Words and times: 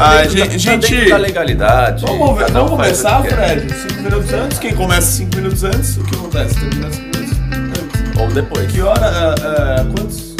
Ah, 0.00 0.18
dentro 0.18 0.30
gente, 0.30 0.48
da, 0.48 0.58
gente, 0.58 0.64
tá 0.64 0.76
dentro 0.76 1.10
da 1.10 1.16
legalidade. 1.16 2.06
Vamos, 2.06 2.20
um 2.20 2.52
vamos 2.52 2.70
começar. 2.70 3.20
Fred? 3.24 3.74
5 3.74 4.02
minutos 4.02 4.32
antes. 4.32 4.58
Quem 4.60 4.72
começa 4.76 5.06
5 5.08 5.36
minutos 5.36 5.64
antes, 5.64 5.96
o 5.96 6.04
que 6.04 6.14
acontece? 6.14 6.54
Termina 6.54 6.92
5 6.92 7.02
minutos 7.08 7.78
antes. 7.80 8.20
Ou 8.20 8.28
depois. 8.28 8.70
Que 8.70 8.80
hora? 8.80 9.00
ah, 9.04 9.34
ah, 9.40 9.84
quantos 9.96 10.36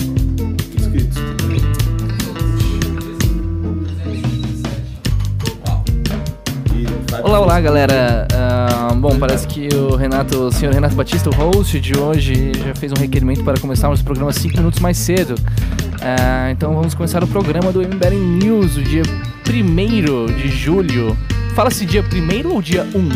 inscritos? 0.78 1.18
Olá, 7.24 7.40
olá, 7.40 7.60
galera. 7.60 8.28
Ah, 8.32 8.94
bom, 8.94 9.18
parece 9.18 9.44
que 9.48 9.74
o 9.74 9.96
Renato, 9.96 10.38
o 10.38 10.52
senhor 10.52 10.72
Renato 10.72 10.94
Batista, 10.94 11.30
o 11.30 11.34
host 11.34 11.80
de 11.80 11.98
hoje, 11.98 12.52
já 12.64 12.76
fez 12.76 12.92
um 12.92 13.00
requerimento 13.00 13.42
para 13.42 13.58
começarmos 13.58 14.00
o 14.00 14.04
programa 14.04 14.32
5 14.32 14.56
minutos 14.56 14.78
mais 14.78 14.96
cedo. 14.96 15.34
Ah, 16.00 16.48
então 16.52 16.72
vamos 16.74 16.94
começar 16.94 17.24
o 17.24 17.26
programa 17.26 17.72
do 17.72 17.80
MBL 17.82 18.14
News, 18.14 18.76
o 18.76 18.82
dia 18.82 19.02
1 19.50 20.26
de 20.36 20.48
julho. 20.48 21.16
Fala-se 21.54 21.86
dia 21.86 22.02
1 22.02 22.52
ou 22.52 22.60
dia 22.60 22.86
1? 22.94 23.08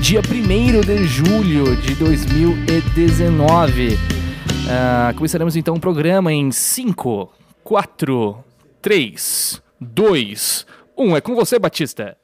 Dia 0.00 0.20
1 0.20 0.80
de 0.80 1.06
julho 1.06 1.76
de 1.76 1.94
2019. 1.96 3.98
Ah, 4.70 5.12
começaremos 5.14 5.54
então 5.54 5.74
o 5.74 5.80
programa 5.80 6.32
em 6.32 6.50
5, 6.50 7.30
4, 7.62 8.42
3, 8.80 9.62
2, 9.78 10.66
1. 10.96 11.16
É 11.16 11.20
com 11.20 11.34
você, 11.34 11.58
Batista. 11.58 12.16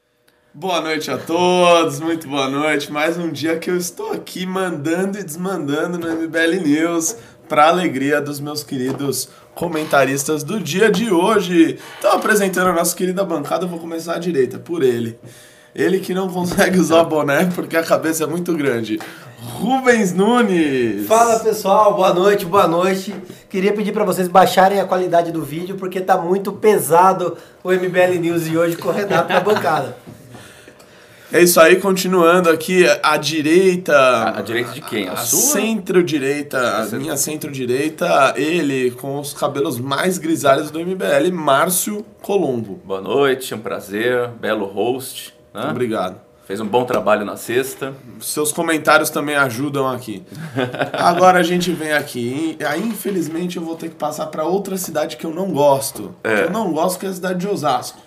Boa 0.55 0.81
noite 0.81 1.11
a 1.11 1.19
todos, 1.19 2.01
muito 2.01 2.27
boa 2.27 2.49
noite. 2.49 2.91
Mais 2.91 3.19
um 3.19 3.31
dia 3.31 3.59
que 3.59 3.71
eu 3.71 3.77
estou 3.77 4.13
aqui 4.13 4.47
mandando 4.47 5.19
e 5.19 5.23
desmandando 5.23 5.99
no 5.99 6.11
MBL 6.11 6.65
News 6.65 7.17
para 7.49 7.69
alegria 7.69 8.21
dos 8.21 8.41
meus 8.41 8.63
queridos 8.63 9.29
comentaristas 9.55 10.45
do 10.45 10.61
dia 10.61 10.91
de 10.91 11.11
hoje. 11.11 11.79
Então, 11.99 12.13
apresentando 12.13 12.69
a 12.69 12.73
nossa 12.73 12.95
querida 12.95 13.25
bancada, 13.25 13.65
eu 13.65 13.69
vou 13.69 13.79
começar 13.79 14.15
à 14.15 14.19
direita, 14.19 14.59
por 14.59 14.83
ele. 14.83 15.19
Ele 15.75 15.99
que 15.99 16.15
não 16.15 16.29
consegue 16.29 16.79
usar 16.79 17.05
boné 17.05 17.47
porque 17.55 17.77
a 17.77 17.83
cabeça 17.83 18.25
é 18.25 18.27
muito 18.27 18.55
grande. 18.55 18.99
Rubens 19.39 20.13
Nunes. 20.13 21.07
Fala 21.07 21.39
pessoal, 21.39 21.95
boa 21.95 22.13
noite, 22.13 22.45
boa 22.45 22.67
noite. 22.67 23.15
Queria 23.49 23.73
pedir 23.73 23.93
para 23.93 24.05
vocês 24.05 24.27
baixarem 24.27 24.81
a 24.81 24.85
qualidade 24.85 25.31
do 25.31 25.43
vídeo 25.43 25.77
porque 25.77 26.01
tá 26.01 26.17
muito 26.17 26.53
pesado 26.53 27.37
o 27.63 27.71
MBL 27.71 28.19
News 28.21 28.45
de 28.45 28.57
hoje 28.57 28.77
com 28.77 28.89
o 28.89 28.93
Renato 28.93 29.33
na 29.33 29.41
bancada. 29.41 29.97
É 31.33 31.43
isso 31.43 31.61
aí, 31.61 31.77
continuando 31.77 32.49
aqui, 32.49 32.85
à 33.03 33.17
direita. 33.17 33.97
A, 33.97 34.39
a 34.39 34.43
direita 34.43 34.71
de 34.73 34.81
quem? 34.81 35.09
A, 35.09 35.15
A 35.15 35.17
sua? 35.17 35.41
centro-direita, 35.41 36.59
a 36.93 36.97
minha 36.97 37.17
centro-direita, 37.17 38.35
ele 38.37 38.93
com 38.93 39.19
os 39.19 39.33
cabelos 39.33 39.79
mais 39.79 40.19
grisalhos 40.19 40.71
do 40.71 40.79
MBL, 40.79 41.33
Márcio 41.33 42.05
Colombo. 42.23 42.81
Boa 42.85 43.01
noite, 43.01 43.53
um 43.55 43.59
prazer, 43.59 44.29
belo 44.41 44.67
host. 44.67 45.35
né? 45.53 45.69
Obrigado. 45.71 46.27
Fez 46.47 46.61
um 46.61 46.67
bom 46.67 46.85
trabalho 46.85 47.25
na 47.25 47.37
sexta. 47.37 47.93
Seus 48.21 48.53
comentários 48.53 49.11
também 49.11 49.35
ajudam 49.35 49.89
aqui. 49.89 50.23
Agora 50.93 51.41
a 51.41 51.43
gente 51.43 51.73
vem 51.73 51.93
aqui. 51.93 52.57
Aí, 52.65 52.81
infelizmente, 52.87 53.57
eu 53.57 53.65
vou 53.65 53.75
ter 53.75 53.89
que 53.89 53.97
passar 53.97 54.27
para 54.27 54.45
outra 54.45 54.77
cidade 54.77 55.17
que 55.17 55.27
eu 55.27 55.35
não 55.35 55.51
gosto. 55.51 56.15
É. 56.23 56.45
Eu 56.45 56.51
não 56.53 56.73
gosto, 56.73 57.01
que 57.01 57.07
é 57.07 57.09
a 57.09 57.13
cidade 57.13 57.41
de 57.41 57.49
Osasco. 57.49 57.99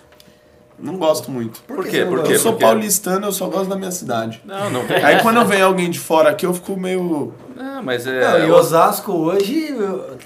Não 0.82 0.96
gosto 0.96 1.30
muito. 1.30 1.60
Por, 1.62 1.84
que 1.84 1.90
quê? 1.90 2.04
Por 2.04 2.22
quê? 2.22 2.34
Eu 2.34 2.38
sou 2.38 2.54
paulistano, 2.54 3.26
eu 3.26 3.32
só 3.32 3.46
gosto 3.48 3.68
da 3.68 3.76
minha 3.76 3.90
cidade. 3.90 4.40
Não, 4.44 4.70
não 4.70 4.86
tem. 4.86 4.96
Aí 5.04 5.20
quando 5.20 5.44
vem 5.44 5.60
alguém 5.60 5.90
de 5.90 5.98
fora 5.98 6.30
aqui, 6.30 6.46
eu 6.46 6.54
fico 6.54 6.76
meio. 6.78 7.34
Não, 7.54 7.82
mas 7.82 8.06
é. 8.06 8.20
Não, 8.20 8.46
e 8.46 8.50
Osasco 8.50 9.12
hoje 9.12 9.76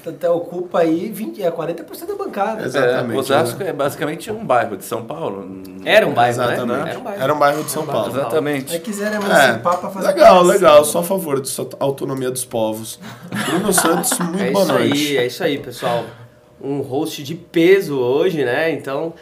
até 0.06 0.30
ocupa 0.30 0.80
aí 0.80 1.10
20, 1.10 1.42
é 1.42 1.50
40% 1.50 2.06
da 2.06 2.14
bancada. 2.14 2.64
Exato. 2.64 2.86
Exatamente, 2.86 3.16
É, 3.16 3.18
Osasco 3.18 3.62
é 3.64 3.72
basicamente 3.72 4.30
um 4.30 4.44
bairro 4.44 4.76
de 4.76 4.84
São 4.84 5.04
Paulo. 5.04 5.62
Era 5.84 6.06
um 6.06 6.12
bairro, 6.14 6.30
Exatamente. 6.30 6.66
né? 6.66 6.90
Era 6.90 6.98
um 6.98 7.02
bairro. 7.02 7.22
Era 7.22 7.34
um 7.34 7.38
bairro 7.38 7.64
de 7.64 7.70
São 7.72 7.86
Paulo. 7.86 8.10
Exatamente. 8.12 8.76
É 8.76 8.78
quiserem 8.78 9.18
É, 9.18 9.54
pra 9.54 9.72
fazer 9.76 10.06
legal, 10.06 10.42
legal. 10.44 10.84
Sou 10.84 11.00
a 11.00 11.04
favor 11.04 11.40
da 11.40 11.48
autonomia 11.80 12.30
dos 12.30 12.44
povos. 12.44 13.00
Bruno 13.48 13.72
Santos, 13.72 14.16
muito 14.20 14.40
É 14.40 14.50
boa 14.52 14.62
isso 14.64 14.72
noite. 14.72 14.92
aí, 14.92 15.16
é 15.16 15.26
isso 15.26 15.42
aí, 15.42 15.58
pessoal. 15.58 16.04
Um 16.62 16.80
host 16.82 17.22
de 17.24 17.34
peso 17.34 17.98
hoje, 17.98 18.44
né? 18.44 18.70
Então, 18.70 19.12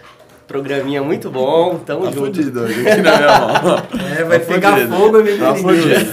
programinha 0.46 1.02
muito 1.02 1.30
bom. 1.30 1.78
Tamo 1.78 2.04
Tá 2.04 2.10
junto. 2.12 2.26
fudido 2.36 2.60
hoje, 2.60 2.88
aqui 2.88 3.02
na 3.02 3.16
minha 3.16 3.38
mão. 3.38 3.76
É, 4.18 4.24
vai 4.24 4.38
Tá 4.40 4.46
pegar 4.46 4.72
fudido. 4.76 4.96
fogo 4.96 5.16
o 5.18 5.20
MBL 5.20 5.38
Tá 5.38 5.54
fudido. 5.54 6.10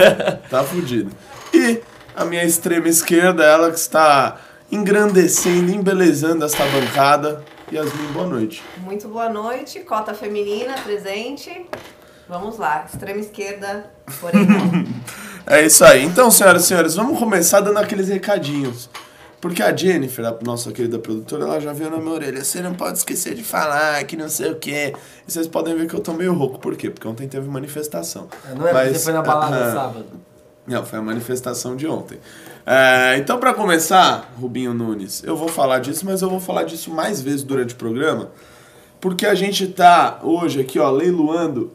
Tá 0.50 0.64
fudido. 0.64 1.12
E 1.54 1.82
a 2.16 2.26
minha 2.26 2.44
extrema 2.44 2.88
esquerda, 2.88 3.44
ela 3.44 3.70
que 3.72 3.78
está 3.80 4.38
engrandecendo, 4.72 5.72
embelezando 5.72 6.46
esta 6.46 6.64
bancada. 6.66 7.44
Yasmin, 7.72 8.08
boa 8.14 8.26
noite. 8.28 8.64
Muito 8.78 9.08
boa 9.08 9.30
noite, 9.30 9.80
cota 9.82 10.14
feminina 10.14 10.74
presente. 10.84 11.66
Vamos 12.28 12.58
lá, 12.58 12.86
extrema 12.92 13.20
esquerda, 13.20 13.92
porém 14.20 14.46
não. 14.46 14.86
É 15.52 15.66
isso 15.66 15.84
aí. 15.84 16.04
Então, 16.06 16.30
senhoras 16.30 16.64
e 16.64 16.68
senhores, 16.68 16.94
vamos 16.96 17.18
começar 17.18 17.60
dando 17.62 17.78
aqueles 17.80 18.08
recadinhos. 18.08 18.88
Porque 19.42 19.64
a 19.64 19.76
Jennifer, 19.76 20.26
a 20.26 20.38
nossa 20.44 20.72
querida 20.72 21.00
produtora, 21.00 21.46
ela 21.46 21.60
já 21.60 21.72
veio 21.72 21.90
na 21.90 21.98
minha 21.98 22.12
orelha. 22.12 22.44
Você 22.44 22.62
não 22.62 22.74
pode 22.74 22.98
esquecer 22.98 23.36
de 23.36 23.44
falar 23.44 24.04
que 24.04 24.18
não 24.18 24.28
sei 24.28 24.52
o 24.52 24.56
quê. 24.56 24.94
E 25.28 25.32
vocês 25.32 25.48
podem 25.48 25.76
ver 25.76 25.88
que 25.88 25.94
eu 25.94 26.02
tô 26.02 26.14
meio 26.14 26.34
rouco. 26.34 26.60
Por 26.60 26.76
quê? 26.76 26.90
Porque 26.90 27.08
ontem 27.08 27.28
teve 27.28 27.48
manifestação. 27.48 28.28
Não 28.56 28.68
é 28.68 28.74
Mas, 28.74 28.98
você 28.98 29.04
foi 29.06 29.14
na 29.14 29.22
balada 29.22 29.56
ah, 29.56 29.74
sábado. 29.74 30.06
Não, 30.68 30.86
foi 30.86 31.00
a 31.00 31.02
manifestação 31.02 31.76
de 31.76 31.88
ontem. 31.88 32.20
É, 32.66 33.18
então, 33.18 33.40
pra 33.40 33.54
começar, 33.54 34.32
Rubinho 34.40 34.74
Nunes, 34.74 35.24
eu 35.24 35.36
vou 35.36 35.48
falar 35.48 35.80
disso, 35.80 36.06
mas 36.06 36.22
eu 36.22 36.30
vou 36.30 36.40
falar 36.40 36.64
disso 36.64 36.92
mais 36.92 37.22
vezes 37.22 37.42
durante 37.42 37.74
o 37.74 37.78
programa, 37.78 38.30
porque 39.02 39.26
a 39.26 39.34
gente 39.34 39.66
tá 39.68 40.20
hoje 40.22 40.62
aqui, 40.62 40.78
ó, 40.78 40.92
leiloando 40.92 41.72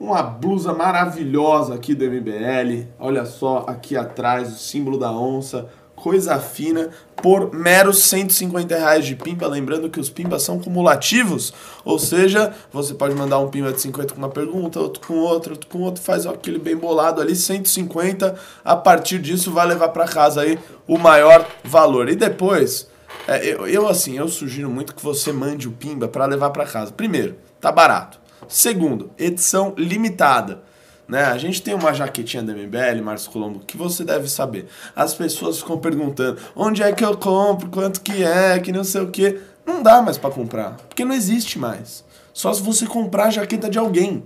uma 0.00 0.22
blusa 0.22 0.72
maravilhosa 0.72 1.74
aqui 1.74 1.94
do 1.94 2.04
MBL. 2.04 2.88
Olha 2.98 3.26
só, 3.26 3.64
aqui 3.68 3.96
atrás, 3.96 4.52
o 4.52 4.58
símbolo 4.58 4.98
da 4.98 5.12
onça, 5.12 5.68
coisa 6.00 6.38
fina, 6.38 6.90
por 7.16 7.52
meros 7.54 8.04
150 8.04 8.76
reais 8.76 9.06
de 9.06 9.14
pimba. 9.14 9.46
Lembrando 9.46 9.90
que 9.90 10.00
os 10.00 10.08
pimbas 10.08 10.42
são 10.42 10.58
cumulativos, 10.58 11.52
ou 11.84 11.98
seja, 11.98 12.54
você 12.72 12.94
pode 12.94 13.14
mandar 13.14 13.38
um 13.38 13.48
pimba 13.48 13.72
de 13.72 13.80
50 13.80 14.14
com 14.14 14.18
uma 14.18 14.30
pergunta, 14.30 14.80
outro 14.80 15.06
com 15.06 15.14
outro, 15.14 15.52
outro 15.52 15.68
com 15.68 15.80
outro, 15.80 16.02
faz 16.02 16.26
aquele 16.26 16.58
bem 16.58 16.76
bolado 16.76 17.20
ali, 17.20 17.36
150. 17.36 18.34
A 18.64 18.76
partir 18.76 19.18
disso, 19.18 19.52
vai 19.52 19.66
levar 19.66 19.90
para 19.90 20.06
casa 20.06 20.40
aí 20.40 20.58
o 20.88 20.98
maior 20.98 21.46
valor. 21.62 22.08
E 22.08 22.16
depois, 22.16 22.88
é, 23.28 23.46
eu, 23.46 23.66
eu, 23.66 23.88
assim, 23.88 24.16
eu 24.16 24.28
sugiro 24.28 24.70
muito 24.70 24.94
que 24.94 25.02
você 25.02 25.32
mande 25.32 25.68
o 25.68 25.72
pimba 25.72 26.08
para 26.08 26.24
levar 26.24 26.50
para 26.50 26.64
casa. 26.64 26.92
Primeiro, 26.92 27.36
tá 27.60 27.70
barato. 27.70 28.18
Segundo, 28.48 29.10
edição 29.18 29.74
limitada. 29.76 30.62
Né? 31.10 31.24
A 31.24 31.36
gente 31.36 31.60
tem 31.60 31.74
uma 31.74 31.92
jaquetinha 31.92 32.40
da 32.40 32.52
MBL, 32.52 33.02
Márcio 33.02 33.32
Colombo, 33.32 33.58
que 33.66 33.76
você 33.76 34.04
deve 34.04 34.28
saber. 34.28 34.68
As 34.94 35.12
pessoas 35.12 35.58
ficam 35.58 35.76
perguntando: 35.76 36.40
onde 36.54 36.84
é 36.84 36.92
que 36.92 37.04
eu 37.04 37.16
compro? 37.16 37.68
Quanto 37.68 38.00
que 38.00 38.22
é? 38.22 38.60
Que 38.60 38.70
não 38.70 38.84
sei 38.84 39.00
o 39.00 39.10
que. 39.10 39.40
Não 39.66 39.82
dá 39.82 40.00
mais 40.00 40.16
para 40.16 40.30
comprar, 40.30 40.76
porque 40.88 41.04
não 41.04 41.12
existe 41.12 41.58
mais. 41.58 42.04
Só 42.32 42.54
se 42.54 42.62
você 42.62 42.86
comprar 42.86 43.24
a 43.24 43.30
jaqueta 43.30 43.68
de 43.68 43.76
alguém 43.76 44.22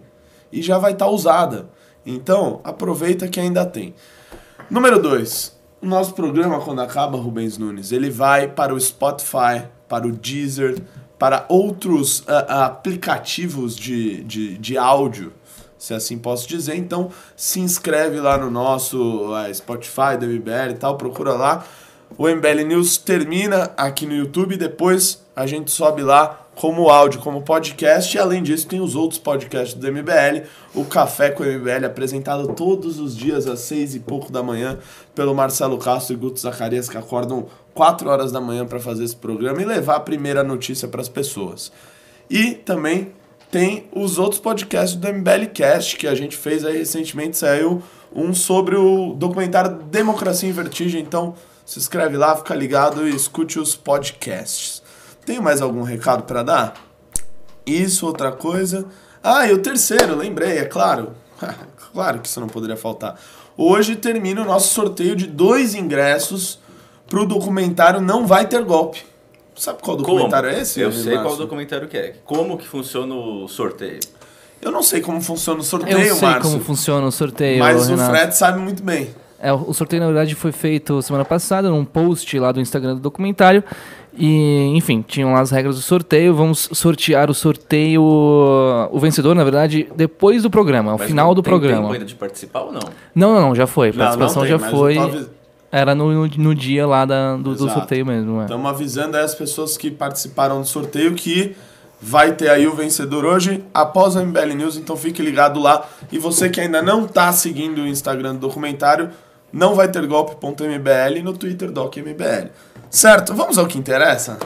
e 0.53 0.61
já 0.61 0.77
vai 0.77 0.93
estar 0.93 1.09
usada. 1.09 1.71
Então, 2.05 2.61
aproveita 2.63 3.29
que 3.29 3.41
ainda 3.41 3.65
tem. 3.65 3.95
Número 4.69 5.01
2. 5.01 5.55
O 5.81 5.87
nosso 5.87 6.13
programa, 6.13 6.61
quando 6.61 6.83
acaba, 6.83 7.17
Rubens 7.17 7.57
Nunes, 7.57 7.93
ele 7.93 8.11
vai 8.11 8.47
para 8.47 8.75
o 8.75 8.81
Spotify, 8.81 9.65
para 9.89 10.07
o 10.07 10.13
Deezer, 10.13 10.83
para 11.19 11.47
outros 11.49 12.23
ah, 12.27 12.67
aplicativos 12.67 13.75
de, 13.75 14.23
de, 14.25 14.59
de 14.59 14.77
áudio, 14.77 15.33
se 15.85 15.93
assim 15.93 16.19
posso 16.19 16.49
dizer. 16.49 16.77
Então, 16.77 17.11
se 17.37 17.61
inscreve 17.61 18.19
lá 18.19 18.39
no 18.39 18.51
nosso 18.51 19.33
ah, 19.35 19.53
Spotify, 19.53 20.17
do 20.19 20.27
MBL 20.27 20.71
e 20.71 20.75
tal, 20.75 20.97
procura 20.97 21.35
lá. 21.35 21.65
O 22.17 22.29
MBL 22.29 22.65
News 22.67 22.97
termina 22.97 23.73
aqui 23.77 24.07
no 24.07 24.15
YouTube, 24.15 24.57
depois 24.57 25.23
a 25.35 25.47
gente 25.47 25.71
sobe 25.71 26.03
lá 26.03 26.41
como 26.55 26.89
áudio, 26.89 27.21
como 27.21 27.43
podcast, 27.43 28.17
e 28.17 28.21
além 28.21 28.43
disso 28.43 28.69
tem 28.69 28.81
os 28.81 28.95
outros 28.95 29.19
podcasts 29.19 29.75
do 29.75 29.93
MBL, 29.93 30.47
o 30.75 30.85
Café 30.85 31.31
com 31.31 31.43
o 31.43 31.47
MBL, 31.47 31.85
apresentado 31.87 32.55
todos 32.55 33.01
os 33.01 33.17
dias 33.17 33.49
às 33.49 33.61
seis 33.61 33.95
e 33.97 34.01
pouco 34.01 34.31
da 34.31 34.43
manhã 34.43 34.79
pelo 35.15 35.35
Marcelo 35.35 35.77
Castro 35.77 36.15
e 36.15 36.17
Guto 36.17 36.39
Zacarias, 36.39 36.89
que 36.89 36.97
acordam 36.97 37.47
quatro 37.75 38.09
horas 38.09 38.31
da 38.31 38.41
manhã 38.41 38.65
para 38.65 38.79
fazer 38.79 39.03
esse 39.03 39.17
programa 39.17 39.61
e 39.61 39.65
levar 39.65 39.97
a 39.97 40.01
primeira 40.01 40.45
notícia 40.45 40.87
para 40.87 41.01
as 41.01 41.09
pessoas. 41.09 41.73
E 42.31 42.53
também 42.53 43.13
tem 43.55 43.89
os 43.95 44.19
outros 44.19 44.41
podcasts 44.41 44.99
do 44.99 45.07
MBL 45.07 45.47
Cast, 45.55 45.97
que 45.97 46.09
a 46.09 46.15
gente 46.17 46.37
fez 46.37 46.65
aí 46.65 46.77
recentemente, 46.77 47.39
saiu 47.39 47.81
um 48.13 48.35
sobre 48.35 48.75
o 48.75 49.15
documentário 49.15 49.77
Democracia 49.93 50.49
em 50.49 50.53
Vertigem, 50.53 51.01
então 51.01 51.37
se 51.65 51.79
inscreve 51.79 52.17
lá, 52.17 52.35
fica 52.35 52.53
ligado 52.53 53.07
e 53.07 53.15
escute 53.15 53.61
os 53.61 53.77
podcasts. 53.77 54.83
Tem 55.25 55.41
mais 55.41 55.63
algum 55.63 55.83
recado 55.83 56.25
para 56.25 56.43
dar? 56.43 56.75
Isso, 57.65 58.09
outra 58.09 58.33
coisa. 58.33 58.87
Ah, 59.23 59.47
e 59.47 59.53
o 59.53 59.63
terceiro, 59.63 60.17
lembrei, 60.17 60.59
é 60.59 60.65
claro. 60.65 61.13
claro 61.93 62.19
que 62.19 62.27
isso 62.27 62.41
não 62.41 62.49
poderia 62.49 62.77
faltar. 62.77 63.17
Hoje 63.57 63.95
termina 63.95 64.43
o 64.43 64.47
nosso 64.47 64.75
sorteio 64.75 65.15
de 65.15 65.29
dois 65.29 65.77
ingressos 65.77 66.59
pro 67.07 67.25
documentário 67.25 68.01
Não 68.01 68.27
Vai 68.27 68.49
Ter 68.49 68.65
Golpe. 68.65 69.14
Sabe 69.57 69.79
qual 69.83 69.97
documentário 69.97 70.49
Como? 70.49 70.59
é 70.59 70.63
esse? 70.63 70.81
Eu 70.81 70.91
sei 70.93 71.13
qual 71.13 71.25
Márcio? 71.25 71.41
documentário 71.43 71.89
que 71.89 71.97
é. 71.97 72.15
Como 72.25 72.59
que 72.59 72.67
funciona 72.67 73.15
o 73.15 73.47
sorteio? 73.49 74.01
Eu 74.61 74.73
não 74.73 74.83
sei 74.83 75.01
como 75.01 75.21
funciona 75.21 75.59
o 75.59 75.63
Eu 75.63 75.65
sorteio, 75.65 76.15
sei 76.15 76.29
Márcio. 76.29 76.43
como 76.51 76.61
funciona 76.65 77.07
o 77.07 77.13
sorteio, 77.13 77.59
Mas 77.59 77.87
o 77.87 77.91
Renato. 77.91 78.11
Fred 78.11 78.37
sabe 78.37 78.59
muito 78.61 78.83
bem. 78.83 79.11
É, 79.39 79.53
o 79.53 79.75
sorteio, 79.75 80.01
na 80.01 80.07
verdade, 80.07 80.35
foi 80.35 80.53
feito 80.53 81.03
semana 81.03 81.25
passada 81.25 81.69
num 81.69 81.85
post 81.85 82.39
lá 82.39 82.51
do 82.51 82.61
Instagram 82.61 82.95
do 82.95 83.01
documentário. 83.01 83.63
E, 84.17 84.73
enfim, 84.75 85.05
tinham 85.07 85.33
lá 85.35 85.41
as 85.41 85.51
regras 85.51 85.77
do 85.77 85.83
sorteio. 85.83 86.35
Vamos 86.35 86.69
sortear 86.73 87.29
o 87.31 87.35
sorteio. 87.35 88.03
O 88.03 88.99
vencedor, 88.99 89.35
na 89.35 89.45
verdade, 89.45 89.87
depois 89.95 90.43
do 90.45 90.51
programa, 90.51 90.93
ao 90.93 90.99
Mas 90.99 91.07
final 91.09 91.27
não 91.29 91.35
do 91.35 91.43
tem 91.43 91.51
programa. 91.51 91.83
tempo 91.83 91.93
ainda 91.93 92.05
de 92.07 92.15
participar 92.15 92.61
ou 92.63 92.73
não? 92.73 92.81
Não, 93.15 93.35
não, 93.35 93.41
não, 93.49 93.55
já 93.55 93.67
foi. 93.67 93.89
A 93.89 93.93
Não, 93.93 93.99
participação 93.99 94.43
não 94.45 94.49
tem, 94.49 94.59
já 94.59 94.65
mas 94.65 94.73
eu 94.73 94.79
foi. 94.79 95.27
Era 95.77 95.93
no, 95.95 96.13
no, 96.13 96.27
no 96.29 96.55
dia 96.55 96.87
lá 96.87 97.05
da- 97.05 97.37
do, 97.37 97.55
do 97.55 97.69
sorteio 97.69 98.07
mesmo. 98.07 98.41
É. 98.41 98.45
Estamos 98.45 98.71
avisando 98.71 99.17
aí 99.17 99.25
as 99.25 99.35
pessoas 99.35 99.77
que 99.77 99.91
participaram 99.91 100.61
do 100.61 100.67
sorteio 100.67 101.15
que 101.15 101.57
vai 102.01 102.33
ter 102.33 102.49
aí 102.51 102.67
o 102.67 102.75
vencedor 102.75 103.25
hoje 103.25 103.65
após 103.75 104.17
a 104.17 104.23
MBL 104.23 104.55
News, 104.55 104.77
então 104.77 104.97
fique 104.97 105.21
ligado 105.23 105.59
lá. 105.59 105.85
E 106.13 106.19
você 106.19 106.49
que 106.49 106.61
ainda 106.61 106.81
não 106.81 107.07
está 107.07 107.33
seguindo 107.33 107.79
o 107.83 107.87
Instagram 107.89 108.35
do 108.35 108.41
documentário, 108.47 109.11
não 109.53 109.75
vai 109.75 109.89
ter 109.89 110.07
golpe.mbl 110.07 111.23
no 111.25 111.33
Twitter 111.33 111.71
docmbl. 111.73 112.51
Certo? 112.91 113.35
Vamos 113.35 113.59
ao 113.59 113.67
que 113.67 113.77
interessa? 113.79 114.39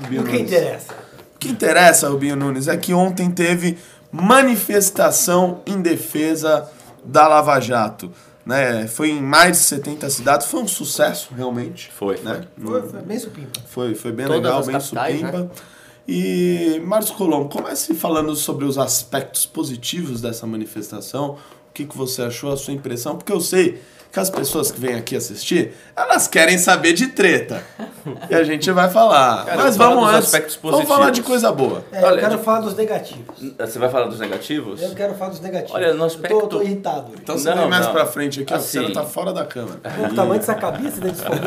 Rubinho 0.00 0.22
O 0.22 0.24
que 0.24 0.32
Nunes. 0.32 0.50
interessa? 0.52 0.92
O 1.34 1.38
que 1.38 1.48
interessa, 1.48 2.08
Rubinho 2.08 2.34
Nunes, 2.34 2.66
é 2.66 2.76
que 2.76 2.92
ontem 2.92 3.30
teve 3.30 3.78
manifestação 4.10 5.60
em 5.66 5.80
defesa 5.80 6.68
da 7.04 7.28
Lava 7.28 7.60
Jato. 7.60 8.10
Né? 8.46 8.86
Foi 8.86 9.10
em 9.10 9.20
mais 9.20 9.56
de 9.58 9.64
70 9.64 10.08
cidades, 10.08 10.46
foi 10.46 10.60
um 10.60 10.68
sucesso, 10.68 11.34
realmente. 11.34 11.90
Foi, 11.90 12.16
Né? 12.20 12.46
Foi, 12.62 12.82
foi 12.82 13.02
bem 13.02 13.18
supimpa. 13.18 13.60
Foi, 13.66 13.94
foi 13.96 14.12
bem 14.12 14.26
Todas 14.26 14.42
legal, 14.42 14.60
as 14.60 14.66
bem 14.66 14.78
capitais, 14.78 15.18
supimpa. 15.18 15.50
E, 16.06 16.80
Márcio 16.84 17.16
Colombo, 17.16 17.48
comece 17.48 17.92
falando 17.92 18.36
sobre 18.36 18.64
os 18.64 18.78
aspectos 18.78 19.44
positivos 19.44 20.20
dessa 20.20 20.46
manifestação. 20.46 21.32
O 21.68 21.72
que, 21.74 21.84
que 21.84 21.96
você 21.96 22.22
achou, 22.22 22.52
a 22.52 22.56
sua 22.56 22.72
impressão? 22.72 23.16
Porque 23.16 23.32
eu 23.32 23.40
sei 23.40 23.82
que 24.16 24.20
as 24.20 24.30
pessoas 24.30 24.70
que 24.72 24.80
vêm 24.80 24.94
aqui 24.94 25.14
assistir, 25.14 25.74
elas 25.94 26.26
querem 26.26 26.56
saber 26.56 26.94
de 26.94 27.08
treta. 27.08 27.62
E 28.30 28.34
a 28.34 28.42
gente 28.42 28.70
vai 28.70 28.88
falar. 28.88 29.44
Cara, 29.44 29.58
Mas 29.64 29.76
eu 29.76 29.78
vamos 29.86 30.08
antes, 30.08 30.24
aspectos 30.34 30.58
vamos 30.62 30.88
falar 30.88 31.10
de 31.10 31.20
positivos. 31.20 31.26
coisa 31.28 31.52
boa. 31.52 31.84
É, 31.92 32.02
Olha, 32.02 32.14
eu 32.14 32.20
quero 32.20 32.38
de- 32.38 32.42
falar 32.44 32.60
dos 32.60 32.74
negativos. 32.74 33.36
Você 33.58 33.78
vai 33.78 33.90
falar 33.90 34.06
dos 34.06 34.18
negativos? 34.18 34.80
Eu 34.82 34.94
quero 34.94 35.14
falar 35.16 35.30
dos 35.32 35.40
negativos. 35.40 35.74
Olha, 35.74 35.92
no 35.92 36.00
Eu 36.00 36.06
aspecto- 36.06 36.40
tô, 36.40 36.46
tô 36.46 36.62
irritado. 36.62 37.12
Então 37.22 37.36
você 37.36 37.50
Não, 37.50 37.58
vem 37.58 37.68
mais 37.68 37.84
não. 37.84 37.92
pra 37.92 38.06
frente 38.06 38.40
aqui, 38.40 38.54
ó, 38.54 38.56
Assim. 38.56 38.86
você 38.86 38.92
tá 38.94 39.02
fora 39.04 39.34
da 39.34 39.44
câmera. 39.44 39.76
O 40.10 40.14
tamanho 40.14 40.40
dessa 40.40 40.54
cabeça 40.54 40.98
dele 40.98 41.12
desfocou. 41.12 41.36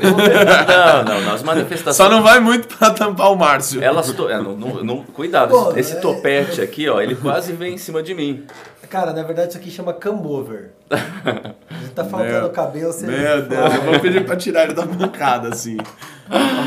Não, 0.69 1.03
não, 1.05 1.21
nas 1.21 1.41
manifestações. 1.41 1.95
Só 1.95 2.07
não 2.07 2.21
vai 2.21 2.39
muito 2.39 2.67
pra 2.77 2.91
tampar 2.91 3.31
o 3.31 3.35
Márcio. 3.35 3.83
Elas 3.83 4.11
to... 4.11 4.29
é, 4.29 4.37
não, 4.37 4.55
não- 4.55 4.83
não- 4.83 5.03
cuidado, 5.05 5.49
Pô, 5.49 5.73
esse 5.75 5.93
é- 5.93 5.99
topete 5.99 6.61
aqui, 6.61 6.87
ó, 6.87 7.01
ele 7.01 7.15
quase 7.15 7.51
vem 7.53 7.73
em 7.73 7.77
cima 7.79 8.03
de 8.03 8.13
mim. 8.13 8.45
Cara, 8.89 9.13
na 9.13 9.21
verdade 9.23 9.49
isso 9.49 9.57
aqui 9.57 9.69
chama 9.69 9.93
cambover. 9.93 10.71
tá 11.93 12.03
faltando 12.05 12.31
Meu- 12.31 12.45
o 12.47 12.49
cabelo, 12.49 12.91
você... 12.91 13.05
Meu 13.05 13.43
Deus, 13.43 13.75
eu 13.75 13.81
vou 13.83 13.99
pedir 13.99 14.25
pra 14.25 14.35
tirar 14.35 14.63
ele 14.63 14.73
da 14.73 14.85
bancada, 14.85 15.49
assim. 15.49 15.77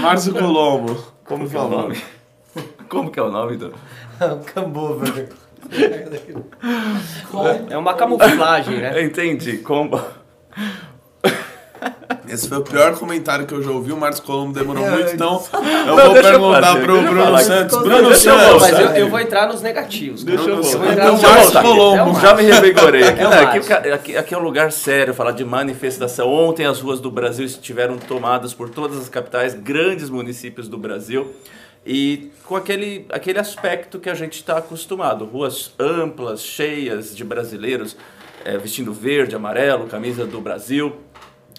Márcio 0.01 0.33
Colombo. 0.33 0.95
Como 1.25 1.45
por 1.45 1.51
que 1.51 1.57
é 1.57 1.61
o 1.61 1.69
nome? 1.69 2.03
Como 2.89 3.11
que 3.11 3.19
é 3.19 3.23
o 3.23 3.31
nome 3.31 3.57
do. 3.57 3.75
cambover. 4.55 5.29
É 7.71 7.77
uma 7.77 7.95
camuflagem, 7.95 8.79
né? 8.81 9.03
Entendi, 9.03 9.59
como. 9.59 10.01
Esse 12.29 12.49
foi 12.49 12.59
o 12.59 12.63
pior 12.63 12.97
comentário 12.97 13.47
que 13.47 13.53
eu 13.53 13.63
já 13.63 13.71
ouvi. 13.71 13.93
O 13.93 13.97
Márcio 13.97 14.23
Colombo 14.25 14.53
demorou 14.59 14.85
É, 14.87 14.91
muito, 14.91 15.13
então 15.15 15.43
eu 15.53 15.63
Não, 15.87 15.97
vou 16.05 16.13
deixa 16.15 16.29
eu 16.29 16.33
perguntar 16.41 16.63
fazer, 16.63 16.83
pro 16.83 16.97
eu 16.97 17.03
Bruno. 17.03 17.39
Santos. 17.39 17.79
Bruno 17.79 18.09
eu 18.11 18.15
Santos. 18.15 18.63
Mas 18.63 18.79
eu, 18.79 18.87
eu 18.89 19.09
vou 19.11 19.21
entrar 19.21 19.47
nos 19.49 19.61
negativos. 19.61 20.25
Deixa 20.25 20.49
eu 20.49 20.63
vou 20.63 20.87
entrar 20.91 21.13
Então. 21.13 21.63
Colombo. 21.63 22.17
É 22.19 22.21
Já 22.21 22.35
me 22.35 22.43
revigorei. 22.45 23.03
Aqui, 23.05 23.21
É 23.21 23.29
né, 23.29 23.39
aqui, 23.41 23.73
aqui- 23.93 24.17
aqui 24.17 24.35
é 24.35 24.39
um 24.39 24.43
lugar 24.43 24.73
sério, 24.73 25.13
falar 25.13 25.33
de 25.33 25.45
manifestação. 25.45 26.29
Ontem 26.33 26.65
as 26.65 26.81
ruas 26.81 27.01
do 27.01 27.11
Brasil 27.11 27.45
estiveram 27.45 27.99
tomadas 27.99 28.55
por 28.55 28.71
todas 28.71 28.99
as 28.99 29.09
capitais, 29.09 29.55
grandes 29.55 30.09
municípios 30.09 30.69
do 30.69 30.79
Brasil. 30.79 31.33
E 31.85 32.31
com 32.45 32.55
aquele, 32.55 33.05
aquele 33.11 33.41
aspecto 33.41 33.99
que 33.99 34.09
a 34.09 34.15
gente 34.15 34.35
está 34.37 34.59
acostumado. 34.59 35.25
Ruas 35.25 35.73
amplas, 35.79 36.41
cheias 36.43 37.15
de 37.15 37.25
brasileiros 37.25 37.97
eh, 38.45 38.57
vestindo 38.57 38.93
verde, 38.93 39.35
amarelo, 39.35 39.87
camisa 39.87 40.25
do 40.25 40.41
Brasil. 40.41 40.95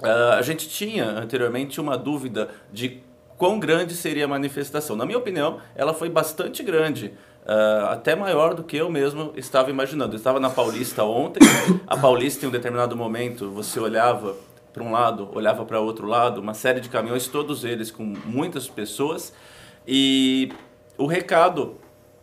Ah, 0.03 0.35
a 0.37 0.41
gente 0.41 0.67
tinha 0.67 1.05
anteriormente 1.05 1.79
uma 1.79 1.97
dúvida 1.97 2.49
de 2.71 3.01
quão 3.37 3.59
grande 3.59 3.95
seria 3.95 4.25
a 4.25 4.27
manifestação. 4.27 4.95
Na 4.95 5.05
minha 5.05 5.17
opinião, 5.17 5.59
ela 5.75 5.93
foi 5.93 6.09
bastante 6.09 6.61
grande, 6.61 7.13
ah, 7.45 7.89
até 7.91 8.15
maior 8.15 8.53
do 8.53 8.63
que 8.63 8.75
eu 8.75 8.89
mesmo 8.89 9.31
estava 9.37 9.69
imaginando. 9.69 10.13
Eu 10.13 10.17
estava 10.17 10.39
na 10.39 10.49
Paulista 10.49 11.03
ontem, 11.05 11.39
a 11.87 11.95
Paulista 11.95 12.45
em 12.45 12.49
um 12.49 12.51
determinado 12.51 12.97
momento 12.97 13.49
você 13.49 13.79
olhava 13.79 14.35
para 14.73 14.83
um 14.83 14.91
lado, 14.91 15.29
olhava 15.33 15.63
para 15.63 15.79
outro 15.79 16.07
lado, 16.07 16.41
uma 16.41 16.53
série 16.53 16.81
de 16.81 16.89
caminhões, 16.89 17.27
todos 17.27 17.63
eles 17.63 17.91
com 17.91 18.03
muitas 18.03 18.67
pessoas, 18.67 19.31
e 19.87 20.51
o 20.97 21.05
recado 21.05 21.77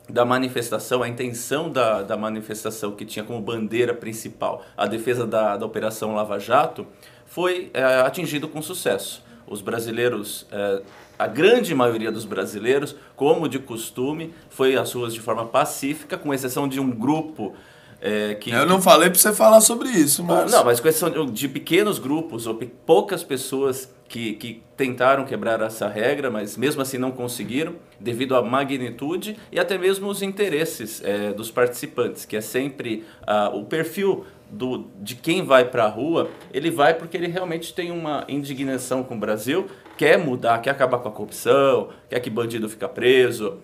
da 0.08 0.24
manifestação, 0.24 1.02
a 1.02 1.08
intenção 1.08 1.70
da, 1.70 2.02
da 2.02 2.16
manifestação 2.16 2.92
que 2.92 3.04
tinha 3.04 3.24
como 3.24 3.40
bandeira 3.40 3.94
principal 3.94 4.62
a 4.76 4.86
defesa 4.86 5.24
da, 5.26 5.56
da 5.56 5.64
Operação 5.64 6.14
Lava 6.14 6.38
Jato, 6.38 6.86
foi 7.30 7.70
é, 7.72 7.82
atingido 8.00 8.48
com 8.48 8.60
sucesso. 8.60 9.22
Os 9.46 9.60
brasileiros, 9.62 10.46
é, 10.50 10.82
a 11.16 11.26
grande 11.28 11.72
maioria 11.74 12.10
dos 12.10 12.24
brasileiros, 12.24 12.94
como 13.14 13.48
de 13.48 13.60
costume, 13.60 14.34
foi 14.48 14.76
às 14.76 14.92
ruas 14.92 15.14
de 15.14 15.20
forma 15.20 15.46
pacífica, 15.46 16.18
com 16.18 16.34
exceção 16.34 16.68
de 16.68 16.80
um 16.80 16.90
grupo 16.90 17.54
é, 18.00 18.34
que... 18.34 18.50
Eu 18.50 18.66
não 18.66 18.82
falei 18.82 19.10
pra 19.10 19.18
você 19.18 19.32
falar 19.32 19.60
sobre 19.60 19.88
isso, 19.90 20.24
Márcio. 20.24 20.56
Não, 20.56 20.64
mas 20.64 20.80
com 20.80 20.88
exceção 20.88 21.08
de- 21.26 21.32
de 21.32 21.48
pequenos 21.48 21.98
grupos 22.00 22.46
ou 22.48 22.54
poucas 22.84 23.22
pessoas 23.22 23.92
que, 24.08 24.32
que 24.32 24.62
tentaram 24.76 25.24
quebrar 25.24 25.60
essa 25.60 25.86
regra, 25.86 26.30
mas 26.32 26.56
mesmo 26.56 26.82
assim 26.82 26.98
não 26.98 27.12
conseguiram, 27.12 27.76
devido 28.00 28.34
à 28.34 28.42
magnitude 28.42 29.36
e 29.52 29.60
até 29.60 29.78
mesmo 29.78 30.08
os 30.08 30.20
interesses 30.20 31.00
eh, 31.04 31.32
dos 31.32 31.48
participantes, 31.48 32.24
que 32.24 32.36
é 32.36 32.40
sempre 32.40 33.04
ah, 33.24 33.52
o 33.54 33.64
perfil 33.66 34.24
do, 34.50 34.86
de 35.00 35.14
quem 35.14 35.44
vai 35.44 35.64
para 35.64 35.84
a 35.84 35.88
rua, 35.88 36.28
ele 36.52 36.70
vai 36.70 36.94
porque 36.94 37.16
ele 37.16 37.28
realmente 37.28 37.72
tem 37.72 37.90
uma 37.90 38.24
indignação 38.28 39.02
com 39.02 39.14
o 39.14 39.18
Brasil, 39.18 39.66
quer 39.96 40.18
mudar, 40.18 40.58
quer 40.60 40.70
acabar 40.70 40.98
com 40.98 41.08
a 41.08 41.12
corrupção, 41.12 41.88
quer 42.08 42.20
que 42.20 42.30
bandido 42.30 42.68
fica 42.68 42.88
preso, 42.88 43.58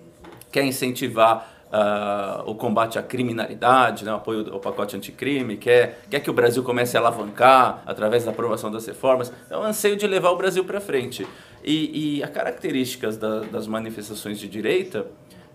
quer 0.52 0.64
incentivar 0.64 1.52
ah, 1.72 2.42
o 2.46 2.54
combate 2.54 2.98
à 2.98 3.02
criminalidade, 3.02 4.04
né, 4.04 4.12
o 4.12 4.16
apoio 4.16 4.52
ao 4.52 4.60
pacote 4.60 4.96
anticrime, 4.96 5.56
quer, 5.56 6.00
quer 6.08 6.20
que 6.20 6.30
o 6.30 6.32
Brasil 6.32 6.62
comece 6.62 6.96
a 6.96 7.00
alavancar 7.00 7.82
através 7.84 8.24
da 8.24 8.30
aprovação 8.30 8.70
das 8.70 8.86
reformas. 8.86 9.32
É 9.50 9.56
um 9.56 9.64
anseio 9.64 9.96
de 9.96 10.06
levar 10.06 10.30
o 10.30 10.36
Brasil 10.36 10.64
para 10.64 10.80
frente. 10.80 11.26
E, 11.64 12.18
e 12.18 12.22
as 12.22 12.30
características 12.30 13.16
da- 13.16 13.40
das 13.40 13.66
manifestações 13.66 14.38
de 14.38 14.46
direita 14.48 15.06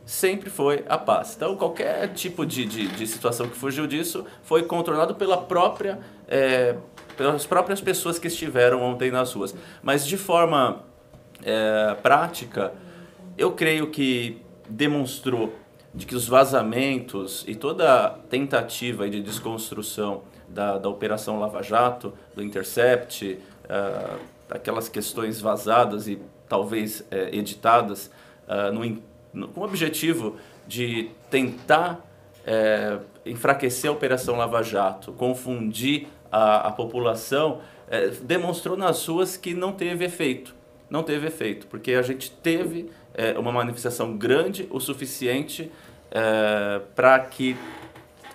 sempre 0.06 0.50
foi 0.50 0.84
a 0.90 0.98
paz. 0.98 1.34
Então, 1.36 1.56
qualquer 1.56 2.10
tipo 2.14 2.46
de, 2.46 2.66
de, 2.66 2.88
de 2.88 3.08
situação 3.08 3.48
que 3.48 3.56
fugiu 3.56 3.88
disso 3.88 4.26
foi 4.44 4.64
contornado 4.64 5.16
pela 5.16 5.38
própria, 5.38 6.00
eh, 6.28 6.76
pelas 7.18 7.46
próprias 7.46 7.80
pessoas 7.82 8.18
que 8.20 8.28
estiveram 8.28 8.82
ontem 8.82 9.12
nas 9.12 9.32
ruas. 9.34 9.56
Mas, 9.82 10.06
de 10.06 10.18
forma 10.18 10.84
é, 11.44 11.96
prática, 12.02 12.74
eu 13.38 13.52
creio 13.54 13.90
que 13.90 14.42
demonstrou 14.70 15.54
de 15.94 16.06
que 16.06 16.16
os 16.16 16.28
vazamentos 16.28 17.44
e 17.48 17.54
toda 17.56 18.06
a 18.06 18.10
tentativa 18.10 19.10
de 19.10 19.22
desconstrução 19.22 20.24
da, 20.48 20.78
da 20.78 20.88
Operação 20.90 21.40
Lava 21.40 21.62
Jato, 21.62 22.14
do 22.36 22.42
Intercept, 22.44 23.38
ah, 23.70 24.18
aquelas 24.50 24.88
questões 24.90 25.40
vazadas 25.42 26.08
e 26.08 26.20
talvez 26.48 27.04
eh, 27.12 27.30
editadas 27.34 28.10
in- 28.84 29.02
no- 29.02 29.02
com 29.54 29.62
o 29.62 29.64
objetivo 29.64 30.38
de 30.68 31.12
tentar 31.30 32.06
eh, 32.46 33.00
enfraquecer 33.26 33.90
a 33.90 33.94
Operação 33.94 34.36
Lava 34.36 34.62
Jato, 34.62 35.12
confundir 35.14 36.08
a, 36.32 36.68
a 36.68 36.72
população, 36.72 37.62
eh, 37.90 38.12
demonstrou 38.22 38.78
nas 38.78 39.06
ruas 39.06 39.38
que 39.38 39.54
não 39.54 39.72
teve 39.72 40.06
efeito 40.06 40.56
não 40.90 41.04
teve 41.04 41.28
efeito, 41.28 41.68
porque 41.68 41.94
a 41.94 42.02
gente 42.02 42.30
teve 42.30 42.92
é, 43.14 43.40
uma 43.40 43.50
manifestação 43.50 44.18
grande 44.18 44.68
o 44.70 44.78
suficiente 44.78 45.72
para 46.94 47.18
que 47.20 47.56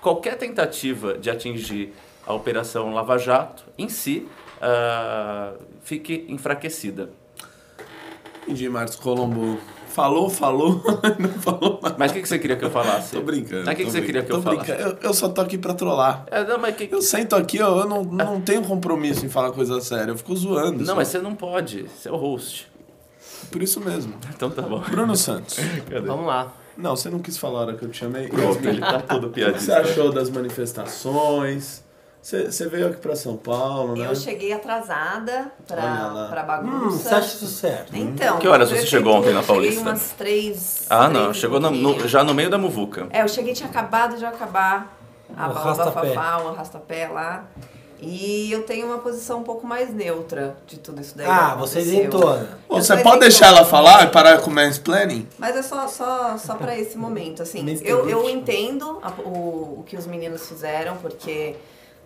qualquer 0.01 0.39
tentativa 0.39 1.19
de 1.19 1.29
atingir 1.29 1.93
a 2.27 2.33
Operação 2.33 2.95
Lava 2.95 3.19
Jato 3.19 3.65
em 3.77 3.91
si 3.91 4.27
ah, 4.61 5.53
fique 5.83 6.25
enfraquecida. 6.29 7.11
Entendi, 8.43 8.69
Márcio 8.69 9.01
Colombo. 9.03 9.61
Falou, 9.97 10.29
falou, 10.29 10.83
não 11.19 11.31
falou 11.41 11.81
mais. 11.83 11.97
Mas 11.97 12.11
o 12.11 12.15
que, 12.15 12.21
que 12.21 12.29
você 12.29 12.39
queria 12.39 12.55
que 12.55 12.67
eu 12.67 12.71
falasse? 12.71 13.17
Tô 13.17 13.23
brincando. 13.23 13.65
Mas 13.65 13.73
o 13.73 13.77
que, 13.79 13.85
que 13.87 13.91
você 13.91 14.03
queria 14.03 14.23
que 14.23 14.29
tô 14.29 14.37
eu 14.37 14.43
falasse? 14.43 14.71
Eu, 14.73 14.99
eu 15.01 15.15
só 15.15 15.27
tô 15.31 15.41
aqui 15.41 15.57
pra 15.57 15.73
trollar. 15.73 16.27
É, 16.31 16.45
não, 16.45 16.59
mas 16.59 16.77
que... 16.77 16.87
Eu 16.93 17.01
sento 17.01 17.35
aqui, 17.35 17.63
ó, 17.63 17.81
eu 17.81 17.89
não, 17.89 18.05
não 18.05 18.39
tenho 18.39 18.61
compromisso 18.61 19.25
em 19.25 19.31
falar 19.31 19.53
coisa 19.53 19.81
séria. 19.81 20.13
Eu 20.13 20.19
fico 20.19 20.37
zoando. 20.37 20.81
não, 20.81 20.85
só. 20.85 20.95
mas 20.97 21.09
você 21.09 21.19
não 21.19 21.35
pode, 21.35 21.85
você 21.89 22.11
é 22.11 22.13
o 22.13 22.17
host. 22.17 22.71
Por 23.51 23.63
isso 23.63 23.81
mesmo. 23.81 24.13
Então 24.35 24.51
tá 24.51 24.61
bom. 24.61 24.81
Bruno 24.81 25.17
Santos. 25.17 25.59
Cadê? 25.89 26.07
Vamos 26.07 26.27
lá. 26.27 26.53
Não, 26.77 26.95
você 26.95 27.09
não 27.09 27.19
quis 27.19 27.39
falar 27.39 27.61
a 27.61 27.63
hora 27.63 27.75
que 27.75 27.83
eu 27.83 27.89
te 27.89 27.97
chamei. 27.97 28.29
Pronto, 28.29 28.69
ele 28.69 28.81
tá 28.83 29.01
todo 29.01 29.29
O 29.29 29.31
que 29.31 29.51
você 29.51 29.73
achou 29.73 30.13
das 30.13 30.29
manifestações? 30.29 31.86
Você, 32.27 32.51
veio 32.69 32.89
aqui 32.89 32.97
pra 32.97 33.15
São 33.15 33.37
Paulo, 33.37 33.95
né? 33.95 34.05
Eu 34.11 34.17
cheguei 34.17 34.53
atrasada 34.53 35.53
pra, 35.65 36.27
pra 36.29 36.43
Hum, 36.43 36.47
bagunça. 36.47 36.99
você 37.09 37.15
acha 37.15 37.37
isso 37.37 37.47
certo? 37.47 37.97
Então. 37.97 38.39
Que 38.39 38.49
horas 38.49 38.69
você 38.69 38.85
chegou 38.85 39.15
ontem 39.15 39.33
na 39.33 39.43
cheguei 39.43 39.47
Paulista? 39.47 39.81
umas 39.83 40.11
três. 40.19 40.87
Ah, 40.91 41.09
três 41.09 41.23
não. 41.23 41.33
Chegou 41.33 41.61
no- 41.61 41.71
no- 41.71 42.09
já 42.09 42.25
no 42.25 42.35
meio 42.35 42.51
da 42.51 42.59
muvuca. 42.59 43.07
É, 43.11 43.23
eu 43.23 43.29
cheguei 43.29 43.53
tinha 43.55 43.69
acabado 43.69 44.17
de 44.17 44.27
acabar 44.27 44.99
a 45.37 45.49
O 45.49 45.55
ba- 45.55 45.61
o 45.61 45.69
arrasta-pé. 45.69 47.09
lá. 47.13 47.45
E 48.03 48.51
eu 48.51 48.65
tenho 48.65 48.87
uma 48.89 48.99
posição 48.99 49.39
um 49.39 49.43
pouco 49.45 49.65
mais 49.65 49.95
neutra 49.95 50.57
de 50.67 50.81
tudo 50.81 51.01
isso 51.01 51.17
daí. 51.17 51.29
Ah, 51.31 51.55
você. 51.55 51.79
Ô, 51.79 52.75
Eu 52.77 52.83
Você 52.83 52.97
pode 53.05 53.21
deixar 53.21 53.47
ela 53.47 53.65
falar 53.65 54.03
e 54.03 54.09
parar 54.09 54.39
com 54.41 54.51
o 54.51 54.53
mansplaining? 54.53 55.29
Mas 55.39 55.55
é 55.57 55.63
só, 55.63 55.87
só, 55.87 56.37
só 56.37 56.57
pra 56.57 56.77
esse 56.77 56.99
momento, 56.99 57.41
assim. 57.45 57.65
Eu, 57.85 58.11
eu 58.11 58.29
entendo 58.29 58.99
a- 59.01 59.13
o, 59.21 59.79
o 59.79 59.85
que 59.87 59.97
os 59.97 60.09
meninos 60.09 60.47
fizeram, 60.49 60.97
porque 60.97 61.55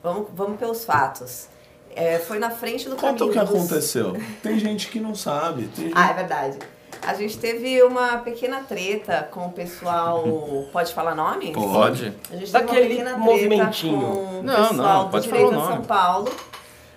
vamos, 0.02 0.28
vamos 0.34 0.58
pelos 0.58 0.84
fatos. 0.84 1.48
É, 1.94 2.18
foi 2.18 2.38
na 2.38 2.50
frente 2.50 2.88
do 2.88 2.94
Conta 2.96 3.24
o 3.24 3.28
caminho 3.28 3.32
que 3.32 3.52
dos- 3.52 3.64
aconteceu. 3.70 4.16
Tem 4.42 4.58
gente 4.58 4.88
que 4.88 5.00
não 5.00 5.14
sabe. 5.14 5.66
Tem 5.68 5.86
gente... 5.86 5.94
Ah, 5.96 6.10
é 6.10 6.14
verdade. 6.14 6.58
A 7.02 7.14
gente 7.14 7.38
teve 7.38 7.82
uma 7.82 8.18
pequena 8.18 8.60
treta 8.62 9.26
com 9.30 9.46
o 9.46 9.52
pessoal. 9.52 10.22
Pode 10.72 10.92
falar 10.94 11.14
nome? 11.14 11.52
Pode? 11.52 12.12
A 12.30 12.36
gente 12.36 12.52
Daquele 12.52 12.88
teve 12.88 12.94
uma 12.94 13.04
pequena 13.04 13.10
treta 13.14 13.18
movimentinho. 13.24 14.00
com 14.00 14.38
o 14.38 14.42
Não, 14.42 14.68
pessoal 14.68 14.74
não, 14.98 15.04
do 15.06 15.10
pode 15.10 15.24
Direito 15.24 15.50
falar 15.50 15.56
o 15.56 15.60
de 15.60 15.66
São 15.66 15.74
nome. 15.76 15.86
Paulo. 15.86 16.32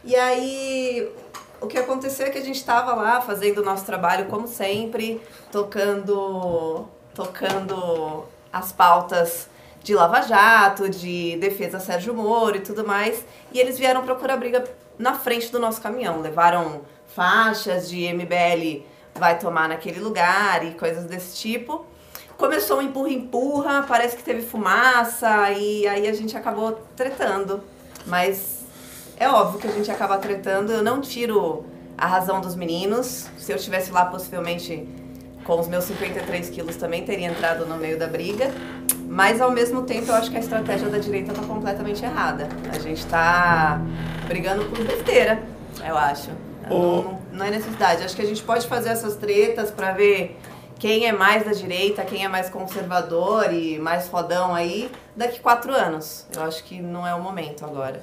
E 0.04 0.16
aí, 0.16 1.10
o 1.62 1.68
que 1.68 1.78
aconteceu 1.78 2.28
é 2.28 2.30
que 2.30 2.38
a 2.38 2.44
gente 2.44 2.58
estava 2.58 2.94
lá 2.94 3.22
fazendo 3.22 3.60
o 3.60 3.64
nosso 3.64 3.86
trabalho 3.86 4.26
como 4.26 4.48
sempre, 4.48 5.22
tocando, 5.52 6.86
tocando 7.16 8.26
as 8.52 8.72
pautas 8.72 9.48
de 9.84 9.94
Lava 9.94 10.22
Jato, 10.22 10.90
de 10.90 11.38
defesa 11.38 11.80
Sérgio 11.80 12.13
Moro 12.13 12.58
e 12.58 12.62
tudo 12.62 12.88
mais. 12.88 13.24
E 13.52 13.60
eles 13.60 13.78
vieram 13.78 14.04
procurar 14.04 14.38
briga 14.38 14.63
na 14.98 15.13
frente 15.13 15.52
do 15.52 15.60
nosso 15.60 15.82
caminhão. 15.82 16.22
Levaram 16.22 16.82
faixas 17.08 17.90
de 17.90 18.12
MBL 18.12 18.84
vai 19.16 19.38
tomar 19.38 19.70
naquele 19.70 20.00
lugar 20.00 20.66
e 20.66 20.72
coisas 20.72 21.06
desse 21.06 21.38
tipo. 21.38 21.86
Começou 22.38 22.80
um 22.80 22.82
empurra-empurra, 22.82 23.86
parece 23.88 24.16
que 24.16 24.24
teve 24.24 24.42
fumaça 24.42 25.52
e 25.52 25.88
aí 25.88 26.08
a 26.08 26.13
gente 26.13 26.36
acabou 26.36 26.80
tretando. 26.96 27.62
Mas 28.08 28.62
é 29.18 29.30
óbvio 29.30 29.60
que 29.60 29.68
a 29.68 29.72
gente 29.72 29.90
acaba 29.92 30.18
tretando. 30.18 30.72
Eu 30.72 30.84
não 30.84 31.00
tiro 31.00 31.66
a 31.98 32.08
razão 32.08 32.42
dos 32.42 32.56
meninos. 32.56 33.28
Se 33.38 33.52
eu 33.52 33.56
estivesse 33.56 33.92
lá, 33.92 34.06
possivelmente 34.06 34.88
com 35.44 35.60
os 35.60 35.68
meus 35.68 35.84
53 35.86 36.50
quilos 36.50 36.76
também 36.76 37.04
teria 37.04 37.28
entrado 37.28 37.66
no 37.66 37.78
meio 37.78 37.98
da 37.98 38.08
briga. 38.08 38.52
Mas 39.08 39.40
ao 39.40 39.52
mesmo 39.52 39.84
tempo 39.84 40.08
eu 40.08 40.16
acho 40.16 40.32
que 40.32 40.38
a 40.38 40.40
estratégia 40.40 40.90
da 40.90 40.98
direita 40.98 41.34
tá 41.34 41.44
completamente 41.44 42.04
errada. 42.04 42.50
A 42.74 42.80
gente 42.80 43.06
tá 43.06 43.80
brigando 44.28 44.66
por 44.66 44.84
besteira, 44.84 45.44
eu 45.86 45.98
acho. 45.98 46.32
Ô. 46.70 46.74
Não, 46.74 47.22
não 47.32 47.46
é 47.46 47.52
necessidade. 47.52 48.04
Acho 48.04 48.16
que 48.16 48.22
a 48.22 48.26
gente 48.26 48.42
pode 48.42 48.68
fazer 48.68 48.90
essas 48.90 49.16
tretas 49.16 49.70
pra 49.70 49.92
ver 49.92 50.40
quem 50.80 51.06
é 51.06 51.12
mais 51.12 51.46
da 51.46 51.52
direita, 51.52 52.04
quem 52.04 52.26
é 52.26 52.28
mais 52.28 52.50
conservador 52.50 53.54
e 53.54 53.78
mais 53.80 54.08
fodão 54.08 54.54
aí 54.54 54.92
daqui 55.16 55.40
quatro 55.40 55.72
anos. 55.74 56.26
Eu 56.36 56.44
acho 56.44 56.64
que 56.64 56.82
não 56.82 57.06
é 57.06 57.14
o 57.14 57.22
momento 57.22 57.64
agora. 57.64 58.02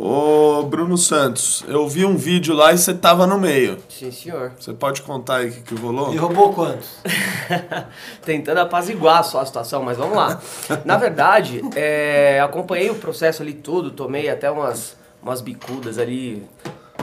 Ô, 0.00 0.62
Bruno 0.62 0.96
Santos, 0.96 1.64
eu 1.66 1.88
vi 1.88 2.04
um 2.04 2.16
vídeo 2.16 2.54
lá 2.54 2.72
e 2.72 2.78
você 2.78 2.94
tava 2.94 3.26
no 3.26 3.36
meio. 3.36 3.78
Sim, 3.88 4.12
senhor. 4.12 4.52
Você 4.56 4.72
pode 4.72 5.02
contar 5.02 5.38
aí 5.38 5.48
o 5.48 5.52
que, 5.52 5.60
que 5.62 5.74
rolou? 5.74 6.14
E 6.14 6.16
roubou 6.16 6.52
quantos? 6.52 6.88
Tentando 8.24 8.58
apaziguar 8.58 9.24
só 9.24 9.40
a 9.40 9.46
situação, 9.46 9.82
mas 9.82 9.96
vamos 9.96 10.16
lá. 10.16 10.40
Na 10.84 10.96
verdade, 10.96 11.62
é, 11.74 12.40
acompanhei 12.40 12.90
o 12.90 12.94
processo 12.94 13.42
ali 13.42 13.52
tudo, 13.54 13.90
tomei 13.90 14.28
até 14.30 14.48
umas, 14.48 14.96
umas 15.20 15.40
bicudas 15.40 15.98
ali 15.98 16.46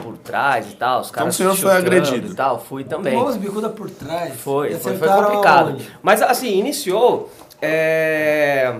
por 0.02 0.18
trás 0.18 0.72
e 0.72 0.76
tal. 0.76 1.02
Os 1.02 1.10
Então 1.10 1.18
caras 1.20 1.36
o 1.36 1.38
senhor 1.38 1.56
se 1.56 1.64
foi 1.64 1.72
agredido. 1.74 2.32
E 2.32 2.34
tal, 2.34 2.62
fui 2.64 2.86
também. 2.86 3.12
Tomou 3.12 3.28
umas 3.28 3.36
bicudas 3.38 3.74
por 3.74 3.90
trás. 3.90 4.40
Foi, 4.40 4.74
foi, 4.76 4.98
foi 4.98 5.08
complicado. 5.10 5.72
aonde? 5.72 5.92
Mas 6.02 6.22
assim, 6.22 6.58
iniciou. 6.58 7.30
é, 7.62 8.74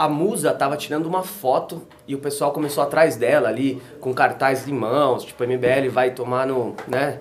A 0.00 0.08
musa 0.08 0.54
tava 0.54 0.78
tirando 0.78 1.04
uma 1.04 1.22
foto 1.22 1.86
e 2.08 2.14
o 2.14 2.18
pessoal 2.18 2.52
começou 2.52 2.82
atrás 2.82 3.16
dela 3.16 3.50
ali, 3.50 3.82
com 4.00 4.14
cartaz 4.14 4.64
de 4.64 4.72
mãos, 4.72 5.24
tipo, 5.24 5.44
MBL 5.44 5.90
vai 5.90 6.12
tomar 6.12 6.46
no. 6.46 6.74
né? 6.88 7.18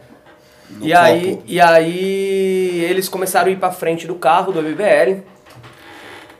No 0.69 0.87
e, 0.87 0.93
aí, 0.93 1.41
e 1.45 1.59
aí 1.59 2.85
eles 2.89 3.09
começaram 3.09 3.49
a 3.49 3.51
ir 3.51 3.57
pra 3.57 3.69
frente 3.69 4.07
do 4.07 4.15
carro 4.15 4.53
do 4.53 4.61
MBL. 4.61 5.23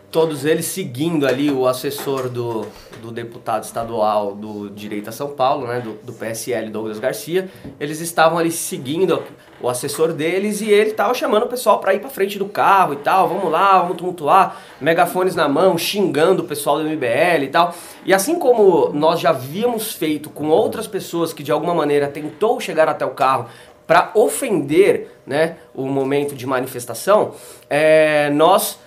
Todos 0.10 0.46
eles 0.46 0.66
seguindo 0.66 1.28
ali 1.28 1.52
o 1.52 1.68
assessor 1.68 2.30
do, 2.30 2.66
do 3.02 3.12
deputado 3.12 3.66
estadual 3.66 4.34
do 4.34 4.70
Direito 4.70 5.10
a 5.10 5.12
São 5.12 5.32
Paulo, 5.32 5.68
né, 5.68 5.82
do, 5.82 5.94
do 6.06 6.14
PSL, 6.14 6.70
Douglas 6.70 7.00
Garcia. 7.00 7.50
Eles 7.78 8.00
estavam 8.00 8.38
ali 8.38 8.50
seguindo 8.50 9.22
o 9.62 9.70
assessor 9.70 10.14
deles 10.14 10.62
e 10.62 10.70
ele 10.70 10.92
tava 10.92 11.14
chamando 11.14 11.44
o 11.44 11.48
pessoal 11.48 11.80
para 11.80 11.94
ir 11.94 12.00
para 12.00 12.10
frente 12.10 12.40
do 12.40 12.46
carro 12.46 12.94
e 12.94 12.98
tal. 12.98 13.28
Vamos 13.28 13.52
lá, 13.52 13.80
vamos 13.82 13.98
tumultuar. 13.98 14.58
Megafones 14.80 15.36
na 15.36 15.48
mão, 15.48 15.78
xingando 15.78 16.44
o 16.44 16.46
pessoal 16.46 16.78
do 16.78 16.86
MBL 16.86 17.44
e 17.44 17.50
tal. 17.50 17.74
E 18.06 18.14
assim 18.14 18.40
como 18.40 18.90
nós 18.94 19.20
já 19.20 19.32
havíamos 19.32 19.94
feito 19.94 20.30
com 20.30 20.48
outras 20.48 20.88
pessoas 20.88 21.34
que 21.34 21.44
de 21.44 21.52
alguma 21.52 21.74
maneira 21.74 22.08
tentou 22.08 22.60
chegar 22.60 22.88
até 22.88 23.06
o 23.06 23.12
carro 23.12 23.48
para 23.86 24.12
ofender 24.14 25.12
né, 25.26 25.56
o 25.74 25.88
momento 25.88 26.36
de 26.36 26.46
manifestação, 26.46 27.34
é, 27.68 28.30
nós 28.30 28.78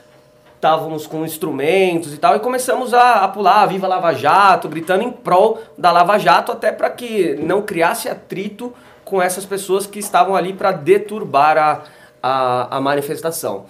estávamos 0.55 1.09
com 1.09 1.25
instrumentos 1.25 2.15
e 2.15 2.19
tal, 2.19 2.37
e 2.37 2.39
começamos 2.39 2.95
a, 2.95 3.25
a 3.25 3.29
pular 3.29 3.67
Viva 3.67 3.89
Lava 3.89 4.13
Jato, 4.13 4.69
gritando 4.69 5.03
em 5.03 5.11
prol 5.11 5.61
da 5.77 5.91
Lava 5.91 6.19
Jato, 6.19 6.53
até 6.53 6.71
para 6.71 6.89
que 6.89 7.35
não 7.35 7.63
criasse 7.63 8.09
atrito 8.09 8.73
com 9.05 9.21
essas 9.21 9.45
pessoas 9.45 9.87
que 9.87 9.99
estavam 9.99 10.35
ali 10.35 10.53
para 10.53 10.73
deturbar 10.73 11.59
a, 11.59 11.83
a, 12.23 12.77
a 12.77 12.81
manifestação. 12.81 13.67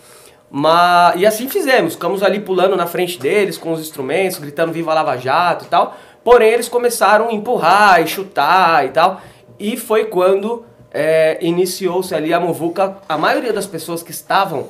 Mas, 0.51 1.19
e 1.19 1.25
assim 1.25 1.49
fizemos, 1.49 1.95
ficamos 1.95 2.23
ali 2.23 2.39
pulando 2.39 2.77
na 2.77 2.87
frente 2.87 3.19
deles 3.19 3.57
com 3.57 3.73
os 3.73 3.81
instrumentos, 3.81 4.39
gritando 4.39 4.73
Viva 4.73 4.93
Lava 4.93 5.17
Jato 5.17 5.65
e 5.65 5.69
tal. 5.69 5.97
Porém, 6.23 6.51
eles 6.51 6.69
começaram 6.69 7.31
a 7.31 7.33
empurrar 7.33 8.03
e 8.03 8.07
chutar 8.07 8.85
e 8.85 8.91
tal. 8.91 9.21
E 9.59 9.77
foi 9.77 10.05
quando 10.05 10.65
é, 10.93 11.39
iniciou-se 11.41 12.15
ali 12.15 12.35
a 12.35 12.39
muvuca. 12.39 12.99
A 13.09 13.17
maioria 13.17 13.53
das 13.53 13.67
pessoas 13.67 14.03
que 14.03 14.11
estavam 14.11 14.69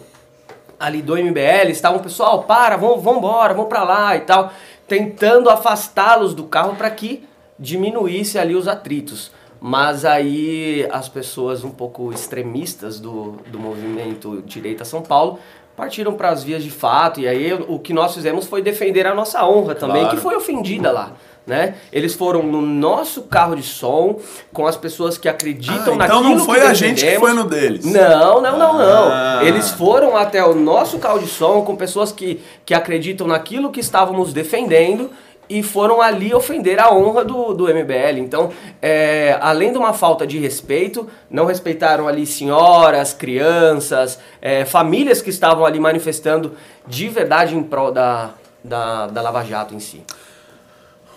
ali 0.79 1.03
do 1.03 1.17
MBL 1.17 1.71
estavam, 1.71 1.99
pessoal, 2.01 2.45
para, 2.45 2.77
vamos, 2.77 3.05
embora, 3.05 3.55
vamos 3.55 3.69
pra 3.69 3.83
lá 3.83 4.17
e 4.17 4.21
tal, 4.21 4.53
tentando 4.89 5.51
afastá-los 5.51 6.35
do 6.35 6.45
carro 6.45 6.75
para 6.77 6.91
que 6.91 7.27
diminuísse 7.59 8.39
ali 8.39 8.55
os 8.55 8.67
atritos. 8.67 9.31
Mas 9.65 10.05
aí 10.05 10.85
as 10.91 11.09
pessoas 11.09 11.63
um 11.63 11.71
pouco 11.71 12.13
extremistas 12.13 12.99
do, 12.99 13.37
do 13.47 13.61
movimento 13.61 14.43
Direita 14.45 14.85
São 14.85 15.03
Paulo 15.03 15.39
partiram 15.77 16.15
para 16.15 16.31
as 16.31 16.43
vias 16.43 16.65
de 16.65 16.71
fato 16.71 17.21
e 17.21 17.29
aí 17.29 17.53
o 17.69 17.79
que 17.79 17.93
nós 17.93 18.13
fizemos 18.13 18.47
foi 18.47 18.61
defender 18.61 19.07
a 19.07 19.15
nossa 19.15 19.47
honra 19.47 19.77
também, 19.77 20.03
Claro. 20.03 20.17
que 20.17 20.23
foi 20.23 20.35
ofendida 20.35 20.91
lá. 20.91 21.13
Né? 21.47 21.75
Eles 21.93 22.15
foram 22.15 22.43
no 22.43 22.61
nosso 22.61 23.23
carro 23.23 23.55
de 23.57 23.63
som, 23.65 24.21
com 24.53 24.65
as 24.67 24.77
pessoas 24.77 25.17
que 25.19 25.29
acreditam 25.29 25.95
Ah, 25.95 25.97
naquilo 25.97 26.21
então 26.21 26.37
não 26.37 26.45
foi 26.45 26.61
a 26.61 26.75
gente 26.75 27.05
que 27.05 27.19
foi 27.19 27.33
no 27.33 27.45
deles. 27.45 27.85
Não, 27.85 28.41
não, 28.41 28.59
não, 28.59 28.79
não. 28.79 29.09
Ah. 29.11 29.41
Eles 29.43 29.71
foram 29.71 30.17
até 30.17 30.45
o 30.45 30.55
nosso 30.55 30.99
carro 30.99 31.19
de 31.21 31.27
som 31.27 31.63
com 31.63 31.75
pessoas 31.77 32.13
que, 32.13 32.41
que 32.65 32.75
acreditam 32.75 33.27
naquilo 33.27 33.71
que 33.73 33.81
estávamos 33.81 34.33
defendendo 34.33 35.11
e 35.59 35.63
foram 35.63 36.01
ali 36.01 36.33
ofender 36.35 36.79
a 36.81 36.93
honra 36.95 37.25
do, 37.25 37.53
do 37.55 37.65
MBL. 37.65 38.19
Então, 38.19 38.51
é, 38.81 39.37
além 39.41 39.73
de 39.73 39.79
uma 39.79 39.93
falta 39.93 40.27
de 40.27 40.39
respeito, 40.39 41.09
não 41.31 41.47
respeitaram 41.47 42.07
ali 42.09 42.25
senhoras, 42.27 43.13
crianças, 43.13 44.19
é, 44.41 44.65
famílias 44.65 45.21
que 45.23 45.31
estavam 45.31 45.65
ali 45.65 45.79
manifestando 45.81 46.53
de 46.87 47.09
verdade 47.09 47.57
em 47.57 47.63
prol 47.63 47.91
da, 47.93 48.31
da, 48.63 49.07
da 49.07 49.23
Lava 49.23 49.45
Jato 49.45 49.75
em 49.75 49.81
si. 49.81 50.03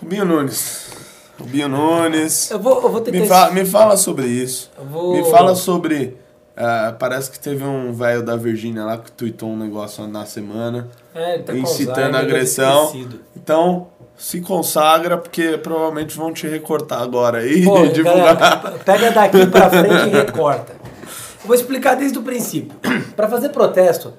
Rubinho 0.00 0.24
Nunes. 0.24 0.90
Rubinho 1.38 1.68
Nunes. 1.68 2.50
Eu 2.50 2.58
vou, 2.58 2.82
eu 2.82 2.88
vou 2.90 3.00
tentar. 3.00 3.18
Me, 3.20 3.26
fa- 3.28 3.50
me 3.50 3.64
fala 3.64 3.96
sobre 3.96 4.26
isso. 4.26 4.70
Vou- 4.90 5.12
Me 5.16 5.24
fala 5.30 5.54
sobre. 5.54 6.16
ah, 6.56 6.94
parece 6.98 7.30
que 7.30 7.38
teve 7.38 7.62
um 7.64 7.92
velho 7.92 8.22
da 8.22 8.36
Virgínia 8.36 8.84
lá 8.84 8.98
que 8.98 9.10
tweetou 9.12 9.50
um 9.50 9.56
negócio 9.56 10.06
na 10.06 10.24
semana. 10.24 10.88
É, 11.14 11.34
ele 11.34 11.42
tá 11.42 11.52
com 11.52 11.58
incitando 11.58 11.98
Alzheimer, 11.98 12.20
agressão. 12.20 12.84
esquecido. 12.86 13.20
Então, 13.36 13.88
se 14.16 14.40
consagra, 14.40 15.18
porque 15.18 15.58
provavelmente 15.58 16.16
vão 16.16 16.32
te 16.32 16.46
recortar 16.46 17.02
agora 17.02 17.38
aí 17.38 17.64
Pô, 17.64 17.84
e 17.84 17.88
divulgar. 17.92 18.36
galera, 18.36 18.78
pega 18.84 19.10
daqui 19.10 19.46
pra 19.46 19.70
frente 19.70 20.08
e 20.08 20.10
recorta. 20.10 20.72
Eu 20.72 21.46
vou 21.46 21.54
explicar 21.54 21.94
desde 21.94 22.18
o 22.18 22.22
princípio. 22.22 22.76
Para 23.14 23.28
fazer 23.28 23.50
protesto, 23.50 24.14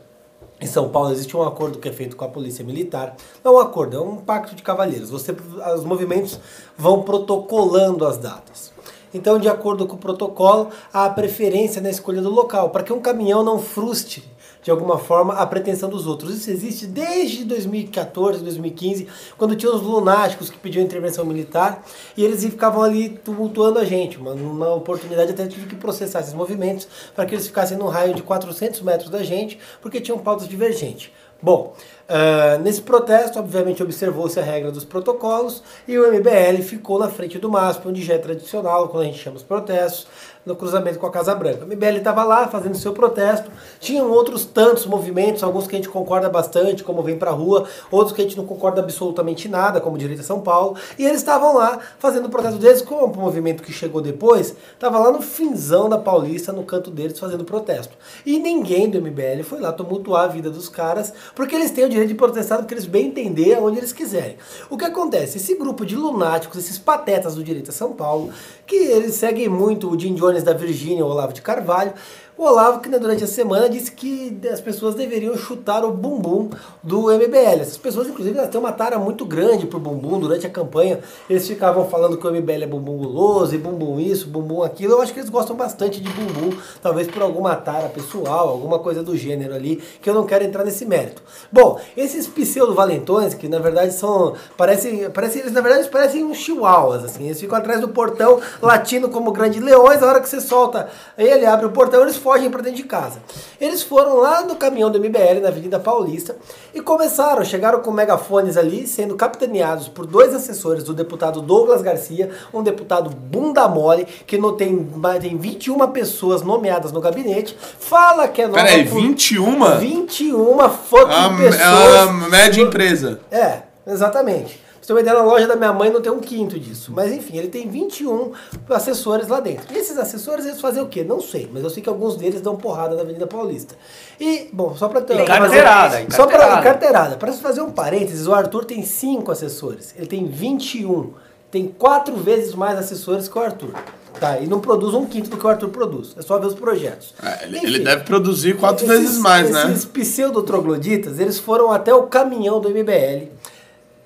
em 0.61 0.65
São 0.65 0.89
Paulo 0.89 1.11
existe 1.11 1.35
um 1.35 1.43
acordo 1.43 1.77
que 1.77 1.89
é 1.89 1.91
feito 1.91 2.15
com 2.15 2.25
a 2.25 2.29
polícia 2.29 2.63
militar. 2.63 3.15
Não 3.43 3.53
é 3.53 3.55
um 3.55 3.59
acordo, 3.59 3.97
é 3.97 3.99
um 3.99 4.17
pacto 4.17 4.55
de 4.55 4.63
cavalheiros. 4.63 5.09
Você, 5.09 5.35
os 5.75 5.83
movimentos 5.83 6.39
vão 6.77 7.01
protocolando 7.01 8.05
as 8.05 8.17
datas. 8.17 8.71
Então, 9.13 9.39
de 9.39 9.47
acordo 9.47 9.87
com 9.87 9.95
o 9.95 9.99
protocolo, 9.99 10.69
há 10.93 11.09
preferência 11.09 11.81
na 11.81 11.89
escolha 11.89 12.21
do 12.21 12.29
local, 12.29 12.69
para 12.69 12.83
que 12.83 12.93
um 12.93 12.99
caminhão 12.99 13.43
não 13.43 13.59
frustre 13.59 14.23
de 14.61 14.71
alguma 14.71 14.97
forma 14.97 15.33
a 15.33 15.45
pretensão 15.45 15.89
dos 15.89 16.07
outros. 16.07 16.35
Isso 16.35 16.49
existe 16.49 16.85
desde 16.85 17.43
2014, 17.45 18.43
2015, 18.43 19.07
quando 19.37 19.55
tinha 19.55 19.71
os 19.71 19.81
lunáticos 19.81 20.49
que 20.49 20.57
pediam 20.57 20.83
intervenção 20.83 21.25
militar 21.25 21.83
e 22.15 22.23
eles 22.23 22.43
ficavam 22.43 22.83
ali 22.83 23.09
tumultuando 23.09 23.79
a 23.79 23.85
gente. 23.85 24.17
Numa 24.17 24.73
oportunidade 24.73 25.31
até 25.31 25.47
tive 25.47 25.67
que 25.67 25.75
processar 25.75 26.19
esses 26.19 26.33
movimentos 26.33 26.87
para 27.15 27.25
que 27.25 27.35
eles 27.35 27.47
ficassem 27.47 27.77
num 27.77 27.87
raio 27.87 28.13
de 28.13 28.21
400 28.21 28.81
metros 28.81 29.09
da 29.09 29.23
gente, 29.23 29.59
porque 29.81 30.01
tinham 30.01 30.17
pautas 30.19 30.47
divergentes. 30.47 31.11
Bom, 31.41 31.75
uh, 32.09 32.61
nesse 32.61 32.81
protesto, 32.81 33.39
obviamente, 33.39 33.83
observou-se 33.83 34.39
a 34.39 34.43
regra 34.43 34.71
dos 34.71 34.85
protocolos 34.85 35.63
e 35.87 35.97
o 35.97 36.11
MBL 36.11 36.61
ficou 36.63 36.99
na 36.99 37.09
frente 37.09 37.37
do 37.37 37.49
MASP, 37.49 37.87
onde 37.87 38.03
já 38.03 38.15
é 38.15 38.17
tradicional, 38.17 38.89
quando 38.89 39.03
a 39.03 39.05
gente 39.05 39.19
chama 39.19 39.37
os 39.37 39.43
protestos, 39.43 40.07
no 40.47 40.55
cruzamento 40.55 40.97
com 40.97 41.05
a 41.05 41.11
Casa 41.11 41.35
Branca. 41.35 41.65
O 41.65 41.67
MBL 41.67 41.97
estava 41.97 42.23
lá 42.23 42.47
fazendo 42.47 42.75
seu 42.77 42.93
protesto, 42.93 43.51
tinham 43.79 44.09
outros 44.09 44.45
tantos 44.45 44.85
movimentos, 44.85 45.43
alguns 45.43 45.67
que 45.67 45.75
a 45.75 45.77
gente 45.77 45.89
concorda 45.89 46.29
bastante, 46.29 46.83
como 46.83 47.03
Vem 47.03 47.17
Pra 47.17 47.31
Rua, 47.31 47.65
outros 47.91 48.15
que 48.15 48.21
a 48.21 48.23
gente 48.23 48.37
não 48.37 48.45
concorda 48.45 48.81
absolutamente 48.81 49.49
nada, 49.49 49.81
como 49.81 49.97
Direita 49.97 50.23
São 50.23 50.39
Paulo, 50.39 50.77
e 50.97 51.05
eles 51.05 51.17
estavam 51.17 51.55
lá 51.55 51.79
fazendo 51.99 52.27
o 52.27 52.29
protesto 52.29 52.57
deles, 52.57 52.81
como 52.81 53.05
o 53.05 53.17
movimento 53.17 53.61
que 53.61 53.73
chegou 53.73 54.01
depois, 54.01 54.55
estava 54.73 54.97
lá 54.97 55.11
no 55.11 55.21
finzão 55.21 55.89
da 55.89 55.97
Paulista, 55.97 56.53
no 56.53 56.63
canto 56.63 56.89
deles, 56.89 57.19
fazendo 57.19 57.43
protesto. 57.43 57.95
E 58.25 58.39
ninguém 58.39 58.89
do 58.89 59.01
MBL 59.01 59.43
foi 59.43 59.59
lá 59.59 59.73
tumultuar 59.73 60.23
a 60.23 60.27
vida 60.27 60.49
dos 60.49 60.69
caras, 60.69 61.13
porque 61.35 61.55
eles 61.55 61.71
têm 61.71 61.85
o 61.85 61.89
direito 61.97 62.09
de 62.09 62.15
protestar, 62.15 62.59
porque 62.59 62.73
eles 62.73 62.85
bem 62.85 63.07
entender 63.07 63.55
aonde 63.55 63.79
eles 63.79 63.91
quiserem. 63.91 64.37
O 64.69 64.77
que 64.77 64.85
acontece? 64.85 65.37
Esse 65.37 65.55
grupo 65.55 65.85
de 65.85 65.95
lunáticos, 65.95 66.57
esses 66.57 66.77
patetas 66.77 67.35
do 67.35 67.43
Direita 67.43 67.71
São 67.71 67.93
Paulo, 67.93 68.31
que 68.65 68.75
eles 68.75 69.15
seguem 69.15 69.49
muito 69.49 69.89
o 69.89 69.99
Jim 69.99 70.13
Jones 70.13 70.43
da 70.43 70.53
Virgínia, 70.53 71.05
o 71.05 71.09
Olavo 71.09 71.33
de 71.33 71.41
Carvalho, 71.41 71.93
o 72.37 72.43
Olavo, 72.43 72.79
que 72.79 72.87
né, 72.87 72.99
durante 72.99 73.23
a 73.23 73.27
semana 73.27 73.67
disse 73.67 73.91
que 73.91 74.39
as 74.51 74.61
pessoas 74.61 74.93
deveriam 74.93 75.35
chutar 75.35 75.83
o 75.83 75.91
bumbum 75.91 76.49
do 76.83 77.11
MBL. 77.11 77.61
Essas 77.61 77.77
pessoas, 77.77 78.07
inclusive, 78.07 78.37
elas 78.37 78.51
têm 78.51 78.59
uma 78.59 78.71
tara 78.71 78.99
muito 78.99 79.25
grande 79.25 79.65
pro 79.65 79.79
bumbum. 79.79 80.19
Durante 80.19 80.45
a 80.45 80.49
campanha, 80.49 80.99
eles 81.27 81.47
ficavam 81.47 81.89
falando 81.89 82.15
que 82.15 82.27
o 82.27 82.31
MBL 82.31 82.63
é 82.63 82.67
bumbum 82.67 82.97
guloso, 82.97 83.55
e 83.55 83.57
bumbum 83.57 83.99
isso, 83.99 84.27
bumbum 84.27 84.61
aquilo. 84.61 84.93
Eu 84.93 85.01
acho 85.01 85.13
que 85.13 85.19
eles 85.19 85.31
gostam 85.31 85.55
bastante 85.55 85.99
de 85.99 86.09
bumbum, 86.09 86.55
talvez 86.81 87.07
por 87.07 87.23
alguma 87.23 87.55
tara 87.55 87.89
pessoal, 87.89 88.49
alguma 88.49 88.77
coisa 88.77 89.01
do 89.01 89.17
gênero 89.17 89.55
ali, 89.55 89.77
que 89.99 90.07
eu 90.07 90.13
não 90.13 90.25
quero 90.25 90.43
entrar 90.43 90.63
nesse 90.63 90.85
mérito. 90.85 91.23
Bom, 91.51 91.79
esses 91.95 92.27
pseudo-valentões, 92.27 93.33
que 93.33 93.47
na 93.47 93.57
verdade 93.57 93.93
são. 93.93 94.35
Parecem, 94.55 95.09
parecem, 95.09 95.41
eles 95.41 95.53
na 95.53 95.61
verdade 95.61 95.89
parecem 95.89 96.23
uns 96.23 96.37
chihuahuas, 96.37 97.03
assim. 97.03 97.25
Eles 97.25 97.39
ficam 97.39 97.57
atrás 97.57 97.81
do 97.81 97.89
portão, 97.89 98.39
latindo 98.61 99.09
como 99.09 99.31
grandes 99.31 99.59
leões. 99.61 100.03
A 100.03 100.05
hora 100.05 100.21
que 100.21 100.29
você 100.29 100.39
solta 100.39 100.87
ele, 101.17 101.43
abre 101.43 101.65
o 101.65 101.71
portão, 101.71 102.03
eles 102.03 102.26
fogem 102.27 102.51
para 102.51 102.61
dentro 102.61 102.75
de 102.75 102.83
casa. 102.83 103.21
Eles 103.59 103.81
foram 103.81 104.17
lá 104.17 104.41
no 104.41 104.57
caminhão 104.57 104.91
do 104.91 104.99
MBL, 104.99 105.39
na 105.41 105.47
Avenida 105.47 105.79
Paulista, 105.79 106.35
e 106.73 106.81
começaram, 106.81 107.45
chegaram 107.45 107.79
com 107.79 107.89
megafones 107.89 108.57
ali, 108.57 108.85
sendo 108.85 109.15
capitaneados 109.15 109.87
por 109.87 110.05
dois 110.05 110.35
assessores 110.35 110.83
do 110.83 110.93
deputado 110.93 111.41
Douglas 111.41 111.81
Garcia, 111.81 112.29
um 112.53 112.61
deputado 112.61 113.09
bunda 113.09 113.65
mole, 113.69 114.05
que 114.25 114.37
não 114.37 114.57
tem, 114.57 114.85
tem 115.21 115.37
21 115.37 115.87
pessoas 115.91 116.41
nomeadas 116.41 116.91
no 116.91 116.99
gabinete, 116.99 117.57
fala 117.79 118.27
que 118.27 118.41
é 118.41 118.47
nova... 118.47 118.61
Peraí, 118.61 118.83
21? 118.83 119.77
21 119.77 120.69
fucking 120.69 121.13
A, 121.13 121.29
pessoas... 121.37 122.09
a 122.09 122.11
média 122.29 122.61
empresa. 122.61 123.21
É, 123.31 123.59
exatamente. 123.87 124.66
Você 124.87 124.93
uma 124.93 125.01
ideia, 125.01 125.17
na 125.17 125.23
loja 125.25 125.45
da 125.45 125.57
minha 125.57 125.73
mãe 125.73 125.89
não 125.91 125.99
tem 125.99 126.09
um 126.09 126.21
quinto 126.21 126.57
disso. 126.57 126.93
Mas 126.95 127.11
enfim, 127.11 127.35
ele 127.37 127.49
tem 127.49 127.67
21 127.67 128.31
assessores 128.69 129.27
lá 129.27 129.41
dentro. 129.41 129.65
E 129.75 129.77
esses 129.77 129.97
assessores, 129.97 130.45
eles 130.45 130.61
fazem 130.61 130.81
o 130.81 130.87
quê? 130.87 131.03
Não 131.03 131.19
sei, 131.19 131.49
mas 131.51 131.61
eu 131.61 131.69
sei 131.69 131.83
que 131.83 131.89
alguns 131.89 132.15
deles 132.15 132.39
dão 132.39 132.55
porrada 132.55 132.95
na 132.95 133.01
Avenida 133.01 133.27
Paulista. 133.27 133.75
E, 134.17 134.47
bom, 134.53 134.77
só 134.77 134.87
pra 134.87 135.01
ter... 135.01 135.25
Carteirada, 135.25 135.89
fazer, 135.97 136.11
Só 136.13 136.25
pra 136.25 136.61
carteirada. 136.61 137.17
Pra 137.17 137.33
fazer 137.33 137.59
um 137.59 137.69
parênteses, 137.69 138.27
o 138.27 138.33
Arthur 138.33 138.63
tem 138.63 138.81
5 138.81 139.29
assessores. 139.29 139.93
Ele 139.97 140.07
tem 140.07 140.25
21. 140.25 141.11
Tem 141.51 141.67
quatro 141.67 142.15
vezes 142.15 142.55
mais 142.55 142.79
assessores 142.79 143.27
que 143.27 143.37
o 143.37 143.41
Arthur. 143.41 143.73
Tá, 144.21 144.39
e 144.39 144.47
não 144.47 144.61
produz 144.61 144.93
um 144.93 145.05
quinto 145.05 145.29
do 145.29 145.35
que 145.35 145.45
o 145.45 145.49
Arthur 145.49 145.67
produz. 145.67 146.15
É 146.17 146.21
só 146.21 146.39
ver 146.39 146.47
os 146.47 146.55
projetos. 146.55 147.13
É, 147.21 147.43
ele, 147.43 147.57
Enfim. 147.57 147.67
ele 147.67 147.79
deve 147.79 148.05
produzir 148.05 148.55
quatro 148.55 148.85
Esses- 148.85 148.99
vezes 149.01 149.17
mais, 149.17 149.51
né? 149.51 149.69
Esses 149.69 149.83
pseudo-trogloditas, 149.83 151.19
eles 151.19 151.37
foram 151.37 151.73
até 151.73 151.93
o 151.93 152.03
caminhão 152.03 152.61
do 152.61 152.69
MBL 152.69 153.35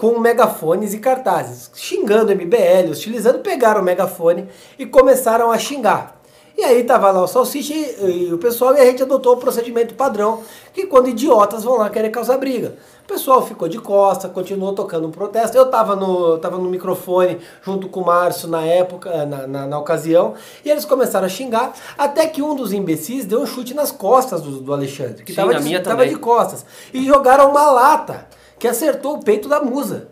com 0.02 0.18
megafones 0.18 0.96
e 0.96 0.98
cartazes, 0.98 1.70
xingando 1.76 2.32
MBL, 2.32 2.90
hostilizando, 2.90 3.38
pegaram 3.38 3.82
o 3.82 3.84
megafone 3.84 4.48
e 4.80 4.84
começaram 4.84 5.52
a 5.52 5.60
xingar. 5.60 6.20
E 6.58 6.64
aí 6.64 6.84
tava 6.84 7.12
lá 7.12 7.22
o 7.22 7.28
Salsicha 7.28 7.72
e, 7.72 8.30
e 8.30 8.34
o 8.34 8.40
pessoal, 8.40 8.76
e 8.76 8.80
a 8.80 8.86
gente 8.86 9.04
adotou 9.04 9.36
o 9.36 9.38
procedimento 9.38 9.94
padrão, 9.94 10.42
que 10.74 10.88
quando 10.88 11.08
idiotas 11.08 11.64
vão 11.64 11.78
lá 11.78 11.88
querer 11.88 12.10
causar 12.10 12.40
briga. 12.40 12.74
O 13.04 13.08
pessoal 13.08 13.46
ficou 13.46 13.68
de 13.68 13.78
costa, 13.78 14.28
continuou 14.28 14.74
tocando 14.74 15.08
um 15.08 15.12
protesto. 15.12 15.56
Eu 15.56 15.70
tava 15.70 15.96
no, 15.96 16.40
tava 16.40 16.58
no 16.58 16.68
microfone 16.68 17.38
junto 17.62 17.88
com 17.88 18.00
o 18.00 18.06
Márcio 18.06 18.48
na 18.48 18.66
época, 18.66 19.28
na, 19.28 19.46
na, 19.46 19.68
na 19.68 19.78
ocasião, 19.78 20.34
e 20.66 20.72
eles 20.72 20.84
começaram 20.84 21.28
a 21.28 21.30
xingar, 21.30 21.74
até 21.96 22.26
que 22.26 22.42
um 22.42 22.56
dos 22.56 22.74
imbecis 22.74 23.24
deu 23.24 23.42
um 23.42 23.46
chute 23.46 23.76
nas 23.76 23.92
costas 23.92 24.42
do, 24.42 24.62
do 24.62 24.74
Alexandre, 24.74 25.24
que 25.24 25.32
Sim, 25.32 25.36
tava, 25.36 25.60
de, 25.60 25.80
tava 25.80 26.08
de 26.08 26.16
costas. 26.16 26.66
E 26.92 27.06
jogaram 27.06 27.52
uma 27.52 27.70
lata 27.70 28.41
que 28.62 28.68
acertou 28.68 29.16
o 29.16 29.24
peito 29.24 29.50
da 29.50 29.60
musa. 29.60 30.11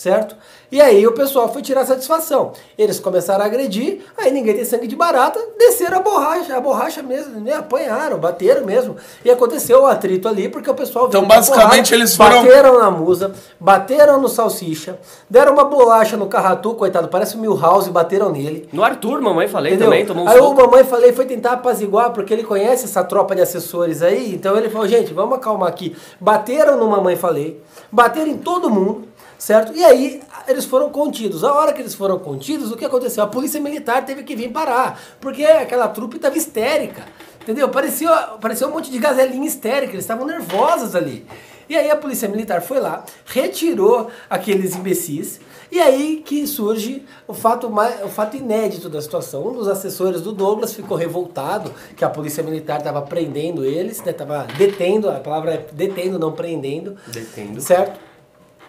Certo? 0.00 0.34
E 0.72 0.80
aí 0.80 1.06
o 1.06 1.12
pessoal 1.12 1.52
foi 1.52 1.60
tirar 1.60 1.84
satisfação. 1.84 2.52
Eles 2.78 2.98
começaram 2.98 3.42
a 3.44 3.46
agredir, 3.46 4.00
aí 4.16 4.30
ninguém 4.30 4.54
tem 4.54 4.64
sangue 4.64 4.86
de 4.86 4.96
barata, 4.96 5.38
desceram 5.58 5.98
a 5.98 6.00
borracha, 6.00 6.56
a 6.56 6.60
borracha 6.60 7.02
mesmo, 7.02 7.38
né? 7.38 7.52
apanharam, 7.52 8.16
bateram 8.16 8.64
mesmo. 8.64 8.96
E 9.22 9.30
aconteceu 9.30 9.82
o 9.82 9.86
atrito 9.86 10.26
ali, 10.26 10.48
porque 10.48 10.70
o 10.70 10.74
pessoal 10.74 11.06
Então, 11.08 11.26
basicamente, 11.26 11.92
eles 11.92 12.16
foram- 12.16 12.42
Bateram 12.42 12.78
na 12.78 12.90
musa, 12.90 13.32
bateram 13.60 14.18
no 14.18 14.26
salsicha, 14.30 14.98
deram 15.28 15.52
uma 15.52 15.64
bolacha 15.64 16.16
no 16.16 16.28
carratu, 16.28 16.72
coitado, 16.72 17.08
parece 17.08 17.36
o 17.36 17.38
Milhouse, 17.38 17.90
e 17.90 17.92
bateram 17.92 18.30
nele. 18.30 18.66
No 18.72 18.82
Arthur, 18.82 19.20
mamãe 19.20 19.48
falei 19.48 19.72
Entendeu? 19.74 19.90
também, 19.90 20.06
tomou 20.06 20.24
um 20.24 20.28
aí 20.28 20.38
o 20.38 20.44
soco. 20.44 20.62
mamãe 20.62 20.82
falei 20.82 21.12
foi 21.12 21.26
tentar 21.26 21.52
apaziguar, 21.52 22.10
porque 22.12 22.32
ele 22.32 22.42
conhece 22.44 22.86
essa 22.86 23.04
tropa 23.04 23.34
de 23.36 23.42
assessores 23.42 24.00
aí, 24.00 24.34
então 24.34 24.56
ele 24.56 24.70
falou, 24.70 24.88
gente, 24.88 25.12
vamos 25.12 25.36
acalmar 25.36 25.68
aqui. 25.68 25.94
Bateram 26.18 26.78
no 26.78 26.88
mamãe 26.88 27.16
falei, 27.16 27.60
bateram 27.92 28.28
em 28.28 28.38
todo 28.38 28.70
mundo, 28.70 29.09
certo? 29.40 29.74
E 29.74 29.82
aí 29.82 30.20
eles 30.46 30.66
foram 30.66 30.90
contidos. 30.90 31.42
A 31.42 31.52
hora 31.54 31.72
que 31.72 31.80
eles 31.80 31.94
foram 31.94 32.18
contidos, 32.18 32.70
o 32.70 32.76
que 32.76 32.84
aconteceu? 32.84 33.24
A 33.24 33.26
polícia 33.26 33.58
militar 33.58 34.04
teve 34.04 34.22
que 34.22 34.36
vir 34.36 34.50
parar, 34.50 35.00
porque 35.18 35.42
aquela 35.44 35.88
trupe 35.88 36.16
estava 36.16 36.36
histérica, 36.36 37.06
entendeu? 37.40 37.68
Parecia, 37.70 38.10
parecia 38.40 38.68
um 38.68 38.70
monte 38.70 38.90
de 38.90 38.98
gazelinha 38.98 39.46
histérica, 39.46 39.94
eles 39.94 40.04
estavam 40.04 40.26
nervosos 40.26 40.94
ali. 40.94 41.26
E 41.70 41.76
aí 41.76 41.88
a 41.88 41.96
polícia 41.96 42.28
militar 42.28 42.60
foi 42.60 42.80
lá, 42.80 43.04
retirou 43.24 44.10
aqueles 44.28 44.74
imbecis, 44.74 45.40
e 45.70 45.78
aí 45.78 46.20
que 46.26 46.46
surge 46.46 47.04
o 47.28 47.32
fato, 47.32 47.70
mais, 47.70 48.04
o 48.04 48.08
fato 48.08 48.36
inédito 48.36 48.88
da 48.90 49.00
situação. 49.00 49.46
Um 49.46 49.52
dos 49.52 49.68
assessores 49.68 50.20
do 50.20 50.32
Douglas 50.32 50.74
ficou 50.74 50.96
revoltado 50.96 51.72
que 51.96 52.04
a 52.04 52.10
polícia 52.10 52.42
militar 52.42 52.78
estava 52.78 53.00
prendendo 53.02 53.64
eles, 53.64 54.04
estava 54.04 54.48
detendo, 54.58 55.08
a 55.08 55.20
palavra 55.20 55.54
é 55.54 55.66
detendo, 55.72 56.18
não 56.18 56.32
prendendo. 56.32 56.96
Detendo. 57.06 57.60
Certo? 57.60 58.09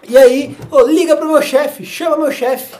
E 0.07 0.17
aí, 0.17 0.57
ô, 0.71 0.81
liga 0.81 1.15
pro 1.15 1.27
meu 1.27 1.41
chefe, 1.41 1.85
chama 1.85 2.17
meu 2.17 2.31
chefe. 2.31 2.75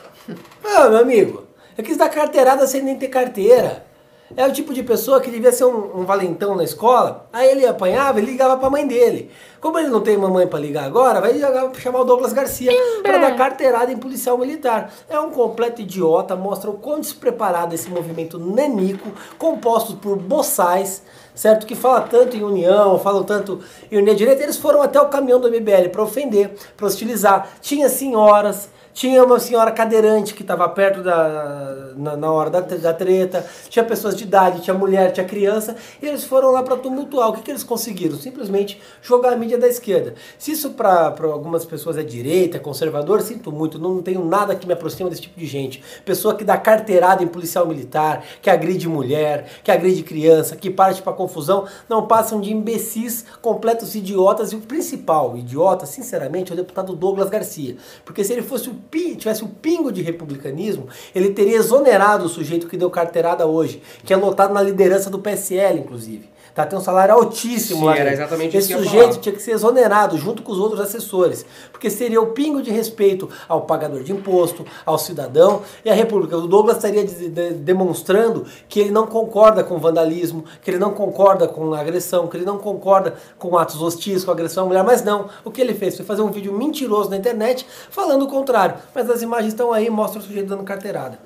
Ah, 0.64 0.90
meu 0.90 1.00
amigo, 1.00 1.44
eu 1.78 1.84
quis 1.84 1.98
dar 1.98 2.10
carteirada 2.10 2.66
sem 2.66 2.82
nem 2.82 2.98
ter 2.98 3.10
carteira. 3.10 3.86
É 4.36 4.48
o 4.48 4.52
tipo 4.54 4.74
de 4.74 4.82
pessoa 4.82 5.20
que 5.20 5.30
devia 5.30 5.52
ser 5.52 5.66
um, 5.66 6.00
um 6.00 6.06
valentão 6.06 6.56
na 6.56 6.64
escola. 6.64 7.28
Aí 7.34 7.50
ele 7.50 7.66
apanhava 7.66 8.20
e 8.20 8.26
ligava 8.26 8.58
pra 8.58 8.70
mãe 8.70 8.88
dele. 8.88 9.30
Como 9.60 9.78
ele 9.78 9.90
não 9.90 10.00
tem 10.00 10.16
mamãe 10.18 10.48
pra 10.48 10.58
ligar 10.58 10.86
agora, 10.86 11.20
vai 11.20 11.40
chamar 11.78 12.00
o 12.00 12.06
Douglas 12.06 12.32
Garcia 12.32 12.72
pra 13.04 13.18
dar 13.18 13.36
carteirada 13.36 13.92
em 13.92 13.98
policial 13.98 14.38
militar. 14.38 14.92
É 15.10 15.20
um 15.20 15.32
completo 15.32 15.82
idiota, 15.82 16.36
mostra 16.36 16.70
o 16.70 16.76
quão 16.76 17.00
despreparado 17.00 17.76
esse 17.76 17.90
movimento 17.90 18.40
nanico, 18.40 19.12
composto 19.38 19.98
por 19.98 20.16
boçais, 20.16 21.04
certo? 21.34 21.66
Que 21.66 21.76
fala 21.76 22.02
tanto 22.02 22.36
em 22.36 22.44
união, 22.44 23.00
falam 23.00 23.24
tanto 23.24 23.60
em 23.92 23.98
unir 23.98 24.12
a 24.12 24.16
direita. 24.16 24.44
Eles 24.44 24.58
foram 24.58 24.82
até 24.82 25.00
o 25.00 25.10
caminhão 25.10 25.40
do 25.40 25.50
MBL 25.50 25.90
pra 25.92 26.04
ofender, 26.04 26.52
pra 26.78 26.88
hostilizar. 26.88 27.48
Tinha 27.62 27.90
senhoras, 27.90 28.70
tinha 28.94 29.24
uma 29.24 29.40
senhora 29.40 29.72
cadeirante 29.72 30.34
que 30.34 30.42
estava 30.42 30.68
perto 30.70 31.02
da 31.02 31.82
na, 31.96 32.16
na 32.18 32.32
hora 32.32 32.50
da, 32.50 32.60
da 32.60 32.94
treta, 32.94 33.46
tinha 33.70 33.84
pessoas 33.84 34.16
de 34.16 34.24
idade, 34.24 34.62
tinha 34.62 34.74
mulher, 34.74 35.12
tinha 35.12 35.26
criança, 35.26 35.76
e 36.02 36.06
eles 36.06 36.24
foram 36.24 36.52
lá 36.52 36.64
para 36.64 36.78
tumultuar. 36.78 37.30
O 37.30 37.34
que, 37.34 37.42
que 37.42 37.52
eles 37.52 37.64
conseguiram? 37.64 38.18
Simplesmente 38.18 38.82
jogar 39.02 39.34
a 39.34 39.36
mídia 39.36 39.58
da 39.58 39.68
esquerda. 39.68 40.16
Se 40.38 40.52
isso 40.52 40.72
para 40.72 41.16
algumas 41.24 41.66
pessoas 41.66 41.98
é 41.98 42.04
direita, 42.04 42.58
é 42.58 42.60
conservador, 42.60 43.22
sinto 43.22 43.52
muito, 43.52 43.80
não 43.80 44.02
tenho 44.02 44.26
nada 44.26 44.56
que 44.56 44.68
me 44.68 44.74
aproxima 44.74 45.10
desse 45.10 45.24
tipo 45.24 45.40
de 45.40 45.46
gente. 45.46 45.84
Pessoa 46.06 46.36
que 46.36 46.44
dá 46.44 46.58
carteirada 46.58 47.24
em 47.24 47.28
policial 47.28 47.66
militar, 47.68 48.24
que 48.42 48.50
agride 48.50 48.88
mulher, 48.88 49.46
que 49.64 49.72
agride 49.72 50.04
criança, 50.04 50.56
que 50.56 50.70
parte 50.70 51.02
para 51.02 51.14
confusão, 51.14 51.68
não 51.88 52.08
passam 52.08 52.42
de 52.42 52.52
imbecis, 52.52 53.26
completos 53.42 53.96
idiotas, 53.96 54.52
e 54.52 54.56
o 54.56 54.62
principal 54.62 55.38
idiota, 55.38 55.86
sinceramente, 55.86 56.52
é 56.52 56.54
o 56.54 56.58
deputado 56.58 56.96
Douglas 56.96 57.30
Garcia. 57.30 57.78
Porque 58.06 58.24
se 58.24 58.34
ele 58.34 58.42
fosse 58.42 58.70
o 58.70 58.81
pi- 58.90 59.16
tivesse 59.16 59.44
um 59.44 59.48
pingo 59.48 59.92
de 59.92 60.02
republicanismo, 60.02 60.88
ele 61.14 61.30
teria 61.32 61.58
exonerado 61.58 62.26
o 62.26 62.30
sujeito 62.30 62.68
que 62.68 62.78
deu 62.78 62.90
carteirada 62.90 63.46
hoje, 63.46 63.82
que 64.04 64.14
é 64.14 64.18
lotado 64.18 64.54
na 64.54 64.62
liderança 64.62 65.10
do 65.10 65.20
PSL, 65.20 65.80
inclusive. 65.80 66.31
Tá, 66.54 66.66
tem 66.66 66.78
um 66.78 66.82
salário 66.82 67.14
altíssimo 67.16 67.80
Sim, 67.80 67.86
lá 67.86 67.92
era 67.96 68.10
dentro. 68.10 68.20
exatamente 68.24 68.58
Esse 68.58 68.74
sujeito 68.74 69.20
tinha 69.20 69.34
que 69.34 69.42
ser 69.42 69.52
exonerado 69.52 70.18
junto 70.18 70.42
com 70.44 70.52
os 70.52 70.60
outros 70.60 70.82
assessores, 70.82 71.46
porque 71.72 71.90
seria 71.90 72.20
o 72.22 72.28
pingo 72.28 72.62
de 72.62 72.70
respeito 72.70 73.30
ao 73.48 73.62
pagador 73.62 74.04
de 74.04 74.12
imposto, 74.12 74.66
ao 74.86 74.98
cidadão 74.98 75.62
e 75.86 75.90
à 75.90 75.94
República. 75.94 76.36
O 76.38 76.48
Douglas 76.48 76.76
estaria 76.76 77.06
de- 77.06 77.30
de- 77.30 77.54
demonstrando 77.54 78.46
que 78.68 78.80
ele 78.82 78.92
não 78.92 79.08
concorda 79.08 79.64
com 79.64 79.78
vandalismo, 79.78 80.44
que 80.62 80.70
ele 80.70 80.78
não 80.80 80.92
concorda 80.92 81.48
com 81.48 81.74
agressão, 81.74 82.28
que 82.28 82.36
ele 82.36 82.46
não 82.46 82.58
concorda 82.58 83.14
com 83.40 83.58
atos 83.58 83.82
hostis, 83.82 84.26
com 84.26 84.32
agressão 84.32 84.66
à 84.66 84.68
mulher, 84.68 84.84
mas 84.84 85.04
não. 85.04 85.30
O 85.46 85.52
que 85.52 85.62
ele 85.62 85.74
fez 85.74 85.96
foi 85.96 86.06
fazer 86.06 86.22
um 86.22 86.32
vídeo 86.32 86.52
mentiroso 86.52 87.10
na 87.10 87.16
internet 87.18 87.66
falando 87.90 88.24
o 88.24 88.28
contrário. 88.28 88.76
Mas 88.94 89.10
as 89.10 89.22
imagens 89.22 89.54
estão 89.54 89.72
aí, 89.72 89.90
mostram 89.90 90.22
o 90.22 90.26
sujeito 90.26 90.48
dando 90.50 90.64
carteirada. 90.64 91.18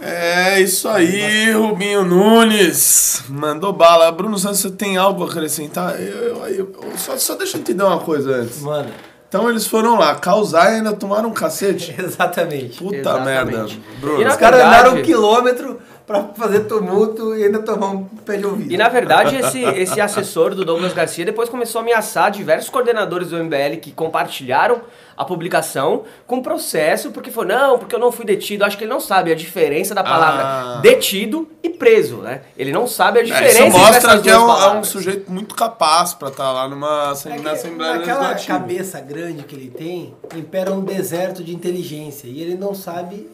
É 0.00 0.60
isso 0.60 0.88
aí, 0.88 1.50
Rubinho 1.52 2.04
Nunes. 2.04 3.22
Mandou 3.28 3.72
bala. 3.72 4.10
Bruno 4.12 4.38
Santos, 4.38 4.60
você 4.60 4.70
tem 4.70 4.96
algo 4.96 5.24
a 5.24 5.26
acrescentar? 5.26 5.98
Eu, 6.00 6.44
eu- 6.46 6.46
eu- 6.48 6.98
só, 6.98 7.16
só 7.16 7.34
deixa 7.34 7.56
eu 7.56 7.60
entender 7.60 7.82
uma 7.82 7.98
coisa 8.00 8.36
antes. 8.36 8.60
Mano, 8.60 8.90
Então 9.28 9.48
eles 9.50 9.66
foram 9.66 9.98
lá 9.98 10.14
causar 10.14 10.70
e 10.72 10.76
ainda 10.76 10.92
tomaram 10.92 11.30
um 11.30 11.32
cacete. 11.32 11.94
exatamente. 11.98 12.78
Puta 12.78 12.96
Exatamente. 12.96 13.52
merda. 13.52 13.66
E 13.70 14.00
Bruno. 14.00 14.28
Os 14.28 14.36
caras 14.36 14.60
andaram 14.60 14.94
um 14.96 15.02
quilômetro 15.02 15.80
pra 16.06 16.22
fazer 16.36 16.60
tumulto 16.60 17.34
e 17.34 17.44
ainda 17.44 17.58
tomar 17.60 17.88
um 17.88 18.04
pé 18.04 18.36
de 18.36 18.46
ouvido. 18.46 18.72
E 18.72 18.76
na 18.76 18.88
verdade, 18.88 19.34
esse, 19.36 19.60
esse 19.62 20.00
assessor 20.00 20.54
do 20.54 20.64
Douglas 20.64 20.92
Garcia 20.92 21.24
depois 21.24 21.48
começou 21.48 21.80
a 21.80 21.82
ameaçar 21.82 22.30
diversos 22.30 22.70
coordenadores 22.70 23.30
do 23.30 23.42
MBL 23.42 23.78
que 23.82 23.90
compartilharam 23.90 24.82
a 25.16 25.24
publicação 25.24 26.02
com 26.26 26.42
processo, 26.42 27.10
porque 27.10 27.30
foi, 27.30 27.46
não, 27.46 27.78
porque 27.78 27.94
eu 27.94 27.98
não 27.98 28.12
fui 28.12 28.24
detido. 28.24 28.64
Acho 28.64 28.76
que 28.78 28.84
ele 28.84 28.90
não 28.92 29.00
sabe 29.00 29.32
a 29.32 29.34
diferença 29.34 29.94
da 29.94 30.04
palavra 30.04 30.42
Ah. 30.44 30.78
detido 30.82 31.48
e 31.62 31.70
preso, 31.70 32.18
né? 32.18 32.42
Ele 32.56 32.70
não 32.70 32.86
sabe 32.86 33.18
a 33.18 33.22
É, 33.22 33.24
diferença 33.24 33.66
isso 33.66 33.78
mostra 33.78 34.18
que 34.20 34.28
é 34.28 34.38
um, 34.38 34.50
é 34.50 34.70
um 34.78 34.84
sujeito 34.84 35.32
muito 35.32 35.54
capaz 35.54 36.12
pra 36.14 36.28
estar 36.28 36.52
lá 36.52 36.68
numa 36.68 37.14
É 37.24 37.38
na 37.40 37.50
Assembleia 37.52 37.94
Legislativa. 37.94 38.58
cabeça 38.58 39.00
grande 39.00 39.42
que 39.44 39.54
ele 39.56 39.70
tem, 39.70 40.14
impera 40.36 40.70
um 40.70 40.82
deserto 40.82 41.42
de 41.42 41.54
inteligência 41.54 42.28
e 42.28 42.40
ele 42.42 42.54
não 42.56 42.74
sabe 42.74 43.28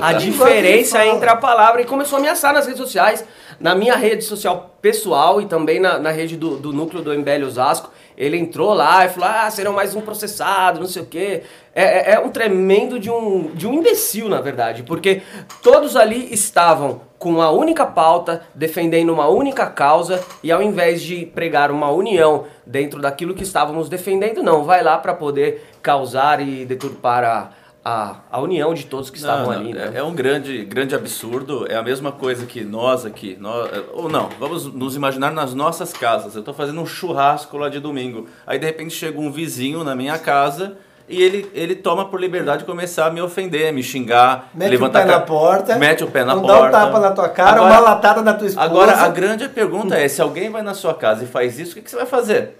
A 0.00 0.12
diferença 0.14 1.04
entre 1.06 1.28
a 1.28 1.36
palavra 1.36 1.80
e 1.80 1.84
começou 1.84 2.16
a 2.16 2.20
ameaçar 2.20 2.52
nas 2.52 2.66
redes 2.66 2.80
sociais, 2.80 3.24
na 3.58 3.74
minha 3.74 3.96
rede 3.96 4.24
social 4.24 4.76
pessoal 4.82 5.40
e 5.40 5.46
também 5.46 5.80
na, 5.80 5.98
na 5.98 6.10
rede 6.10 6.36
do, 6.36 6.56
do 6.56 6.72
núcleo 6.72 7.02
do 7.02 7.12
MBL 7.16 7.46
Osasco. 7.46 7.90
Ele 8.16 8.36
entrou 8.36 8.74
lá 8.74 9.04
e 9.04 9.08
falou: 9.08 9.28
ah, 9.28 9.50
serão 9.50 9.72
mais 9.72 9.94
um 9.94 10.00
processado, 10.00 10.78
não 10.78 10.86
sei 10.86 11.02
o 11.02 11.06
quê. 11.06 11.42
É, 11.74 12.12
é- 12.12 12.14
é 12.14 12.20
um 12.20 12.28
tremendo 12.28 12.98
de 13.00 13.10
um, 13.10 13.50
de 13.54 13.66
um 13.66 13.74
imbecil, 13.74 14.28
na 14.28 14.40
verdade, 14.40 14.82
porque 14.84 15.22
todos 15.62 15.96
ali 15.96 16.32
estavam 16.32 17.00
com 17.18 17.30
uma 17.30 17.50
única 17.50 17.86
pauta, 17.86 18.42
defendendo 18.54 19.10
uma 19.10 19.28
única 19.28 19.66
causa, 19.66 20.22
e 20.42 20.52
ao 20.52 20.62
invés 20.62 21.02
de 21.02 21.24
pregar 21.26 21.70
uma 21.70 21.90
união 21.90 22.44
dentro 22.66 23.00
daquilo 23.00 23.34
que 23.34 23.42
estávamos 23.42 23.88
defendendo, 23.88 24.42
não, 24.42 24.62
vai 24.62 24.82
lá 24.82 24.98
para 24.98 25.14
poder 25.14 25.66
causar 25.82 26.40
e 26.46 26.64
deturpar 26.66 27.24
a, 27.24 27.50
a, 27.84 28.16
a 28.32 28.40
união 28.40 28.72
de 28.72 28.86
todos 28.86 29.10
que 29.10 29.18
estavam 29.18 29.46
Não, 29.46 29.52
não, 29.52 29.60
ali. 29.60 29.74
né? 29.74 29.90
é, 29.94 29.98
é 29.98 30.02
um 30.02 30.14
grande, 30.14 30.64
grande 30.64 30.94
absurdo. 30.94 31.66
É 31.70 31.76
a 31.76 31.82
mesma 31.82 32.10
coisa 32.12 32.46
que 32.46 32.64
nós 32.64 33.04
aqui. 33.04 33.36
Nós, 33.38 33.70
ou 33.92 34.08
não, 34.08 34.30
vamos 34.40 34.64
nos 34.72 34.96
imaginar 34.96 35.30
nas 35.32 35.52
nossas 35.54 35.92
casas. 35.92 36.34
Eu 36.34 36.40
estou 36.40 36.54
fazendo 36.54 36.80
um 36.80 36.86
churrasco 36.86 37.58
lá 37.58 37.68
de 37.68 37.80
domingo. 37.80 38.26
Aí 38.46 38.58
de 38.58 38.64
repente 38.66 38.94
chega 38.94 39.20
um 39.20 39.30
vizinho 39.30 39.84
na 39.84 39.94
minha 39.94 40.18
casa 40.18 40.78
e 41.06 41.22
ele, 41.22 41.50
ele 41.52 41.74
toma 41.74 42.06
por 42.06 42.18
liberdade 42.18 42.64
começar 42.64 43.06
a 43.08 43.10
me 43.10 43.20
ofender, 43.20 43.70
me 43.74 43.82
xingar, 43.82 44.48
Mete 44.54 44.70
levantar 44.70 45.00
o 45.00 45.06
pé 45.06 45.12
a 45.12 45.18
na 45.18 45.20
porta, 45.22 45.76
mete 45.76 46.02
o 46.02 46.10
pé 46.10 46.24
na 46.24 46.34
não 46.34 46.40
porta. 46.40 46.56
dá 46.62 46.66
um 46.68 46.70
tapa 46.70 47.00
na 47.00 47.10
tua 47.10 47.28
cara, 47.28 47.50
Agora- 47.56 47.70
uma 47.72 47.80
latada 47.80 48.22
na 48.22 48.32
tua 48.32 48.46
esposa. 48.46 48.64
Agora, 48.66 48.92
a 48.96 49.08
grande 49.08 49.46
pergunta 49.50 49.94
é: 49.94 50.08
se 50.08 50.22
alguém 50.22 50.48
vai 50.48 50.62
na 50.62 50.72
sua 50.72 50.94
casa 50.94 51.22
e 51.24 51.26
faz 51.26 51.58
isso, 51.58 51.72
o 51.72 51.74
que, 51.74 51.82
que 51.82 51.90
você 51.90 51.96
vai 51.96 52.06
fazer? 52.06 52.58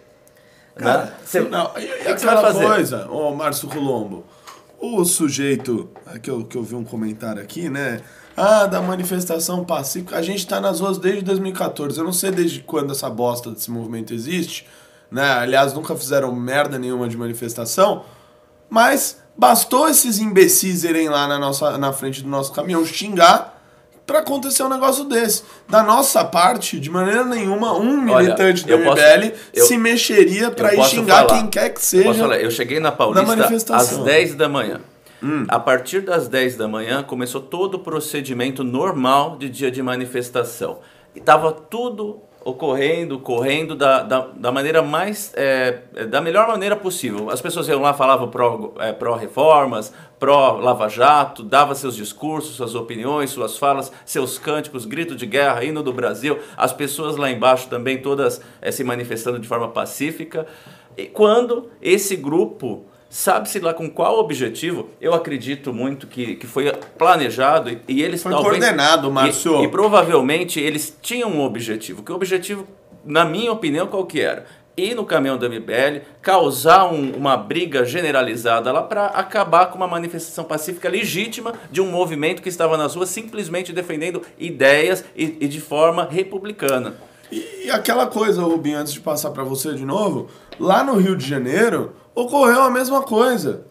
Cara, 0.77 0.99
Né? 1.05 1.13
Você- 1.25 1.41
não, 1.41 1.71
e, 1.79 1.85
e 1.85 1.87
que 1.87 2.13
que 2.15 2.21
você 2.21 2.27
vai 2.27 2.37
fazer? 2.43 2.67
coisa, 2.67 3.09
ô 3.11 3.35
Márcio 3.35 3.67
Colombo, 3.69 4.27
o 4.85 5.05
sujeito, 5.05 5.89
é 6.13 6.19
que 6.19 6.31
eu, 6.31 6.45
que 6.45 6.57
eu 6.57 6.63
vi 6.63 6.75
um 6.75 6.85
comentário 6.85 7.41
aqui, 7.41 7.69
né? 7.69 8.01
Ah, 8.37 8.67
da 8.67 8.83
manifestação 8.83 9.65
pacífica. 9.65 10.17
A 10.17 10.23
gente 10.23 10.47
tá 10.47 10.61
nas 10.61 10.81
ruas 10.81 10.99
desde 10.99 11.23
2014. 11.23 11.99
Eu 11.99 12.05
não 12.05 12.13
sei 12.13 12.31
desde 12.31 12.61
quando 12.61 12.93
essa 12.93 13.09
bosta 13.09 13.51
desse 13.51 13.71
movimento 13.71 14.13
existe, 14.13 14.67
né? 15.11 15.33
Aliás, 15.33 15.73
nunca 15.73 15.95
fizeram 15.95 16.35
merda 16.35 16.79
nenhuma 16.79 17.09
de 17.09 17.17
manifestação. 17.17 18.05
Mas 18.69 19.23
bastou 19.37 19.89
esses 19.89 20.19
imbecis 20.19 20.85
irem 20.85 21.09
lá 21.09 21.29
na, 21.29 21.39
nossa, 21.39 21.79
na 21.79 21.93
frente 21.93 22.23
do 22.23 22.29
nosso 22.29 22.53
caminhão 22.53 22.85
xingar 22.85 23.54
pra 24.07 24.19
acontecer 24.21 24.63
um 24.63 24.69
negócio 24.69 25.05
desse. 25.05 25.43
Da 25.69 25.83
nossa 25.83 26.25
parte, 26.25 26.79
de 26.79 26.91
maneira 26.91 27.25
nenhuma, 27.25 27.73
um 27.73 28.11
Olha, 28.11 28.25
militante 28.27 28.65
do 28.65 28.73
eu 28.73 28.83
posso- 28.85 29.01
MBL 29.03 29.33
eu- 29.53 29.65
se 29.67 29.77
mexeria 29.79 30.53
Eu 30.57 30.69
ir 30.73 30.85
xingar 30.85 31.27
falar. 31.27 31.39
quem 31.41 31.47
quer 31.49 31.71
que 31.71 31.83
seja. 31.83 32.15
falar, 32.15 32.39
eu 32.41 32.51
cheguei 32.51 32.81
na 32.81 32.93
Paulista 32.93 33.23
às 33.33 33.39
manifestação. 33.39 34.01
Hum. 34.03 34.05
10 34.05 34.35
da 34.35 34.49
manhã. 34.49 34.81
A 35.49 35.59
partir 35.59 36.01
das 36.03 36.29
10 36.29 36.55
da 36.55 36.69
manhã 36.69 37.03
começou 37.03 37.41
todo 37.41 37.77
o 37.77 37.79
procedimento 37.79 38.63
normal 38.63 39.39
de 39.39 39.49
dia 39.49 39.71
de 39.71 39.83
manifestação. 39.83 40.81
E 41.17 41.19
estava 41.19 41.51
tudo 41.51 42.21
ocorrendo, 42.45 43.19
correndo 43.19 43.75
da, 43.75 44.03
da, 44.03 44.29
da 44.37 44.53
maneira 44.53 44.83
mais, 44.83 45.33
é, 45.35 45.81
é, 45.97 46.05
da 46.05 46.21
melhor 46.21 46.47
maneira 46.47 46.77
possível. 46.77 47.31
As 47.31 47.41
pessoas 47.41 47.67
iam 47.69 47.81
lá, 47.81 47.95
falavam 47.95 48.29
pró, 48.29 48.75
é, 48.79 48.93
pró-reformas, 48.93 49.93
pró-Lava 50.19 50.89
Jato, 50.89 51.43
dava 51.43 51.75
seus 51.75 51.97
discursos, 51.97 52.57
suas 52.57 52.75
opiniões, 52.75 53.31
suas 53.31 53.57
falas, 53.57 53.91
seus 54.05 54.39
cânticos, 54.39 54.85
grito 54.85 55.17
de 55.17 55.25
guerra, 55.25 55.65
hino 55.65 55.83
do 55.83 55.93
Brasil. 55.93 56.39
As 56.55 56.73
pessoas 56.73 57.17
lá 57.17 57.31
embaixo 57.31 57.69
também 57.69 58.03
todas 58.03 58.43
é, 58.61 58.71
se 58.71 58.85
manifestando 58.85 59.39
de 59.39 59.49
forma 59.49 59.69
pacífica. 59.69 60.47
E 60.99 61.07
quando 61.07 61.71
esse 61.81 62.15
grupo 62.15 62.85
Sabe-se 63.17 63.61
lá 63.61 63.73
com 63.73 63.89
qual 63.89 64.19
objetivo? 64.19 64.89
Eu 65.01 65.15
acredito 65.15 65.73
muito 65.73 66.09
que, 66.09 66.35
que 66.35 66.49
foi 66.49 66.73
planejado 66.99 67.71
e, 67.71 67.81
e 67.87 68.03
eles 68.03 68.21
Foi 68.21 68.33
talvez... 68.33 68.57
coordenado, 68.59 69.09
Márcio. 69.09 69.61
E, 69.61 69.65
e 69.67 69.69
provavelmente 69.69 70.59
eles 70.59 70.99
tinham 71.01 71.31
um 71.31 71.41
objetivo. 71.45 72.03
Que 72.03 72.11
o 72.11 72.17
objetivo, 72.17 72.67
na 73.05 73.25
minha 73.25 73.53
opinião, 73.53 73.87
qual 73.87 74.05
que 74.05 74.21
era? 74.21 74.47
Ir 74.77 74.97
no 74.97 75.05
caminhão 75.05 75.39
da 75.39 75.49
MBL, 75.49 76.01
causar 76.21 76.87
um- 76.93 77.13
uma 77.13 77.37
briga 77.37 77.85
generalizada 77.85 78.73
lá 78.73 78.83
para 78.83 79.07
acabar 79.07 79.67
com 79.67 79.77
uma 79.77 79.87
manifestação 79.87 80.43
pacífica 80.43 80.89
legítima 80.89 81.53
de 81.71 81.81
um 81.81 81.87
movimento 81.89 82.43
que 82.43 82.49
estava 82.49 82.77
nas 82.77 82.97
ruas 82.97 83.11
simplesmente 83.11 83.73
defendendo 83.73 84.23
ideias 84.37 85.05
e, 85.15 85.37
e 85.41 85.47
de 85.47 85.61
forma 85.61 86.09
republicana. 86.11 86.97
E 87.31 87.71
aquela 87.71 88.09
coisa, 88.09 88.43
Rubinho, 88.43 88.79
antes 88.79 88.93
de 88.93 88.99
passar 89.01 89.31
pra 89.31 89.45
você 89.45 89.73
de 89.75 89.85
novo, 89.85 90.29
lá 90.59 90.83
no 90.83 90.97
Rio 90.97 91.17
de 91.17 91.25
Janeiro 91.27 91.93
ocorreu 92.15 92.63
a 92.63 92.71
mesma 92.71 93.03
coisa. 93.03 93.63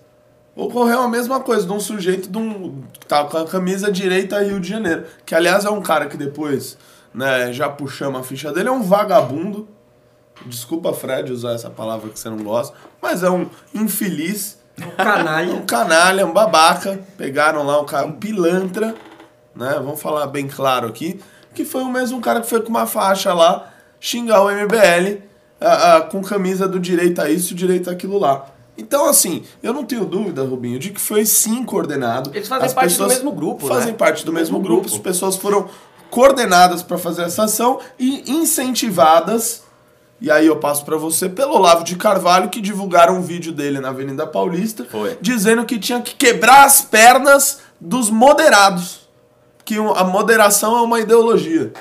Ocorreu 0.55 1.01
a 1.01 1.07
mesma 1.07 1.39
coisa 1.39 1.65
de 1.65 1.73
um 1.73 1.79
sujeito 1.79 2.29
de 2.29 2.37
um, 2.37 2.83
que 2.99 3.07
tava 3.07 3.29
com 3.29 3.37
a 3.37 3.45
camisa 3.45 3.91
direita 3.91 4.43
Rio 4.43 4.59
de 4.59 4.69
Janeiro. 4.69 5.05
Que 5.25 5.33
aliás 5.33 5.65
é 5.65 5.69
um 5.69 5.81
cara 5.81 6.05
que 6.07 6.15
depois, 6.15 6.77
né, 7.13 7.51
já 7.51 7.69
puxamos 7.69 8.19
a 8.19 8.23
ficha 8.23 8.51
dele, 8.51 8.69
é 8.69 8.71
um 8.71 8.83
vagabundo. 8.83 9.67
Desculpa, 10.45 10.93
Fred, 10.93 11.31
usar 11.31 11.53
essa 11.53 11.69
palavra 11.69 12.09
que 12.09 12.19
você 12.19 12.29
não 12.29 12.43
gosta, 12.43 12.75
mas 13.01 13.23
é 13.23 13.29
um 13.29 13.49
infeliz. 13.73 14.61
Canalha. 14.97 15.53
Um 15.53 15.65
canalha, 15.65 16.25
um 16.25 16.33
babaca. 16.33 16.99
Pegaram 17.17 17.63
lá 17.63 17.79
um 17.79 17.85
cara, 17.85 18.05
um 18.05 18.13
pilantra, 18.13 18.95
né? 19.55 19.73
Vamos 19.75 20.01
falar 20.01 20.27
bem 20.27 20.47
claro 20.47 20.87
aqui. 20.87 21.19
Que 21.53 21.63
foi 21.63 21.81
o 21.83 21.89
mesmo 21.89 22.19
cara 22.19 22.41
que 22.41 22.49
foi 22.49 22.61
com 22.61 22.69
uma 22.69 22.85
faixa 22.85 23.33
lá 23.33 23.71
xingar 23.99 24.41
o 24.41 24.51
MBL 24.51 25.21
ah, 25.63 25.97
ah, 25.97 26.01
com 26.01 26.21
camisa 26.21 26.67
do 26.67 26.79
direito 26.79 27.21
a 27.21 27.29
isso, 27.29 27.55
direito 27.55 27.89
aquilo 27.89 28.19
lá. 28.19 28.45
Então, 28.77 29.07
assim, 29.07 29.43
eu 29.61 29.71
não 29.71 29.83
tenho 29.83 30.03
dúvida, 30.03 30.43
Rubinho, 30.43 30.79
de 30.79 30.89
que 30.89 30.99
foi 30.99 31.25
sim 31.25 31.63
coordenado. 31.63 32.31
Eles 32.33 32.47
fazem 32.47 32.73
parte 32.73 32.97
do 32.97 33.07
mesmo 33.07 33.31
grupo, 33.31 33.67
Fazem 33.67 33.91
né? 33.91 33.97
parte 33.97 34.25
do 34.25 34.33
mesmo 34.33 34.57
mesmo 34.57 34.67
grupo. 34.67 34.81
grupo. 34.81 34.95
As 34.95 35.01
pessoas 35.01 35.35
foram 35.35 35.69
coordenadas 36.09 36.81
para 36.81 36.97
fazer 36.97 37.23
essa 37.23 37.43
ação 37.43 37.79
e 37.97 38.31
incentivadas 38.31 39.63
e 40.23 40.31
aí 40.31 40.47
eu 40.47 40.55
passo 40.55 40.85
pra 40.85 40.95
você 40.95 41.27
pelo 41.27 41.53
Olavo 41.53 41.83
de 41.83 41.97
Carvalho 41.97 42.47
que 42.47 42.61
divulgaram 42.61 43.17
um 43.17 43.21
vídeo 43.21 43.51
dele 43.51 43.81
na 43.81 43.89
Avenida 43.89 44.25
Paulista 44.25 44.85
Foi. 44.89 45.17
dizendo 45.19 45.65
que 45.65 45.77
tinha 45.77 46.01
que 46.01 46.15
quebrar 46.15 46.63
as 46.63 46.79
pernas 46.79 47.59
dos 47.77 48.09
moderados, 48.09 49.01
que 49.65 49.75
a 49.75 50.03
moderação 50.05 50.77
é 50.77 50.81
uma 50.81 51.01
ideologia. 51.01 51.73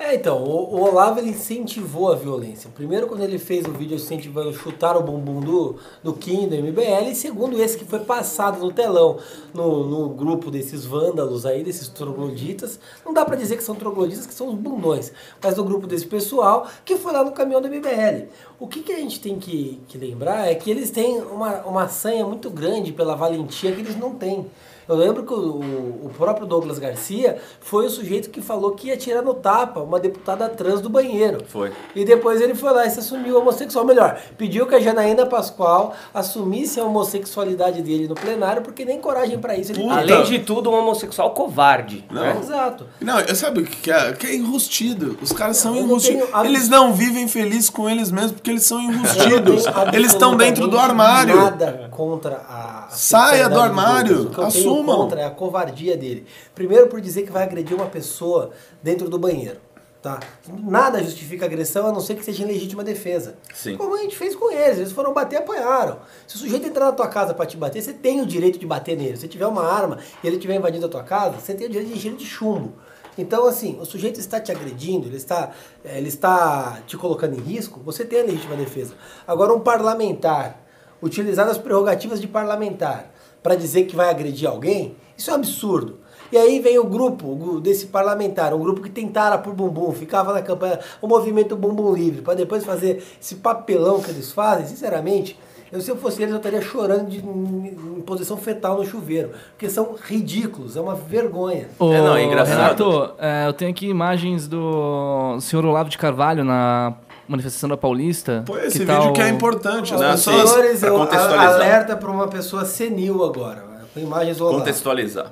É, 0.00 0.14
então, 0.14 0.44
o, 0.44 0.76
o 0.76 0.80
Olavo 0.80 1.18
ele 1.18 1.30
incentivou 1.30 2.12
a 2.12 2.14
violência. 2.14 2.70
Primeiro, 2.72 3.08
quando 3.08 3.24
ele 3.24 3.36
fez 3.36 3.66
o 3.66 3.72
vídeo 3.72 3.96
incentivando 3.96 4.54
chutar 4.54 4.96
o 4.96 5.02
bumbum 5.02 5.40
do, 5.40 5.74
do 6.04 6.12
Kim, 6.12 6.48
do 6.48 6.54
MBL, 6.54 7.10
e 7.10 7.16
segundo, 7.16 7.60
esse 7.60 7.76
que 7.76 7.84
foi 7.84 7.98
passado 7.98 8.60
no 8.60 8.70
telão, 8.70 9.18
no, 9.52 9.84
no 9.84 10.08
grupo 10.10 10.52
desses 10.52 10.84
vândalos 10.84 11.44
aí, 11.44 11.64
desses 11.64 11.88
trogloditas. 11.88 12.78
Não 13.04 13.12
dá 13.12 13.24
pra 13.24 13.34
dizer 13.34 13.56
que 13.56 13.64
são 13.64 13.74
trogloditas, 13.74 14.24
que 14.24 14.34
são 14.34 14.46
os 14.46 14.54
bundões, 14.54 15.10
mas 15.42 15.56
no 15.56 15.64
grupo 15.64 15.84
desse 15.84 16.06
pessoal 16.06 16.68
que 16.84 16.96
foi 16.96 17.12
lá 17.12 17.24
no 17.24 17.32
caminhão 17.32 17.60
do 17.60 17.68
MBL. 17.68 18.28
O 18.60 18.68
que, 18.68 18.84
que 18.84 18.92
a 18.92 18.98
gente 18.98 19.20
tem 19.20 19.36
que, 19.36 19.80
que 19.88 19.98
lembrar 19.98 20.46
é 20.46 20.54
que 20.54 20.70
eles 20.70 20.92
têm 20.92 21.20
uma, 21.22 21.62
uma 21.62 21.88
sanha 21.88 22.24
muito 22.24 22.48
grande 22.50 22.92
pela 22.92 23.16
valentia 23.16 23.72
que 23.72 23.80
eles 23.80 23.96
não 23.96 24.14
têm. 24.14 24.46
Eu 24.88 24.96
lembro 24.96 25.22
que 25.22 25.34
o, 25.34 25.58
o 25.58 26.10
próprio 26.16 26.46
Douglas 26.46 26.78
Garcia 26.78 27.36
foi 27.60 27.86
o 27.86 27.90
sujeito 27.90 28.30
que 28.30 28.40
falou 28.40 28.72
que 28.72 28.88
ia 28.88 28.96
tirar 28.96 29.20
no 29.20 29.34
tapa 29.34 29.80
uma 29.80 30.00
deputada 30.00 30.48
trans 30.48 30.80
do 30.80 30.88
banheiro. 30.88 31.44
Foi. 31.46 31.72
E 31.94 32.04
depois 32.04 32.40
ele 32.40 32.54
foi 32.54 32.72
lá 32.72 32.86
e 32.86 32.90
se 32.90 33.00
assumiu 33.00 33.38
homossexual. 33.38 33.84
Melhor, 33.84 34.18
pediu 34.38 34.66
que 34.66 34.74
a 34.74 34.80
Janaína 34.80 35.26
Pascoal 35.26 35.94
assumisse 36.14 36.80
a 36.80 36.84
homossexualidade 36.84 37.82
dele 37.82 38.08
no 38.08 38.14
plenário, 38.14 38.62
porque 38.62 38.84
nem 38.84 38.98
coragem 38.98 39.38
pra 39.38 39.56
isso 39.56 39.72
ele 39.72 39.82
Puta. 39.82 39.94
Além 39.94 40.22
de 40.22 40.38
tudo, 40.38 40.70
um 40.70 40.74
homossexual 40.74 41.32
covarde. 41.32 42.04
Não. 42.10 42.22
né? 42.22 42.38
Exato. 42.40 42.86
Não, 43.00 43.20
eu 43.20 43.34
sabe 43.36 43.60
o 43.60 43.64
que 43.64 43.90
é? 43.90 44.12
Que 44.12 44.26
é 44.28 44.34
enrustido. 44.36 45.18
Os 45.20 45.32
caras 45.32 45.58
são 45.58 45.76
enrustidos. 45.76 46.28
tenho 46.30 46.44
Eles 46.46 46.68
não 46.68 46.94
vivem 46.94 47.28
felizes 47.28 47.68
com 47.68 47.90
eles 47.90 48.10
mesmos 48.10 48.32
porque 48.32 48.50
eles 48.50 48.64
são 48.64 48.80
enrustidos. 48.80 49.64
Eles 49.92 50.12
estão 50.12 50.34
dentro 50.34 50.66
do 50.66 50.78
armário. 50.78 51.36
Nada 51.36 51.87
contra 51.98 52.36
a. 52.48 52.84
a 52.84 52.90
Saia 52.90 53.48
do 53.48 53.58
armário, 53.58 54.22
Douglas. 54.22 54.30
O 54.30 54.34
que 54.34 54.40
eu 54.40 54.44
assumam. 54.44 54.84
tenho 54.84 54.98
contra 54.98 55.20
é 55.20 55.24
a 55.24 55.30
covardia 55.30 55.96
dele. 55.96 56.24
Primeiro 56.54 56.86
por 56.86 57.00
dizer 57.00 57.24
que 57.24 57.32
vai 57.32 57.42
agredir 57.42 57.76
uma 57.76 57.86
pessoa 57.86 58.50
dentro 58.80 59.10
do 59.10 59.18
banheiro. 59.18 59.58
Tá? 60.00 60.20
Nada 60.48 61.02
justifica 61.02 61.44
agressão 61.44 61.88
a 61.88 61.92
não 61.92 62.00
ser 62.00 62.14
que 62.14 62.24
seja 62.24 62.44
em 62.44 62.46
legítima 62.46 62.84
defesa. 62.84 63.34
Sim. 63.52 63.76
Como 63.76 63.96
a 63.96 63.98
gente 63.98 64.16
fez 64.16 64.36
com 64.36 64.48
eles, 64.48 64.78
eles 64.78 64.92
foram 64.92 65.12
bater 65.12 65.34
e 65.34 65.38
apanharam. 65.40 65.98
Se 66.24 66.36
o 66.36 66.38
sujeito 66.38 66.68
entrar 66.68 66.84
na 66.84 66.92
tua 66.92 67.08
casa 67.08 67.34
pra 67.34 67.44
te 67.44 67.56
bater, 67.56 67.82
você 67.82 67.92
tem 67.92 68.20
o 68.20 68.26
direito 68.26 68.60
de 68.60 68.66
bater 68.66 68.96
nele. 68.96 69.16
Se 69.16 69.26
tiver 69.26 69.48
uma 69.48 69.64
arma 69.64 69.98
e 70.22 70.26
ele 70.28 70.36
estiver 70.36 70.54
invadindo 70.54 70.86
a 70.86 70.88
tua 70.88 71.02
casa, 71.02 71.40
você 71.40 71.52
tem 71.52 71.66
o 71.66 71.70
direito 71.70 71.90
de 71.90 71.98
encher 71.98 72.14
de 72.14 72.24
chumbo. 72.24 72.74
Então, 73.18 73.44
assim, 73.44 73.76
o 73.80 73.84
sujeito 73.84 74.20
está 74.20 74.38
te 74.38 74.52
agredindo, 74.52 75.08
ele 75.08 75.16
está, 75.16 75.50
eh, 75.84 75.98
ele 75.98 76.06
está 76.06 76.78
te 76.86 76.96
colocando 76.96 77.34
em 77.36 77.40
risco, 77.40 77.80
você 77.84 78.04
tem 78.04 78.20
a 78.20 78.22
legítima 78.22 78.54
defesa. 78.54 78.94
Agora, 79.26 79.52
um 79.52 79.58
parlamentar 79.58 80.67
utilizar 81.02 81.48
as 81.48 81.58
prerrogativas 81.58 82.20
de 82.20 82.26
parlamentar 82.26 83.10
para 83.42 83.54
dizer 83.54 83.84
que 83.84 83.96
vai 83.96 84.10
agredir 84.10 84.48
alguém, 84.48 84.96
isso 85.16 85.30
é 85.30 85.32
um 85.32 85.36
absurdo. 85.36 85.98
E 86.30 86.36
aí 86.36 86.60
vem 86.60 86.78
o 86.78 86.84
grupo 86.84 87.58
desse 87.60 87.86
parlamentar, 87.86 88.52
um 88.52 88.58
grupo 88.58 88.82
que 88.82 88.90
tentara 88.90 89.38
por 89.38 89.54
bumbum, 89.54 89.92
ficava 89.92 90.32
na 90.32 90.42
campanha, 90.42 90.78
o 91.00 91.06
movimento 91.06 91.56
Bumbum 91.56 91.94
Livre, 91.94 92.20
para 92.20 92.34
depois 92.34 92.64
fazer 92.64 93.02
esse 93.20 93.36
papelão 93.36 94.00
que 94.00 94.10
eles 94.10 94.30
fazem, 94.30 94.66
sinceramente, 94.66 95.38
eu, 95.70 95.80
se 95.80 95.90
eu 95.90 95.96
fosse 95.96 96.22
eles, 96.22 96.32
eu 96.32 96.38
estaria 96.38 96.62
chorando 96.62 97.08
de, 97.08 97.18
em, 97.18 97.76
em 97.98 98.00
posição 98.00 98.36
fetal 98.36 98.78
no 98.78 98.86
chuveiro, 98.86 99.30
porque 99.50 99.68
são 99.68 99.96
ridículos, 100.02 100.76
é 100.76 100.80
uma 100.80 100.94
vergonha. 100.94 101.68
Ô, 101.78 101.92
É, 101.92 102.00
não, 102.00 102.16
é 102.16 102.24
engraçado. 102.24 102.56
Renato, 102.58 103.14
é, 103.18 103.46
eu 103.46 103.52
tenho 103.52 103.70
aqui 103.70 103.86
imagens 103.86 104.48
do 104.48 105.38
senhor 105.40 105.64
Olavo 105.64 105.90
de 105.90 105.98
Carvalho 105.98 106.42
na 106.44 106.94
manifestação 107.28 107.68
da 107.68 107.76
Paulista. 107.76 108.42
Pô, 108.46 108.58
esse 108.58 108.84
tal- 108.86 109.00
vídeo 109.02 109.12
que 109.12 109.20
é 109.22 109.28
importante. 109.28 109.92
Pessoas. 109.92 110.20
senhores, 110.20 110.80
pra 110.80 110.88
eu 110.88 111.02
alerta 111.40 111.96
para 111.96 112.10
uma 112.10 112.26
pessoa 112.28 112.64
senil 112.64 113.22
agora, 113.24 113.62
com 113.92 114.00
imagens 114.00 114.40
Olavo. 114.40 114.58
Contextualizar. 114.58 115.30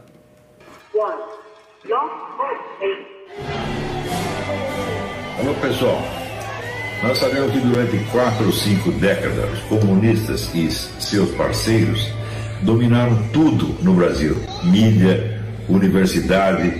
One. 0.94 1.14
Alô 5.38 5.54
pessoal, 5.60 6.00
nós 7.02 7.18
sabemos 7.18 7.52
que 7.52 7.58
durante 7.60 7.98
quatro 8.10 8.46
ou 8.46 8.52
cinco 8.52 8.90
décadas 8.92 9.52
os 9.52 9.60
comunistas 9.80 10.54
e 10.54 10.70
seus 10.70 11.30
parceiros 11.32 12.10
dominaram 12.62 13.16
tudo 13.32 13.76
no 13.82 13.92
Brasil: 13.94 14.36
mídia, 14.64 15.42
universidade, 15.68 16.72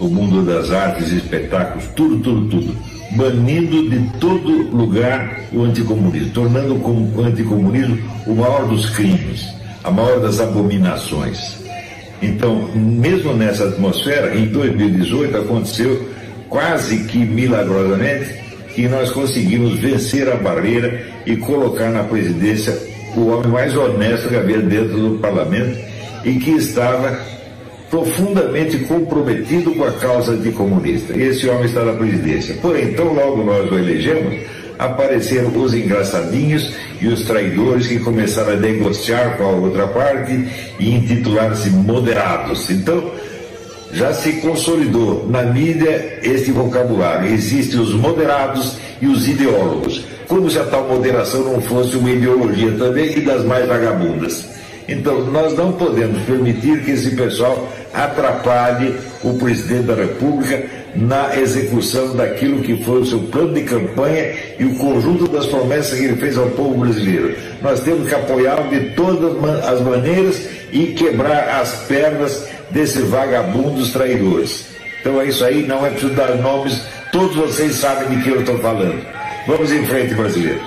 o 0.00 0.08
mundo 0.08 0.44
das 0.44 0.70
artes 0.72 1.10
e 1.12 1.16
espetáculos, 1.18 1.86
tudo, 1.96 2.18
tudo, 2.22 2.48
tudo. 2.50 2.91
Banindo 3.16 3.90
de 3.90 4.18
todo 4.18 4.74
lugar 4.74 5.40
o 5.52 5.62
anticomunismo, 5.62 6.30
tornando 6.30 6.74
o 6.74 7.22
anticomunismo 7.22 7.98
o 8.26 8.34
maior 8.34 8.66
dos 8.66 8.88
crimes, 8.90 9.46
a 9.84 9.90
maior 9.90 10.20
das 10.20 10.40
abominações. 10.40 11.62
Então, 12.22 12.70
mesmo 12.74 13.34
nessa 13.34 13.64
atmosfera, 13.64 14.34
em 14.34 14.46
2018 14.46 15.36
aconteceu 15.36 16.08
quase 16.48 17.04
que 17.04 17.18
milagrosamente 17.18 18.42
que 18.74 18.88
nós 18.88 19.10
conseguimos 19.10 19.78
vencer 19.78 20.28
a 20.28 20.36
barreira 20.36 21.02
e 21.26 21.36
colocar 21.36 21.90
na 21.90 22.04
presidência 22.04 22.76
o 23.16 23.26
homem 23.26 23.50
mais 23.50 23.76
honesto 23.76 24.28
que 24.28 24.36
havia 24.36 24.60
dentro 24.60 24.96
do 24.98 25.18
parlamento 25.18 25.78
e 26.24 26.34
que 26.34 26.52
estava 26.52 27.18
profundamente 27.92 28.78
comprometido 28.78 29.74
com 29.74 29.84
a 29.84 29.92
causa 29.92 30.32
anticomunista. 30.32 31.14
Esse 31.14 31.46
homem 31.46 31.66
está 31.66 31.84
na 31.84 31.92
presidência. 31.92 32.54
Porém, 32.62 32.94
tão 32.94 33.12
logo 33.12 33.44
nós 33.44 33.70
o 33.70 33.78
elegemos, 33.78 34.34
apareceram 34.78 35.54
os 35.62 35.74
engraçadinhos 35.74 36.72
e 37.02 37.08
os 37.08 37.26
traidores 37.26 37.86
que 37.86 37.98
começaram 37.98 38.54
a 38.54 38.56
negociar 38.56 39.36
com 39.36 39.44
a 39.44 39.50
outra 39.50 39.86
parte 39.88 40.32
e 40.80 40.94
intitular-se 40.94 41.68
moderados. 41.68 42.70
Então, 42.70 43.12
já 43.92 44.10
se 44.14 44.40
consolidou 44.40 45.28
na 45.28 45.42
mídia 45.42 46.18
este 46.22 46.50
vocabulário. 46.50 47.30
Existem 47.30 47.78
os 47.78 47.92
moderados 47.92 48.78
e 49.02 49.06
os 49.06 49.28
ideólogos. 49.28 50.02
Como 50.26 50.50
se 50.50 50.58
a 50.58 50.64
tal 50.64 50.88
moderação 50.88 51.44
não 51.44 51.60
fosse 51.60 51.94
uma 51.98 52.10
ideologia 52.10 52.72
também 52.72 53.18
e 53.18 53.20
das 53.20 53.44
mais 53.44 53.68
vagabundas. 53.68 54.61
Então, 54.88 55.24
nós 55.30 55.56
não 55.56 55.72
podemos 55.72 56.22
permitir 56.22 56.84
que 56.84 56.90
esse 56.92 57.14
pessoal 57.14 57.68
atrapalhe 57.94 58.94
o 59.22 59.34
presidente 59.34 59.84
da 59.84 59.94
República 59.94 60.64
na 60.94 61.36
execução 61.36 62.14
daquilo 62.14 62.62
que 62.62 62.82
foi 62.84 63.00
o 63.00 63.06
seu 63.06 63.20
plano 63.20 63.54
de 63.54 63.62
campanha 63.62 64.34
e 64.58 64.64
o 64.64 64.76
conjunto 64.76 65.26
das 65.28 65.46
promessas 65.46 65.98
que 65.98 66.04
ele 66.04 66.16
fez 66.16 66.36
ao 66.36 66.50
povo 66.50 66.80
brasileiro. 66.80 67.34
Nós 67.62 67.80
temos 67.80 68.08
que 68.08 68.14
apoiá-lo 68.14 68.68
de 68.68 68.90
todas 68.90 69.64
as 69.64 69.80
maneiras 69.80 70.48
e 70.72 70.86
quebrar 70.88 71.60
as 71.60 71.72
pernas 71.86 72.48
desses 72.70 73.08
vagabundos 73.08 73.92
traidores. 73.92 74.66
Então 75.00 75.20
é 75.20 75.26
isso 75.26 75.44
aí, 75.44 75.66
não 75.66 75.84
é 75.84 75.90
preciso 75.90 76.14
dar 76.14 76.36
nomes, 76.36 76.80
todos 77.10 77.34
vocês 77.34 77.74
sabem 77.74 78.16
de 78.16 78.22
que 78.22 78.30
eu 78.30 78.40
estou 78.40 78.58
falando. 78.58 79.04
Vamos 79.46 79.72
em 79.72 79.84
frente, 79.86 80.14
brasileiros. 80.14 80.62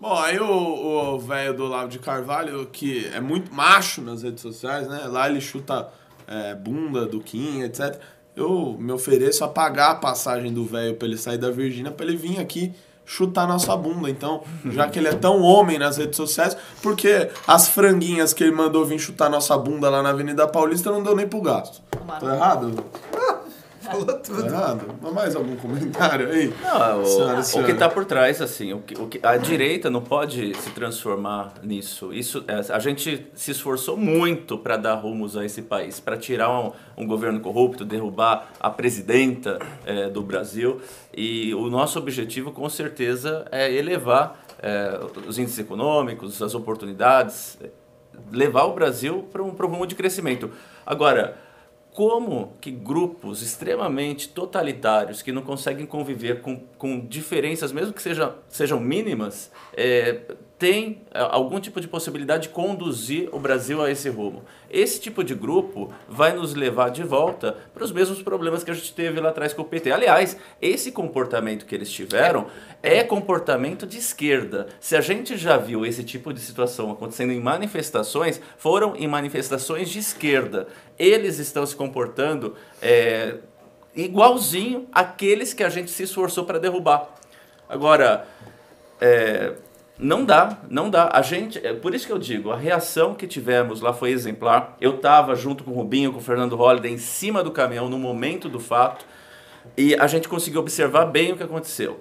Bom, 0.00 0.16
aí 0.16 0.38
o 0.38 0.69
o 1.14 1.18
velho 1.18 1.54
do 1.54 1.64
Olavo 1.64 1.88
de 1.88 1.98
Carvalho, 1.98 2.66
que 2.66 3.06
é 3.14 3.20
muito 3.20 3.52
macho 3.54 4.00
nas 4.02 4.22
redes 4.22 4.40
sociais, 4.40 4.88
né? 4.88 5.02
Lá 5.06 5.28
ele 5.28 5.40
chuta 5.40 5.88
é, 6.26 6.54
bunda 6.54 7.06
do 7.06 7.20
Kim, 7.20 7.62
etc. 7.62 7.98
Eu 8.34 8.76
me 8.78 8.92
ofereço 8.92 9.44
a 9.44 9.48
pagar 9.48 9.90
a 9.90 9.94
passagem 9.96 10.52
do 10.52 10.64
velho 10.64 10.94
pra 10.94 11.06
ele 11.06 11.16
sair 11.16 11.38
da 11.38 11.50
Virgínia, 11.50 11.90
pra 11.90 12.06
ele 12.06 12.16
vir 12.16 12.38
aqui 12.38 12.72
chutar 13.04 13.46
nossa 13.46 13.76
bunda. 13.76 14.08
Então, 14.08 14.42
já 14.70 14.88
que 14.88 14.98
ele 14.98 15.08
é 15.08 15.14
tão 15.14 15.42
homem 15.42 15.78
nas 15.78 15.96
redes 15.96 16.16
sociais, 16.16 16.56
porque 16.80 17.28
as 17.46 17.68
franguinhas 17.68 18.32
que 18.32 18.44
ele 18.44 18.52
mandou 18.52 18.84
vir 18.84 18.98
chutar 18.98 19.28
nossa 19.28 19.58
bunda 19.58 19.90
lá 19.90 20.02
na 20.02 20.10
Avenida 20.10 20.46
Paulista 20.46 20.90
não 20.90 21.02
deu 21.02 21.16
nem 21.16 21.26
pro 21.26 21.40
gasto. 21.40 21.82
Tô 22.20 22.28
errado? 22.28 22.84
Falou 23.90 24.06
Tô 24.06 24.12
tudo. 24.18 24.46
errado? 24.46 24.94
Mais 25.12 25.34
algum 25.34 25.56
comentário 25.56 26.28
aí? 26.28 26.52
Não, 26.62 27.04
Senhora, 27.04 27.36
o, 27.36 27.40
o 27.40 27.42
senhora. 27.42 27.66
que 27.66 27.72
está 27.72 27.88
por 27.88 28.04
trás, 28.04 28.40
assim, 28.40 28.72
o 28.72 28.80
que, 28.80 28.94
o 29.00 29.06
que- 29.08 29.20
a 29.22 29.36
direita 29.36 29.90
não 29.90 30.00
pode 30.00 30.54
se 30.56 30.70
transformar 30.70 31.54
nisso. 31.62 32.12
Isso, 32.12 32.44
é, 32.46 32.72
a 32.72 32.78
gente 32.78 33.26
se 33.34 33.50
esforçou 33.50 33.96
muito 33.96 34.56
para 34.58 34.76
dar 34.76 34.94
rumos 34.94 35.36
a 35.36 35.44
esse 35.44 35.62
país, 35.62 35.98
para 35.98 36.16
tirar 36.16 36.50
um, 36.50 36.72
um 36.96 37.06
governo 37.06 37.40
corrupto, 37.40 37.84
derrubar 37.84 38.48
a 38.60 38.70
presidenta 38.70 39.58
é, 39.84 40.08
do 40.08 40.22
Brasil. 40.22 40.80
E 41.16 41.52
o 41.54 41.68
nosso 41.68 41.98
objetivo, 41.98 42.52
com 42.52 42.68
certeza, 42.68 43.44
é 43.50 43.72
elevar 43.72 44.44
é, 44.62 45.00
os 45.26 45.38
índices 45.38 45.58
econômicos, 45.58 46.40
as 46.42 46.54
oportunidades, 46.54 47.58
levar 48.30 48.64
o 48.64 48.74
Brasil 48.74 49.26
para 49.32 49.42
um, 49.42 49.50
pra 49.50 49.66
um 49.66 49.70
rumo 49.70 49.86
de 49.86 49.94
crescimento. 49.94 50.50
Agora, 50.86 51.36
como 51.92 52.52
que 52.60 52.70
grupos 52.70 53.42
extremamente 53.42 54.28
totalitários 54.28 55.22
que 55.22 55.32
não 55.32 55.42
conseguem 55.42 55.86
conviver 55.86 56.40
com, 56.40 56.56
com 56.78 57.00
diferenças, 57.00 57.72
mesmo 57.72 57.92
que 57.92 58.02
seja, 58.02 58.34
sejam 58.48 58.78
mínimas, 58.78 59.50
é, 59.72 60.20
têm 60.60 61.00
é, 61.10 61.18
algum 61.20 61.58
tipo 61.58 61.80
de 61.80 61.88
possibilidade 61.88 62.44
de 62.44 62.48
conduzir 62.50 63.30
o 63.32 63.38
Brasil 63.40 63.82
a 63.82 63.90
esse 63.90 64.10
rumo? 64.10 64.44
Esse 64.70 65.00
tipo 65.00 65.24
de 65.24 65.34
grupo 65.34 65.90
vai 66.06 66.34
nos 66.34 66.54
levar 66.54 66.90
de 66.90 67.02
volta 67.02 67.56
para 67.72 67.82
os 67.82 67.90
mesmos 67.90 68.22
problemas 68.22 68.62
que 68.62 68.70
a 68.70 68.74
gente 68.74 68.92
teve 68.92 69.18
lá 69.18 69.30
atrás 69.30 69.54
com 69.54 69.62
o 69.62 69.64
PT. 69.64 69.90
Aliás, 69.90 70.36
esse 70.60 70.92
comportamento 70.92 71.64
que 71.64 71.74
eles 71.74 71.90
tiveram 71.90 72.46
é 72.82 73.02
comportamento 73.02 73.86
de 73.86 73.96
esquerda. 73.96 74.68
Se 74.78 74.94
a 74.94 75.00
gente 75.00 75.36
já 75.38 75.56
viu 75.56 75.86
esse 75.86 76.04
tipo 76.04 76.30
de 76.30 76.40
situação 76.40 76.90
acontecendo 76.90 77.32
em 77.32 77.40
manifestações, 77.40 78.38
foram 78.58 78.94
em 78.94 79.08
manifestações 79.08 79.88
de 79.88 79.98
esquerda. 79.98 80.68
Eles 80.98 81.38
estão 81.38 81.64
se 81.64 81.74
comportando 81.74 82.54
é, 82.82 83.38
igualzinho 83.96 84.86
aqueles 84.92 85.54
que 85.54 85.64
a 85.64 85.70
gente 85.70 85.90
se 85.90 86.02
esforçou 86.02 86.44
para 86.44 86.58
derrubar. 86.58 87.08
Agora, 87.66 88.26
é, 89.00 89.54
não 90.00 90.24
dá, 90.24 90.58
não 90.68 90.88
dá. 90.88 91.10
A 91.12 91.20
gente, 91.22 91.64
é 91.64 91.72
por 91.74 91.94
isso 91.94 92.06
que 92.06 92.12
eu 92.12 92.18
digo, 92.18 92.50
a 92.50 92.56
reação 92.56 93.14
que 93.14 93.26
tivemos 93.26 93.80
lá 93.80 93.92
foi 93.92 94.10
exemplar. 94.10 94.76
Eu 94.80 94.96
estava 94.96 95.34
junto 95.34 95.62
com 95.62 95.70
o 95.70 95.74
Rubinho, 95.74 96.12
com 96.12 96.18
o 96.18 96.22
Fernando 96.22 96.56
Holliday, 96.56 96.92
em 96.92 96.98
cima 96.98 97.42
do 97.42 97.50
caminhão 97.50 97.88
no 97.88 97.98
momento 97.98 98.48
do 98.48 98.58
fato, 98.58 99.04
e 99.76 99.94
a 99.94 100.06
gente 100.06 100.28
conseguiu 100.28 100.60
observar 100.60 101.06
bem 101.06 101.32
o 101.32 101.36
que 101.36 101.42
aconteceu. 101.42 102.00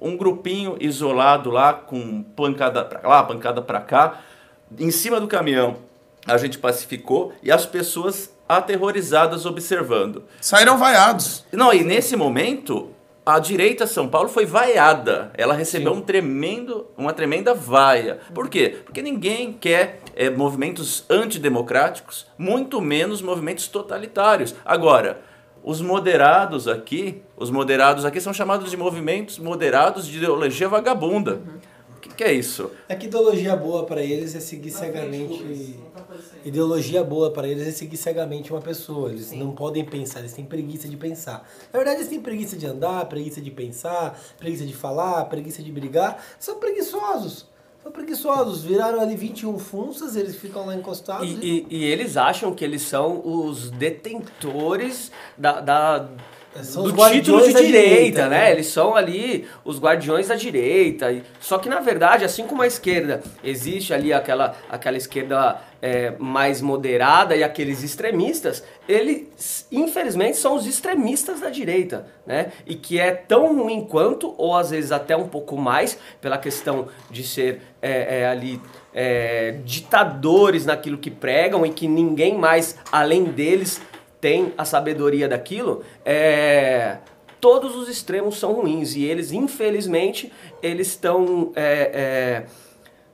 Um 0.00 0.16
grupinho 0.16 0.76
isolado 0.80 1.50
lá, 1.50 1.72
com 1.72 2.22
pancada 2.22 2.84
para 2.84 3.06
lá, 3.06 3.22
pancada 3.22 3.60
para 3.60 3.80
cá, 3.80 4.20
em 4.78 4.90
cima 4.90 5.20
do 5.20 5.28
caminhão. 5.28 5.76
A 6.26 6.38
gente 6.38 6.58
pacificou 6.58 7.32
e 7.42 7.52
as 7.52 7.66
pessoas 7.66 8.34
aterrorizadas 8.48 9.44
observando. 9.46 10.24
Saíram 10.40 10.78
vaiados. 10.78 11.44
Não, 11.52 11.72
e 11.72 11.84
nesse 11.84 12.16
momento, 12.16 12.90
a 13.26 13.38
direita 13.38 13.86
São 13.86 14.06
Paulo 14.08 14.28
foi 14.28 14.44
vaiada. 14.44 15.30
Ela 15.34 15.54
recebeu 15.54 15.92
um 15.92 16.00
tremendo, 16.00 16.86
uma 16.96 17.12
tremenda 17.12 17.54
vaia. 17.54 18.18
Por 18.34 18.48
quê? 18.48 18.76
Porque 18.84 19.00
ninguém 19.00 19.52
quer 19.52 20.00
é, 20.14 20.28
movimentos 20.28 21.04
antidemocráticos, 21.08 22.26
muito 22.36 22.80
menos 22.80 23.22
movimentos 23.22 23.66
totalitários. 23.68 24.54
Agora, 24.64 25.22
os 25.62 25.80
moderados 25.80 26.68
aqui, 26.68 27.22
os 27.36 27.50
moderados 27.50 28.04
aqui 28.04 28.20
são 28.20 28.34
chamados 28.34 28.70
de 28.70 28.76
movimentos 28.76 29.38
moderados 29.38 30.06
de 30.06 30.18
ideologia 30.18 30.68
vagabunda. 30.68 31.40
O 31.96 32.00
que, 32.00 32.10
que 32.10 32.24
é 32.24 32.32
isso? 32.34 32.70
É 32.86 32.94
que 32.94 33.06
ideologia 33.06 33.56
boa 33.56 33.86
para 33.86 34.02
eles 34.02 34.34
é 34.34 34.40
seguir 34.40 34.70
cegamente. 34.70 35.80
Ideologia 36.44 37.02
boa 37.04 37.30
para 37.30 37.48
eles 37.48 37.66
é 37.66 37.70
seguir 37.70 37.96
cegamente 37.96 38.52
uma 38.52 38.60
pessoa. 38.60 39.10
Eles 39.10 39.32
não 39.32 39.52
podem 39.52 39.84
pensar, 39.84 40.20
eles 40.20 40.32
têm 40.32 40.44
preguiça 40.44 40.88
de 40.88 40.96
pensar. 40.96 41.48
Na 41.72 41.78
verdade, 41.78 41.98
eles 41.98 42.08
têm 42.08 42.20
preguiça 42.20 42.56
de 42.56 42.66
andar, 42.66 43.04
preguiça 43.06 43.40
de 43.40 43.50
pensar, 43.50 44.18
preguiça 44.38 44.64
de 44.64 44.74
falar, 44.74 45.24
preguiça 45.26 45.62
de 45.62 45.72
brigar. 45.72 46.22
São 46.38 46.58
preguiçosos. 46.58 47.46
São 47.82 47.92
preguiçosos. 47.92 48.62
Viraram 48.64 48.98
ali 49.00 49.14
21 49.14 49.58
funças, 49.58 50.16
eles 50.16 50.36
ficam 50.36 50.64
lá 50.66 50.74
encostados. 50.74 51.28
E, 51.28 51.66
e- 51.70 51.76
e 51.78 51.84
eles 51.84 52.16
acham 52.16 52.54
que 52.54 52.64
eles 52.64 52.80
são 52.82 53.20
os 53.24 53.70
detentores 53.70 55.10
da, 55.36 55.60
da- 55.60 56.08
São 56.62 56.84
do 56.84 57.10
título 57.10 57.40
de 57.40 57.52
direita, 57.52 57.62
direita, 57.62 58.28
né? 58.28 58.38
né? 58.38 58.52
Eles 58.52 58.66
são 58.68 58.94
ali 58.94 59.46
os 59.64 59.80
guardiões 59.80 60.28
da 60.28 60.36
direita. 60.36 61.06
Só 61.40 61.58
que 61.58 61.68
na 61.68 61.80
verdade, 61.80 62.24
assim 62.24 62.46
como 62.46 62.62
a 62.62 62.66
esquerda, 62.66 63.22
existe 63.42 63.92
ali 63.92 64.12
aquela, 64.12 64.56
aquela 64.70 64.96
esquerda 64.96 65.60
é, 65.82 66.14
mais 66.18 66.62
moderada 66.62 67.34
e 67.34 67.42
aqueles 67.42 67.82
extremistas, 67.82 68.64
eles 68.88 69.66
infelizmente 69.70 70.36
são 70.36 70.54
os 70.54 70.66
extremistas 70.66 71.40
da 71.40 71.50
direita, 71.50 72.06
né? 72.24 72.52
E 72.64 72.74
que 72.74 72.98
é 73.00 73.10
tão 73.10 73.62
ruim 73.62 73.84
quanto, 73.84 74.34
ou 74.38 74.56
às 74.56 74.70
vezes 74.70 74.92
até 74.92 75.16
um 75.16 75.28
pouco 75.28 75.56
mais, 75.56 75.98
pela 76.20 76.38
questão 76.38 76.88
de 77.10 77.22
ser 77.24 77.60
é, 77.82 78.20
é, 78.20 78.26
ali 78.28 78.60
é, 78.94 79.56
ditadores 79.64 80.64
naquilo 80.64 80.96
que 80.96 81.10
pregam 81.10 81.66
e 81.66 81.70
que 81.70 81.88
ninguém 81.88 82.38
mais 82.38 82.78
além 82.92 83.24
deles 83.24 83.80
tem 84.24 84.54
a 84.56 84.64
sabedoria 84.64 85.28
daquilo, 85.28 85.82
é, 86.02 86.96
todos 87.38 87.76
os 87.76 87.90
extremos 87.90 88.38
são 88.38 88.54
ruins 88.54 88.96
e 88.96 89.04
eles, 89.04 89.32
infelizmente, 89.32 90.32
eles 90.62 90.86
estão 90.88 91.52
é, 91.54 91.90
é, 91.92 92.46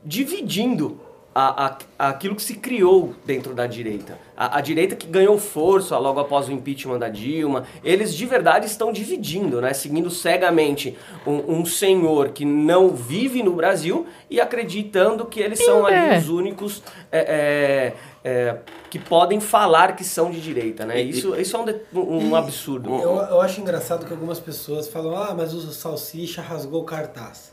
dividindo 0.04 1.00
a, 1.34 1.66
a- 1.98 2.08
aquilo 2.10 2.34
que 2.34 2.42
se 2.42 2.54
criou 2.54 3.14
dentro 3.24 3.54
da 3.54 3.66
direita. 3.66 4.18
A, 4.36 4.58
a 4.58 4.60
direita 4.60 4.96
que 4.96 5.06
ganhou 5.06 5.38
força 5.38 5.96
logo 5.98 6.18
após 6.18 6.48
o 6.48 6.52
impeachment 6.52 6.98
da 6.98 7.08
Dilma, 7.08 7.64
eles 7.84 8.14
de 8.14 8.26
verdade 8.26 8.66
estão 8.66 8.92
dividindo, 8.92 9.60
né? 9.60 9.72
seguindo 9.72 10.10
cegamente 10.10 10.96
um, 11.26 11.58
um 11.60 11.64
senhor 11.64 12.30
que 12.30 12.44
não 12.44 12.90
vive 12.90 13.42
no 13.44 13.52
Brasil 13.52 14.06
e 14.28 14.40
acreditando 14.40 15.24
que 15.24 15.40
eles 15.40 15.58
são 15.64 15.86
ali 15.86 16.14
É. 16.14 16.18
os 16.18 16.28
únicos 16.28 16.82
é, 17.12 17.18
é, 17.18 17.92
é, 18.24 18.56
que 18.90 18.98
podem 18.98 19.40
falar 19.40 19.96
que 19.96 20.04
são 20.04 20.30
de 20.30 20.40
direita. 20.40 20.84
Né? 20.84 21.00
Isso, 21.00 21.34
isso 21.36 21.56
é 21.56 21.60
um, 21.60 21.64
de- 21.64 21.80
um 21.94 22.34
absurdo. 22.36 22.90
Eu, 22.94 23.16
eu 23.16 23.40
acho 23.40 23.60
engraçado 23.60 24.04
que 24.06 24.12
algumas 24.12 24.38
pessoas 24.38 24.88
falam, 24.88 25.16
ah, 25.16 25.34
mas 25.36 25.54
o 25.54 25.72
Salsicha 25.72 26.42
rasgou 26.42 26.82
o 26.82 26.84
cartaz. 26.84 27.52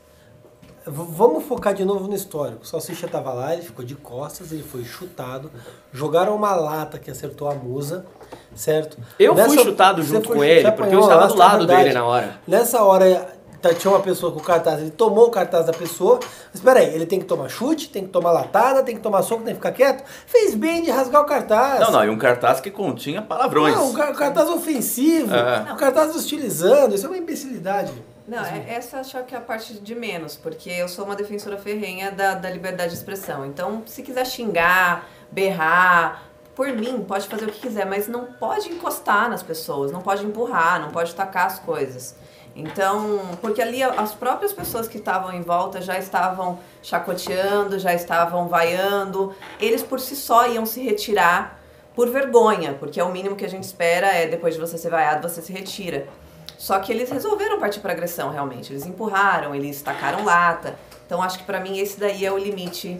V- 0.86 1.06
vamos 1.10 1.44
focar 1.46 1.74
de 1.74 1.84
novo 1.84 2.08
no 2.08 2.16
histórico. 2.16 2.64
O 2.64 2.66
Salsicha 2.66 3.08
tava 3.10 3.34
lá, 3.34 3.54
ele 3.54 3.62
ficou 3.62 3.84
de 3.84 3.96
costas, 3.96 4.52
ele 4.54 4.64
foi 4.64 4.84
chutado, 4.86 5.52
jogaram 5.92 6.34
uma 6.36 6.56
lata 6.56 6.98
que 6.98 7.12
acertou 7.12 7.50
a 7.50 7.54
musa, 7.56 8.06
certo? 8.56 8.98
Eu 9.20 9.34
fui 9.36 9.44
Nessa- 9.44 9.64
chutado 9.64 10.02
você 10.04 10.14
junto 10.16 10.30
com 10.30 10.44
ele, 10.44 10.72
porque 10.72 10.96
eu 10.96 11.02
estava 11.02 11.28
do 11.28 11.34
é 11.34 11.38
lado 11.38 11.58
verdade. 11.60 11.84
dele 11.84 11.94
na 11.94 12.06
hora. 12.06 12.40
Nessa 12.48 12.84
hora 12.84 13.37
tá- 13.62 13.74
tinha 13.74 13.92
uma 13.92 14.00
pessoa 14.02 14.32
com 14.32 14.40
o 14.40 14.44
cartaz, 14.44 14.80
ele 14.82 14.92
tomou 14.92 15.28
o 15.28 15.32
cartaz 15.32 15.66
da 15.66 15.74
pessoa, 15.74 16.20
mas 16.54 16.62
peraí, 16.62 16.94
ele 16.94 17.06
tem 17.06 17.20
que 17.20 17.26
tomar 17.26 17.50
chute, 17.50 17.90
tem 17.90 18.04
que 18.04 18.10
tomar 18.10 18.32
latada, 18.32 18.84
tem 18.84 18.96
que 18.96 19.02
tomar 19.02 19.22
soco, 19.24 19.44
tem 19.44 19.54
que 19.54 19.60
ficar 19.60 19.72
quieto? 19.72 20.04
Fez 20.26 20.56
bem 20.56 20.82
de 20.84 20.92
rasgar 20.92 21.22
o 21.22 21.26
cartaz. 21.26 21.80
Não, 21.82 21.92
não, 21.92 22.06
e 22.06 22.10
um 22.10 22.18
cartaz 22.18 22.60
que 22.60 22.72
continha 22.72 23.22
palavrões. 23.22 23.76
Não, 23.76 23.90
o 23.92 23.94
car- 23.94 24.14
cartaz 24.16 24.50
ofensivo, 24.50 25.34
É. 25.36 25.72
o 25.72 25.76
cartaz 25.76 26.16
hostilizando, 26.16 26.96
isso 26.96 27.06
é 27.06 27.10
uma 27.10 27.18
imbecilidade. 27.18 27.92
Não, 28.28 28.44
é- 28.44 28.66
essa 28.76 28.98
eu 28.98 29.00
acho 29.02 29.24
que 29.24 29.34
é 29.34 29.38
a 29.38 29.42
parte 29.42 29.74
de 29.76 29.96
menos, 29.96 30.36
porque 30.36 30.70
eu 30.70 30.90
sou 30.90 31.06
uma 31.06 31.16
defensora 31.16 31.58
ferrenha 31.58 32.12
da, 32.12 32.34
da 32.34 32.50
liberdade 32.50 32.92
de 32.92 32.98
expressão. 32.98 33.46
Então, 33.46 33.84
se 33.86 34.04
quiser 34.04 34.26
xingar, 34.26 35.08
berrar, 35.32 36.24
por 36.54 36.68
mim, 36.70 37.06
pode 37.08 37.28
fazer 37.28 37.46
o 37.46 37.48
que 37.52 37.60
quiser, 37.62 37.86
mas 37.86 38.08
não 38.08 38.26
pode 38.26 38.68
encostar 38.70 39.30
nas 39.30 39.44
pessoas, 39.44 39.92
não 39.92 40.02
pode 40.02 40.26
empurrar, 40.26 40.82
não 40.82 40.90
pode 40.90 41.14
tacar 41.16 41.46
as 41.46 41.60
coisas. 41.60 42.16
Então, 42.60 43.38
porque 43.40 43.62
ali 43.62 43.84
as 43.84 44.16
próprias 44.16 44.52
pessoas 44.52 44.88
que 44.88 44.98
estavam 44.98 45.32
em 45.32 45.44
volta 45.44 45.80
já 45.80 46.00
estavam 46.00 46.58
chacoteando, 46.82 47.78
já 47.78 47.94
estavam 47.94 48.48
vaiando, 48.48 49.32
eles 49.60 49.84
por 49.84 50.00
si 50.00 50.16
só 50.16 50.48
iam 50.48 50.66
se 50.66 50.82
retirar 50.82 51.62
por 51.94 52.10
vergonha, 52.10 52.74
porque 52.74 53.00
é 53.00 53.04
o 53.04 53.12
mínimo 53.12 53.36
que 53.36 53.46
a 53.46 53.50
gente 53.50 53.64
espera 53.64 54.08
é 54.08 54.26
depois 54.26 54.56
de 54.56 54.60
você 54.60 54.76
ser 54.76 54.90
vaiado, 54.90 55.30
você 55.30 55.40
se 55.40 55.54
retira. 55.54 56.08
Só 56.58 56.80
que 56.80 56.92
eles 56.92 57.12
resolveram 57.12 57.60
partir 57.60 57.80
para 57.80 57.94
agressão, 57.94 58.32
realmente. 58.32 58.74
Eles 58.74 58.88
empurraram, 58.88 59.54
eles 59.54 59.80
tacaram 59.84 60.26
lata. 60.26 60.74
Então 61.06 61.22
acho 61.22 61.38
que 61.38 61.46
para 61.46 61.60
mim 61.60 61.78
esse 61.78 62.00
daí 62.00 62.26
é 62.26 62.32
o 62.32 62.38
limite 62.40 63.00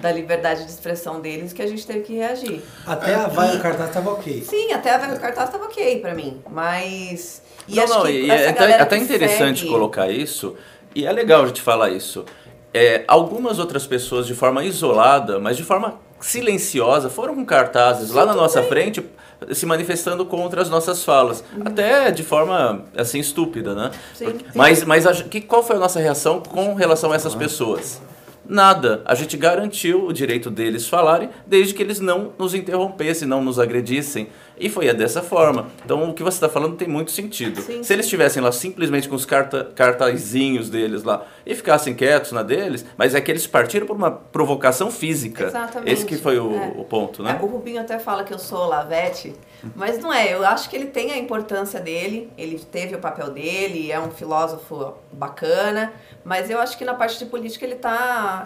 da 0.00 0.12
liberdade 0.12 0.64
de 0.64 0.70
expressão 0.70 1.20
deles 1.20 1.52
que 1.52 1.60
a 1.62 1.66
gente 1.66 1.86
teve 1.86 2.00
que 2.00 2.14
reagir. 2.14 2.62
Até 2.86 3.14
a 3.14 3.26
vai 3.28 3.54
no 3.54 3.60
cartaz 3.62 3.90
tava 3.92 4.10
ok. 4.12 4.42
Sim, 4.48 4.72
até 4.72 4.94
a 4.94 4.98
venda 4.98 5.14
do 5.14 5.20
cartaz 5.20 5.48
estava 5.48 5.64
ok 5.64 6.00
para 6.00 6.14
mim, 6.14 6.40
mas 6.50 7.42
e 7.66 7.76
não, 7.76 7.84
acho 7.84 7.94
não, 7.94 8.02
que 8.02 8.10
e 8.12 8.30
essa 8.30 8.44
é 8.44 8.48
até, 8.50 8.74
até 8.80 8.96
que 8.98 9.04
interessante 9.04 9.60
segue- 9.60 9.70
colocar 9.70 10.08
isso, 10.10 10.54
e 10.94 11.04
é 11.06 11.12
legal 11.12 11.42
a 11.42 11.46
gente 11.46 11.60
falar 11.62 11.90
isso. 11.90 12.24
É, 12.72 13.02
algumas 13.08 13.58
outras 13.58 13.86
pessoas, 13.86 14.26
de 14.26 14.34
forma 14.34 14.62
isolada, 14.64 15.38
mas 15.40 15.56
de 15.56 15.64
forma 15.64 15.98
silenciosa, 16.20 17.08
foram 17.08 17.34
com 17.34 17.44
cartazes 17.44 18.10
lá 18.10 18.24
na 18.26 18.34
nossa 18.34 18.62
frente 18.62 19.04
se 19.52 19.64
manifestando 19.66 20.26
contra 20.26 20.60
as 20.60 20.68
nossas 20.68 21.04
falas. 21.04 21.42
Até 21.64 22.10
de 22.10 22.22
forma, 22.24 22.84
assim, 22.96 23.18
estúpida, 23.20 23.74
né? 23.74 23.90
Sim, 24.14 24.24
Porque- 24.26 24.44
sim. 24.44 24.50
Mas, 24.54 24.84
mas 24.84 25.06
a, 25.06 25.14
que, 25.14 25.40
qual 25.40 25.62
foi 25.62 25.76
a 25.76 25.78
nossa 25.78 25.98
reação 26.00 26.40
com 26.40 26.74
relação 26.74 27.12
a 27.12 27.16
essas 27.16 27.34
pessoas? 27.34 28.00
Nada. 28.48 29.02
A 29.04 29.14
gente 29.14 29.36
garantiu 29.36 30.06
o 30.06 30.12
direito 30.12 30.50
deles 30.50 30.88
falarem, 30.88 31.28
desde 31.46 31.74
que 31.74 31.82
eles 31.82 32.00
não 32.00 32.32
nos 32.38 32.54
interrompessem, 32.54 33.28
não 33.28 33.44
nos 33.44 33.58
agredissem. 33.58 34.28
E 34.60 34.68
foi 34.68 34.92
dessa 34.92 35.22
forma. 35.22 35.66
Então, 35.84 36.10
o 36.10 36.14
que 36.14 36.22
você 36.22 36.36
está 36.36 36.48
falando 36.48 36.76
tem 36.76 36.88
muito 36.88 37.10
sentido. 37.10 37.60
Sim, 37.60 37.82
Se 37.82 37.92
eles 37.92 38.06
estivessem 38.06 38.42
lá 38.42 38.50
simplesmente 38.52 39.08
com 39.08 39.14
os 39.14 39.24
carta, 39.24 39.70
cartazinhos 39.74 40.68
deles 40.70 41.02
lá 41.02 41.24
e 41.44 41.54
ficassem 41.54 41.94
quietos 41.94 42.32
na 42.32 42.42
deles, 42.42 42.84
mas 42.96 43.14
é 43.14 43.20
que 43.20 43.30
eles 43.30 43.46
partiram 43.46 43.86
por 43.86 43.96
uma 43.96 44.10
provocação 44.10 44.90
física. 44.90 45.44
Exatamente. 45.44 45.92
Esse 45.92 46.04
que 46.04 46.16
foi 46.16 46.38
o, 46.38 46.54
É. 46.54 46.72
o 46.76 46.84
ponto, 46.84 47.22
né? 47.22 47.38
É, 47.40 47.44
o 47.44 47.46
Rubinho 47.48 47.80
até 47.80 47.98
fala 47.98 48.24
que 48.24 48.32
eu 48.34 48.38
sou 48.38 48.66
Lavete, 48.66 49.34
mas 49.74 49.98
não 49.98 50.12
é. 50.12 50.32
Eu 50.34 50.44
acho 50.44 50.68
que 50.68 50.76
ele 50.76 50.86
tem 50.86 51.12
a 51.12 51.18
importância 51.18 51.80
dele, 51.80 52.30
ele 52.36 52.58
teve 52.58 52.94
o 52.94 52.98
papel 52.98 53.30
dele, 53.30 53.90
é 53.92 54.00
um 54.00 54.10
filósofo 54.10 54.94
bacana, 55.12 55.92
mas 56.24 56.50
eu 56.50 56.58
acho 56.58 56.76
que 56.76 56.84
na 56.84 56.94
parte 56.94 57.18
de 57.18 57.26
política 57.26 57.64
ele 57.64 57.76
tá 57.76 58.44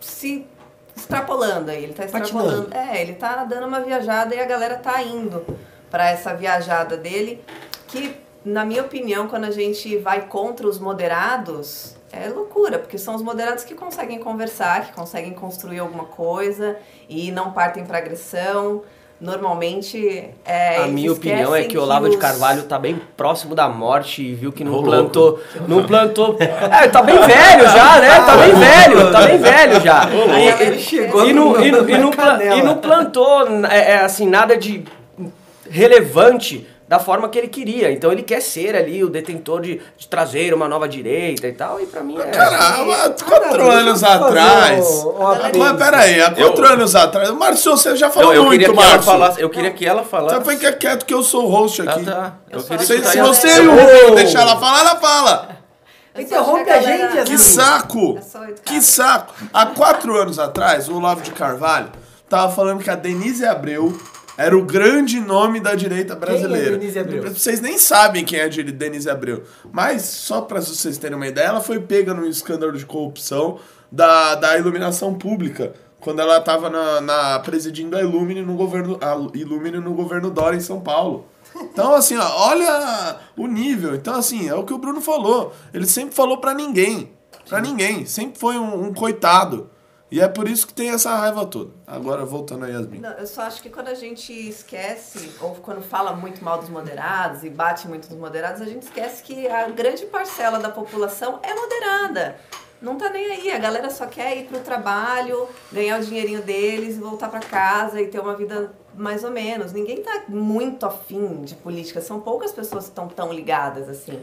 se 0.00 0.46
extrapolando 0.96 1.70
aí, 1.70 1.84
ele 1.84 1.94
tá 1.94 2.04
extrapolando. 2.04 2.68
Patinando. 2.68 2.90
É, 2.92 3.00
ele 3.00 3.14
tá 3.14 3.44
dando 3.44 3.66
uma 3.66 3.80
viajada 3.80 4.34
e 4.34 4.40
a 4.40 4.44
galera 4.44 4.76
tá 4.76 5.02
indo 5.02 5.44
pra 5.90 6.10
essa 6.10 6.34
viajada 6.34 6.96
dele, 6.96 7.44
que 7.88 8.16
na 8.44 8.64
minha 8.64 8.82
opinião, 8.82 9.26
quando 9.26 9.44
a 9.44 9.50
gente 9.50 9.96
vai 9.98 10.26
contra 10.26 10.66
os 10.66 10.78
moderados, 10.78 11.96
é 12.12 12.28
loucura, 12.28 12.78
porque 12.78 12.98
são 12.98 13.14
os 13.14 13.22
moderados 13.22 13.64
que 13.64 13.74
conseguem 13.74 14.18
conversar, 14.18 14.86
que 14.86 14.92
conseguem 14.92 15.32
construir 15.32 15.78
alguma 15.78 16.04
coisa 16.04 16.76
e 17.08 17.32
não 17.32 17.52
partem 17.52 17.84
pra 17.86 17.98
agressão. 17.98 18.82
Normalmente, 19.20 20.28
é, 20.44 20.82
a 20.84 20.86
minha 20.88 21.10
opinião 21.12 21.54
é 21.54 21.62
que 21.64 21.78
o 21.78 21.82
Olavo 21.82 22.08
de 22.10 22.16
os- 22.16 22.20
Carvalho 22.20 22.64
tá 22.64 22.78
bem 22.78 23.00
próximo 23.16 23.54
da 23.54 23.68
morte 23.68 24.22
e 24.22 24.34
viu 24.34 24.52
que 24.52 24.64
não 24.64 24.82
plantou. 24.82 25.40
Não 25.68 25.84
plantou. 25.84 26.36
É, 26.40 26.88
tá 26.88 27.00
bem 27.00 27.16
velho 27.18 27.62
já, 27.70 28.00
né? 28.00 28.10
Tá 28.26 28.36
bem 28.36 28.54
velho, 28.54 29.12
tá 29.12 29.22
bem 29.22 29.38
velho 29.38 29.80
já. 29.80 30.08
E- 30.10 30.62
ele 30.62 30.76
e- 30.76 30.80
chegou 30.80 31.26
e 31.26 31.32
não, 31.32 31.64
e, 31.64 31.70
não- 31.70 31.88
e 31.88 31.96
não 31.98 32.10
e 32.58 32.62
não 32.62 32.76
plantou 32.78 33.46
é, 33.70 33.92
é, 33.92 33.96
assim, 34.00 34.28
nada 34.28 34.56
de 34.56 34.84
relevante 35.70 36.66
da 36.86 36.98
forma 36.98 37.28
que 37.28 37.38
ele 37.38 37.48
queria. 37.48 37.90
Então 37.90 38.12
ele 38.12 38.22
quer 38.22 38.40
ser 38.42 38.76
ali 38.76 39.02
o 39.02 39.08
detentor 39.08 39.60
de, 39.62 39.80
de 39.96 40.06
trazer 40.06 40.52
uma 40.52 40.68
nova 40.68 40.86
direita 40.88 41.46
e 41.48 41.52
tal, 41.52 41.80
e 41.80 41.86
pra 41.86 42.02
mim 42.02 42.18
é... 42.18 42.24
Caramba, 42.26 43.10
quatro 43.24 43.50
deixa 43.56 43.72
anos 43.72 44.02
eu 44.02 44.08
fazer 44.08 44.24
atrás. 44.24 44.86
um- 45.04 45.08
uma 45.10 45.34
Mas 45.58 45.76
peraí, 45.78 46.20
há 46.20 46.30
quatro 46.30 46.64
Eu- 46.66 46.72
anos 46.72 46.94
atrás. 46.94 47.30
Márcio, 47.30 47.72
você 47.72 47.96
já 47.96 48.10
falou 48.10 48.34
eu 48.34 48.44
muito, 48.44 48.60
queria 48.60 48.74
que 48.74 48.78
ela 48.80 48.90
Márcio. 48.90 49.12
falasse. 49.12 49.40
Eu 49.40 49.50
queria 49.50 49.70
que 49.70 49.86
ela 49.86 50.04
falasse. 50.04 50.44
Você 50.44 50.50
fica 50.56 50.72
quieto 50.74 51.06
que 51.06 51.14
eu 51.14 51.22
sou 51.22 51.44
o 51.44 51.48
host 51.48 51.80
Ah, 51.80 51.90
aqui. 51.92 52.04
tá. 52.04 52.32
Eu, 52.50 52.58
Eu 52.58 52.60
Se, 52.60 53.20
você 53.20 53.62
e 53.62 53.66
o 53.66 53.70
Rubinho 53.70 54.14
deixar 54.16 54.42
ela 54.42 54.58
falar, 54.60 54.80
ela 54.80 54.96
fala. 54.96 55.48
Eu 56.14 56.22
Interrompe 56.22 56.64
que 56.64 56.70
a 56.70 56.74
galera- 56.80 57.10
gente, 57.16 57.30
Que 57.30 57.38
saco! 57.38 58.18
É 58.18 58.52
Que 58.64 58.80
saco! 58.82 59.34
Há 59.52 59.66
quatro 59.66 60.16
anos 60.16 60.38
atrás, 60.38 60.88
o 60.88 60.96
Olavo 60.96 61.22
de 61.22 61.32
Carvalho 61.32 61.88
tava 62.28 62.52
falando 62.52 62.82
que 62.84 62.90
a 62.90 62.94
Denise 62.94 63.44
Abreu 63.44 63.98
era 64.36 64.56
o 64.56 64.64
grande 64.64 65.20
nome 65.20 65.60
da 65.60 65.74
direita 65.74 66.14
brasileira. 66.16 66.76
Denise 66.76 66.98
Abreu? 66.98 67.22
Vocês 67.32 67.60
nem 67.60 67.78
sabem 67.78 68.24
quem 68.24 68.38
é 68.40 68.48
Denise 68.48 69.08
Abreu. 69.08 69.44
Mas, 69.72 70.02
só 70.02 70.40
pra 70.40 70.60
vocês 70.60 70.98
terem 70.98 71.16
uma 71.16 71.26
ideia, 71.28 71.46
ela 71.48 71.60
foi 71.60 71.78
pega 71.80 72.12
num 72.12 72.26
escândalo 72.26 72.72
de 72.72 72.84
corrupção 72.84 73.58
da, 73.90 74.34
da 74.34 74.58
iluminação 74.58 75.14
pública. 75.14 75.72
Quando 76.00 76.20
ela 76.20 76.40
tava 76.40 76.68
na, 76.68 77.00
na- 77.00 77.38
presidindo 77.38 77.96
a 77.96 78.00
Illumine 78.02 78.42
no 78.42 78.54
governo, 78.56 78.98
a 79.00 79.14
Illumine 79.38 79.78
no 79.78 79.94
governo 79.94 80.30
Dória 80.30 80.56
em 80.56 80.60
São 80.60 80.80
Paulo. 80.80 81.26
Então, 81.56 81.94
assim, 81.94 82.16
ó, 82.16 82.48
olha 82.48 83.16
o 83.36 83.46
nível. 83.46 83.94
Então, 83.94 84.14
assim, 84.16 84.48
é 84.48 84.54
o 84.54 84.64
que 84.64 84.74
o 84.74 84.78
Bruno 84.78 85.00
falou. 85.00 85.54
Ele 85.72 85.86
sempre 85.86 86.14
falou 86.14 86.38
pra 86.38 86.52
ninguém. 86.52 87.12
Pra 87.48 87.60
ninguém. 87.60 88.04
Sempre 88.04 88.38
foi 88.38 88.58
um, 88.58 88.86
um 88.88 88.92
coitado. 88.92 89.70
E 90.14 90.20
é 90.20 90.28
por 90.28 90.48
isso 90.48 90.68
que 90.68 90.72
tem 90.72 90.90
essa 90.90 91.12
raiva 91.12 91.44
toda. 91.44 91.72
Agora, 91.84 92.24
voltando 92.24 92.64
a 92.64 92.68
Yasmin. 92.68 93.00
Não, 93.00 93.10
eu 93.14 93.26
só 93.26 93.42
acho 93.42 93.60
que 93.60 93.68
quando 93.68 93.88
a 93.88 93.94
gente 93.94 94.32
esquece, 94.32 95.32
ou 95.40 95.56
quando 95.56 95.82
fala 95.82 96.12
muito 96.12 96.44
mal 96.44 96.56
dos 96.56 96.68
moderados 96.68 97.42
e 97.42 97.50
bate 97.50 97.88
muito 97.88 98.08
nos 98.08 98.16
moderados, 98.20 98.62
a 98.62 98.64
gente 98.64 98.82
esquece 98.82 99.24
que 99.24 99.48
a 99.48 99.68
grande 99.70 100.06
parcela 100.06 100.60
da 100.60 100.68
população 100.68 101.40
é 101.42 101.52
moderada. 101.52 102.36
Não 102.80 102.96
tá 102.96 103.10
nem 103.10 103.26
aí, 103.26 103.50
a 103.50 103.58
galera 103.58 103.90
só 103.90 104.06
quer 104.06 104.36
ir 104.36 104.44
pro 104.44 104.60
trabalho, 104.60 105.48
ganhar 105.72 105.98
o 105.98 106.04
dinheirinho 106.04 106.42
deles, 106.42 106.96
voltar 106.96 107.28
pra 107.28 107.40
casa 107.40 108.00
e 108.00 108.06
ter 108.06 108.20
uma 108.20 108.36
vida 108.36 108.72
mais 108.94 109.24
ou 109.24 109.32
menos. 109.32 109.72
Ninguém 109.72 110.00
tá 110.00 110.22
muito 110.28 110.86
afim 110.86 111.42
de 111.42 111.56
política, 111.56 112.00
são 112.00 112.20
poucas 112.20 112.52
pessoas 112.52 112.84
que 112.84 112.90
estão 112.90 113.08
tão 113.08 113.32
ligadas 113.32 113.88
assim. 113.88 114.22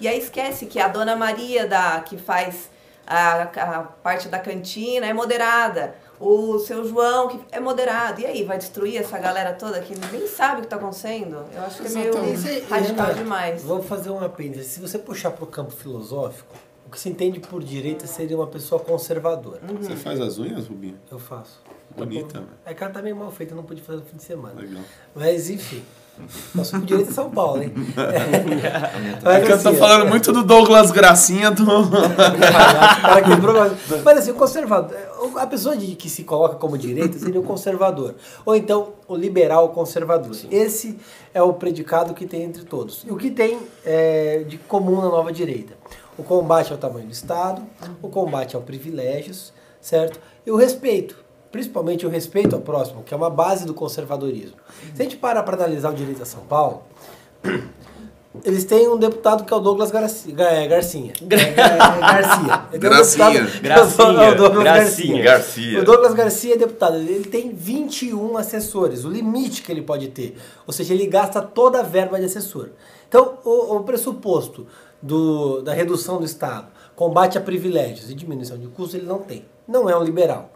E 0.00 0.06
aí 0.06 0.20
esquece 0.20 0.66
que 0.66 0.78
a 0.78 0.86
dona 0.86 1.16
Maria 1.16 1.66
da 1.66 2.00
que 2.00 2.16
faz 2.16 2.70
a, 3.06 3.42
a 3.42 3.82
parte 3.82 4.28
da 4.28 4.38
cantina 4.38 5.06
é 5.06 5.12
moderada. 5.12 5.94
O 6.20 6.58
seu 6.60 6.86
João, 6.86 7.28
que 7.28 7.40
é 7.50 7.58
moderado. 7.58 8.20
E 8.20 8.26
aí, 8.26 8.44
vai 8.44 8.56
destruir 8.56 8.96
essa 8.96 9.18
galera 9.18 9.52
toda 9.52 9.80
que 9.80 9.92
nem 10.12 10.26
sabe 10.28 10.60
o 10.60 10.62
que 10.62 10.68
tá 10.68 10.76
acontecendo? 10.76 11.44
Eu 11.52 11.62
acho 11.62 11.82
que 11.82 11.88
é 11.88 11.90
meio 11.90 12.08
Exatamente. 12.08 12.70
Radical 12.70 13.06
Renato, 13.06 13.14
demais. 13.14 13.62
Vou 13.64 13.82
fazer 13.82 14.10
um 14.10 14.20
apêndice. 14.24 14.68
Se 14.68 14.80
você 14.80 14.98
puxar 14.98 15.32
para 15.32 15.42
o 15.42 15.46
campo 15.48 15.72
filosófico, 15.72 16.54
o 16.86 16.90
que 16.90 17.00
se 17.00 17.08
entende 17.08 17.40
por 17.40 17.62
direita 17.62 18.06
seria 18.06 18.36
uma 18.36 18.46
pessoa 18.46 18.80
conservadora. 18.80 19.60
Você 19.80 19.96
faz 19.96 20.20
as 20.20 20.38
unhas, 20.38 20.68
Rubinho? 20.68 20.98
Eu 21.10 21.18
faço. 21.18 21.60
Bonita, 21.96 22.38
velho. 22.38 22.50
É 22.64 22.72
que 22.72 22.84
ela 22.84 22.92
tá 22.92 23.02
meio 23.02 23.16
mal 23.16 23.30
feita, 23.30 23.52
eu 23.52 23.56
não 23.56 23.64
pude 23.64 23.82
fazer 23.82 23.98
no 23.98 24.04
fim 24.04 24.16
de 24.16 24.22
semana. 24.22 24.60
Legal. 24.60 24.82
Mas 25.14 25.50
enfim. 25.50 25.82
Nossa, 26.54 26.78
por 26.78 26.86
direita 26.86 27.10
é 27.10 27.14
São 27.14 27.30
Paulo, 27.30 27.62
hein? 27.62 27.72
É 29.24 29.40
que 29.40 29.52
eu 29.52 29.62
tô 29.62 29.72
falando 29.74 30.08
muito 30.08 30.32
do 30.32 30.42
Douglas 30.44 30.90
Gracinha 30.90 31.50
do. 31.50 31.64
Cara, 31.66 33.22
quebrou 33.22 33.54
mais. 33.58 33.72
Mas 34.04 34.18
assim, 34.18 34.30
o 34.30 34.34
conservador. 34.34 34.96
A 35.36 35.46
pessoa 35.46 35.76
de- 35.76 35.94
que 35.96 36.08
se 36.10 36.24
coloca 36.24 36.56
como 36.56 36.76
direita 36.76 37.18
seria 37.18 37.40
o 37.40 37.42
conservador. 37.44 38.14
Ou 38.44 38.54
então 38.54 38.90
o 39.08 39.16
liberal 39.16 39.70
conservador. 39.70 40.36
Esse 40.50 40.98
é 41.32 41.42
o 41.42 41.52
predicado 41.54 42.14
que 42.14 42.26
tem 42.26 42.42
entre 42.42 42.64
todos. 42.64 43.04
E 43.06 43.10
o 43.10 43.16
que 43.16 43.30
tem 43.30 43.58
é, 43.84 44.44
de 44.46 44.58
comum 44.58 44.96
na 45.00 45.08
nova 45.08 45.32
direita? 45.32 45.74
O 46.18 46.22
combate 46.22 46.70
ao 46.72 46.78
tamanho 46.78 47.06
do 47.06 47.12
Estado, 47.12 47.62
o 48.02 48.08
combate 48.08 48.54
aos 48.54 48.64
privilégios, 48.64 49.52
certo? 49.80 50.20
E 50.46 50.50
o 50.50 50.56
respeito. 50.56 51.16
Principalmente 51.52 52.04
o 52.06 52.08
respeito 52.08 52.56
ao 52.56 52.62
próximo, 52.62 53.02
que 53.04 53.12
é 53.12 53.16
uma 53.16 53.28
base 53.30 53.64
do 53.66 53.74
conservadorismo. 53.74 54.56
Se 54.94 55.02
a 55.02 55.04
gente 55.04 55.16
parar 55.16 55.42
para 55.42 55.54
analisar 55.56 55.90
o 55.92 55.94
direito 55.94 56.22
a 56.22 56.26
São 56.26 56.40
Paulo, 56.40 56.82
eles 58.44 58.64
têm 58.64 58.88
um 58.88 58.96
deputado 58.96 59.44
que 59.44 59.52
é 59.52 59.56
o 59.56 59.60
Douglas 59.60 59.90
Garcia. 59.90 60.32
Garcinha. 60.66 61.12
Gar- 61.22 61.54
Garcia. 62.00 62.62
Ele 62.72 62.76
um 62.78 62.80
Gracinha. 62.80 64.22
é 64.22 64.30
o. 64.30 64.34
Douglas 64.36 64.62
Gracinha. 64.64 65.22
Garcia. 65.22 65.80
O 65.80 65.84
Douglas 65.84 66.14
Garcia 66.14 66.54
é 66.54 66.56
deputado. 66.56 66.96
Ele 66.96 67.24
tem 67.24 67.52
21 67.52 68.36
assessores, 68.38 69.04
o 69.04 69.10
limite 69.10 69.62
que 69.62 69.70
ele 69.70 69.82
pode 69.82 70.08
ter. 70.08 70.38
Ou 70.66 70.72
seja, 70.72 70.94
ele 70.94 71.06
gasta 71.06 71.42
toda 71.42 71.80
a 71.80 71.82
verba 71.82 72.18
de 72.18 72.24
assessor. 72.24 72.70
Então, 73.08 73.34
o, 73.44 73.76
o 73.76 73.82
pressuposto 73.84 74.66
do, 75.02 75.60
da 75.60 75.74
redução 75.74 76.18
do 76.18 76.24
Estado, 76.24 76.68
combate 76.96 77.36
a 77.36 77.40
privilégios 77.42 78.08
e 78.10 78.14
diminuição 78.14 78.56
de 78.56 78.68
custos, 78.68 78.94
ele 78.94 79.06
não 79.06 79.18
tem. 79.18 79.44
Não 79.68 79.90
é 79.90 79.96
um 79.96 80.02
liberal. 80.02 80.50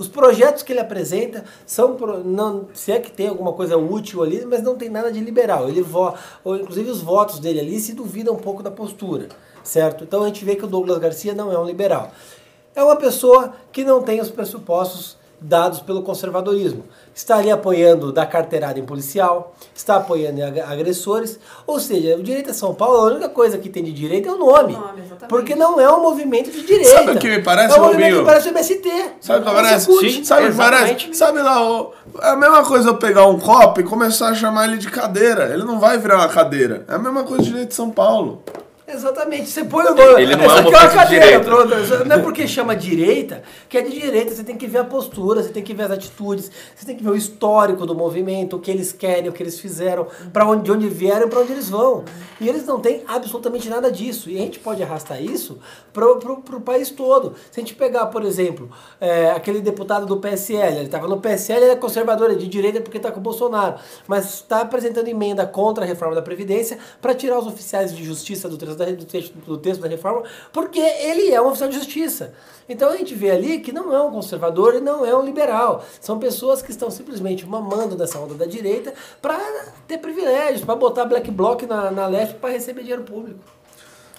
Os 0.00 0.08
projetos 0.08 0.62
que 0.62 0.72
ele 0.72 0.80
apresenta 0.80 1.44
são, 1.66 1.94
pro- 1.94 2.24
não, 2.24 2.68
se 2.72 2.90
é 2.90 2.98
que 2.98 3.12
tem 3.12 3.28
alguma 3.28 3.52
coisa 3.52 3.76
útil 3.76 4.22
ali, 4.22 4.46
mas 4.46 4.62
não 4.62 4.74
tem 4.74 4.88
nada 4.88 5.12
de 5.12 5.20
liberal. 5.20 5.68
Ele 5.68 5.82
vo, 5.82 6.14
ou, 6.42 6.56
inclusive 6.56 6.88
os 6.90 7.02
votos 7.02 7.38
dele 7.38 7.60
ali 7.60 7.78
se 7.78 7.92
duvidam 7.92 8.32
um 8.32 8.38
pouco 8.38 8.62
da 8.62 8.70
postura, 8.70 9.28
certo? 9.62 10.02
Então 10.02 10.22
a 10.22 10.26
gente 10.28 10.42
vê 10.42 10.56
que 10.56 10.64
o 10.64 10.66
Douglas 10.66 10.96
Garcia 10.96 11.34
não 11.34 11.52
é 11.52 11.58
um 11.58 11.66
liberal. 11.66 12.12
É 12.74 12.82
uma 12.82 12.96
pessoa 12.96 13.52
que 13.70 13.84
não 13.84 14.00
tem 14.00 14.22
os 14.22 14.30
pressupostos 14.30 15.18
dados 15.38 15.80
pelo 15.80 16.02
conservadorismo. 16.02 16.84
Está 17.14 17.36
ali 17.36 17.50
apoiando 17.50 18.12
da 18.12 18.24
carteirada 18.24 18.78
em 18.78 18.84
policial, 18.84 19.54
está 19.74 19.96
apoiando 19.96 20.40
agressores, 20.66 21.38
ou 21.66 21.78
seja, 21.80 22.16
o 22.16 22.22
direito 22.22 22.50
a 22.50 22.54
São 22.54 22.72
Paulo, 22.74 22.98
a 22.98 23.04
única 23.12 23.28
coisa 23.28 23.58
que 23.58 23.68
tem 23.68 23.82
de 23.84 23.92
direito 23.92 24.28
é 24.28 24.32
o 24.32 24.38
nome. 24.38 24.74
O 24.74 24.78
nome, 24.78 25.02
porque 25.28 25.54
não 25.54 25.78
é 25.80 25.92
um 25.92 26.00
movimento 26.00 26.50
de 26.50 26.62
direita. 26.62 26.90
Sabe 26.90 27.10
o 27.12 27.18
que 27.18 27.28
me 27.28 27.42
parece, 27.42 27.74
É 27.74 27.78
um 27.78 27.84
movimento 27.84 28.04
Rubinho? 28.06 28.18
que 28.20 28.24
parece 28.26 28.48
o 28.48 28.50
MST. 28.52 28.90
Sabe 29.20 29.40
o 29.40 29.44
que 29.44 29.52
parece? 29.54 29.92
Sim. 29.98 30.24
Sabe 30.24 30.46
o 30.46 30.50
que 30.50 30.56
parece? 30.56 31.14
Sabe 31.14 31.42
lá, 31.42 31.70
o- 31.70 31.92
é 32.22 32.28
a 32.30 32.36
mesma 32.36 32.64
coisa 32.64 32.88
eu 32.88 32.96
pegar 32.96 33.26
um 33.26 33.38
copo 33.38 33.80
e 33.80 33.84
começar 33.84 34.28
a 34.28 34.34
chamar 34.34 34.66
ele 34.68 34.78
de 34.78 34.88
cadeira. 34.88 35.52
Ele 35.52 35.64
não 35.64 35.78
vai 35.78 35.98
virar 35.98 36.16
uma 36.16 36.28
cadeira. 36.28 36.84
É 36.88 36.94
a 36.94 36.98
mesma 36.98 37.24
coisa 37.24 37.42
de 37.42 37.48
direito 37.50 37.68
de 37.68 37.74
São 37.74 37.90
Paulo. 37.90 38.42
Exatamente, 38.92 39.48
você 39.48 39.64
põe 39.64 39.84
o 39.86 39.94
nome. 39.94 40.22
Ele 40.22 40.36
não 40.36 40.44
é 40.44 40.46
Essa 40.46 40.62
um 40.62 40.68
uma 40.68 40.88
cadeira, 40.88 41.40
pronto. 41.40 41.74
Não 42.06 42.16
é 42.16 42.18
porque 42.18 42.46
chama 42.46 42.74
direita 42.74 43.42
que 43.68 43.78
é 43.78 43.82
de 43.82 43.90
direita. 43.90 44.34
Você 44.34 44.42
tem 44.42 44.56
que 44.56 44.66
ver 44.66 44.78
a 44.78 44.84
postura, 44.84 45.42
você 45.42 45.50
tem 45.50 45.62
que 45.62 45.72
ver 45.74 45.84
as 45.84 45.90
atitudes, 45.92 46.50
você 46.74 46.84
tem 46.84 46.96
que 46.96 47.02
ver 47.02 47.10
o 47.10 47.16
histórico 47.16 47.86
do 47.86 47.94
movimento, 47.94 48.56
o 48.56 48.60
que 48.60 48.70
eles 48.70 48.92
querem, 48.92 49.28
o 49.28 49.32
que 49.32 49.42
eles 49.42 49.60
fizeram, 49.60 50.06
para 50.32 50.46
onde, 50.46 50.64
de 50.64 50.72
onde 50.72 50.88
vieram 50.88 51.26
e 51.26 51.30
para 51.30 51.40
onde 51.40 51.52
eles 51.52 51.68
vão. 51.68 52.04
E 52.40 52.48
eles 52.48 52.64
não 52.66 52.80
têm 52.80 53.02
absolutamente 53.06 53.68
nada 53.68 53.90
disso. 53.90 54.28
E 54.30 54.36
a 54.36 54.40
gente 54.40 54.58
pode 54.58 54.82
arrastar 54.82 55.22
isso 55.22 55.58
pro, 55.92 56.16
pro, 56.16 56.40
pro 56.40 56.60
país 56.60 56.90
todo. 56.90 57.34
Se 57.50 57.60
a 57.60 57.62
gente 57.62 57.74
pegar, 57.74 58.06
por 58.06 58.24
exemplo, 58.24 58.70
é, 59.00 59.30
aquele 59.30 59.60
deputado 59.60 60.06
do 60.06 60.16
PSL, 60.16 60.76
ele 60.76 60.86
estava 60.86 61.06
no 61.06 61.20
PSL, 61.20 61.62
ele 61.62 61.72
é 61.72 61.76
conservador, 61.76 62.30
é 62.30 62.34
de 62.34 62.48
direita 62.48 62.80
porque 62.80 62.96
está 62.96 63.10
com 63.10 63.20
o 63.20 63.22
Bolsonaro, 63.22 63.76
mas 64.06 64.34
está 64.34 64.62
apresentando 64.62 65.08
emenda 65.08 65.46
contra 65.46 65.84
a 65.84 65.86
reforma 65.86 66.14
da 66.14 66.22
Previdência 66.22 66.78
para 67.00 67.14
tirar 67.14 67.38
os 67.38 67.46
oficiais 67.46 67.94
de 67.94 68.02
justiça 68.04 68.48
do 68.48 68.56
texto, 68.56 68.79
da, 68.80 68.90
do, 68.90 69.04
texto, 69.04 69.34
do 69.34 69.58
texto 69.58 69.80
da 69.80 69.88
reforma, 69.88 70.22
porque 70.52 70.80
ele 70.80 71.30
é 71.32 71.40
um 71.40 71.48
oficial 71.48 71.68
de 71.68 71.76
justiça. 71.76 72.32
Então 72.68 72.88
a 72.88 72.96
gente 72.96 73.14
vê 73.14 73.30
ali 73.30 73.60
que 73.60 73.72
não 73.72 73.92
é 73.92 74.00
um 74.00 74.10
conservador 74.10 74.74
e 74.74 74.80
não 74.80 75.04
é 75.04 75.14
um 75.14 75.24
liberal. 75.24 75.84
São 76.00 76.18
pessoas 76.18 76.62
que 76.62 76.70
estão 76.70 76.90
simplesmente 76.90 77.46
mamando 77.46 77.96
nessa 77.96 78.18
onda 78.18 78.34
da 78.34 78.46
direita 78.46 78.94
para 79.20 79.38
ter 79.86 79.98
privilégios, 79.98 80.64
para 80.64 80.76
botar 80.76 81.04
black 81.04 81.30
bloc 81.30 81.62
na, 81.62 81.90
na 81.90 82.06
leste 82.06 82.34
para 82.36 82.50
receber 82.50 82.82
dinheiro 82.82 83.02
público. 83.02 83.40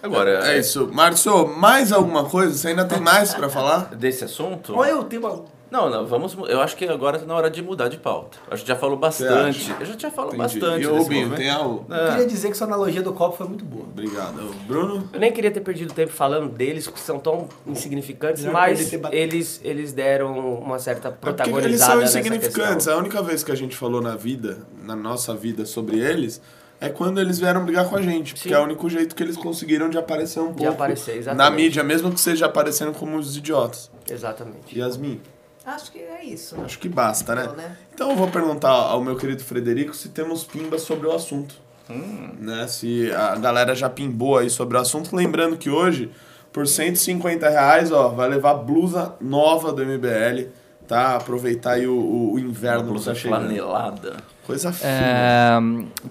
Agora, 0.03 0.51
É 0.51 0.57
isso. 0.57 0.89
Márcio, 0.91 1.47
mais 1.47 1.91
alguma 1.91 2.25
coisa? 2.27 2.57
Você 2.57 2.69
ainda 2.69 2.85
tem 2.85 2.99
mais 2.99 3.33
pra 3.33 3.49
falar? 3.49 3.95
desse 3.95 4.23
assunto. 4.23 4.75
Olha 4.75 4.97
o 4.97 5.03
tema. 5.03 5.45
Não, 5.71 5.89
não, 5.89 6.05
vamos. 6.05 6.35
Eu 6.49 6.59
acho 6.61 6.75
que 6.75 6.85
agora 6.85 7.17
tá 7.17 7.25
na 7.25 7.33
hora 7.33 7.49
de 7.49 7.61
mudar 7.61 7.87
de 7.87 7.95
pauta. 7.97 8.37
A 8.49 8.57
gente 8.57 8.67
já 8.67 8.75
falou 8.75 8.97
bastante. 8.97 9.73
Eu 9.79 9.85
já 9.85 9.95
tinha 9.95 10.11
falado 10.11 10.35
Entendi. 10.35 10.59
bastante. 10.59 10.83
E 10.83 10.87
o 10.87 10.91
desse 10.91 11.03
Rubinho, 11.03 11.27
movimento. 11.29 11.39
tem 11.39 11.49
algo? 11.49 11.85
Eu 11.89 12.09
queria 12.09 12.27
dizer 12.27 12.49
que 12.51 12.57
sua 12.57 12.67
analogia 12.67 13.01
do 13.01 13.13
copo 13.13 13.37
foi 13.37 13.47
muito 13.47 13.63
boa. 13.63 13.85
Obrigado. 13.85 14.53
Bruno? 14.67 15.09
Eu 15.13 15.19
nem 15.19 15.31
queria 15.31 15.49
ter 15.49 15.61
perdido 15.61 15.93
tempo 15.93 16.11
falando 16.11 16.49
deles, 16.49 16.87
que 16.87 16.99
são 16.99 17.19
tão 17.19 17.47
insignificantes, 17.65 18.43
Já 18.43 18.51
mas 18.51 18.91
eles, 19.13 19.61
eles 19.63 19.93
deram 19.93 20.59
uma 20.59 20.77
certa 20.77 21.07
É 21.07 21.11
porque 21.11 21.29
eles 21.29 21.45
protagonizada 21.45 22.05
são 22.07 22.19
insignificantes. 22.19 22.87
A 22.89 22.97
única 22.97 23.23
vez 23.23 23.41
que 23.41 23.51
a 23.53 23.55
gente 23.55 23.75
falou 23.77 24.01
na 24.01 24.17
vida, 24.17 24.59
na 24.83 24.95
nossa 24.95 25.33
vida, 25.33 25.65
sobre 25.65 25.99
eles, 25.99 26.41
é 26.81 26.89
quando 26.89 27.21
eles 27.21 27.39
vieram 27.39 27.63
brigar 27.63 27.87
com 27.87 27.95
a 27.95 28.01
gente. 28.01 28.33
Porque 28.33 28.49
Sim. 28.49 28.55
é 28.55 28.59
o 28.59 28.63
único 28.63 28.89
jeito 28.89 29.15
que 29.15 29.23
eles 29.23 29.37
conseguiram 29.37 29.89
de 29.89 29.97
aparecer 29.97 30.41
um 30.41 30.53
pouco. 30.53 30.67
aparecer, 30.67 31.15
exatamente. 31.15 31.49
Na 31.49 31.55
mídia, 31.55 31.81
mesmo 31.81 32.11
que 32.11 32.19
seja 32.19 32.47
aparecendo 32.47 32.91
como 32.91 33.15
os 33.17 33.37
idiotas. 33.37 33.89
Exatamente. 34.09 34.77
Yasmin, 34.77 35.21
Acho 35.65 35.91
que 35.91 35.99
é 35.99 36.23
isso. 36.25 36.55
acho 36.63 36.79
que 36.79 36.89
basta, 36.89 37.35
né? 37.35 37.43
Então, 37.43 37.55
né? 37.55 37.77
Então 37.93 38.09
eu 38.11 38.15
vou 38.15 38.27
perguntar 38.29 38.69
ao 38.69 39.03
meu 39.03 39.15
querido 39.15 39.43
Frederico 39.43 39.93
se 39.95 40.09
temos 40.09 40.43
pimba 40.43 40.77
sobre 40.79 41.07
o 41.07 41.11
assunto. 41.11 41.55
Né? 42.39 42.67
Se 42.67 43.11
a 43.11 43.35
galera 43.35 43.75
já 43.75 43.89
pimbou 43.89 44.37
aí 44.37 44.49
sobre 44.49 44.77
o 44.77 44.79
assunto. 44.79 45.15
Lembrando 45.15 45.57
que 45.57 45.69
hoje, 45.69 46.09
por 46.53 46.65
150 46.65 47.49
reais, 47.49 47.91
ó, 47.91 48.09
vai 48.09 48.29
levar 48.29 48.53
blusa 48.55 49.13
nova 49.19 49.73
do 49.73 49.85
MBL, 49.85 50.49
tá? 50.87 51.15
Aproveitar 51.17 51.73
aí 51.73 51.87
o, 51.87 51.93
o, 51.93 52.27
o 52.29 52.31
Uma 52.31 52.39
inverno 52.39 52.83
que 52.85 52.89
blusa 52.91 53.11
tá 53.13 53.19
chegando. 53.19 53.39
flanelada. 53.41 54.17
Coisa 54.51 54.71
fina. 54.71 54.89
É, 54.89 55.59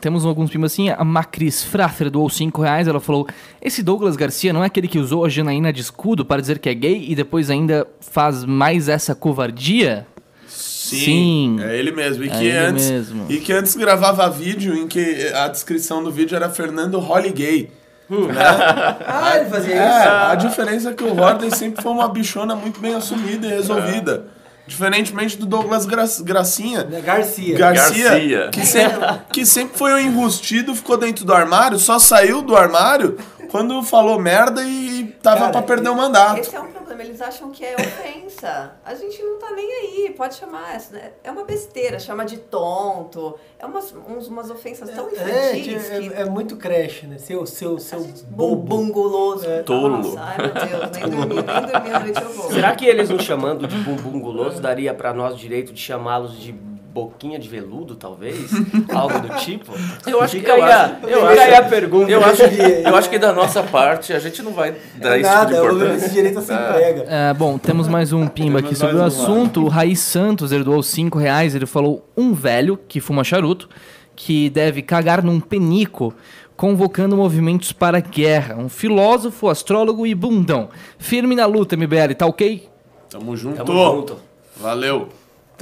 temos 0.01 0.25
alguns 0.25 0.51
pimbas 0.51 0.73
assim. 0.73 0.89
A 0.91 1.05
Macris 1.05 1.63
Frafer 1.63 2.11
doou 2.11 2.29
5 2.29 2.63
reais. 2.63 2.89
Ela 2.89 3.01
falou: 3.01 3.27
Esse 3.61 3.83
Douglas 3.83 4.17
Garcia 4.17 4.53
não 4.53 4.63
é 4.63 4.67
aquele 4.67 4.89
que 4.89 4.99
usou 4.99 5.25
a 5.25 5.29
Janaína 5.29 5.73
de 5.73 5.81
escudo 5.81 6.25
para 6.25 6.41
dizer 6.41 6.59
que 6.59 6.69
é 6.69 6.75
gay 6.75 7.05
e 7.09 7.15
depois 7.15 7.51
ainda 7.51 7.87
faz 8.01 8.45
mais 8.45 8.89
essa 8.89 9.15
covardia? 9.15 10.07
Sim. 10.47 11.59
É 11.61 11.77
ele 11.79 11.93
mesmo. 11.93 12.25
E 12.25 12.29
É 12.29 12.31
que, 12.31 12.45
ele 12.45 12.57
antes, 12.57 12.91
mesmo. 12.91 13.27
e 13.29 13.37
que 13.39 13.53
antes 13.53 13.77
gravava 13.77 14.29
vídeo 14.29 14.75
em 14.77 14.89
que 14.89 15.29
a 15.35 15.47
descrição 15.49 16.03
do 16.03 16.11
vídeo 16.11 16.35
era 16.35 16.49
Fernando 16.51 16.99
Hollygay. 16.99 17.71
Né? 18.09 18.17
Ah, 19.07 19.37
ele 19.37 19.49
fazia 19.49 19.75
É, 19.75 20.01
isso? 20.01 20.09
a 20.09 20.35
diferença 20.35 20.91
é 20.91 20.95
que 20.95 21.05
o 21.05 21.15
Horden 21.17 21.49
sempre 21.51 21.81
foi 21.81 21.93
uma 21.93 22.09
bichona 22.09 22.57
muito 22.57 22.81
bem 22.81 22.95
assumida 22.95 23.47
e 23.47 23.51
resolvida. 23.51 24.25
Diferentemente 24.71 25.37
do 25.37 25.47
Douglas 25.47 25.85
Gra 25.85 26.05
Gracinha. 26.23 26.85
Né, 26.85 27.01
Garcia. 27.01 27.59
Garcia, 27.59 28.09
Garcia. 28.09 28.49
Que, 28.53 28.65
sempre, 28.65 29.01
que 29.33 29.45
sempre 29.45 29.77
foi 29.77 29.93
um 29.95 29.99
enrustido, 29.99 30.77
ficou 30.77 30.97
dentro 30.97 31.25
do 31.25 31.35
armário, 31.35 31.77
só 31.77 31.99
saiu 31.99 32.41
do 32.41 32.57
armário 32.57 33.19
quando 33.51 33.83
falou 33.83 34.19
merda 34.19 34.63
e 34.65 35.05
tava 35.23 35.39
Cara, 35.41 35.53
pra 35.53 35.63
perder 35.63 35.89
o 35.91 35.95
mandato. 35.97 36.39
Esse 36.41 36.55
é 36.57 36.61
um 36.61 36.71
problema, 36.71 37.03
eles 37.03 37.21
acham 37.21 37.51
que 37.51 37.65
é 37.65 37.75
ofensa. 37.75 38.73
A 38.85 38.95
gente 38.95 39.23
não 39.23 39.39
tá 39.39 39.51
nem 39.53 39.67
aí, 39.67 40.15
pode 40.17 40.35
chamar. 40.35 40.75
essa- 40.75 40.95
né? 40.95 41.11
É 41.25 41.31
uma 41.31 41.45
besteira, 41.45 41.99
chama 41.99 42.25
de 42.25 42.37
tonto. 42.39 43.39
É 43.59 43.67
umas, 43.67 43.95
uns- 44.09 44.29
umas 44.29 44.51
ofensas 44.51 44.91
tão 44.91 45.09
É, 45.09 45.57
infantis 45.59 45.91
é, 45.91 46.01
que. 46.01 46.15
é 46.15 46.25
muito 46.25 46.57
creche, 46.57 47.07
né? 47.07 47.19
Seu, 47.19 47.45
seu, 47.47 47.79
seu 47.79 48.01
bobo. 48.29 48.57
bunguloso. 48.77 49.47
Tolo. 49.65 49.99
Nossa, 49.99 50.21
ai 50.21 50.37
meu 50.39 50.53
Deus, 50.55 50.91
nem 50.93 51.09
dormi, 51.11 51.35
nem 51.35 51.45
dormi 51.73 51.91
a 51.95 52.01
noite 52.01 52.23
eu 52.23 52.31
vou. 52.33 52.51
Será 52.53 52.75
que 52.75 52.87
eles 52.87 53.09
nos 53.11 53.23
chamando 53.23 53.67
de 53.67 53.77
bumbum 53.77 54.21
guloso 54.21 54.61
daria 54.61 54.95
pra 54.95 55.13
nós 55.13 55.37
direito 55.39 55.73
de 55.73 55.81
chamá-los 55.81 56.39
de 56.41 56.53
boquinha 56.93 57.39
de 57.39 57.49
veludo, 57.49 57.95
talvez? 57.95 58.51
Algo 58.93 59.21
do 59.21 59.37
tipo? 59.37 59.73
Eu 60.07 60.21
acho 60.21 60.33
que 60.35 60.41
Fica 60.41 60.55
aí, 60.55 60.63
a, 60.63 60.85
acho- 60.87 61.07
eu 61.07 61.27
aí 61.27 61.39
acho- 61.39 61.61
a 61.61 61.63
pergunta. 61.65 62.11
Eu 62.11 62.25
acho, 62.25 62.43
eu 62.85 62.97
acho 62.97 63.09
que 63.11 63.19
da 63.19 63.33
nossa 63.33 63.63
parte 63.63 64.13
a 64.13 64.19
gente 64.19 64.43
não 64.43 64.53
vai 64.53 64.75
dar 64.97 65.19
esse 65.19 65.29
tipo 65.29 65.35
Nada, 65.41 65.55
de 65.55 65.61
o 65.61 65.65
importância. 65.65 66.07
esse 66.07 66.15
direito 66.15 66.41
se 66.41 66.53
emprega. 66.53 67.05
É, 67.09 67.33
bom, 67.35 67.59
temos 67.59 67.87
mais 67.89 68.13
um 68.13 68.27
pimba 68.27 68.59
aqui 68.59 68.75
sobre 68.75 68.97
o 68.97 69.01
um 69.01 69.05
assunto. 69.05 69.65
O 69.65 69.69
Raiz 69.69 70.01
Santos 70.01 70.51
ele 70.53 70.65
doou 70.65 70.83
5 70.83 71.19
reais. 71.19 71.55
Ele 71.55 71.67
falou: 71.67 72.05
um 72.17 72.33
velho 72.35 72.79
que 72.89 73.01
fuma 73.01 73.23
charuto, 73.23 73.69
que 74.17 74.51
deve 74.51 74.83
cagar 74.83 75.23
num 75.23 75.39
penico, 75.39 76.13
convocando 76.57 77.17
movimentos 77.17 77.71
para 77.73 77.99
a 77.99 78.01
guerra. 78.01 78.57
Um 78.57 78.69
filósofo, 78.69 79.49
astrólogo 79.49 80.07
e 80.07 80.15
bundão. 80.15 80.69
Firme 80.99 81.35
na 81.37 81.47
luta, 81.47 81.77
MBL, 81.77 82.15
tá 82.19 82.27
ok? 82.27 82.69
Tamo 83.09 83.37
junto. 83.37 83.65
Tamo 83.65 83.73
junto. 83.97 84.17
Valeu. 84.57 85.09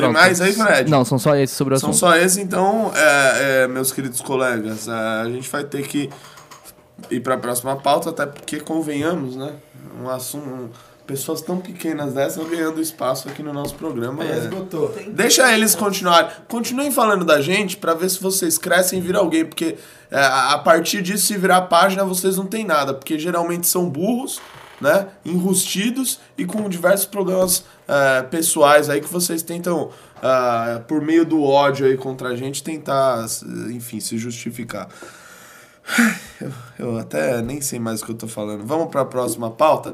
Tem 0.04 0.12
mais 0.12 0.40
aí, 0.40 0.52
Fred? 0.52 0.90
Não, 0.90 1.04
são 1.04 1.18
só 1.18 1.34
esses 1.36 1.56
sobre 1.56 1.74
o 1.74 1.78
São 1.78 1.90
assunto. 1.90 2.00
só 2.00 2.16
esses, 2.16 2.38
então, 2.38 2.90
é, 2.94 3.62
é, 3.64 3.68
meus 3.68 3.92
queridos 3.92 4.20
colegas, 4.20 4.88
é, 4.88 4.92
a 4.92 5.24
gente 5.26 5.48
vai 5.48 5.64
ter 5.64 5.86
que 5.86 6.08
ir 7.10 7.20
para 7.20 7.34
a 7.34 7.38
próxima 7.38 7.76
pauta, 7.76 8.10
até 8.10 8.26
porque, 8.26 8.60
convenhamos, 8.60 9.36
né? 9.36 9.52
Um 10.02 10.08
assunto, 10.08 10.46
um- 10.48 10.68
pessoas 11.06 11.40
tão 11.40 11.56
pequenas 11.58 12.12
dessas 12.12 12.46
ganhando 12.46 12.82
espaço 12.82 13.30
aqui 13.30 13.42
no 13.42 13.50
nosso 13.52 13.74
programa. 13.76 14.22
É, 14.22 14.30
é. 14.30 14.38
esgotou. 14.40 14.94
Deixa 15.08 15.50
eles 15.54 15.74
continuarem. 15.74 16.30
Continuem 16.46 16.90
falando 16.90 17.24
da 17.24 17.40
gente 17.40 17.78
para 17.78 17.94
ver 17.94 18.10
se 18.10 18.20
vocês 18.20 18.58
crescem 18.58 18.98
e 18.98 19.02
viram 19.02 19.20
alguém, 19.20 19.44
porque 19.46 19.76
é, 20.10 20.18
a 20.20 20.52
a 20.52 20.58
partir 20.58 21.00
disso, 21.00 21.26
se 21.26 21.38
virar 21.38 21.62
página, 21.62 22.04
vocês 22.04 22.36
não 22.36 22.44
têm 22.44 22.62
nada, 22.66 22.92
porque 22.92 23.18
geralmente 23.18 23.66
são 23.66 23.88
burros, 23.88 24.38
né? 24.80 25.08
Enrustidos 25.24 26.20
e 26.36 26.44
com 26.44 26.68
diversos 26.68 27.06
problemas 27.06 27.64
é, 27.86 28.22
pessoais 28.22 28.88
aí 28.88 29.00
que 29.00 29.08
vocês 29.12 29.42
tentam, 29.42 29.90
ah, 30.22 30.80
por 30.86 31.00
meio 31.02 31.24
do 31.24 31.42
ódio 31.42 31.86
aí 31.86 31.96
contra 31.96 32.28
a 32.28 32.36
gente, 32.36 32.62
tentar, 32.62 33.24
enfim, 33.70 33.98
se 34.00 34.16
justificar. 34.18 34.88
Eu, 36.40 36.52
eu 36.78 36.98
até 36.98 37.40
nem 37.42 37.60
sei 37.60 37.78
mais 37.78 38.02
o 38.02 38.04
que 38.06 38.12
eu 38.12 38.16
tô 38.16 38.28
falando. 38.28 38.64
Vamos 38.64 38.88
para 38.88 39.00
a 39.00 39.04
próxima 39.06 39.50
pauta. 39.50 39.92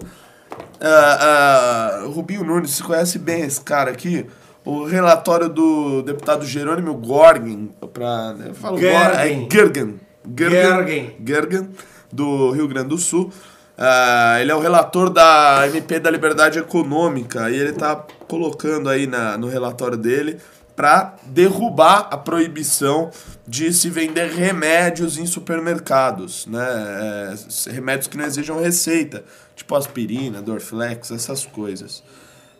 Ah, 0.80 2.02
Rubinho 2.12 2.44
Nunes, 2.44 2.72
você 2.72 2.82
conhece 2.82 3.18
bem 3.18 3.42
esse 3.42 3.60
cara 3.60 3.90
aqui? 3.90 4.26
O 4.64 4.84
relatório 4.84 5.48
do 5.48 6.02
deputado 6.02 6.44
Jerônimo 6.46 6.94
Gorgen, 6.94 7.70
pra, 7.92 8.34
eu 8.46 8.54
falo 8.54 8.78
Gor- 8.78 8.88
é 8.88 9.28
Gergen. 9.28 9.48
Gergen. 9.50 10.00
Gergen. 10.36 11.16
Gergen, 11.24 11.68
do 12.10 12.50
Rio 12.50 12.66
Grande 12.66 12.88
do 12.88 12.98
Sul. 12.98 13.30
Ah, 13.76 14.36
ele 14.40 14.52
é 14.52 14.54
o 14.54 14.60
relator 14.60 15.10
da 15.10 15.66
MP 15.66 15.98
da 15.98 16.10
Liberdade 16.10 16.58
Econômica 16.58 17.50
e 17.50 17.56
ele 17.56 17.72
tá 17.72 17.96
colocando 18.28 18.88
aí 18.88 19.06
na, 19.06 19.36
no 19.36 19.48
relatório 19.48 19.98
dele 19.98 20.38
para 20.76 21.14
derrubar 21.24 22.08
a 22.10 22.16
proibição 22.16 23.10
de 23.46 23.72
se 23.72 23.90
vender 23.90 24.30
remédios 24.30 25.18
em 25.18 25.26
supermercados, 25.26 26.46
né? 26.46 27.34
É, 27.66 27.70
remédios 27.70 28.08
que 28.08 28.16
não 28.16 28.24
exijam 28.24 28.60
receita, 28.60 29.24
tipo 29.54 29.74
aspirina, 29.74 30.42
Dorflex, 30.42 31.10
essas 31.10 31.44
coisas. 31.44 32.02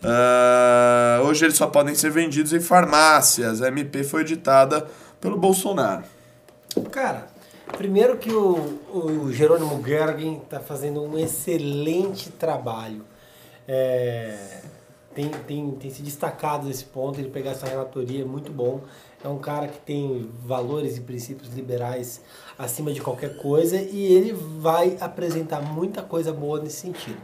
Ah, 0.03 1.21
hoje 1.25 1.45
eles 1.45 1.57
só 1.57 1.67
podem 1.67 1.95
ser 1.95 2.11
vendidos 2.11 2.53
em 2.53 2.61
farmácias. 2.61 3.63
A 3.63 3.69
MP 3.69 4.05
foi 4.05 4.21
editada 4.21 4.87
pelo 5.21 5.39
Bolsonaro. 5.39 6.05
Cara, 6.91 7.27
primeiro 7.77 8.17
que 8.17 8.33
o, 8.33 8.79
o 8.93 9.33
Jerônimo 9.33 9.83
Gergen 9.87 10.39
está 10.39 10.61
fazendo 10.61 11.03
um 11.03 11.19
excelente 11.19 12.31
trabalho. 12.31 13.05
É, 13.67 14.63
tem, 15.15 15.29
tem, 15.29 15.71
tem 15.73 15.91
se 15.91 16.03
destacado 16.03 16.67
nesse 16.67 16.85
ponto, 16.85 17.21
ele 17.21 17.31
pegar 17.31 17.53
essa 17.53 17.67
relatoria 17.67 18.23
é 18.23 18.25
muito 18.25 18.51
bom. 18.51 18.81
É 19.23 19.29
um 19.29 19.39
cara 19.39 19.69
que 19.69 19.79
tem 19.79 20.29
valores 20.45 20.99
e 20.99 21.01
princípios 21.01 21.55
liberais 21.55 22.21
acima 22.59 22.93
de 22.93 23.01
qualquer 23.01 23.37
coisa 23.39 23.81
e 23.81 24.13
ele 24.13 24.33
vai 24.33 24.99
apresentar 25.01 25.63
muita 25.63 26.03
coisa 26.03 26.33
boa 26.33 26.61
nesse 26.61 26.77
sentido. 26.77 27.17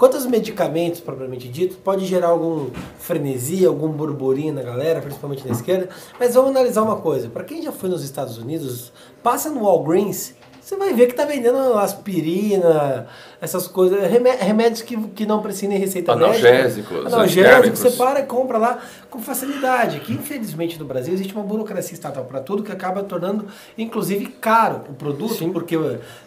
Quanto 0.00 0.16
aos 0.16 0.24
medicamentos, 0.24 0.98
propriamente 0.98 1.46
dito, 1.46 1.76
pode 1.76 2.06
gerar 2.06 2.28
algum 2.28 2.70
frenesi, 2.98 3.66
algum 3.66 3.88
burburinho 3.88 4.54
na 4.54 4.62
galera, 4.62 5.02
principalmente 5.02 5.46
na 5.46 5.52
esquerda, 5.52 5.90
mas 6.18 6.34
vamos 6.34 6.52
analisar 6.52 6.82
uma 6.82 6.96
coisa. 6.96 7.28
Para 7.28 7.44
quem 7.44 7.60
já 7.60 7.70
foi 7.70 7.90
nos 7.90 8.02
Estados 8.02 8.38
Unidos, 8.38 8.92
passa 9.22 9.50
no 9.50 9.62
Walgreens, 9.62 10.34
você 10.70 10.76
vai 10.76 10.94
ver 10.94 11.06
que 11.08 11.14
tá 11.14 11.24
vendendo 11.24 11.58
aspirina, 11.78 13.06
essas 13.40 13.66
coisas, 13.66 14.08
remé- 14.10 14.36
remédios 14.36 14.82
que, 14.82 14.96
que 15.08 15.26
não 15.26 15.42
precisam 15.42 15.70
nem 15.70 15.78
receita 15.78 16.12
Analgésicos, 16.12 16.90
médica. 16.98 17.16
Analgésicos, 17.16 17.78
você 17.80 17.90
para 17.90 18.20
e 18.20 18.22
compra 18.24 18.56
lá 18.58 18.78
com 19.10 19.18
facilidade. 19.20 20.00
Que 20.00 20.12
infelizmente 20.12 20.78
no 20.78 20.84
Brasil 20.84 21.12
existe 21.12 21.34
uma 21.34 21.42
burocracia 21.42 21.94
estatal 21.94 22.24
para 22.24 22.40
tudo 22.40 22.62
que 22.62 22.70
acaba 22.70 23.02
tornando, 23.02 23.46
inclusive, 23.76 24.26
caro 24.26 24.82
o 24.88 24.94
produto, 24.94 25.48
porque 25.52 25.76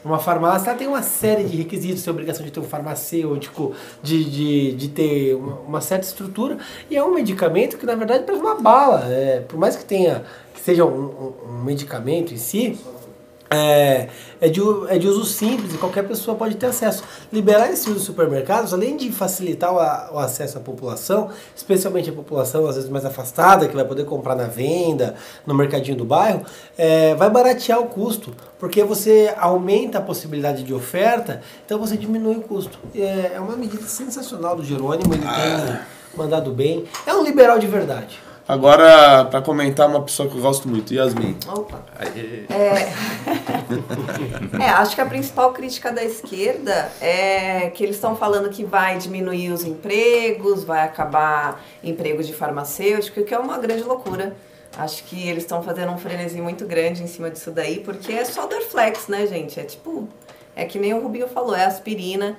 uma 0.04 0.20
farmácia 0.20 0.74
tem 0.74 0.88
uma 0.88 1.02
série 1.04 1.44
de 1.46 1.56
requisitos, 1.56 2.04
tem 2.04 2.12
obrigação 2.12 2.46
de 2.46 2.52
ter 2.52 2.60
um 2.60 2.64
farmacêutico, 2.64 3.74
de, 4.02 4.24
de, 4.26 4.74
de 4.74 4.88
ter 4.90 5.36
uma, 5.36 5.56
uma 5.62 5.82
certa 5.82 6.06
estrutura, 6.06 6.58
e 6.90 6.98
é 6.98 7.04
um 7.04 7.14
medicamento 7.14 7.78
que 7.78 7.86
na 7.86 7.96
verdade 7.96 8.24
parece 8.26 8.44
uma 8.44 8.56
bala. 8.56 9.06
É, 9.08 9.40
por 9.48 9.58
mais 9.58 9.76
que 9.76 9.86
tenha 9.86 10.24
que 10.54 10.60
seja 10.60 10.84
um, 10.86 10.90
um- 10.90 11.34
um 11.50 11.64
medicamento 11.64 12.34
em 12.34 12.38
si, 12.38 12.78
é, 13.54 14.08
é, 14.42 14.50
de, 14.50 14.60
é 14.90 14.98
de 14.98 15.08
uso 15.08 15.24
simples 15.26 15.74
e 15.74 15.78
qualquer 15.78 16.04
pessoa 16.08 16.36
pode 16.36 16.56
ter 16.56 16.66
acesso. 16.68 17.04
Liberar 17.32 17.70
esse 17.72 17.86
uso 17.88 17.96
dos 17.96 18.04
supermercados, 18.04 18.74
além 18.74 18.98
de 18.98 19.12
facilitar 19.12 19.74
o, 19.74 19.80
a- 19.80 20.10
o 20.14 20.20
acesso 20.20 20.58
à 20.58 20.62
população, 20.62 21.30
especialmente 21.56 22.10
a 22.10 22.14
população 22.14 22.66
às 22.68 22.76
vezes 22.76 22.90
mais 22.90 23.06
afastada, 23.06 23.68
que 23.68 23.76
vai 23.76 23.86
poder 23.86 24.06
comprar 24.06 24.36
na 24.36 24.46
venda, 24.46 25.16
no 25.46 25.54
mercadinho 25.54 25.98
do 25.98 26.06
bairro, 26.06 26.44
é, 26.78 27.14
vai 27.16 27.30
baratear 27.30 27.80
o 27.80 27.86
custo, 27.86 28.34
porque 28.60 28.84
você 28.84 29.34
aumenta 29.38 29.98
a 30.00 30.02
possibilidade 30.02 30.64
de 30.64 30.74
oferta, 30.74 31.42
então 31.66 31.80
você 31.80 31.96
diminui 31.98 32.36
o 32.38 32.42
custo. 32.42 32.78
É, 32.96 33.34
é 33.36 33.40
uma 33.40 33.56
medida 33.56 33.84
sensacional 33.84 34.56
do 34.56 34.64
Jerônimo, 34.64 35.14
ele 35.14 35.24
tem 35.24 35.80
mandado 36.16 36.52
bem. 36.52 36.86
É 37.06 37.14
um 37.14 37.24
liberal 37.24 37.60
de 37.60 37.68
verdade. 37.68 38.20
Agora, 38.46 39.24
para 39.26 39.42
comentar 39.42 39.88
uma 39.88 40.02
pessoa 40.02 40.28
que 40.28 40.36
eu 40.36 40.42
gosto 40.42 40.68
muito, 40.68 40.94
Yasmin. 40.94 41.38
Opa. 41.48 41.82
Aí, 41.98 42.46
É, 44.60 44.70
acho 44.70 44.96
que 44.96 45.02
a 45.02 45.06
principal 45.06 45.54
crítica 45.54 45.92
da 45.92 46.04
esquerda 46.04 46.92
é 47.02 47.70
que 47.70 47.84
eles 47.84 47.96
estão 47.96 48.16
falando 48.16 48.50
que 48.50 48.64
vai 48.64 48.98
diminuir 48.98 49.52
os 49.52 49.64
empregos, 49.64 50.64
vai 50.64 50.82
acabar 50.84 51.64
emprego 51.84 52.22
de 52.22 52.34
farmacêutico, 52.34 53.22
o 53.22 53.24
que 53.24 53.34
é 53.34 53.40
uma 53.40 53.58
grande 53.58 53.84
loucura. 53.84 54.36
Acho 54.78 55.04
que 55.06 55.28
eles 55.28 55.44
estão 55.44 55.64
fazendo 55.64 55.92
um 55.92 55.98
frenesi 55.98 56.42
muito 56.42 56.66
grande 56.66 57.04
em 57.04 57.08
cima 57.08 57.30
disso 57.30 57.52
daí, 57.52 57.80
porque 57.80 58.12
é 58.12 58.26
só 58.26 58.46
Dorflex, 58.46 59.08
né, 59.08 59.26
gente? 59.28 59.60
É 59.60 59.64
tipo, 59.64 60.08
é 60.56 60.66
que 60.66 60.80
nem 60.80 60.94
o 60.94 61.02
Rubinho 61.02 61.28
falou, 61.28 61.56
é 61.56 61.66
aspirina. 61.66 62.36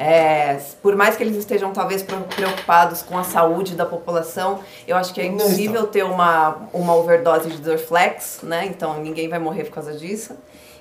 É, 0.00 0.60
por 0.80 0.94
mais 0.94 1.16
que 1.16 1.24
eles 1.24 1.36
estejam 1.36 1.72
talvez 1.72 2.04
pre- 2.04 2.16
preocupados 2.36 3.02
com 3.02 3.18
a 3.18 3.24
saúde 3.24 3.74
da 3.74 3.84
população, 3.84 4.60
eu 4.86 4.96
acho 4.96 5.12
que 5.12 5.20
é 5.20 5.24
impossível 5.26 5.88
ter 5.88 6.04
uma, 6.04 6.68
uma 6.72 6.94
overdose 6.94 7.48
de 7.50 7.56
Dorflex, 7.58 8.38
né? 8.44 8.64
Então 8.66 9.02
ninguém 9.02 9.28
vai 9.28 9.40
morrer 9.40 9.64
por 9.64 9.72
causa 9.72 9.92
disso. 9.94 10.36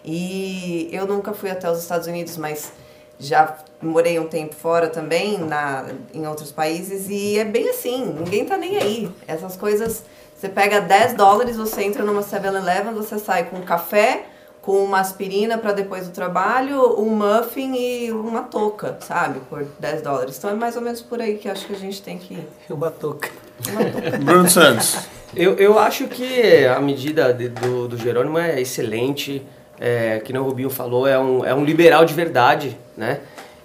E 0.05 0.87
eu 0.91 1.07
nunca 1.07 1.33
fui 1.33 1.49
até 1.49 1.69
os 1.69 1.79
Estados 1.79 2.05
Unidos, 2.05 2.37
mas 2.37 2.71
já 3.19 3.57
morei 3.81 4.19
um 4.19 4.27
tempo 4.27 4.53
fora 4.53 4.87
também, 4.87 5.39
na, 5.39 5.85
em 6.13 6.27
outros 6.27 6.51
países, 6.51 7.09
e 7.09 7.39
é 7.39 7.43
bem 7.43 7.67
assim, 7.69 8.05
ninguém 8.05 8.45
tá 8.45 8.55
nem 8.55 8.77
aí. 8.77 9.11
Essas 9.27 9.57
coisas 9.57 10.03
Você 10.35 10.47
pega 10.47 10.79
10 10.79 11.15
dólares, 11.15 11.57
você 11.57 11.81
entra 11.81 12.03
numa 12.03 12.21
7-Eleven, 12.21 12.93
você 12.93 13.17
sai 13.17 13.45
com 13.45 13.59
café, 13.63 14.25
com 14.67 14.83
uma 14.83 14.99
aspirina 14.99 15.57
para 15.57 15.71
depois 15.71 16.07
do 16.07 16.11
trabalho, 16.11 16.99
um 16.99 17.11
muffin 17.11 17.73
e 17.73 18.11
uma 18.11 18.41
touca, 18.41 18.97
sabe? 18.99 19.39
Por 19.49 19.65
10 19.79 20.01
dólares. 20.01 20.37
Então 20.37 20.49
é 20.49 20.53
mais 20.53 20.75
ou 20.75 20.81
menos 20.81 21.01
por 21.01 21.21
aí 21.21 21.37
que 21.37 21.47
acho 21.47 21.65
que 21.65 21.73
a 21.73 21.77
gente 21.77 22.01
tem 22.01 22.17
que 22.17 22.33
ir. 22.33 22.47
Uma 22.69 22.91
touca. 22.91 23.29
Bruno 24.25 24.49
Santos. 24.49 25.07
Eu, 25.33 25.53
eu 25.55 25.79
acho 25.79 26.07
que 26.07 26.65
a 26.65 26.81
medida 26.81 27.33
de- 27.33 27.47
do, 27.47 27.87
do 27.87 27.95
Jerônimo 27.97 28.37
é 28.37 28.59
excelente. 28.59 29.41
É, 29.79 30.19
que 30.19 30.33
nem 30.33 30.41
o 30.41 30.43
Rubinho 30.43 30.69
falou, 30.69 31.07
é 31.07 31.17
um, 31.17 31.45
é 31.45 31.55
um 31.55 31.63
liberal 31.63 32.03
de 32.03 32.13
verdade, 32.13 32.77
né? 32.97 33.21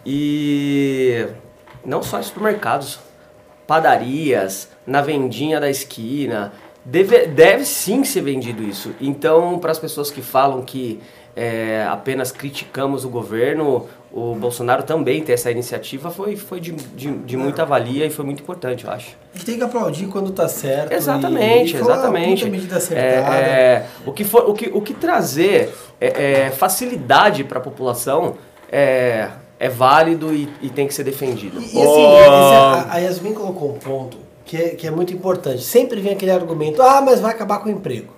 E 0.06 1.26
não 1.84 2.00
só 2.00 2.20
em 2.20 2.22
supermercados, 2.22 3.00
padarias, 3.66 4.68
na 4.86 5.00
vendinha 5.00 5.58
da 5.58 5.68
esquina. 5.68 6.52
Deve, 6.84 7.26
deve 7.26 7.64
sim 7.64 8.02
ser 8.04 8.22
vendido 8.22 8.62
isso. 8.62 8.90
Então, 9.00 9.58
para 9.58 9.70
as 9.70 9.78
pessoas 9.78 10.10
que 10.10 10.20
falam 10.20 10.62
que 10.62 11.00
é, 11.36 11.86
apenas 11.88 12.32
criticamos 12.32 13.04
o 13.04 13.08
governo, 13.08 13.86
o 14.12 14.34
Bolsonaro 14.34 14.82
também 14.82 15.22
ter 15.22 15.32
essa 15.32 15.50
iniciativa 15.50 16.10
foi, 16.10 16.36
foi 16.36 16.60
de, 16.60 16.72
de, 16.72 17.10
de 17.10 17.36
muita 17.36 17.64
valia 17.64 18.04
e 18.04 18.10
foi 18.10 18.24
muito 18.24 18.42
importante, 18.42 18.84
eu 18.84 18.90
acho. 18.90 19.16
A 19.32 19.38
gente 19.38 19.46
tem 19.46 19.56
que 19.58 19.64
aplaudir 19.64 20.06
quando 20.08 20.30
tá 20.32 20.46
certo. 20.48 20.92
Exatamente, 20.92 21.74
e 21.76 21.80
uma 21.80 21.92
exatamente. 21.92 22.50
medida 22.50 22.74
É, 22.74 22.78
acertada. 22.78 23.36
é, 23.36 23.86
o, 24.04 24.12
que 24.12 24.24
for, 24.24 24.50
o, 24.50 24.52
que, 24.52 24.68
o 24.74 24.80
que 24.82 24.92
trazer 24.92 25.72
é, 26.00 26.46
é, 26.46 26.50
facilidade 26.50 27.44
para 27.44 27.58
a 27.58 27.62
população 27.62 28.34
é, 28.70 29.28
é 29.58 29.68
válido 29.68 30.34
e, 30.34 30.48
e 30.60 30.68
tem 30.68 30.86
que 30.86 30.92
ser 30.92 31.04
defendido. 31.04 31.58
E, 31.60 31.64
e 31.64 31.64
assim, 31.64 31.78
esse- 31.80 32.26
a, 32.26 32.88
a 32.92 32.98
Yasmin 32.98 33.32
colocou 33.32 33.70
um 33.70 33.78
ponto 33.78 34.18
que 34.44 34.56
é, 34.56 34.68
que 34.70 34.86
é 34.86 34.90
muito 34.90 35.12
importante. 35.12 35.62
Sempre 35.62 36.00
vem 36.00 36.12
aquele 36.12 36.30
argumento, 36.30 36.80
ah, 36.82 37.00
mas 37.00 37.20
vai 37.20 37.32
acabar 37.32 37.58
com 37.60 37.68
o 37.68 37.72
emprego. 37.72 38.12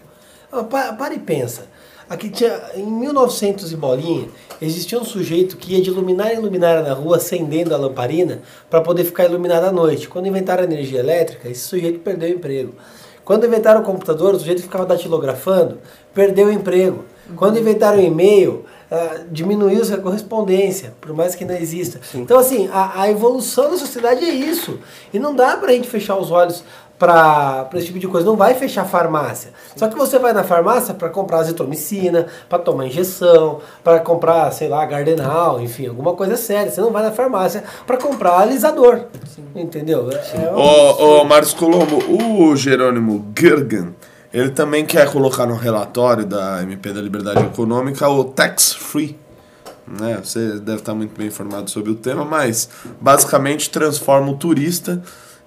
Ah, 0.53 0.63
pa- 0.65 0.93
Para 0.93 1.15
e 1.15 1.19
pensa. 1.19 1.67
Aqui 2.09 2.29
tinha, 2.29 2.61
em 2.77 2.85
1900 2.85 3.73
e 3.73 3.77
bolinha, 3.77 4.29
existia 4.61 5.01
um 5.01 5.05
sujeito 5.05 5.57
que 5.57 5.75
ia 5.75 5.81
de 5.83 5.91
luminária 5.91 6.35
em 6.35 6.39
luminária 6.39 6.83
na 6.83 6.93
rua, 6.93 7.17
acendendo 7.17 7.75
a 7.75 7.79
lamparina, 7.79 8.43
para 8.69 8.83
poder 8.83 9.05
ficar 9.05 9.25
iluminado 9.25 9.65
à 9.65 9.73
noite. 9.73 10.07
Quando 10.09 10.27
inventaram 10.29 10.63
a 10.63 10.67
energia 10.67 11.01
elétrica, 11.01 11.49
esse 11.49 11.63
sujeito 11.63 12.01
perdeu 12.01 12.29
o 12.29 12.33
emprego. 12.33 12.75
Quando 13.25 13.47
inventaram 13.47 13.81
o 13.81 13.85
computador, 13.85 14.35
o 14.35 14.39
sujeito 14.39 14.61
ficava 14.61 14.85
datilografando, 14.85 15.79
perdeu 16.13 16.49
o 16.49 16.53
emprego. 16.53 17.07
Quando 17.37 17.59
inventaram 17.59 17.97
o 17.99 18.03
e-mail, 18.03 18.67
ah, 18.95 19.21
diminuiu-se 19.31 19.93
a 19.93 19.99
correspondência, 19.99 20.95
por 21.01 21.13
mais 21.15 21.35
que 21.35 21.45
não 21.45 21.55
exista. 21.55 22.01
Então, 22.15 22.39
assim, 22.39 22.69
a, 22.73 23.03
a 23.03 23.11
evolução 23.11 23.71
da 23.71 23.77
sociedade 23.77 24.25
é 24.25 24.31
isso. 24.33 24.79
E 25.13 25.19
não 25.19 25.35
dá 25.35 25.57
pra 25.57 25.73
gente 25.73 25.89
fechar 25.89 26.17
os 26.17 26.31
olhos 26.31 26.63
para 26.99 27.69
esse 27.75 27.87
tipo 27.87 27.99
de 27.99 28.07
coisa. 28.07 28.25
Não 28.27 28.37
vai 28.37 28.55
fechar 28.55 28.85
farmácia. 28.85 29.51
Só 29.77 29.89
que 29.89 29.97
você 29.97 30.19
vai 30.19 30.33
na 30.33 30.45
farmácia 30.45 30.95
para 30.95 31.09
comprar 31.11 31.39
azitromicina, 31.39 32.27
para 32.49 32.59
tomar 32.61 32.87
injeção, 32.87 33.61
para 33.83 33.99
comprar, 33.99 34.51
sei 34.53 34.69
lá, 34.69 34.87
gardenal, 34.87 35.61
enfim, 35.61 35.89
alguma 35.89 36.13
coisa 36.15 36.37
séria. 36.37 36.71
Você 36.71 36.81
não 36.81 36.93
vai 36.93 37.03
na 37.03 37.11
farmácia 37.11 37.65
para 37.87 37.97
comprar 37.97 38.39
alisador. 38.39 39.07
Entendeu? 39.55 40.09
É, 40.11 40.45
é 40.47 40.51
um- 40.53 40.57
Ô, 40.57 41.21
ô 41.21 41.25
Marcos 41.25 41.53
Colombo, 41.53 41.99
o 42.09 42.55
Jerônimo 42.57 43.25
Gergen, 43.39 43.95
ele 44.35 44.51
também 44.51 44.85
quer 44.85 45.09
colocar 45.13 45.47
no 45.47 45.55
relatório 45.55 46.27
da 46.27 46.61
MP 46.61 46.93
da 46.93 47.01
Liberdade 47.01 47.41
Econômica 47.45 48.09
o 48.09 48.25
tax 48.25 48.73
free. 48.73 49.17
Né? 49.87 50.21
Você 50.25 50.59
deve 50.59 50.79
estar 50.79 50.93
muito 50.93 51.17
bem 51.17 51.29
informado 51.29 51.71
sobre 51.71 51.93
o 51.93 51.95
tema, 51.95 52.25
mas 52.25 52.69
basicamente 53.01 53.71
transforma 53.71 54.33
o 54.33 54.37
turista 54.37 55.01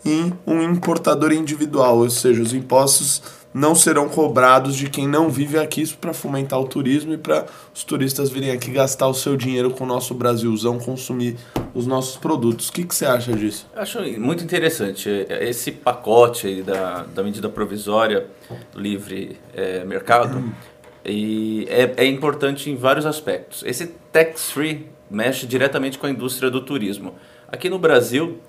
em 0.06 0.32
um 0.48 0.62
importador 0.62 1.34
individual, 1.34 1.98
ou 1.98 2.10
seja, 2.10 2.42
os 2.42 2.54
impostos 2.54 3.22
não 3.58 3.74
serão 3.74 4.08
cobrados 4.08 4.76
de 4.76 4.88
quem 4.88 5.08
não 5.08 5.30
vive 5.30 5.58
aqui, 5.58 5.82
isso 5.82 5.98
para 5.98 6.14
fomentar 6.14 6.60
o 6.60 6.68
turismo 6.68 7.14
e 7.14 7.18
para 7.18 7.48
os 7.74 7.84
turistas 7.84 8.30
virem 8.30 8.52
aqui 8.52 8.70
gastar 8.70 9.08
o 9.08 9.14
seu 9.14 9.36
dinheiro 9.36 9.72
com 9.72 9.84
o 9.84 9.88
nosso 9.88 10.14
Brasilzão, 10.14 10.78
consumir 10.78 11.36
os 11.74 11.88
nossos 11.88 12.18
produtos. 12.18 12.70
O 12.70 12.74
que, 12.74 12.84
que 12.84 12.94
você 12.94 13.06
acha 13.06 13.34
disso? 13.34 13.68
Acho 13.76 14.00
muito 14.20 14.44
interessante 14.44 15.10
esse 15.10 15.72
pacote 15.72 16.62
da, 16.62 17.04
da 17.04 17.24
medida 17.24 17.50
provisória 17.50 18.28
do 18.72 18.80
livre 18.80 19.38
eh, 19.56 19.84
mercado 19.86 20.44
e 21.04 21.66
é, 21.68 21.94
é 21.98 22.06
importante 22.06 22.70
em 22.70 22.76
vários 22.76 23.08
aspectos. 23.08 23.64
Esse 23.66 23.88
tax 24.12 24.52
free 24.52 24.88
mexe 25.10 25.48
diretamente 25.48 25.98
com 25.98 26.06
a 26.06 26.10
indústria 26.12 26.52
do 26.52 26.62
turismo. 26.62 27.16
Aqui 27.48 27.70
no 27.70 27.80
Brasil 27.80 28.40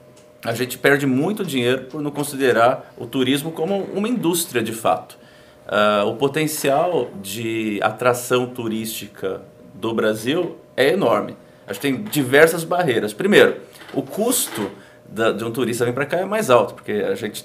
a 0.45 0.53
gente 0.55 0.78
perde 0.78 1.07
muito 1.07 1.45
dinheiro 1.45 1.84
por 1.84 2.01
não 2.01 2.11
considerar 2.11 2.93
o 2.97 3.07
turismo 3.07 3.51
como 3.53 3.82
uma 3.95 4.09
indústria 4.09 4.62
de 4.62 4.72
fato. 4.72 5.18
Ah, 5.66 6.05
o 6.07 6.14
potencial 6.14 7.11
de 7.22 7.78
atração 7.82 8.47
turística 8.47 9.43
do 9.74 9.93
Brasil 9.95 10.57
é 10.76 10.93
enorme. 10.93 11.36
Acho 11.66 11.80
que 11.80 11.89
tem 11.91 12.03
diversas 12.05 12.64
barreiras. 12.64 13.12
Primeiro, 13.12 13.57
o 13.93 14.03
custo 14.03 14.70
da- 15.09 15.32
de 15.32 15.45
um 15.45 15.51
turista 15.51 15.84
vir 15.84 15.93
para 15.93 16.07
cá 16.07 16.18
é 16.18 16.24
mais 16.24 16.49
alto, 16.51 16.74
porque 16.74 16.93
a 16.93 17.14
gente 17.14 17.45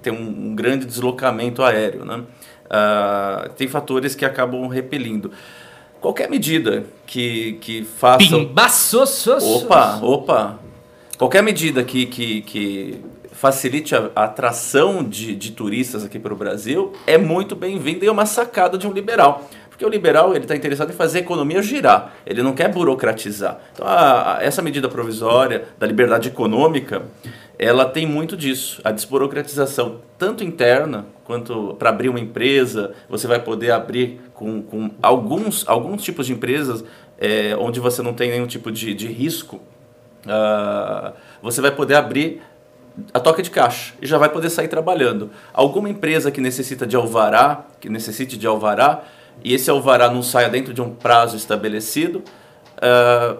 tem 0.00 0.12
um, 0.12 0.50
um 0.50 0.54
grande 0.54 0.86
deslocamento 0.86 1.62
aéreo. 1.62 2.04
Né? 2.04 2.22
Ah, 2.70 3.50
tem 3.56 3.68
fatores 3.68 4.14
que 4.14 4.24
acabam 4.24 4.66
repelindo. 4.68 5.30
Qualquer 6.00 6.30
medida 6.30 6.84
que, 7.06 7.54
que 7.60 7.84
faça. 7.84 8.18
Pimbaços! 8.18 9.26
Opa, 9.26 9.98
opa. 10.00 10.58
Qualquer 11.18 11.42
medida 11.42 11.82
que, 11.82 12.06
que, 12.06 12.42
que 12.42 13.00
facilite 13.32 13.94
a, 13.94 14.10
a 14.14 14.24
atração 14.24 15.02
de, 15.02 15.34
de 15.34 15.50
turistas 15.52 16.04
aqui 16.04 16.18
para 16.18 16.32
o 16.32 16.36
Brasil 16.36 16.92
é 17.06 17.18
muito 17.18 17.56
bem-vinda 17.56 18.04
e 18.04 18.08
é 18.08 18.12
uma 18.12 18.24
sacada 18.26 18.78
de 18.78 18.86
um 18.86 18.92
liberal. 18.92 19.48
Porque 19.68 19.84
o 19.84 19.88
liberal 19.88 20.30
ele 20.34 20.44
está 20.44 20.54
interessado 20.56 20.90
em 20.90 20.94
fazer 20.94 21.18
a 21.18 21.20
economia 21.22 21.62
girar, 21.62 22.14
ele 22.26 22.42
não 22.42 22.52
quer 22.52 22.68
burocratizar. 22.72 23.60
Então, 23.72 23.86
a- 23.86 24.36
a- 24.38 24.42
essa 24.42 24.62
medida 24.62 24.88
provisória 24.88 25.64
da 25.78 25.86
liberdade 25.86 26.28
econômica, 26.28 27.02
ela 27.58 27.84
tem 27.84 28.06
muito 28.06 28.36
disso, 28.36 28.80
a 28.84 28.90
desburocratização, 28.92 30.00
tanto 30.16 30.42
interna 30.44 31.06
quanto 31.24 31.74
para 31.78 31.90
abrir 31.90 32.08
uma 32.08 32.18
empresa, 32.20 32.92
você 33.08 33.26
vai 33.26 33.40
poder 33.40 33.72
abrir 33.72 34.20
com, 34.34 34.62
com 34.62 34.90
alguns, 35.02 35.64
alguns 35.68 36.02
tipos 36.02 36.26
de 36.26 36.32
empresas 36.32 36.84
é, 37.18 37.56
onde 37.58 37.78
você 37.80 38.02
não 38.02 38.14
tem 38.14 38.30
nenhum 38.30 38.46
tipo 38.46 38.70
de, 38.72 38.94
de 38.94 39.06
risco, 39.08 39.60
ah, 40.28 41.12
você 41.42 41.60
vai 41.60 41.70
poder 41.70 41.94
abrir 41.94 42.42
a 43.14 43.20
toca 43.20 43.42
de 43.42 43.50
caixa 43.50 43.94
e 44.02 44.06
já 44.06 44.18
vai 44.18 44.28
poder 44.28 44.50
sair 44.50 44.68
trabalhando. 44.68 45.30
Alguma 45.52 45.88
empresa 45.88 46.30
que 46.30 46.40
necessita 46.40 46.86
de 46.86 46.96
alvará, 46.96 47.64
que 47.80 47.88
necessite 47.88 48.36
de 48.36 48.46
alvará, 48.46 49.02
e 49.44 49.54
esse 49.54 49.70
alvará 49.70 50.10
não 50.10 50.22
saia 50.22 50.48
dentro 50.48 50.74
de 50.74 50.82
um 50.82 50.90
prazo 50.90 51.36
estabelecido, 51.36 52.22
ah, 52.82 53.36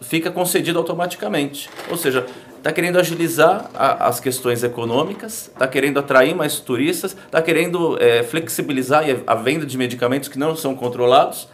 fica 0.00 0.30
concedido 0.30 0.78
automaticamente. 0.78 1.68
Ou 1.90 1.96
seja, 1.96 2.24
está 2.58 2.70
querendo 2.72 2.98
agilizar 2.98 3.70
a- 3.74 4.08
as 4.08 4.20
questões 4.20 4.62
econômicas, 4.62 5.48
está 5.52 5.66
querendo 5.66 5.98
atrair 5.98 6.34
mais 6.34 6.60
turistas, 6.60 7.16
está 7.26 7.40
querendo 7.40 7.96
eh, 8.00 8.22
flexibilizar 8.24 9.04
a 9.26 9.34
venda 9.34 9.64
de 9.64 9.76
medicamentos 9.78 10.28
que 10.28 10.38
não 10.38 10.54
são 10.54 10.74
controlados. 10.74 11.48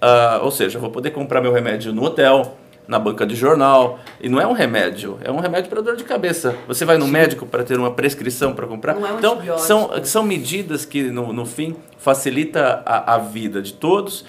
Ah, 0.00 0.40
ou 0.42 0.50
seja, 0.50 0.78
vou 0.78 0.90
poder 0.90 1.10
comprar 1.12 1.40
meu 1.40 1.52
remédio 1.52 1.92
no 1.92 2.02
hotel, 2.04 2.56
na 2.88 2.98
banca 2.98 3.24
de 3.26 3.36
jornal. 3.36 4.00
E 4.20 4.28
não 4.28 4.40
é 4.40 4.46
um 4.46 4.52
remédio, 4.52 5.18
é 5.22 5.30
um 5.30 5.38
remédio 5.38 5.68
para 5.70 5.80
dor 5.82 5.94
de 5.94 6.02
cabeça. 6.04 6.56
Você 6.66 6.84
vai 6.86 6.96
no 6.98 7.06
médico 7.06 7.44
para 7.46 7.62
ter 7.62 7.78
uma 7.78 7.90
prescrição 7.92 8.54
para 8.54 8.66
comprar. 8.66 8.94
Não 8.94 9.06
é 9.06 9.12
um 9.12 9.18
então, 9.18 9.58
são, 9.58 9.90
são 10.04 10.22
medidas 10.22 10.84
que, 10.86 11.02
no, 11.02 11.32
no 11.32 11.44
fim, 11.44 11.76
facilita 11.98 12.82
a, 12.86 13.14
a 13.14 13.18
vida 13.18 13.60
de 13.60 13.74
todos, 13.74 14.24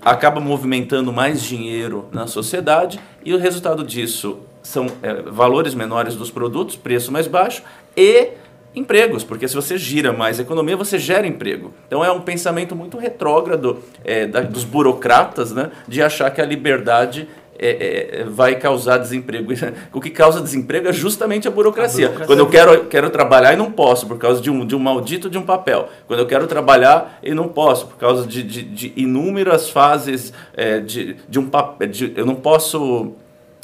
acaba 0.00 0.40
movimentando 0.40 1.12
mais 1.12 1.42
dinheiro 1.42 2.08
na 2.10 2.26
sociedade 2.26 2.98
e 3.24 3.34
o 3.34 3.38
resultado 3.38 3.84
disso 3.84 4.38
são 4.62 4.86
é, 5.02 5.14
valores 5.22 5.74
menores 5.74 6.14
dos 6.14 6.30
produtos, 6.30 6.76
preço 6.76 7.12
mais 7.12 7.26
baixo 7.26 7.62
e 7.96 8.28
empregos, 8.74 9.24
porque 9.24 9.48
se 9.48 9.54
você 9.54 9.76
gira 9.76 10.12
mais 10.12 10.38
a 10.38 10.42
economia, 10.42 10.76
você 10.76 10.98
gera 10.98 11.26
emprego. 11.26 11.72
Então 11.86 12.04
é 12.04 12.12
um 12.12 12.20
pensamento 12.20 12.76
muito 12.76 12.96
retrógrado 12.98 13.82
é, 14.04 14.26
da- 14.26 14.40
dos 14.42 14.62
burocratas 14.64 15.52
né, 15.52 15.70
de 15.86 16.00
achar 16.02 16.30
que 16.30 16.40
a 16.40 16.44
liberdade 16.44 17.28
é, 17.58 18.20
é, 18.20 18.24
vai 18.24 18.54
causar 18.54 18.98
desemprego. 18.98 19.52
O 19.92 20.00
que 20.00 20.10
causa 20.10 20.40
desemprego 20.40 20.88
é 20.88 20.92
justamente 20.92 21.48
a 21.48 21.50
burocracia. 21.50 22.06
A 22.06 22.08
burocracia. 22.10 22.26
Quando 22.26 22.38
eu 22.38 22.48
quero, 22.48 22.84
quero 22.84 23.10
trabalhar 23.10 23.52
e 23.52 23.56
não 23.56 23.70
posso, 23.70 24.06
por 24.06 24.16
causa 24.18 24.40
de 24.40 24.50
um, 24.50 24.64
de 24.64 24.76
um 24.76 24.78
maldito 24.78 25.28
de 25.28 25.36
um 25.36 25.42
papel. 25.42 25.88
Quando 26.06 26.20
eu 26.20 26.26
quero 26.26 26.46
trabalhar 26.46 27.18
e 27.22 27.34
não 27.34 27.48
posso, 27.48 27.86
por 27.86 27.96
causa 27.96 28.26
de, 28.26 28.42
de, 28.42 28.62
de 28.62 28.92
inúmeras 28.96 29.68
fases 29.68 30.32
é, 30.54 30.78
de, 30.78 31.16
de 31.28 31.38
um 31.38 31.48
papel. 31.48 31.90
Eu 32.14 32.24
não 32.24 32.36
posso. 32.36 33.12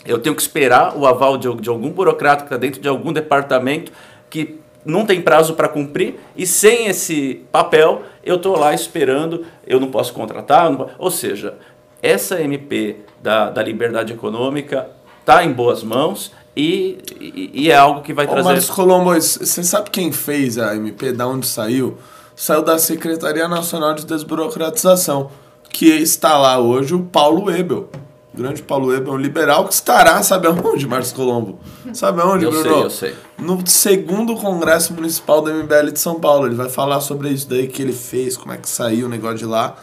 Eu 0.05 0.19
tenho 0.19 0.35
que 0.35 0.43
esperar 0.43 0.97
o 0.97 1.07
aval 1.07 1.39
de, 1.39 1.53
de 1.57 1.69
algum 1.69 1.91
burocrata 1.91 2.43
que 2.43 2.47
está 2.47 2.57
dentro 2.57 2.81
de 2.81 2.89
algum 2.89 3.13
departamento 3.13 3.93
que 4.29 4.59
não 4.85 5.07
tem 5.07 5.23
prazo 5.23 5.55
para 5.55 5.69
cumprir 5.69 6.17
e 6.37 6.47
sem 6.47 6.89
esse 6.89 7.43
papel 7.51 8.03
eu 8.23 8.37
estou 8.37 8.59
lá 8.59 8.75
esperando, 8.75 9.47
eu 9.67 9.81
não 9.81 9.91
posso 9.91 10.13
contratar. 10.13 10.71
não 10.71 10.91
ou 10.99 11.11
seja, 11.11 11.55
essa 12.03 12.41
MP 12.43 12.97
da, 13.25 13.49
da 13.49 13.63
liberdade 13.63 14.13
econômica 14.13 14.87
está 15.21 15.43
em 15.43 15.51
boas 15.51 15.83
mãos 15.83 16.31
e, 16.55 16.99
e, 17.19 17.51
e 17.55 17.71
é 17.71 17.77
algo 17.77 18.03
que 18.03 18.13
vai 18.13 18.27
Ô, 18.27 18.29
trazer. 18.29 18.45
Marcos 18.45 18.69
Colombo, 18.69 19.15
você 19.15 19.65
sabe 19.65 19.89
quem 19.89 20.13
fez 20.13 20.59
a 20.59 20.77
MP, 20.77 21.11
da 21.11 21.27
onde 21.27 21.47
saiu? 21.47 21.97
Saiu 22.37 22.63
da 22.63 22.79
Secretaria 22.79 23.49
Nacional 23.49 23.95
de 23.95 24.05
Desburocratização, 24.05 25.31
que 25.71 25.87
está 25.87 26.37
lá 26.37 26.59
hoje 26.59 26.95
o 26.95 27.01
Paulo 27.01 27.51
Ebel. 27.51 27.89
O 28.35 28.37
grande 28.37 28.63
Paulo 28.63 28.93
Ebel, 28.93 29.15
um 29.15 29.17
liberal 29.17 29.67
que 29.67 29.73
estará, 29.73 30.23
sabe 30.23 30.47
aonde, 30.49 30.87
Marcos 30.87 31.13
Colombo? 31.13 31.59
Sabe 31.95 32.21
aonde, 32.21 32.45
Eu 32.45 32.51
Bruno? 32.51 32.65
sei, 32.69 32.83
eu 32.83 32.91
sei. 32.91 33.15
No 33.39 33.67
segundo 33.67 34.37
Congresso 34.37 34.93
Municipal 34.93 35.41
do 35.41 35.51
MBL 35.51 35.93
de 35.93 36.01
São 36.01 36.21
Paulo. 36.21 36.47
Ele 36.47 36.57
vai 36.57 36.69
falar 36.69 37.01
sobre 37.01 37.31
isso 37.31 37.49
daí 37.49 37.69
que 37.69 37.81
ele 37.81 37.93
fez, 37.93 38.37
como 38.37 38.53
é 38.53 38.59
que 38.59 38.69
saiu 38.69 39.07
o 39.07 39.09
negócio 39.09 39.39
de 39.39 39.47
lá. 39.47 39.77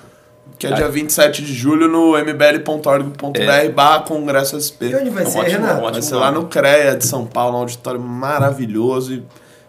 Que 0.61 0.67
é 0.67 0.73
dia 0.73 0.87
27 0.89 1.41
de 1.43 1.53
julho 1.55 1.87
no 1.87 2.15
mbl.org.br 2.15 3.71
barra 3.73 4.01
Congresso 4.01 4.59
SP. 4.61 4.89
E 4.91 4.95
onde 4.95 5.09
vai 5.09 5.23
É 5.23 5.27
um 5.27 5.31
ser, 5.31 5.39
ótimo- 5.39 5.55
Renato? 5.57 5.73
um 5.73 5.75
Vai 5.77 5.85
ótimo 5.85 6.03
ser 6.03 6.15
lá 6.15 6.31
nome. 6.31 6.43
no 6.43 6.49
CREA 6.49 6.95
de 6.95 7.05
São 7.05 7.25
Paulo, 7.25 7.57
um 7.57 7.61
auditório 7.61 7.99
maravilhoso 7.99 9.13
e, 9.15 9.23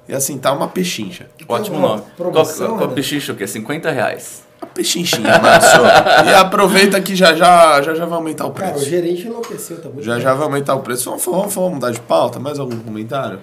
e 0.08 0.14
assim, 0.14 0.36
tá 0.38 0.52
uma 0.52 0.68
pechincha. 0.68 1.26
Ótimo 1.48 1.78
Uma 1.78 1.88
nome. 1.88 2.02
promoção, 2.16 2.66
Qual, 2.66 2.78
qual 2.78 2.88
né? 2.90 2.94
pechincha 2.94 3.32
o 3.32 3.36
quê? 3.36 3.46
50 3.46 3.90
reais. 3.90 4.42
Uma 4.60 4.68
pechinchinha, 4.68 5.38
Márcio. 5.38 5.80
e 6.30 6.34
aproveita 6.34 7.00
que 7.00 7.16
já 7.16 7.32
já, 7.34 7.80
já 7.82 7.94
já 7.94 8.04
vai 8.04 8.16
aumentar 8.18 8.46
o 8.46 8.50
Cara, 8.50 8.70
o 8.70 8.74
preço. 8.74 8.88
gerente 8.90 9.26
enlouqueceu, 9.26 9.80
tá 9.80 9.88
muito 9.88 10.02
Já 10.04 10.20
já 10.20 10.34
vai 10.34 10.44
aumentar 10.44 10.74
o 10.74 10.80
preço. 10.80 11.08
Vamos, 11.08 11.24
vamos, 11.24 11.54
vamos 11.54 11.72
mudar 11.74 11.90
de 11.90 12.00
pauta? 12.00 12.38
Mais 12.38 12.58
algum 12.58 12.78
comentário? 12.78 13.40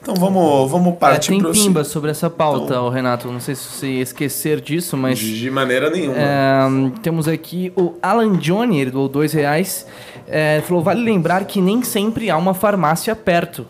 Então 0.00 0.14
vamos, 0.14 0.70
vamos 0.70 0.92
É, 0.94 0.96
partir 0.96 1.28
tem 1.30 1.40
pro 1.40 1.52
pimba 1.52 1.84
sobre 1.84 2.10
essa 2.10 2.30
pauta, 2.30 2.64
Então- 2.64 2.88
Renato. 2.88 3.28
Não 3.30 3.40
sei 3.40 3.54
se 3.54 3.64
você 3.64 3.86
esquecer 4.00 4.60
disso, 4.60 4.96
mas. 4.96 5.18
De 5.18 5.50
maneira 5.50 5.90
nenhuma. 5.90 6.16
É, 6.16 6.58
temos 7.02 7.26
aqui 7.28 7.72
o 7.76 7.94
Alan 8.00 8.36
Johnny, 8.38 8.80
ele 8.80 8.90
doou 8.90 9.08
dois 9.08 9.32
reais. 9.32 9.86
É, 10.26 10.62
falou: 10.66 10.82
vale 10.82 11.02
lembrar 11.02 11.44
que 11.44 11.60
nem 11.60 11.82
sempre 11.82 12.30
há 12.30 12.36
uma 12.36 12.54
farmácia 12.54 13.14
perto. 13.16 13.66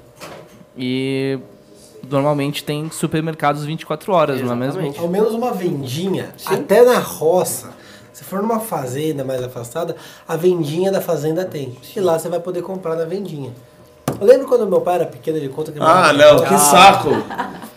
E 0.76 1.38
normalmente 2.08 2.62
tem 2.62 2.90
supermercados 2.90 3.64
24 3.64 4.12
horas, 4.12 4.40
não 4.40 4.52
é 4.52 4.56
mesmo? 4.56 4.80
Exatamente. 4.80 5.00
Ao 5.00 5.08
menos 5.08 5.32
uma 5.34 5.52
vendinha, 5.52 6.30
até 6.46 6.84
na 6.84 6.98
roça. 6.98 7.70
Se 8.12 8.24
for 8.24 8.42
numa 8.42 8.58
fazenda 8.60 9.24
mais 9.24 9.42
afastada, 9.42 9.94
a 10.26 10.36
vendinha 10.36 10.90
da 10.90 11.00
fazenda 11.00 11.44
tem. 11.44 11.76
E 11.96 12.00
lá 12.00 12.18
você 12.18 12.28
vai 12.28 12.40
poder 12.40 12.62
comprar 12.62 12.96
na 12.96 13.04
vendinha. 13.04 13.52
Eu 14.20 14.26
lembro 14.26 14.48
quando 14.48 14.66
meu 14.66 14.80
pai 14.80 14.96
era 14.96 15.06
pequeno, 15.06 15.36
ele 15.36 15.48
conta 15.48 15.72
que... 15.72 15.78
Ah, 15.80 16.12
não, 16.12 16.44
que 16.44 16.59
saco! 16.59 17.11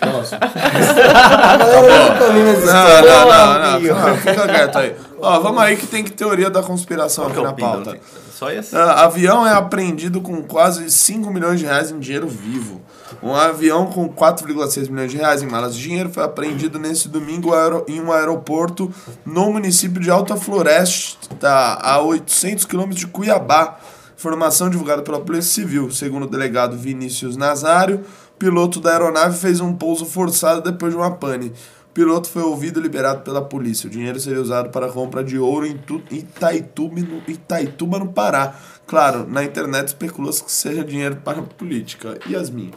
Nossa. 0.05 0.37
A 0.41 1.57
galera 1.57 2.09
nunca 2.09 2.29
viu 2.31 2.47
essa 2.47 2.73
Não, 2.73 3.01
não, 3.01 3.79
não, 3.79 4.09
não, 4.09 4.17
fica 4.17 4.47
quieto 4.47 4.77
aí. 4.77 4.95
Ó, 5.19 5.39
vamos 5.41 5.61
aí 5.61 5.77
que 5.77 5.85
tem 5.85 6.03
que 6.03 6.11
teoria 6.11 6.49
da 6.49 6.63
conspiração 6.63 7.27
aqui 7.27 7.41
na 7.41 7.53
pauta. 7.53 7.99
Só 8.33 8.49
esse? 8.51 8.75
Ah, 8.75 9.03
avião 9.03 9.45
é 9.45 9.53
apreendido 9.53 10.19
com 10.19 10.41
quase 10.41 10.89
5 10.89 11.31
milhões 11.31 11.59
de 11.59 11.65
reais 11.65 11.91
em 11.91 11.99
dinheiro 11.99 12.27
vivo. 12.27 12.81
Um 13.21 13.35
avião 13.35 13.85
com 13.85 14.09
4,6 14.09 14.89
milhões 14.89 15.11
de 15.11 15.17
reais 15.17 15.43
em 15.43 15.45
malas 15.45 15.75
de 15.75 15.83
dinheiro 15.83 16.09
foi 16.09 16.23
apreendido 16.23 16.79
nesse 16.79 17.07
domingo 17.07 17.51
em 17.87 18.01
um 18.01 18.11
aeroporto 18.11 18.91
no 19.23 19.51
município 19.51 20.01
de 20.01 20.09
Alta 20.09 20.35
Floresta, 20.35 21.77
a 21.79 22.01
800 22.01 22.65
quilômetros 22.65 22.99
de 22.99 23.07
Cuiabá. 23.07 23.77
Informação 24.25 24.69
divulgada 24.69 25.01
pela 25.01 25.19
Polícia 25.19 25.51
Civil. 25.51 25.89
Segundo 25.89 26.25
o 26.25 26.29
delegado 26.29 26.77
Vinícius 26.77 27.35
Nazário, 27.35 28.01
o 28.35 28.37
piloto 28.37 28.79
da 28.79 28.91
aeronave 28.91 29.35
fez 29.35 29.59
um 29.59 29.73
pouso 29.75 30.05
forçado 30.05 30.61
depois 30.61 30.93
de 30.93 30.97
uma 30.99 31.09
pane. 31.09 31.47
O 31.47 31.91
piloto 31.91 32.29
foi 32.29 32.43
ouvido 32.43 32.79
e 32.79 32.83
liberado 32.83 33.21
pela 33.21 33.43
polícia. 33.43 33.87
O 33.87 33.89
dinheiro 33.89 34.19
seria 34.19 34.39
usado 34.39 34.69
para 34.69 34.89
compra 34.91 35.23
de 35.23 35.39
ouro 35.39 35.65
em 35.65 35.75
Tu- 35.75 36.03
Itaituba, 36.11 37.01
no, 37.01 37.23
Itaituba, 37.27 37.97
no 37.97 38.13
Pará. 38.13 38.53
Claro, 38.85 39.25
na 39.27 39.43
internet 39.43 39.87
especula-se 39.87 40.43
que 40.43 40.51
seja 40.51 40.83
dinheiro 40.83 41.15
para 41.15 41.39
a 41.39 41.41
política. 41.43 42.19
Yasmin, 42.29 42.69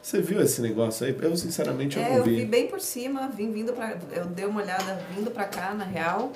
você 0.00 0.22
viu 0.22 0.40
esse 0.40 0.62
negócio 0.62 1.04
aí? 1.06 1.14
Eu, 1.20 1.36
sinceramente, 1.36 1.98
eu 1.98 2.02
É, 2.02 2.08
não 2.08 2.16
eu 2.16 2.24
vi. 2.24 2.36
vi 2.36 2.44
bem 2.46 2.68
por 2.68 2.80
cima, 2.80 3.28
vim 3.28 3.52
vindo 3.52 3.74
pra. 3.74 3.98
Eu 4.10 4.24
dei 4.24 4.46
uma 4.46 4.62
olhada 4.62 4.98
vindo 5.14 5.30
pra 5.30 5.44
cá, 5.44 5.74
na 5.74 5.84
real. 5.84 6.32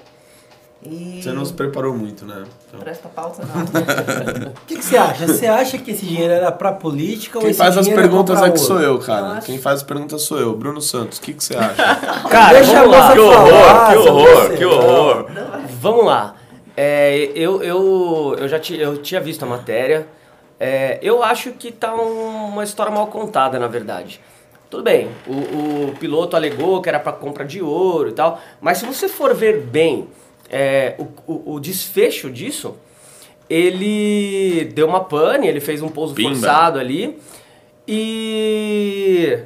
E. 0.80 1.20
Você 1.20 1.32
não 1.32 1.44
se 1.44 1.52
preparou 1.52 1.92
muito, 1.92 2.24
né? 2.24 2.44
Então, 2.68 2.78
Pra 2.80 2.90
esta 2.92 3.08
pauta, 3.08 3.42
não. 3.44 3.62
O 4.62 4.66
que, 4.66 4.76
que 4.76 4.84
você 4.84 4.96
acha? 4.96 5.26
Você 5.26 5.46
acha 5.46 5.76
que 5.76 5.90
esse 5.90 6.06
dinheiro 6.06 6.32
era 6.32 6.52
pra 6.52 6.70
política 6.70 7.38
ou 7.38 7.42
Quem 7.42 7.50
esse 7.50 7.58
faz 7.58 7.76
as 7.76 7.88
perguntas 7.88 8.38
aqui 8.38 8.50
ouro? 8.50 8.58
sou 8.60 8.80
eu, 8.80 8.92
Eu 8.94 8.98
cara. 9.00 9.26
acho- 9.32 9.46
Quem 9.46 9.58
faz 9.58 9.78
as 9.78 9.82
perguntas 9.82 10.22
sou 10.22 10.38
eu. 10.38 10.54
Bruno 10.54 10.80
Santos, 10.80 11.18
o 11.18 11.22
que, 11.22 11.32
que 11.34 11.42
você 11.42 11.56
acha? 11.56 11.74
Cara, 12.30 12.58
Deixa 12.58 12.72
vamos 12.74 12.90
lá. 12.96 13.12
Que 13.12 13.18
horror, 13.18 13.48
falar, 13.48 13.90
que 13.90 13.96
horror, 13.98 14.50
que 14.58 14.64
horror. 14.64 15.26
Vamos 15.80 16.04
lá. 16.06 16.36
É, 16.76 17.32
eu, 17.34 17.60
eu, 17.60 18.36
eu 18.38 18.48
já 18.48 18.60
ti- 18.60 18.78
eu 18.78 18.98
tinha 18.98 19.20
visto 19.20 19.42
a 19.42 19.46
matéria. 19.46 20.06
É, 20.60 20.98
eu 21.02 21.24
acho 21.24 21.50
que 21.52 21.72
tá 21.72 21.92
um- 21.92 22.46
uma 22.52 22.62
história 22.62 22.92
mal 22.92 23.08
contada, 23.08 23.58
na 23.58 23.66
verdade. 23.66 24.20
Tudo 24.70 24.84
bem, 24.84 25.08
o, 25.26 25.32
o 25.88 25.94
piloto 25.98 26.36
alegou 26.36 26.80
que 26.82 26.88
era 26.88 27.00
para 27.00 27.12
compra 27.12 27.44
de 27.44 27.60
ouro 27.62 28.10
e 28.10 28.12
tal, 28.12 28.38
mas 28.60 28.78
se 28.78 28.86
você 28.86 29.08
for 29.08 29.34
ver 29.34 29.62
bem 29.62 30.06
é, 30.50 30.94
o, 30.98 31.06
o, 31.32 31.54
o 31.54 31.60
desfecho 31.60 32.30
disso, 32.30 32.76
ele 33.48 34.66
deu 34.74 34.86
uma 34.86 35.00
pane, 35.04 35.46
ele 35.46 35.60
fez 35.60 35.80
um 35.82 35.88
pouso 35.88 36.14
Pimba. 36.14 36.30
forçado 36.34 36.78
ali 36.78 37.18
e 37.86 39.38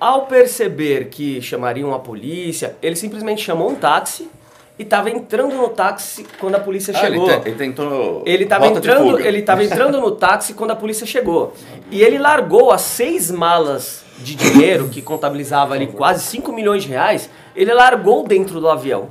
ao 0.00 0.26
perceber 0.26 1.06
que 1.08 1.40
chamariam 1.40 1.94
a 1.94 1.98
polícia, 1.98 2.76
ele 2.82 2.96
simplesmente 2.96 3.40
chamou 3.42 3.70
um 3.70 3.74
táxi 3.74 4.28
e 4.76 4.82
estava 4.82 5.08
entrando 5.08 5.54
no 5.54 5.68
táxi 5.68 6.26
quando 6.40 6.56
a 6.56 6.60
polícia 6.60 6.92
Ah, 6.96 7.06
ele, 7.06 7.14
chegou. 7.20 7.40
te- 7.40 7.48
ele 7.48 7.56
tentou. 7.56 8.22
Ele 8.26 8.42
estava 8.44 8.66
entrando, 8.66 9.20
ele 9.20 9.42
tava 9.42 9.62
entrando 9.64 10.00
no 10.00 10.10
táxi 10.10 10.52
quando 10.52 10.72
a 10.72 10.76
polícia 10.76 11.06
chegou. 11.06 11.54
E 11.92 12.02
ele 12.02 12.18
largou 12.18 12.72
as 12.72 12.80
seis 12.82 13.30
malas 13.30 14.04
de 14.18 14.34
dinheiro, 14.34 14.88
que 14.88 15.00
contabilizava 15.00 15.74
ali 15.74 15.86
quase 15.86 16.24
5 16.24 16.52
milhões 16.52 16.82
de 16.82 16.88
reais, 16.88 17.30
ele 17.54 17.72
largou 17.72 18.26
dentro 18.26 18.60
do 18.60 18.68
avião. 18.68 19.08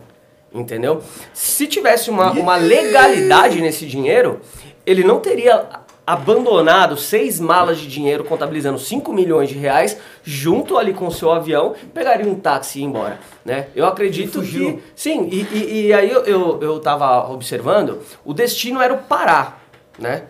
Entendeu? 0.54 1.02
Se 1.34 1.66
tivesse 1.66 2.10
uma, 2.10 2.32
uma 2.32 2.56
legalidade 2.56 3.60
nesse 3.60 3.88
dinheiro, 3.88 4.40
ele 4.86 5.04
não 5.04 5.20
teria 5.20 5.84
abandonado 6.06 6.98
seis 6.98 7.40
malas 7.40 7.80
de 7.80 7.88
dinheiro 7.88 8.26
contabilizando 8.26 8.78
5 8.78 9.12
milhões 9.14 9.50
de 9.50 9.58
reais 9.58 9.98
junto 10.22 10.78
ali 10.78 10.94
com 10.94 11.08
o 11.08 11.12
seu 11.12 11.32
avião, 11.32 11.74
pegaria 11.94 12.30
um 12.30 12.36
táxi 12.36 12.80
e 12.80 12.82
ia 12.82 12.88
embora, 12.88 13.20
né? 13.44 13.68
Eu 13.74 13.86
acredito 13.86 14.42
que 14.42 14.80
Sim, 14.96 15.30
e, 15.32 15.42
e, 15.52 15.88
e 15.88 15.94
aí 15.94 16.12
eu, 16.12 16.24
eu, 16.26 16.60
eu 16.62 16.80
tava 16.80 17.32
observando, 17.32 18.02
o 18.26 18.34
destino 18.34 18.82
era 18.82 18.94
o 18.94 18.98
Pará, 18.98 19.58
né? 19.98 20.24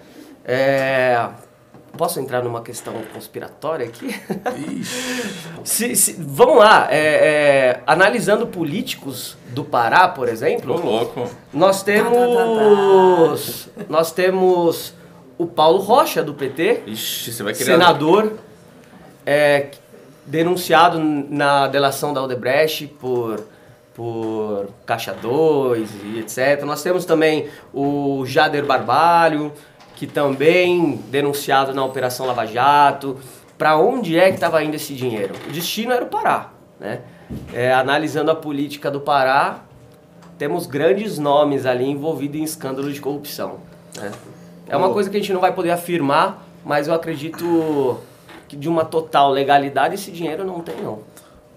É, 0.46 1.28
Posso 1.98 2.20
entrar 2.20 2.42
numa 2.44 2.62
questão 2.62 2.94
conspiratória 3.14 3.86
aqui? 3.86 4.08
Se- 5.64 5.96
se- 5.96 6.16
vamos 6.20 6.58
lá, 6.58 6.88
é, 6.90 6.98
é, 7.78 7.82
analisando 7.86 8.48
políticos 8.48 9.38
do 9.50 9.64
Pará, 9.64 10.08
por 10.08 10.28
exemplo, 10.28 10.76
louco. 10.84 11.30
nós 11.54 11.84
temos, 11.84 13.70
nós 13.88 14.12
temos 14.12 14.94
o 15.38 15.46
Paulo 15.46 15.80
Rocha 15.80 16.24
do 16.24 16.34
PT, 16.34 16.82
Ixi, 16.88 17.32
você 17.32 17.44
vai 17.44 17.54
querer. 17.54 17.66
senador, 17.72 18.34
é, 19.26 19.68
denunciado 20.26 21.00
na 21.00 21.68
delação 21.68 22.14
da 22.14 22.22
Odebrecht 22.24 22.88
por, 23.00 23.46
por 23.94 24.68
Caixa 24.86 25.14
2 25.14 25.90
e 26.04 26.20
etc. 26.20 26.64
Nós 26.66 26.82
temos 26.84 27.06
também 27.06 27.48
o 27.74 28.26
Jader 28.26 28.66
Barbalho, 28.66 29.52
que 30.04 30.08
também 30.08 30.98
denunciado 31.08 31.74
na 31.74 31.86
Operação 31.86 32.26
Lava 32.26 32.46
Jato. 32.46 33.18
Para 33.58 33.78
onde 33.78 34.20
é 34.20 34.28
que 34.28 34.36
estava 34.36 34.62
indo 34.62 34.76
esse 34.76 34.94
dinheiro? 34.94 35.34
O 35.48 35.52
destino 35.52 35.94
era 35.94 36.04
o 36.04 36.10
Pará. 36.10 36.50
Né? 36.78 37.00
É, 37.54 37.74
analisando 37.74 38.30
a 38.30 38.36
política 38.36 38.92
do 38.92 39.00
Pará, 39.00 39.62
temos 40.38 40.68
grandes 40.68 41.18
nomes 41.18 41.66
ali 41.66 41.86
envolvidos 41.90 42.38
em 42.38 42.44
escândalos 42.44 42.94
de 42.94 43.00
corrupção. 43.00 43.60
né? 43.96 44.12
É 44.68 44.76
uma 44.76 44.92
coisa 44.92 45.10
que 45.10 45.16
a 45.16 45.20
gente 45.22 45.32
não 45.32 45.40
vai 45.40 45.54
poder 45.54 45.72
afirmar, 45.72 46.46
mas 46.66 46.90
eu 46.90 46.94
acredito 46.94 47.98
que 48.50 48.58
de 48.58 48.68
uma 48.68 48.84
total 48.84 49.32
legalidade 49.32 49.96
esse 49.96 50.12
dinheiro 50.12 50.44
não 50.44 50.60
tem 50.60 50.82
não. 50.82 51.00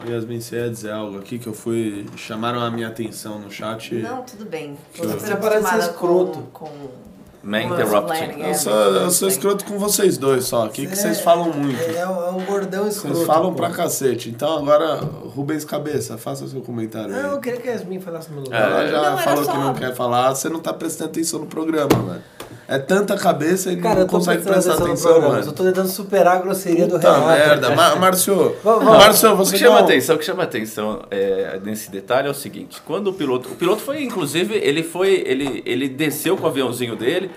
Yasmin, 0.06 0.40
você 0.40 0.56
ia 0.56 0.70
dizer 0.70 0.92
algo 0.92 1.18
aqui 1.18 1.36
que 1.36 1.48
eu 1.48 1.54
fui. 1.54 2.06
Chamaram 2.16 2.60
a 2.60 2.70
minha 2.70 2.86
atenção 2.86 3.40
no 3.40 3.50
chat. 3.50 3.92
Não, 3.96 4.22
tudo 4.22 4.44
bem. 4.44 4.78
Você 4.94 5.14
Você 5.14 5.34
parece 5.34 5.68
ser 5.68 5.78
escroto. 5.78 6.38
Com, 6.52 6.66
com 6.66 7.06
Man 7.46 7.68
com 7.68 7.74
interrupting. 7.74 8.42
é, 8.42 8.50
Eu 8.50 8.54
sou, 8.54 8.72
eu 8.72 9.10
sou 9.10 9.28
escroto 9.28 9.64
com 9.64 9.78
vocês 9.78 10.18
dois 10.18 10.44
só. 10.46 10.66
O 10.66 10.68
que, 10.68 10.86
que 10.86 10.96
vocês 10.96 11.18
É- 11.18 11.22
falam 11.22 11.52
muito? 11.52 11.80
É, 11.80 11.98
é 11.98 12.06
um 12.08 12.44
gordão 12.44 12.88
escroto. 12.88 13.14
Vocês 13.16 13.26
falam 13.26 13.50
pô. 13.52 13.56
pra 13.58 13.70
cacete. 13.70 14.28
Então 14.30 14.58
agora, 14.58 14.96
Rubens 15.34 15.64
Cabeça, 15.64 16.18
faça 16.18 16.44
o 16.44 16.48
seu 16.48 16.60
comentário 16.60 17.14
aí. 17.14 17.22
Não, 17.22 17.30
eu 17.32 17.40
queria 17.40 17.60
que 17.60 17.68
a 17.68 17.72
Yasmin 17.72 18.00
falasse 18.00 18.28
no 18.30 18.34
meu 18.36 18.44
lugar. 18.44 18.60
Ela 18.70 18.86
já 18.88 19.10
Não, 19.10 19.18
falou 19.18 19.44
só- 19.44 19.52
que 19.52 19.58
não 19.58 19.74
quer 19.74 19.94
falar, 19.94 20.34
você 20.34 20.48
não 20.48 20.58
tá 20.60 20.72
prestando 20.72 21.10
atenção 21.10 21.38
no 21.38 21.46
programa, 21.46 21.88
velho. 21.88 22.22
É 22.68 22.78
tanta 22.78 23.16
cabeça 23.16 23.70
e 23.72 23.76
Cara, 23.76 24.00
não 24.00 24.06
consegue 24.08 24.42
prestar 24.42 24.74
atenção 24.74 25.12
programa. 25.12 25.34
mano. 25.36 25.46
Eu 25.48 25.52
tô 25.52 25.62
tentando 25.62 25.88
superar 25.88 26.36
a 26.38 26.40
grosseria 26.40 26.86
do 26.86 26.96
Puta 26.96 27.12
Renato. 27.12 27.26
merda. 27.28 27.70
Ma 27.76 27.94
Márcio. 27.96 28.56
Márcio, 28.64 29.32
O 29.32 29.36
você 29.36 29.52
que 29.52 29.58
chama 29.58 29.76
um- 29.80 29.84
atenção, 29.84 30.16
o 30.16 30.18
que 30.18 30.24
chama 30.24 30.42
atenção 30.42 31.02
é, 31.10 31.60
nesse 31.64 31.90
detalhe 31.90 32.26
é 32.26 32.30
o 32.30 32.34
seguinte: 32.34 32.82
quando 32.84 33.06
o 33.08 33.12
piloto, 33.12 33.50
o 33.50 33.54
piloto 33.54 33.82
foi, 33.82 34.02
inclusive, 34.02 34.54
ele 34.56 34.82
foi, 34.82 35.22
ele, 35.26 35.62
ele 35.64 35.88
desceu 35.88 36.36
com 36.36 36.44
o 36.44 36.46
aviãozinho 36.48 36.96
dele 36.96 37.30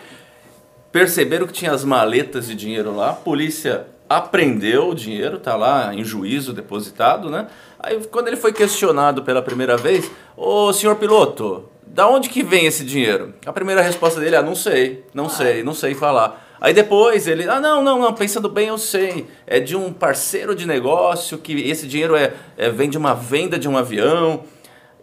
perceberam 0.91 1.45
que 1.45 1.53
tinha 1.53 1.71
as 1.71 1.83
maletas 1.83 2.47
de 2.47 2.55
dinheiro 2.55 2.95
lá, 2.95 3.11
a 3.11 3.13
polícia 3.13 3.85
apreendeu 4.09 4.89
o 4.89 4.95
dinheiro, 4.95 5.37
tá 5.37 5.55
lá 5.55 5.93
em 5.93 6.03
juízo 6.03 6.51
depositado, 6.51 7.29
né? 7.29 7.45
Aí 7.79 7.99
quando 8.09 8.27
ele 8.27 8.37
foi 8.37 8.51
questionado 8.51 9.21
pela 9.21 9.39
primeira 9.41 9.77
vez, 9.77 10.09
ô 10.35 10.73
senhor 10.73 10.95
piloto, 10.95 11.65
da 11.89 12.07
onde 12.07 12.29
que 12.29 12.43
vem 12.43 12.65
esse 12.65 12.83
dinheiro? 12.83 13.33
A 13.45 13.51
primeira 13.51 13.81
resposta 13.81 14.19
dele 14.19 14.35
é, 14.35 14.39
ah, 14.39 14.43
não 14.43 14.55
sei, 14.55 15.03
não 15.13 15.27
sei, 15.27 15.63
não 15.63 15.73
sei 15.73 15.93
falar. 15.95 16.47
Aí 16.61 16.73
depois 16.73 17.27
ele, 17.27 17.47
ah 17.49 17.59
não, 17.59 17.81
não, 17.81 17.99
não, 17.99 18.13
pensando 18.13 18.49
bem 18.49 18.67
eu 18.67 18.77
sei, 18.77 19.27
é 19.47 19.59
de 19.59 19.75
um 19.75 19.93
parceiro 19.93 20.53
de 20.53 20.67
negócio 20.67 21.37
que 21.37 21.53
esse 21.69 21.87
dinheiro 21.87 22.15
é, 22.15 22.33
é 22.57 22.69
vem 22.69 22.89
de 22.89 22.97
uma 22.97 23.13
venda 23.13 23.57
de 23.57 23.67
um 23.67 23.77
avião 23.77 24.43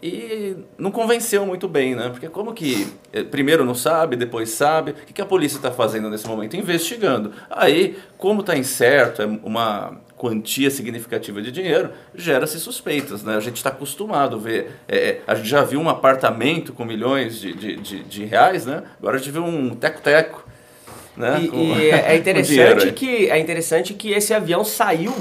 e 0.02 0.56
não 0.78 0.90
convenceu 0.90 1.46
muito 1.46 1.66
bem, 1.66 1.94
né? 1.94 2.10
Porque 2.10 2.28
como 2.28 2.52
que 2.52 2.86
eh, 3.12 3.24
primeiro 3.24 3.64
não 3.64 3.74
sabe, 3.74 4.14
depois 4.14 4.50
sabe, 4.50 4.90
o 4.90 4.94
que, 4.94 5.14
que 5.14 5.22
a 5.22 5.26
polícia 5.26 5.56
está 5.56 5.70
fazendo 5.70 6.10
nesse 6.10 6.26
momento? 6.26 6.56
Investigando. 6.56 7.32
Aí, 7.50 7.96
como 8.18 8.40
está 8.40 8.56
incerto, 8.56 9.22
é 9.22 9.26
uma 9.26 9.98
quantia 10.16 10.70
significativa 10.70 11.42
de 11.42 11.52
dinheiro, 11.52 11.90
gera-se 12.14 12.58
suspeitas, 12.58 13.22
né? 13.22 13.36
A 13.36 13.40
gente 13.40 13.56
está 13.56 13.68
acostumado 13.70 14.36
a 14.36 14.38
ver, 14.38 14.72
é, 14.88 14.96
é, 14.96 15.20
a 15.26 15.34
gente 15.34 15.48
já 15.48 15.62
viu 15.62 15.78
um 15.80 15.88
apartamento 15.90 16.72
com 16.72 16.84
milhões 16.84 17.38
de, 17.38 17.52
de, 17.52 17.76
de, 17.76 18.02
de 18.02 18.24
reais, 18.24 18.64
né? 18.64 18.82
Agora 18.98 19.16
a 19.16 19.18
gente 19.18 19.30
viu 19.30 19.44
um 19.44 19.74
teco-teco 19.74 20.44
né? 21.16 21.40
E, 21.42 21.48
Com- 21.48 21.56
e 21.56 21.90
é 21.90 22.02
com 22.02 22.14
interessante 22.14 22.92
que 22.92 23.30
é 23.30 23.38
interessante 23.38 23.94
que 23.94 24.10
esse 24.12 24.34
avião 24.34 24.64
saiu 24.64 25.14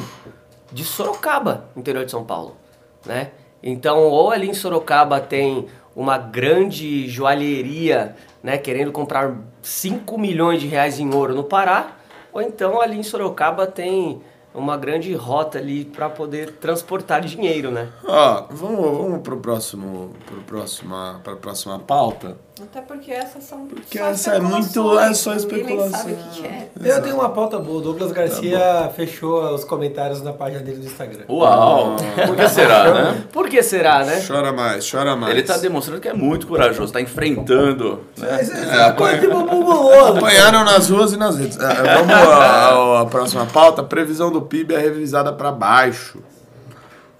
de 0.72 0.84
Sorocaba, 0.84 1.70
interior 1.76 2.04
de 2.06 2.12
São 2.12 2.24
Paulo, 2.24 2.58
né? 3.06 3.30
Então, 3.64 4.00
ou 4.00 4.30
ali 4.30 4.50
em 4.50 4.54
Sorocaba 4.54 5.20
tem 5.20 5.68
uma 5.96 6.18
grande 6.18 7.08
joalheria, 7.08 8.16
né, 8.43 8.58
querendo 8.58 8.91
comprar 8.91 9.34
5 9.62 10.18
milhões 10.18 10.62
de 10.62 10.68
reais 10.68 11.00
em 11.00 11.14
ouro 11.14 11.34
no 11.34 11.43
Pará, 11.46 11.91
ou 12.34 12.41
então 12.41 12.82
ali 12.82 12.98
em 13.00 13.04
Sorocaba 13.04 13.66
tem 13.66 14.22
uma 14.56 14.78
grande 14.78 15.14
rota 15.14 15.58
ali 15.58 15.86
para 15.86 16.10
poder 16.10 16.53
transportar 16.53 17.22
dinheiro, 17.22 17.70
né? 17.70 17.89
Ó, 18.03 18.45
vamos, 18.49 18.97
vamos 18.97 19.22
pro 19.22 19.38
próximo, 19.38 20.12
pro 20.26 20.41
próxima, 20.41 21.20
pra 21.24 21.36
próxima 21.36 21.78
pauta. 21.80 22.38
Até 22.62 22.80
porque 22.80 23.12
essas 23.12 23.43
são 23.43 23.66
Porque 23.66 23.97
só 23.99 24.06
essa 24.06 24.36
é 24.36 24.39
muito- 24.39 24.97
é 24.97 25.14
só 25.14 25.34
especulação. 25.36 26.06
que 26.06 26.41
que 26.41 26.47
é. 26.47 26.70
Eu 26.86 27.01
tenho 27.01 27.16
uma 27.16 27.28
pauta 27.28 27.60
boa. 27.60 27.80
O 27.80 27.82
Douglas 27.82 28.14
Garcia 28.14 28.89
fechou 28.95 29.53
os 29.53 29.66
comentários 29.66 30.22
na 30.22 30.32
página 30.32 30.62
dele 30.62 30.78
do 30.78 30.86
Instagram. 30.86 31.26
Uau! 31.30 31.97
Por 32.26 32.36
que 32.38 32.47
será, 32.47 32.93
né? 32.93 33.24
Por 33.34 33.49
que 33.49 33.62
será, 33.62 34.06
né? 34.06 34.24
Chora 34.26 34.53
mais, 34.53 34.89
chora 34.89 35.18
mais. 35.18 35.32
Ele 35.34 35.41
está 35.41 35.58
demonstrando 35.58 35.99
que 35.99 36.08
é 36.08 36.14
muito 36.14 36.47
corajoso, 36.47 36.86
está 36.86 37.01
enfrentando. 37.01 37.99
Né? 38.18 38.39
É, 38.41 39.28
bumbum 39.28 39.62
guloso. 39.62 40.18
Apanharam 40.20 40.64
nas 40.64 40.89
ruas 40.89 41.12
e 41.12 41.18
nas 41.18 41.38
redes. 41.38 41.58
É, 41.60 41.95
vamos 41.95 42.14
à, 42.16 43.01
à 43.01 43.06
próxima 43.06 43.45
pauta. 43.47 43.84
Previsão 43.84 44.32
do 44.32 44.41
PIB 44.41 44.76
é 44.76 44.80
revisada 44.80 45.34
para 45.34 45.51
baixo. 45.51 46.20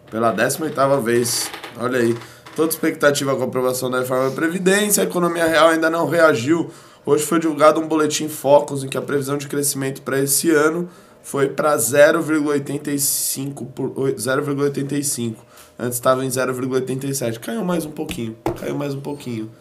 Pela 0.10 0.32
18ª 0.34 1.02
vez. 1.02 1.52
Olha 1.78 2.00
aí. 2.00 2.16
Toda 2.56 2.70
expectativa 2.70 3.36
com 3.36 3.44
a 3.44 3.46
aprovação 3.46 3.92
da 3.92 4.00
reforma 4.00 4.30
da 4.30 4.36
Previdência, 4.36 5.04
a 5.04 5.06
economia 5.06 5.46
real 5.46 5.68
ainda 5.68 5.90
não 5.90 6.08
reagiu. 6.08 6.72
Hoje 7.06 7.26
foi 7.26 7.38
divulgado 7.40 7.82
um 7.82 7.88
boletim 7.88 8.30
Focus 8.30 8.84
em 8.84 8.88
que 8.88 8.98
a 8.98 9.02
previsão 9.02 9.38
de 9.38 9.48
crescimento 9.48 10.02
para 10.02 10.20
esse 10.20 10.50
ano 10.52 10.90
foi 11.22 11.50
para 11.50 11.76
0,85 11.76 13.68
por 13.74 13.92
0,85. 13.92 15.36
Antes 15.78 15.98
estava 15.98 16.24
em 16.24 16.30
0,87. 16.30 17.40
Caiu 17.40 17.66
mais 17.66 17.86
um 17.86 17.92
pouquinho. 17.92 18.38
Caiu 18.58 18.76
mais 18.76 18.94
um 18.94 19.02
pouquinho. 19.02 19.52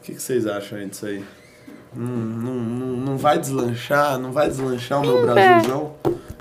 O 0.00 0.02
que, 0.02 0.14
que 0.14 0.20
vocês 0.20 0.44
acham 0.44 0.78
aí 0.78 0.86
disso 0.86 1.06
aí? 1.06 1.24
Não, 1.94 2.06
não, 2.08 2.54
não, 2.54 2.86
não 2.96 3.16
vai 3.16 3.38
deslanchar, 3.38 4.18
não 4.18 4.32
vai 4.32 4.48
deslanchar 4.48 5.00
o 5.00 5.06
meu 5.06 5.22
Brasilzão. 5.22 5.94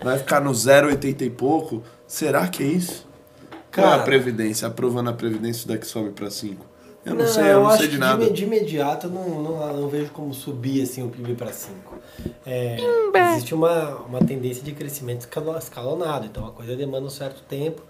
Vai 0.04 0.18
ficar 0.18 0.42
no 0.42 0.52
0,80 0.52 1.22
e 1.22 1.30
pouco. 1.30 1.84
Será 2.08 2.48
que 2.48 2.64
é 2.64 2.68
isso? 2.68 3.13
Cara, 3.74 3.90
Cara. 3.90 4.02
a 4.02 4.06
Previdência, 4.06 4.68
aprovando 4.68 5.10
a 5.10 5.14
Previdência, 5.14 5.60
isso 5.60 5.68
daqui 5.68 5.86
sobe 5.86 6.12
pra 6.12 6.30
5. 6.30 6.66
Eu 7.06 7.16
não, 7.16 7.28
sei, 7.28 7.44
eu 7.52 7.60
não 7.64 7.68
acho 7.68 7.80
sei 7.80 7.88
de 7.88 7.94
que 7.96 8.00
nada. 8.00 8.30
De, 8.30 8.44
imediato 8.46 9.08
eu 9.08 9.12
não, 9.12 9.28
não, 9.44 9.74
não 9.82 9.90
vejo 9.90 10.12
como 10.12 10.34
subir 10.34 10.82
assim, 10.84 11.04
o 11.04 11.10
PIB 11.10 11.34
para 11.36 11.52
5. 11.52 11.74
É, 12.46 12.78
existe 13.34 13.54
uma, 13.54 13.98
uma 14.08 14.20
tendência 14.20 14.64
de 14.64 14.72
crescimento 14.72 15.22
escalo- 15.22 15.58
escalonado, 15.58 16.26
então 16.26 16.46
a 16.48 16.52
coisa 16.52 16.78
demanda 16.78 17.06
um 17.06 17.10
certo 17.10 17.42
tempo. 17.44 17.82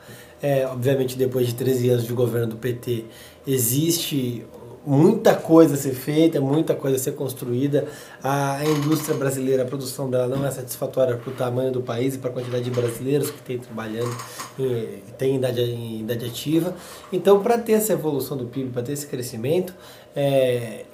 É, 0.42 0.66
obviamente, 0.66 1.16
depois 1.16 1.46
de 1.46 1.54
13 1.54 1.90
anos 1.90 2.08
de 2.08 2.14
governo 2.14 2.48
do 2.48 2.56
PT, 2.56 3.06
existe 3.46 4.44
muita 4.86 5.34
coisa 5.34 5.76
a 5.76 5.78
ser 5.78 5.94
feita, 5.94 6.40
muita 6.42 6.76
coisa 6.76 6.98
a 6.98 7.00
ser 7.00 7.14
construída. 7.14 7.88
A, 8.22 8.58
a 8.58 8.66
indústria 8.66 9.16
brasileira, 9.16 9.64
a 9.64 9.66
produção 9.66 10.10
dela 10.10 10.28
não 10.28 10.46
é 10.46 10.52
satisfatória 10.52 11.16
para 11.16 11.32
o 11.32 11.34
tamanho 11.34 11.72
do 11.72 11.82
país 11.82 12.16
e 12.16 12.18
para 12.18 12.30
a 12.30 12.34
quantidade 12.34 12.64
de 12.64 12.72
brasileiros 12.72 13.32
que 13.32 13.42
tem 13.42 13.58
trabalhando, 13.58 14.16
que 14.56 15.04
tem 15.18 15.38
idade, 15.38 15.62
em 15.62 16.02
idade 16.02 16.26
ativa. 16.26 16.76
Então, 17.12 17.42
para 17.42 17.58
ter 17.58 17.74
essa 17.74 17.94
evolução 17.94 18.36
do 18.36 18.46
PIB, 18.46 18.72
para 18.72 18.84
ter 18.84 18.94
esse 18.94 19.08
crescimento, 19.08 19.74
é, 20.16 20.86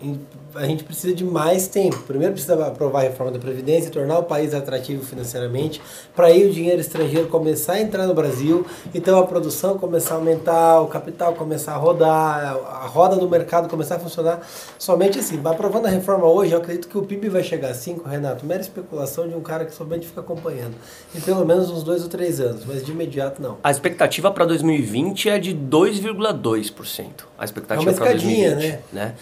a 0.55 0.65
gente 0.65 0.83
precisa 0.83 1.13
de 1.13 1.23
mais 1.23 1.67
tempo. 1.67 1.97
Primeiro 2.03 2.33
precisa 2.33 2.65
aprovar 2.65 2.99
a 2.99 3.03
reforma 3.03 3.31
da 3.31 3.39
Previdência, 3.39 3.91
tornar 3.91 4.19
o 4.19 4.23
país 4.23 4.53
atrativo 4.53 5.03
financeiramente, 5.03 5.81
para 6.15 6.27
aí 6.27 6.45
o 6.45 6.51
dinheiro 6.51 6.81
estrangeiro 6.81 7.27
começar 7.27 7.73
a 7.73 7.81
entrar 7.81 8.07
no 8.07 8.13
Brasil, 8.13 8.65
então 8.93 9.19
a 9.19 9.25
produção 9.25 9.77
começar 9.77 10.15
a 10.15 10.17
aumentar, 10.17 10.81
o 10.81 10.87
capital 10.87 11.33
começar 11.33 11.73
a 11.73 11.77
rodar, 11.77 12.55
a 12.55 12.87
roda 12.87 13.15
do 13.15 13.29
mercado 13.29 13.69
começar 13.69 13.95
a 13.95 13.99
funcionar. 13.99 14.41
Somente 14.77 15.19
assim, 15.19 15.39
aprovando 15.43 15.85
a 15.85 15.89
reforma 15.89 16.25
hoje, 16.25 16.53
eu 16.53 16.59
acredito 16.59 16.87
que 16.87 16.97
o 16.97 17.03
PIB 17.03 17.29
vai 17.29 17.43
chegar 17.43 17.69
a 17.69 17.73
5, 17.73 18.07
Renato, 18.07 18.45
mera 18.45 18.61
especulação 18.61 19.27
de 19.27 19.35
um 19.35 19.41
cara 19.41 19.65
que 19.65 19.73
somente 19.73 20.07
fica 20.07 20.21
acompanhando. 20.21 20.75
Em 21.15 21.21
pelo 21.21 21.45
menos 21.45 21.69
uns 21.69 21.83
dois 21.83 22.03
ou 22.03 22.09
três 22.09 22.39
anos, 22.39 22.63
mas 22.65 22.85
de 22.85 22.91
imediato 22.91 23.41
não. 23.41 23.57
A 23.63 23.71
expectativa 23.71 24.31
para 24.31 24.45
2020 24.45 25.29
é 25.29 25.39
de 25.39 25.55
2,2%. 25.55 27.05
A 27.37 27.45
expectativa 27.45 27.91
É 27.91 27.93
para 27.93 28.05
escadinha, 28.05 28.55
2020, 28.55 28.79
né? 28.93 29.13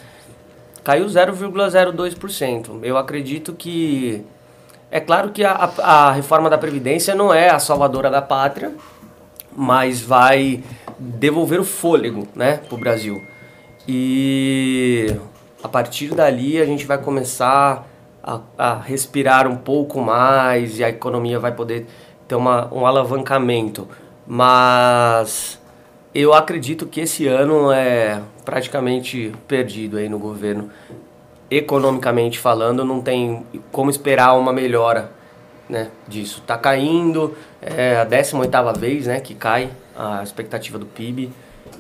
Caiu 0.88 1.06
0,02%. 1.06 2.80
Eu 2.82 2.98
acredito 2.98 3.52
que 3.52 4.24
é 4.90 5.02
claro 5.02 5.32
que 5.32 5.44
a, 5.44 5.52
a, 5.80 6.12
reforma 6.14 6.50
da 6.50 6.58
previdência 6.58 7.14
não 7.14 7.34
é 7.34 7.50
a 7.50 7.60
salvadora 7.60 8.10
da 8.10 8.22
pátria, 8.22 8.74
mas 9.54 10.00
vai 10.00 10.64
devolver 10.98 11.60
o 11.60 11.66
fôlego, 11.66 12.26
né, 12.34 12.62
para 12.66 12.74
o 12.74 12.78
Brasil. 12.78 13.22
E 13.86 15.14
a 15.62 15.68
partir 15.68 16.16
dali 16.16 16.58
a 16.58 16.66
gente 16.66 16.86
vai 16.86 16.98
começar 16.98 17.86
a, 18.24 18.40
a 18.58 18.76
respirar 18.76 19.46
um 19.46 19.58
pouco 19.58 20.00
mais 20.00 20.80
e 20.80 20.86
a 20.86 20.90
economia 20.90 21.38
vai 21.38 21.52
poder 21.52 21.86
ter 22.30 22.36
uma, 22.36 22.74
um 22.74 22.88
alavancamento. 22.88 23.90
Mas 24.26 25.60
eu 26.20 26.34
acredito 26.34 26.88
que 26.88 27.02
esse 27.02 27.28
ano 27.28 27.72
é 27.72 28.20
praticamente 28.44 29.32
perdido 29.48 29.98
aí 29.98 30.10
no 30.10 30.18
governo. 30.18 30.70
Economicamente 31.50 32.40
falando, 32.40 32.84
não 32.84 33.02
tem 33.02 33.46
como 33.72 33.90
esperar 33.90 34.34
uma 34.38 34.52
melhora 34.52 35.12
né, 35.70 35.90
disso. 36.08 36.42
Tá 36.46 36.58
caindo, 36.58 37.36
é 37.62 37.98
a 37.98 38.06
18ª 38.06 38.78
vez 38.78 39.06
né, 39.06 39.20
que 39.20 39.36
cai 39.36 39.70
a 39.96 40.24
expectativa 40.24 40.80
do 40.80 40.88
PIB. 40.88 41.32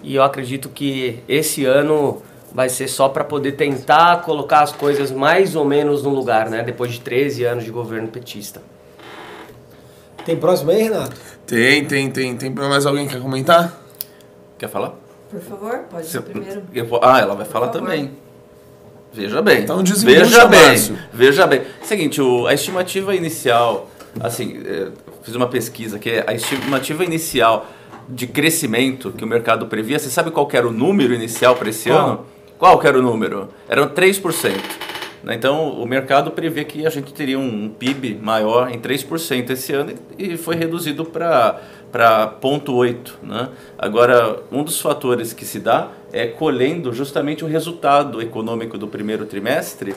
E 0.03 0.15
eu 0.15 0.21
acredito 0.21 0.69
que 0.69 1.23
esse 1.27 1.65
ano 1.65 2.21
vai 2.53 2.69
ser 2.69 2.87
só 2.87 3.09
para 3.09 3.23
poder 3.23 3.53
tentar 3.53 4.21
colocar 4.21 4.61
as 4.61 4.71
coisas 4.71 5.11
mais 5.11 5.55
ou 5.55 5.65
menos 5.65 6.03
no 6.03 6.11
lugar, 6.11 6.49
né? 6.49 6.61
Depois 6.63 6.91
de 6.91 7.01
13 7.01 7.43
anos 7.43 7.63
de 7.63 7.71
governo 7.71 8.07
petista. 8.07 8.61
Tem 10.23 10.35
próximo 10.35 10.71
aí, 10.71 10.83
Renato? 10.83 11.15
Tem, 11.45 11.83
tem, 11.85 12.11
tem. 12.11 12.37
Tem 12.37 12.49
mais 12.51 12.85
alguém 12.85 13.07
que 13.07 13.13
quer 13.13 13.21
comentar? 13.21 13.86
Quer 14.57 14.69
falar? 14.69 14.93
Por 15.29 15.41
favor, 15.41 15.79
pode 15.89 16.07
ser 16.07 16.21
primeiro. 16.21 16.63
Eu 16.73 16.85
vou- 16.85 16.99
Ah, 17.03 17.19
ela 17.19 17.35
vai 17.35 17.45
falar 17.45 17.67
favor. 17.67 17.81
também. 17.81 18.11
Veja 19.13 19.41
bem. 19.41 19.61
Então 19.63 19.83
veja 19.83 20.45
bem. 20.45 20.67
Márcio. 20.67 20.97
Veja 21.13 21.47
bem. 21.47 21.61
Seguinte, 21.83 22.21
o, 22.21 22.45
a 22.47 22.53
estimativa 22.53 23.15
inicial, 23.15 23.89
assim, 24.19 24.61
é, 24.65 24.87
fiz 25.23 25.33
uma 25.35 25.47
pesquisa 25.47 25.97
que 25.97 26.09
é 26.09 26.23
a 26.27 26.33
estimativa 26.33 27.03
inicial 27.03 27.65
de 28.07 28.27
crescimento 28.27 29.11
que 29.11 29.23
o 29.23 29.27
mercado 29.27 29.65
previa. 29.67 29.97
Você 29.99 30.09
sabe 30.09 30.31
qual 30.31 30.45
que 30.47 30.55
era 30.55 30.67
o 30.67 30.71
número 30.71 31.13
inicial 31.13 31.55
para 31.55 31.69
esse 31.69 31.89
Qual? 31.89 31.99
ano? 32.09 32.25
Qual 32.57 32.79
que 32.79 32.87
era 32.87 32.97
o 32.97 33.01
número? 33.01 33.49
Eram 33.67 33.87
3%. 33.89 34.53
né? 35.23 35.33
Então, 35.35 35.71
o 35.71 35.85
mercado 35.85 36.31
prevê 36.31 36.63
que 36.63 36.85
a 36.85 36.89
gente 36.89 37.11
teria 37.13 37.37
um 37.39 37.69
PIB 37.69 38.19
maior 38.21 38.69
em 38.71 38.79
3% 38.79 39.49
esse 39.51 39.73
ano 39.73 39.93
e 40.17 40.37
foi 40.37 40.55
reduzido 40.55 41.03
para 41.05 41.59
para 41.91 42.27
0,8. 42.41 43.11
Né? 43.23 43.49
Agora, 43.77 44.39
um 44.51 44.63
dos 44.63 44.79
fatores 44.79 45.33
que 45.33 45.45
se 45.45 45.59
dá 45.59 45.89
é 46.11 46.27
colhendo 46.27 46.93
justamente 46.93 47.43
o 47.43 47.47
resultado 47.47 48.21
econômico 48.21 48.77
do 48.77 48.87
primeiro 48.87 49.25
trimestre 49.25 49.93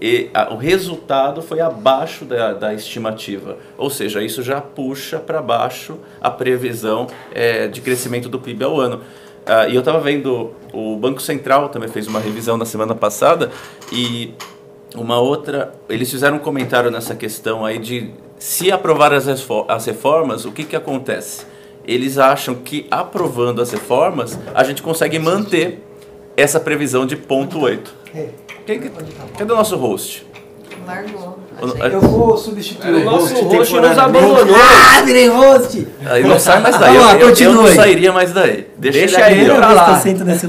e 0.00 0.28
a- 0.34 0.52
o 0.52 0.56
resultado 0.56 1.40
foi 1.40 1.60
abaixo 1.60 2.24
da, 2.24 2.52
da 2.52 2.74
estimativa. 2.74 3.56
Ou 3.78 3.88
seja, 3.88 4.22
isso 4.22 4.42
já 4.42 4.60
puxa 4.60 5.18
para 5.18 5.40
baixo 5.40 5.96
a 6.20 6.30
previsão 6.30 7.06
eh, 7.32 7.68
de 7.68 7.80
crescimento 7.80 8.28
do 8.28 8.38
PIB 8.38 8.64
ao 8.64 8.80
ano. 8.80 9.00
Ah, 9.46 9.68
e 9.68 9.74
eu 9.74 9.80
estava 9.80 10.00
vendo, 10.00 10.52
o 10.72 10.96
Banco 10.96 11.20
Central 11.20 11.68
também 11.68 11.88
fez 11.88 12.06
uma 12.06 12.18
revisão 12.18 12.56
na 12.56 12.64
semana 12.64 12.94
passada 12.94 13.50
e 13.92 14.32
uma 14.96 15.18
outra, 15.20 15.74
eles 15.88 16.10
fizeram 16.10 16.36
um 16.36 16.40
comentário 16.40 16.90
nessa 16.90 17.14
questão 17.14 17.64
aí 17.64 17.78
de 17.78 18.10
se 18.38 18.70
aprovar 18.70 19.12
as, 19.12 19.26
reformas, 19.86 20.44
o 20.44 20.52
que 20.52 20.64
que 20.64 20.76
acontece? 20.76 21.46
Eles 21.86 22.18
acham 22.18 22.54
que 22.54 22.86
aprovando 22.90 23.60
as 23.60 23.70
reformas, 23.70 24.38
a 24.54 24.64
gente 24.64 24.82
consegue 24.82 25.18
manter 25.18 25.82
essa 26.36 26.58
previsão 26.58 27.06
de 27.06 27.16
ponto 27.16 27.60
8. 27.60 27.94
É. 28.14 28.28
Quem 28.66 28.80
que- 28.80 28.90
Cadê 29.36 29.52
o 29.52 29.56
nosso 29.56 29.76
host? 29.76 30.26
Largou. 30.86 31.38
Eu 31.92 32.00
vou 32.00 32.36
substituir 32.36 32.94
O 32.94 33.00
o 33.00 33.04
nosso 33.04 33.34
host 33.34 33.44
host 33.56 33.74
nos 33.80 33.98
abandonou. 33.98 34.56
Ah, 34.56 35.02
virei 35.02 35.28
host! 35.28 35.86
Aí 36.06 36.22
não 36.22 36.38
sai 36.38 36.60
mais 36.60 36.78
daí. 36.78 36.96
Vamos 36.96 37.12
lá, 37.12 37.18
eu, 37.18 37.28
eu- 37.30 37.36
eu 37.36 37.52
não 37.54 37.66
sairia 37.68 38.12
mais 38.12 38.32
daí. 38.32 38.68
Deixa, 38.76 38.98
Deixa 38.98 39.30
ele 39.30 39.42
ele 39.42 39.54
pra 39.54 39.72
lá. 39.72 40.02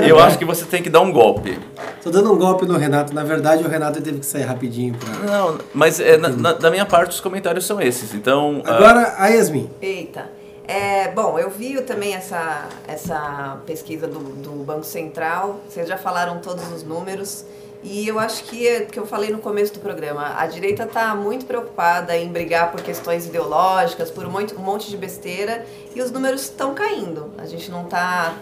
Eu 0.07 0.19
acho 0.19 0.37
que 0.37 0.45
você 0.45 0.65
tem 0.65 0.81
que 0.81 0.89
dar 0.89 1.01
um 1.01 1.11
golpe. 1.11 1.57
Tô 2.03 2.09
dando 2.09 2.31
um 2.33 2.37
golpe 2.37 2.65
no 2.65 2.77
Renato. 2.77 3.13
Na 3.13 3.23
verdade, 3.23 3.63
o 3.63 3.67
Renato 3.67 4.01
teve 4.01 4.19
que 4.19 4.25
sair 4.25 4.43
rapidinho 4.43 4.95
pra... 4.95 5.13
Não, 5.31 5.57
mas 5.73 5.99
é, 5.99 6.17
na- 6.17 6.29
na- 6.29 6.53
da 6.53 6.69
minha 6.69 6.85
parte 6.85 7.11
os 7.11 7.19
comentários 7.21 7.65
são 7.65 7.79
esses. 7.81 8.13
Então, 8.13 8.61
ah, 8.65 8.75
Agora, 8.75 9.15
a 9.17 9.27
Yasmin. 9.27 9.69
Eita. 9.81 10.25
É, 10.67 11.09
bom, 11.11 11.37
eu 11.37 11.49
vi 11.51 11.79
também 11.81 12.15
essa, 12.15 12.65
essa 12.87 13.57
pesquisa 13.67 14.07
do, 14.07 14.17
do 14.19 14.51
Banco 14.63 14.83
Central. 14.83 15.59
Vocês 15.69 15.87
já 15.87 15.95
falaram 15.97 16.39
todos 16.39 16.63
os 16.71 16.83
números. 16.83 17.45
E 17.87 18.07
eu 18.07 18.17
acho 18.17 18.45
que, 18.45 18.67
é- 18.67 18.81
que 18.81 18.99
eu 18.99 19.05
falei 19.05 19.29
no 19.29 19.37
começo 19.37 19.71
do 19.75 19.79
programa, 19.79 20.33
a 20.39 20.47
direita 20.47 20.83
está 20.85 21.13
muito 21.13 21.45
preocupada 21.45 22.17
em 22.17 22.27
brigar 22.27 22.71
por 22.71 22.81
questões 22.81 23.27
ideológicas, 23.27 24.09
por 24.09 24.25
um 24.25 24.29
monte, 24.31 24.55
um 24.55 24.59
monte 24.59 24.89
de 24.89 24.97
besteira, 24.97 25.63
e 25.93 26.01
os 26.01 26.09
números 26.09 26.41
estão 26.41 26.73
caindo. 26.73 27.31
A 27.37 27.45
gente 27.45 27.69
não 27.69 27.83
está 27.83 28.33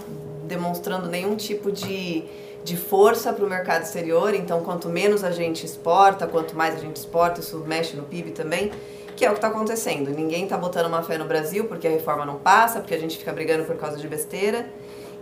demonstrando 0.45 1.09
nenhum 1.09 1.35
tipo 1.35 1.73
de, 1.73 2.23
de 2.63 2.77
força 2.77 3.33
para 3.33 3.43
o 3.43 3.49
mercado 3.49 3.83
exterior, 3.83 4.33
então 4.33 4.61
quanto 4.63 4.87
menos 4.87 5.25
a 5.25 5.31
gente 5.31 5.65
exporta, 5.65 6.25
quanto 6.25 6.55
mais 6.55 6.75
a 6.75 6.79
gente 6.79 6.95
exporta, 6.95 7.41
isso 7.41 7.57
mexe 7.67 7.97
no 7.97 8.03
PIB 8.03 8.31
também, 8.31 8.71
que 9.13 9.25
é 9.25 9.27
o 9.27 9.33
que 9.33 9.39
está 9.39 9.49
acontecendo. 9.49 10.09
Ninguém 10.09 10.45
está 10.45 10.57
botando 10.57 10.85
uma 10.85 11.03
fé 11.03 11.17
no 11.17 11.25
Brasil 11.25 11.65
porque 11.65 11.85
a 11.85 11.91
reforma 11.91 12.25
não 12.25 12.37
passa, 12.37 12.79
porque 12.79 12.93
a 12.95 12.99
gente 12.99 13.17
fica 13.17 13.33
brigando 13.33 13.65
por 13.65 13.75
causa 13.75 13.97
de 13.97 14.07
besteira. 14.07 14.65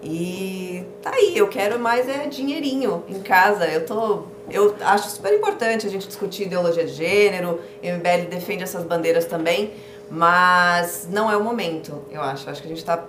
E 0.04 0.84
tá 1.02 1.12
aí, 1.14 1.34
eu 1.38 1.48
quero 1.48 1.80
mais 1.80 2.08
é 2.10 2.26
dinheirinho 2.28 3.04
em 3.08 3.20
casa. 3.20 3.66
Eu 3.66 3.86
tô. 3.86 4.24
Eu 4.50 4.76
acho 4.82 5.10
super 5.10 5.34
importante 5.34 5.86
a 5.86 5.90
gente 5.90 6.08
discutir 6.08 6.44
ideologia 6.44 6.86
de 6.86 6.94
gênero, 6.94 7.60
MBL 7.84 8.28
defende 8.30 8.64
essas 8.64 8.84
bandeiras 8.84 9.26
também, 9.26 9.72
mas 10.10 11.08
não 11.10 11.32
é 11.32 11.38
o 11.38 11.44
momento, 11.44 12.02
eu 12.12 12.22
acho. 12.22 12.50
Acho 12.50 12.62
que 12.62 12.68
a 12.68 12.70
gente 12.70 12.84
tá 12.84 13.04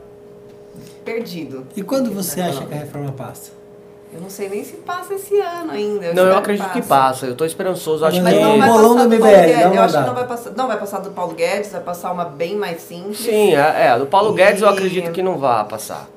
perdido. 1.05 1.67
E 1.77 1.83
quando 1.83 2.13
você 2.13 2.41
acha 2.41 2.65
que 2.65 2.75
a 2.75 2.79
reforma 2.79 3.13
passa? 3.13 3.51
Eu 4.15 4.21
não 4.21 4.29
sei 4.29 4.51
nem 4.51 4.63
se 4.63 4.75
passa 4.77 5.15
esse 5.15 5.41
ano 5.41 5.73
ainda. 5.73 6.13
Não, 6.13 6.25
eu 6.25 6.37
acredito 6.37 6.69
que 6.71 6.83
passe. 6.83 6.89
passa. 6.89 7.27
Eu 7.27 7.35
tô 7.35 7.47
esperançoso. 7.47 8.05
Acho 8.05 8.21
Mas 8.23 8.35
que. 8.35 8.41
Não 8.41 8.59
vai 8.59 8.69
Bolão 8.69 8.95
passar 8.97 9.09
do 9.09 9.15
MBL, 9.17 9.23
Paulo 9.23 9.33
dá 9.33 9.47
Guedes. 9.47 9.65
uma 9.65 9.75
Eu 9.75 9.83
acho 9.83 9.95
que 9.99 10.07
não 10.07 10.15
vai, 10.15 10.27
passar, 10.27 10.51
não 10.51 10.67
vai 10.69 10.79
passar 10.79 10.99
do 10.99 11.11
Paulo 11.13 11.35
Guedes, 11.35 11.73
vai 11.73 11.81
passar 11.81 12.13
uma 12.13 12.25
bem 12.27 12.55
mais 12.57 12.83
simples. 12.83 13.19
Sim, 13.19 13.55
é, 13.55 13.87
é. 13.87 13.99
Do 13.99 14.05
Paulo 14.07 14.35
Guedes 14.35 14.61
eu 14.61 14.69
E- 14.69 14.73
acredito 14.73 15.11
que 15.13 15.23
não 15.23 15.39
vai 15.39 15.65
passar. 15.65 16.09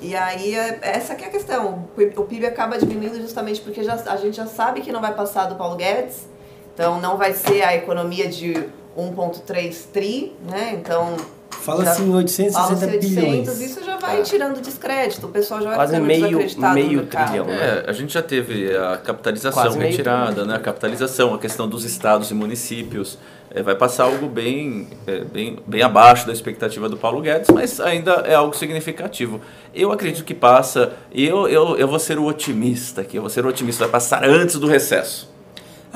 E 0.00 0.14
aí, 0.14 0.54
é- 0.54 0.78
essa 0.82 1.14
que 1.14 1.24
é 1.24 1.28
a 1.28 1.30
questão. 1.30 1.88
O 1.96 2.22
PIB- 2.24 2.46
acaba 2.46 2.78
diminuindo 2.78 3.20
justamente 3.20 3.60
porque 3.60 3.82
já, 3.82 3.94
a 3.94 4.16
gente 4.16 4.36
já 4.36 4.46
sabe 4.46 4.80
que 4.80 4.92
não 4.92 5.00
vai 5.00 5.14
passar 5.14 5.46
do 5.46 5.54
Paulo 5.56 5.76
Guedes. 5.76 6.28
Então, 6.74 7.00
não 7.00 7.16
vai 7.16 7.32
ser 7.32 7.62
a 7.62 7.74
economia 7.74 8.28
de 8.28 8.68
1,3 8.96 9.86
tri, 9.92 10.36
né? 10.48 10.72
Então... 10.74 11.16
Fala 11.62 11.84
já- 11.84 11.92
assim, 11.92 12.14
860 12.14 12.52
fala-se 12.52 12.84
800, 12.84 13.08
bilhões. 13.10 13.60
Isso 13.60 13.84
já 13.84 13.96
vai 13.98 14.22
tirando 14.22 14.60
descrédito. 14.60 15.26
O 15.26 15.30
pessoal 15.30 15.60
já 15.60 15.66
vai 15.68 15.76
Quase 15.76 15.92
ficando 15.92 16.06
meio- 16.06 16.20
desacreditado 16.26 16.74
meio 16.74 17.06
trilhão. 17.06 17.48
É, 17.50 17.84
a 17.86 17.92
gente 17.92 18.12
já 18.12 18.22
teve 18.22 18.76
a 18.76 18.96
capitalização 18.98 19.62
Quase 19.62 19.78
retirada, 19.78 20.44
né? 20.44 20.56
A 20.56 20.60
capitalização, 20.60 21.32
a 21.34 21.38
questão 21.38 21.68
dos 21.68 21.84
estados 21.84 22.30
e 22.30 22.34
municípios. 22.34 23.18
É, 23.56 23.62
vai 23.62 23.76
passar 23.76 24.04
algo 24.04 24.26
bem, 24.26 24.88
é, 25.06 25.20
bem, 25.20 25.58
bem 25.64 25.80
abaixo 25.80 26.26
da 26.26 26.32
expectativa 26.32 26.88
do 26.88 26.96
Paulo 26.96 27.20
Guedes, 27.20 27.48
mas 27.50 27.78
ainda 27.78 28.24
é 28.26 28.34
algo 28.34 28.52
significativo. 28.56 29.40
Eu 29.72 29.92
acredito 29.92 30.24
que 30.24 30.34
passa, 30.34 30.92
e 31.12 31.24
eu, 31.24 31.46
eu, 31.46 31.76
eu 31.76 31.86
vou 31.86 32.00
ser 32.00 32.18
o 32.18 32.24
otimista 32.24 33.02
aqui, 33.02 33.16
eu 33.16 33.20
vou 33.22 33.30
ser 33.30 33.46
o 33.46 33.48
otimista, 33.48 33.84
vai 33.84 33.92
passar 33.92 34.24
antes 34.24 34.56
do 34.58 34.66
recesso. 34.66 35.32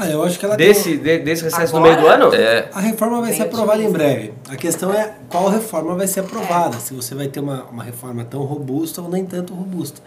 Ah, 0.01 0.09
eu 0.09 0.23
acho 0.23 0.39
que 0.39 0.45
ela 0.45 0.57
Desse, 0.57 0.97
tem... 0.97 0.99
de- 0.99 1.19
desse 1.25 1.43
recesso 1.43 1.73
no 1.73 1.81
Agora? 1.85 1.97
meio 2.01 2.07
do 2.07 2.25
ano? 2.27 2.35
É, 2.35 2.69
A 2.73 2.79
reforma 2.79 3.21
vai 3.21 3.31
Bem 3.31 3.37
ser 3.39 3.43
aprovada 3.47 3.83
em 3.83 3.91
breve. 3.91 4.33
A 4.49 4.55
questão 4.55 4.93
é 4.95 5.13
qual 5.29 5.49
reforma 5.49 5.97
vai 5.97 6.07
ser 6.07 6.21
aprovada. 6.21 6.79
Se 6.79 6.95
você 6.95 7.17
vai 7.17 7.27
ter 7.27 7.41
uma, 7.41 7.65
uma 7.65 7.83
reforma 7.83 8.25
tão 8.25 8.43
robusta 8.45 9.03
ou 9.03 9.09
nem 9.11 9.27
tanto 9.27 9.53
robusta. 9.53 10.01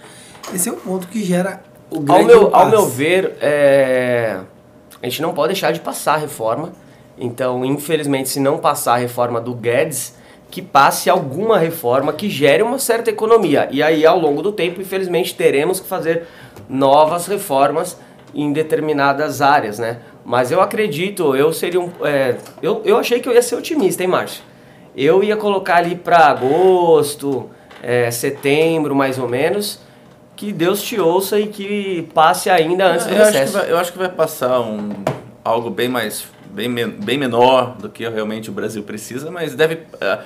Esse 0.55 0.69
é 0.69 0.71
o 0.71 0.77
ponto 0.77 1.07
que 1.09 1.21
gera 1.25 1.61
o 1.89 1.97
Ao 1.97 2.01
grande 2.03 2.25
meu, 2.27 2.55
ao 2.55 2.69
meu 2.69 2.85
ver, 2.85 3.35
é, 3.41 4.39
a 5.01 5.05
gente 5.05 5.21
não 5.21 5.33
pode 5.33 5.49
deixar 5.53 5.71
de 5.73 5.81
passar 5.81 6.13
a 6.13 6.17
reforma. 6.17 6.71
Então, 7.19 7.65
infelizmente, 7.65 8.29
se 8.29 8.39
não 8.39 8.57
passar 8.59 8.93
a 8.93 8.97
reforma 8.97 9.41
do 9.41 9.53
Guedes, 9.53 10.15
que 10.49 10.61
passe 10.61 11.09
alguma 11.09 11.57
reforma 11.59 12.13
que 12.13 12.29
gere 12.29 12.63
uma 12.63 12.79
certa 12.79 13.09
economia. 13.09 13.67
E 13.71 13.83
aí, 13.83 14.05
ao 14.05 14.17
longo 14.17 14.41
do 14.41 14.51
tempo, 14.53 14.79
infelizmente, 14.81 15.35
teremos 15.35 15.79
que 15.81 15.87
fazer 15.87 16.23
novas 16.69 17.27
reformas 17.27 17.97
em 18.33 18.53
determinadas 18.53 19.41
áreas, 19.41 19.79
né? 19.79 19.99
Mas 20.23 20.51
eu 20.51 20.61
acredito, 20.61 21.35
eu 21.35 21.51
seria 21.51 21.79
um... 21.79 21.91
é, 22.03 22.37
eu, 22.61 22.81
eu 22.85 22.97
achei 22.97 23.19
que 23.19 23.27
eu 23.27 23.33
ia 23.33 23.41
ser 23.41 23.55
otimista, 23.55 24.03
hein, 24.03 24.09
Márcio? 24.09 24.43
Eu 24.95 25.23
ia 25.23 25.37
colocar 25.37 25.77
ali 25.77 25.95
para 25.95 26.27
agosto, 26.27 27.49
é, 27.81 28.11
setembro, 28.11 28.95
mais 28.95 29.17
ou 29.17 29.27
menos, 29.27 29.79
que 30.35 30.51
Deus 30.51 30.81
te 30.81 30.99
ouça 30.99 31.39
e 31.39 31.47
que 31.47 32.07
passe 32.13 32.49
ainda 32.49 32.87
antes 32.87 33.05
do 33.05 33.13
eu, 33.13 33.21
acho 33.21 33.31
que 33.31 33.37
recesso. 33.37 33.57
vai, 33.57 33.71
eu 33.71 33.77
acho 33.77 33.91
que 33.91 33.97
vai 33.97 34.09
passar 34.09 34.59
um, 34.59 34.89
algo 35.43 35.69
bem 35.69 35.87
mais 35.87 36.25
bem, 36.51 36.73
bem 36.89 37.17
menor 37.17 37.77
do 37.77 37.89
que 37.89 38.07
realmente 38.07 38.49
o 38.49 38.53
Brasil 38.53 38.83
precisa, 38.83 39.31
mas 39.31 39.55
deve 39.55 39.79
a, 39.99 40.19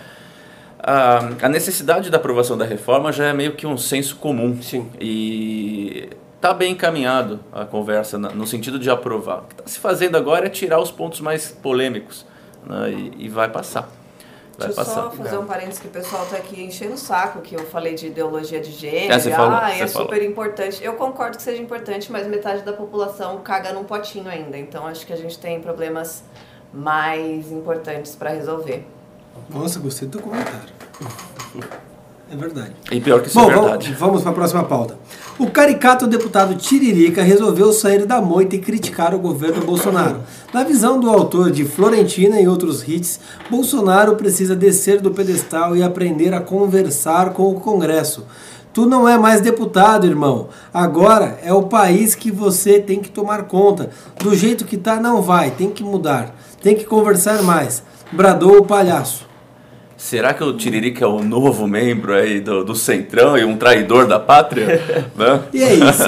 a, 0.80 1.18
a 1.44 1.50
necessidade 1.50 2.10
da 2.10 2.18
aprovação 2.18 2.58
da 2.58 2.66
reforma 2.66 3.12
já 3.12 3.26
é 3.26 3.34
meio 3.34 3.54
que 3.54 3.66
um 3.66 3.78
senso 3.78 4.18
comum. 4.18 4.62
Sim. 4.62 4.90
E 5.00 6.10
está 6.46 6.54
bem 6.54 6.74
encaminhado 6.74 7.40
a 7.52 7.66
conversa 7.66 8.20
no 8.20 8.46
sentido 8.46 8.78
de 8.78 8.88
aprovar. 8.88 9.40
O 9.40 9.42
que 9.48 9.54
está 9.56 9.68
se 9.68 9.80
fazendo 9.80 10.16
agora 10.16 10.46
é 10.46 10.50
tirar 10.50 10.80
os 10.80 10.92
pontos 10.92 11.20
mais 11.20 11.50
polêmicos 11.50 12.24
né, 12.64 12.92
e, 12.92 13.26
e 13.26 13.30
vai 13.30 13.50
passar. 13.50 13.90
Vai 14.58 14.68
Deixa 14.68 14.72
eu 14.72 14.76
passar. 14.76 15.02
só 15.02 15.12
fazer 15.12 15.38
um 15.40 15.46
parênteses 15.46 15.80
que 15.80 15.88
o 15.88 15.92
pessoal 15.92 16.24
tá 16.28 16.38
aqui 16.38 16.62
enchendo 16.64 16.94
o 16.94 16.98
saco, 16.98 17.42
que 17.42 17.56
eu 17.56 17.66
falei 17.66 17.96
de 17.96 18.08
ideologia 18.08 18.62
de 18.62 18.72
gênero. 18.72 19.14
É, 19.14 19.20
falou, 19.20 19.58
ah, 19.60 19.72
é 19.72 19.88
falou. 19.88 20.08
super 20.08 20.24
importante. 20.24 20.84
Eu 20.84 20.94
concordo 20.94 21.36
que 21.36 21.44
seja 21.44 21.62
importante, 21.62 22.12
mas 22.12 22.28
metade 22.28 22.62
da 22.62 22.74
população 22.74 23.40
caga 23.40 23.74
num 23.74 23.84
potinho 23.84 24.30
ainda. 24.30 24.56
Então 24.56 24.86
acho 24.86 25.06
que 25.06 25.12
a 25.12 25.18
gente 25.18 25.40
tem 25.40 25.60
problemas 25.60 26.24
mais 26.72 27.52
importantes 27.52 28.16
para 28.16 28.30
resolver. 28.30 28.86
Nossa, 29.50 29.80
gostei 29.80 30.08
do 30.08 30.20
teu 30.20 30.22
comentário. 30.22 30.70
É 32.32 32.36
verdade. 32.36 32.72
E 32.92 33.00
pior 33.00 33.22
que 33.22 33.28
isso 33.28 33.40
Bom, 33.40 33.50
é 33.50 33.54
vamos, 33.54 33.70
verdade. 33.70 33.96
vamos 34.00 34.22
para 34.22 34.32
a 34.32 34.34
próxima 34.34 34.64
pauta. 34.64 34.98
O 35.38 35.52
caricato 35.52 36.08
deputado 36.08 36.56
Tiririca 36.56 37.22
resolveu 37.22 37.72
sair 37.72 38.06
da 38.06 38.20
moita 38.20 38.56
e 38.56 38.60
criticar 38.60 39.14
o 39.14 39.20
governo 39.20 39.64
Bolsonaro. 39.64 40.22
Na 40.52 40.64
visão 40.64 41.00
do 41.00 41.10
autor 41.10 41.52
de 41.52 41.66
Florentina 41.66 42.40
e 42.42 42.48
outros 42.48 42.88
hits, 42.88 43.20
Bolsonaro 43.50 44.16
precisa 44.16 44.56
descer 44.56 45.02
do 45.02 45.12
pedestal 45.12 45.76
e 45.76 45.84
aprender 45.84 46.34
a 46.34 46.42
conversar 46.42 47.32
com 47.32 47.52
o 47.52 47.60
Congresso. 47.60 48.26
Tu 48.74 48.86
não 48.86 49.08
é 49.08 49.18
mais 49.18 49.40
deputado, 49.40 50.06
irmão. 50.08 50.50
Agora 50.74 51.40
é 51.44 51.54
o 51.54 51.64
país 51.64 52.16
que 52.16 52.32
você 52.32 52.80
tem 52.80 53.00
que 53.00 53.10
tomar 53.10 53.44
conta. 53.44 53.90
Do 54.20 54.36
jeito 54.36 54.66
que 54.66 54.78
tá, 54.78 55.00
não 55.00 55.22
vai. 55.22 55.52
Tem 55.52 55.70
que 55.70 55.84
mudar. 55.84 56.36
Tem 56.62 56.76
que 56.76 56.86
conversar 56.86 57.42
mais. 57.44 57.84
Bradou 58.12 58.58
o 58.58 58.66
palhaço. 58.66 59.26
Será 59.98 60.34
que 60.34 60.44
o 60.44 60.54
Tiririca 60.54 61.06
é 61.06 61.08
o 61.08 61.24
novo 61.24 61.68
membro 61.68 62.14
aí 62.14 62.42
do, 62.42 62.66
do 62.66 62.76
Centrão 62.76 63.38
e 63.38 63.46
um 63.46 63.56
traidor 63.56 64.08
da 64.08 64.20
pátria? 64.20 64.82
Né? 65.16 65.42
E 65.54 65.64
é 65.64 65.74
isso, 65.74 66.04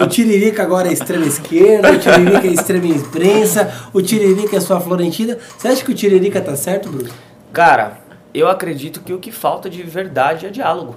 o 0.00 0.06
Tiririca 0.06 0.62
agora 0.62 0.88
é 0.88 0.92
extrema 0.92 1.26
esquerda, 1.26 1.90
o 1.90 1.98
Tiririca 1.98 2.46
é 2.46 2.52
extrema 2.52 2.86
imprensa, 2.86 3.88
o 3.92 4.00
Tiririca 4.00 4.56
é 4.56 4.60
sua 4.60 4.80
Florentina. 4.80 5.36
Você 5.58 5.66
acha 5.66 5.84
que 5.84 5.90
o 5.90 5.94
Tiririca 5.94 6.40
tá 6.40 6.54
certo, 6.54 6.88
Bruno? 6.88 7.10
Cara, 7.52 7.98
eu 8.32 8.48
acredito 8.48 9.00
que 9.00 9.12
o 9.12 9.18
que 9.18 9.32
falta 9.32 9.68
de 9.68 9.82
verdade 9.82 10.46
é 10.46 10.50
diálogo. 10.50 10.96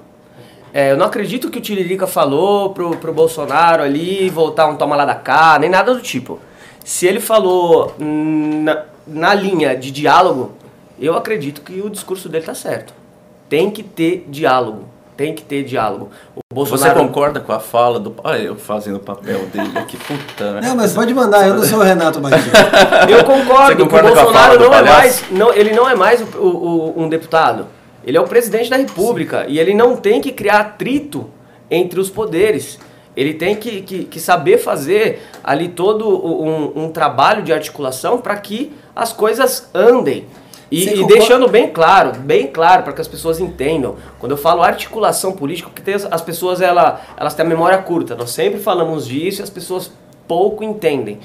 É, 0.71 0.91
eu 0.91 0.97
não 0.97 1.07
acredito 1.07 1.49
que 1.49 1.57
o 1.57 1.61
Tiririca 1.61 2.05
falou 2.05 2.69
pro, 2.69 2.95
pro 2.97 3.13
Bolsonaro 3.13 3.81
ali 3.81 4.29
voltar 4.29 4.67
um 4.67 4.75
toma 4.75 4.95
lá 4.95 5.05
da 5.05 5.15
cá, 5.15 5.57
nem 5.57 5.69
nada 5.69 5.93
do 5.93 6.01
tipo. 6.01 6.39
Se 6.83 7.07
ele 7.07 7.19
falou 7.19 7.95
na, 7.97 8.83
na 9.07 9.33
linha 9.33 9.75
de 9.75 9.89
diálogo, 9.89 10.51
eu 10.99 11.15
acredito 11.15 11.61
que 11.61 11.81
o 11.81 11.89
discurso 11.89 12.29
dele 12.29 12.45
tá 12.45 12.53
certo. 12.55 12.93
Tem 13.49 13.69
que 13.69 13.83
ter 13.83 14.25
diálogo. 14.29 14.85
Tem 15.17 15.33
que 15.33 15.43
ter 15.43 15.63
diálogo. 15.63 16.09
O 16.35 16.41
Você 16.65 16.71
Bolsonaro 16.71 16.99
concorda 16.99 17.39
com 17.39 17.53
a 17.53 17.59
fala 17.59 17.99
do. 17.99 18.13
Olha, 18.21 18.37
eu 18.41 18.55
fazendo 18.57 18.97
o 18.97 18.99
papel 18.99 19.45
dele 19.45 19.77
aqui, 19.77 19.95
puta. 19.97 20.53
né? 20.53 20.61
Não, 20.67 20.75
mas 20.75 20.91
pode 20.93 21.13
mandar, 21.13 21.47
eu 21.47 21.55
não 21.55 21.63
sou 21.63 21.79
o 21.79 21.83
Renato 21.83 22.19
Batista. 22.19 22.49
Eu 23.09 23.23
concordo 23.23 23.83
o 23.83 23.87
Bolsonaro 23.87 24.59
não 24.59 24.73
é 24.73 24.81
mais, 24.83 25.23
não, 25.31 25.53
ele 25.53 25.71
não 25.73 25.89
é 25.89 25.95
mais 25.95 26.21
o- 26.21 26.37
o- 26.45 26.93
um 26.97 27.07
deputado. 27.07 27.67
Ele 28.03 28.17
é 28.17 28.21
o 28.21 28.25
presidente 28.25 28.69
da 28.69 28.75
República 28.75 29.45
e 29.47 29.57
ele 29.57 29.73
não 29.73 29.95
tem 29.95 30.19
que 30.21 30.31
criar 30.33 30.59
atrito 30.59 31.29
entre 31.71 31.97
os 31.99 32.09
poderes. 32.09 32.77
Ele 33.15 33.33
tem 33.33 33.55
que, 33.55 33.81
que, 33.83 34.03
que 34.03 34.19
saber 34.19 34.57
fazer 34.57 35.23
ali 35.43 35.69
todo 35.69 36.07
o- 36.09 36.45
um, 36.45 36.83
um 36.85 36.89
trabalho 36.91 37.41
de 37.41 37.53
articulação 37.53 38.17
para 38.17 38.35
que 38.35 38.73
as 38.93 39.13
coisas 39.13 39.69
andem. 39.73 40.25
E, 40.71 40.83
Você 40.83 40.95
e 40.95 41.07
deixando 41.07 41.47
bem 41.47 41.69
claro, 41.69 42.13
bem 42.19 42.47
claro, 42.47 42.83
para 42.83 42.93
que 42.93 43.01
as 43.01 43.07
pessoas 43.07 43.39
entendam. 43.39 43.95
Quando 44.19 44.31
eu 44.31 44.37
falo 44.37 44.63
articulação 44.63 45.31
política, 45.31 45.69
porque 45.69 45.81
tem 45.81 45.93
as, 45.93 46.05
as 46.09 46.21
pessoas 46.21 46.61
ela, 46.61 47.01
elas 47.15 47.33
têm 47.33 47.45
a 47.45 47.49
memória 47.49 47.77
curta. 47.77 48.15
Nós 48.15 48.31
sempre 48.31 48.59
falamos 48.59 49.07
disso 49.07 49.41
e 49.41 49.43
as 49.43 49.49
pessoas 49.49 49.91
pouco 50.27 50.63
entendem. 50.63 51.19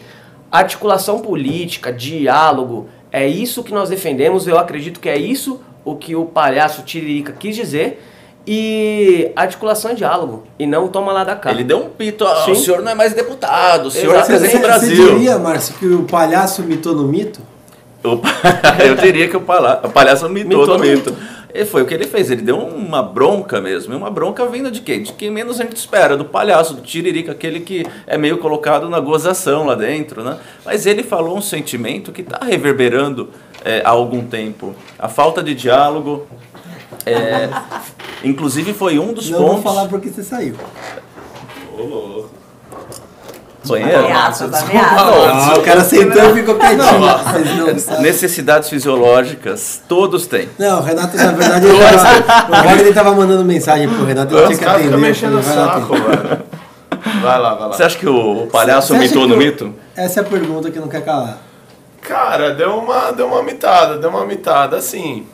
Articulação 0.52 1.20
política, 1.20 1.92
diálogo, 1.92 2.88
é 3.10 3.26
isso 3.26 3.62
que 3.62 3.72
nós 3.72 3.88
defendemos. 3.88 4.46
Eu 4.46 4.58
acredito 4.58 5.00
que 5.00 5.08
é 5.08 5.16
isso 5.16 5.60
o 5.84 5.94
que 5.96 6.14
o 6.14 6.26
palhaço 6.26 6.82
Tiririca 6.82 7.32
quis 7.32 7.56
dizer. 7.56 8.02
E 8.46 9.30
articulação 9.36 9.90
é 9.90 9.94
diálogo, 9.94 10.44
e 10.58 10.66
não 10.66 10.88
toma 10.88 11.12
lá 11.12 11.22
da 11.24 11.36
cá. 11.36 11.50
Ele 11.50 11.62
deu 11.62 11.78
um 11.78 11.90
pito, 11.90 12.24
ah, 12.24 12.50
o 12.50 12.54
senhor 12.54 12.80
não 12.80 12.90
é 12.90 12.94
mais 12.94 13.12
deputado, 13.12 13.86
o 13.86 13.90
senhor 13.90 14.14
Exatamente. 14.14 14.42
representa 14.42 14.66
o 14.66 14.80
Você 14.80 14.86
Brasil. 14.86 15.14
diria, 15.14 15.38
Márcio, 15.38 15.74
que 15.74 15.86
o 15.86 16.04
palhaço 16.04 16.62
mitou 16.62 16.94
no 16.94 17.06
mito? 17.06 17.40
O 18.02 18.20
Eu 18.86 18.94
diria 18.96 19.28
que 19.28 19.36
o, 19.36 19.40
pala- 19.40 19.80
o 19.84 19.90
palhaço 19.90 20.28
mitou, 20.28 20.60
Mitou 20.60 20.78
no 20.78 20.84
mito. 20.84 21.14
E 21.52 21.64
foi 21.64 21.82
o 21.82 21.86
que 21.86 21.92
ele 21.92 22.06
fez, 22.06 22.30
ele 22.30 22.42
deu 22.42 22.56
uma 22.56 23.02
bronca 23.02 23.60
mesmo. 23.60 23.92
E 23.92 23.96
uma 23.96 24.08
bronca 24.08 24.46
vinda 24.46 24.70
de 24.70 24.80
quem? 24.80 25.02
De 25.02 25.12
quem 25.12 25.30
menos 25.30 25.60
a 25.60 25.64
gente 25.64 25.76
espera, 25.76 26.16
do 26.16 26.24
palhaço, 26.24 26.74
do 26.74 26.80
tiririca, 26.80 27.32
aquele 27.32 27.58
que 27.60 27.84
é 28.06 28.16
meio 28.16 28.38
colocado 28.38 28.88
na 28.88 29.00
gozação 29.00 29.66
lá 29.66 29.74
dentro, 29.74 30.22
né? 30.22 30.38
Mas 30.64 30.86
ele 30.86 31.02
falou 31.02 31.36
um 31.36 31.42
sentimento 31.42 32.12
que 32.12 32.20
está 32.22 32.38
reverberando 32.44 33.30
é, 33.64 33.82
há 33.84 33.90
algum 33.90 34.24
tempo. 34.24 34.74
A 34.96 35.08
falta 35.08 35.42
de 35.42 35.52
diálogo. 35.54 36.26
é, 37.04 37.48
inclusive 38.22 38.72
foi 38.72 39.00
um 39.00 39.12
dos 39.12 39.28
Não 39.28 39.38
vou 39.40 39.48
pontos. 39.48 39.64
falar 39.64 39.88
porque 39.88 40.08
você 40.08 40.22
saiu. 40.22 40.54
Banheiro? 43.64 43.98
Ameaças, 44.06 44.54
ameaças. 44.54 44.98
Ah, 44.98 45.54
o 45.58 45.62
cara 45.62 45.84
sentou 45.84 46.30
e 46.30 46.34
ficou 46.34 46.54
quietinho. 46.56 47.78
Sabe? 47.78 48.02
Necessidades 48.02 48.68
fisiológicas, 48.70 49.82
todos 49.88 50.26
têm. 50.26 50.48
Não, 50.58 50.78
o 50.80 50.82
Renato, 50.82 51.16
na 51.16 51.32
verdade, 51.32 51.66
ele 51.66 51.78
tava, 51.78 52.48
o 52.48 52.64
Wagner 52.64 52.94
tava 52.94 53.12
mandando 53.14 53.44
mensagem 53.44 53.88
pro 53.88 54.04
Renato, 54.04 54.34
ele 54.36 54.46
tinha 54.46 54.58
que 54.58 54.64
atender. 54.64 54.96
mexendo 54.96 55.38
o 55.38 55.42
vai 55.42 55.56
lá 55.56 55.66
saco, 55.74 55.94
velho. 55.94 56.42
Vai 57.22 57.38
lá, 57.38 57.54
vai 57.54 57.68
lá. 57.68 57.72
Você 57.72 57.82
acha 57.82 57.98
que 57.98 58.08
o 58.08 58.46
palhaço 58.46 58.94
mitou 58.96 59.26
no 59.28 59.34
o- 59.34 59.38
mito? 59.38 59.74
Essa 59.96 60.20
é 60.20 60.22
a 60.22 60.26
pergunta 60.26 60.70
que 60.70 60.78
não 60.78 60.88
quer 60.88 61.04
calar. 61.04 61.38
Cara, 62.00 62.54
deu 62.54 62.76
uma, 62.78 63.10
deu 63.12 63.26
uma 63.26 63.42
mitada, 63.42 63.98
deu 63.98 64.08
uma 64.10 64.24
mitada, 64.24 64.76
assim. 64.78 65.26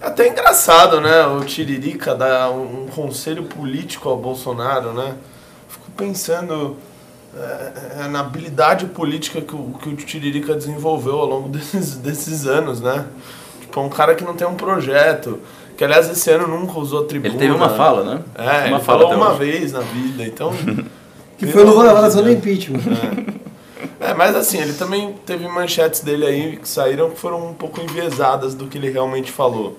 É 0.00 0.06
até 0.06 0.28
engraçado, 0.28 1.00
né? 1.00 1.26
O 1.26 1.40
Tiririca 1.44 2.14
dar 2.14 2.50
um 2.50 2.86
conselho 2.94 3.42
político 3.42 4.08
ao 4.08 4.16
Bolsonaro, 4.16 4.92
né? 4.92 5.14
Fico 5.90 5.96
pensando 5.96 6.76
é, 7.36 7.72
é, 8.04 8.08
na 8.08 8.20
habilidade 8.20 8.86
política 8.86 9.40
que 9.40 9.54
o, 9.54 9.74
que 9.80 9.88
o 9.88 9.96
Tiririca 9.96 10.54
desenvolveu 10.54 11.18
ao 11.18 11.26
longo 11.26 11.48
desses, 11.50 11.96
desses 11.96 12.46
anos, 12.46 12.80
né? 12.80 13.06
Tipo, 13.60 13.80
é 13.80 13.82
um 13.82 13.88
cara 13.88 14.14
que 14.14 14.24
não 14.24 14.34
tem 14.34 14.46
um 14.46 14.54
projeto. 14.54 15.38
Que, 15.76 15.84
aliás, 15.84 16.10
esse 16.10 16.30
ano 16.30 16.46
nunca 16.46 16.78
usou 16.78 17.04
tribuna. 17.04 17.32
Ele 17.32 17.38
teve 17.38 17.54
uma 17.54 17.70
fala, 17.70 18.04
né? 18.04 18.22
É, 18.34 18.68
uma 18.68 18.76
ele 18.76 18.84
falou 18.84 19.14
uma 19.14 19.30
hoje. 19.30 19.38
vez 19.38 19.72
na 19.72 19.80
vida, 19.80 20.24
então... 20.24 20.52
Que 21.38 21.46
foi 21.46 21.64
no 21.64 21.72
votação 21.72 22.22
do 22.22 22.30
impeachment. 22.30 22.80
É, 23.98 24.12
mas 24.12 24.36
assim, 24.36 24.60
ele 24.60 24.74
também 24.74 25.14
teve 25.24 25.48
manchetes 25.48 26.00
dele 26.00 26.26
aí 26.26 26.56
que 26.58 26.68
saíram 26.68 27.08
que 27.08 27.18
foram 27.18 27.48
um 27.48 27.54
pouco 27.54 27.80
enviesadas 27.80 28.54
do 28.54 28.66
que 28.66 28.76
ele 28.76 28.90
realmente 28.90 29.32
falou. 29.32 29.78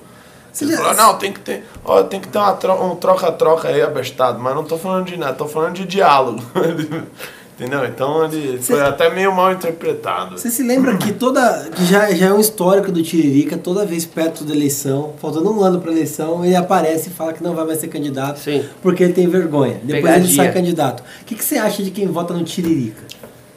Você 0.51 0.65
Ele 0.65 0.73
já- 0.73 0.79
falou, 0.79 0.95
não, 0.95 1.17
tem 1.17 1.31
que 1.31 1.39
ter, 1.39 1.63
ó, 1.85 2.03
tem 2.03 2.19
que 2.19 2.27
ter 2.27 2.37
uma 2.37 2.53
tro- 2.53 2.83
um 2.91 2.95
troca-troca 2.95 3.69
aí 3.69 3.81
abestado, 3.81 4.37
mas 4.39 4.53
não 4.53 4.63
tô 4.65 4.77
falando 4.77 5.05
de 5.05 5.15
nada, 5.17 5.33
tô 5.33 5.47
falando 5.47 5.75
de 5.75 5.85
diálogo. 5.85 6.43
Entendeu? 7.57 7.85
Então 7.85 8.25
ele 8.25 8.57
Você- 8.57 8.73
foi 8.73 8.81
até 8.81 9.07
meio 9.11 9.31
mal 9.35 9.51
interpretado. 9.53 10.35
Você 10.37 10.49
se 10.49 10.63
lembra 10.63 10.97
que 10.97 11.11
toda. 11.13 11.69
que 11.75 11.85
já, 11.85 12.11
já 12.11 12.25
é 12.27 12.33
um 12.33 12.39
histórico 12.39 12.91
do 12.91 13.03
Tiririca, 13.03 13.55
toda 13.55 13.85
vez 13.85 14.03
perto 14.03 14.43
da 14.43 14.51
eleição, 14.53 15.13
faltando 15.21 15.53
um 15.53 15.63
ano 15.63 15.79
pra 15.79 15.91
eleição, 15.91 16.43
ele 16.43 16.55
aparece 16.55 17.09
e 17.09 17.13
fala 17.13 17.33
que 17.33 17.43
não 17.43 17.53
vai 17.53 17.63
mais 17.65 17.79
ser 17.79 17.87
candidato 17.89 18.39
Sim. 18.39 18.65
porque 18.81 19.03
ele 19.03 19.13
tem 19.13 19.27
vergonha. 19.27 19.73
Depois 19.83 19.93
ele 19.93 20.01
Pegadinha. 20.01 20.35
sai 20.43 20.51
candidato. 20.51 21.03
O 21.21 21.25
que, 21.25 21.35
que 21.35 21.45
você 21.45 21.57
acha 21.59 21.83
de 21.83 21.91
quem 21.91 22.07
vota 22.07 22.33
no 22.33 22.43
Tiririca? 22.43 23.03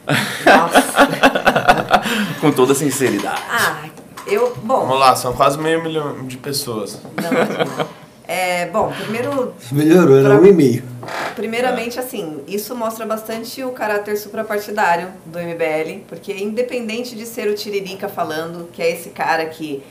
Com 2.41 2.51
toda 2.51 2.75
sinceridade. 2.75 3.41
Ah, 3.49 3.77
eu. 4.27 4.55
Bom, 4.63 4.81
Vamos 4.81 4.99
lá, 4.99 5.15
são 5.15 5.33
quase 5.33 5.57
meio 5.57 5.83
milhão 5.83 6.25
de 6.25 6.37
pessoas. 6.37 6.99
não, 7.15 7.85
é, 8.27 8.65
bom, 8.67 8.91
primeiro 8.91 9.53
Melhorou, 9.71 10.17
era 10.17 10.29
Pra- 10.29 10.37
um 10.39 10.45
e 10.45 10.51
meio. 10.53 10.83
Primeiramente, 11.35 11.99
assim, 11.99 12.41
isso 12.47 12.73
mostra 12.75 13.05
bastante 13.05 13.63
o 13.63 13.71
caráter 13.71 14.17
suprapartidário 14.17 15.09
do 15.25 15.37
MBL, 15.37 16.03
porque 16.07 16.33
independente 16.33 17.15
de 17.15 17.25
ser 17.25 17.47
o 17.47 17.53
Tiririca 17.55 18.07
falando, 18.09 18.69
que 18.71 18.81
é 18.81 18.89
esse 18.91 19.09
cara 19.09 19.45
que 19.45 19.83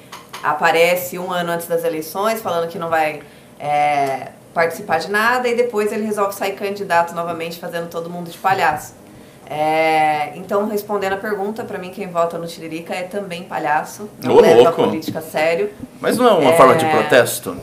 aparece 0.42 1.18
um 1.18 1.30
ano 1.30 1.52
antes 1.52 1.66
das 1.66 1.84
eleições 1.84 2.40
falando 2.40 2.68
que 2.68 2.78
não 2.78 2.88
vai 2.88 3.20
é, 3.58 4.28
participar 4.52 4.98
de 4.98 5.10
nada 5.10 5.48
e 5.48 5.54
depois 5.54 5.92
ele 5.92 6.04
resolve 6.04 6.34
sair 6.34 6.52
candidato 6.52 7.14
novamente 7.14 7.58
fazendo 7.58 7.88
todo 7.88 8.10
mundo 8.10 8.30
de 8.30 8.38
palhaço. 8.38 8.94
É, 9.48 10.32
então, 10.36 10.66
respondendo 10.68 11.12
a 11.14 11.16
pergunta, 11.18 11.64
pra 11.64 11.78
mim 11.78 11.90
quem 11.90 12.08
vota 12.08 12.38
no 12.38 12.46
Tiririca 12.46 12.94
é 12.94 13.02
também 13.02 13.42
palhaço, 13.44 14.08
não 14.22 14.36
Ô, 14.36 14.40
leva 14.40 14.70
a 14.70 14.72
política 14.72 15.18
a 15.18 15.22
sério. 15.22 15.70
Mas 16.00 16.16
não 16.16 16.26
é 16.26 16.32
uma 16.32 16.50
É. 16.52 16.56
forma 16.56 16.74
de 16.76 16.86
protesto? 16.86 17.56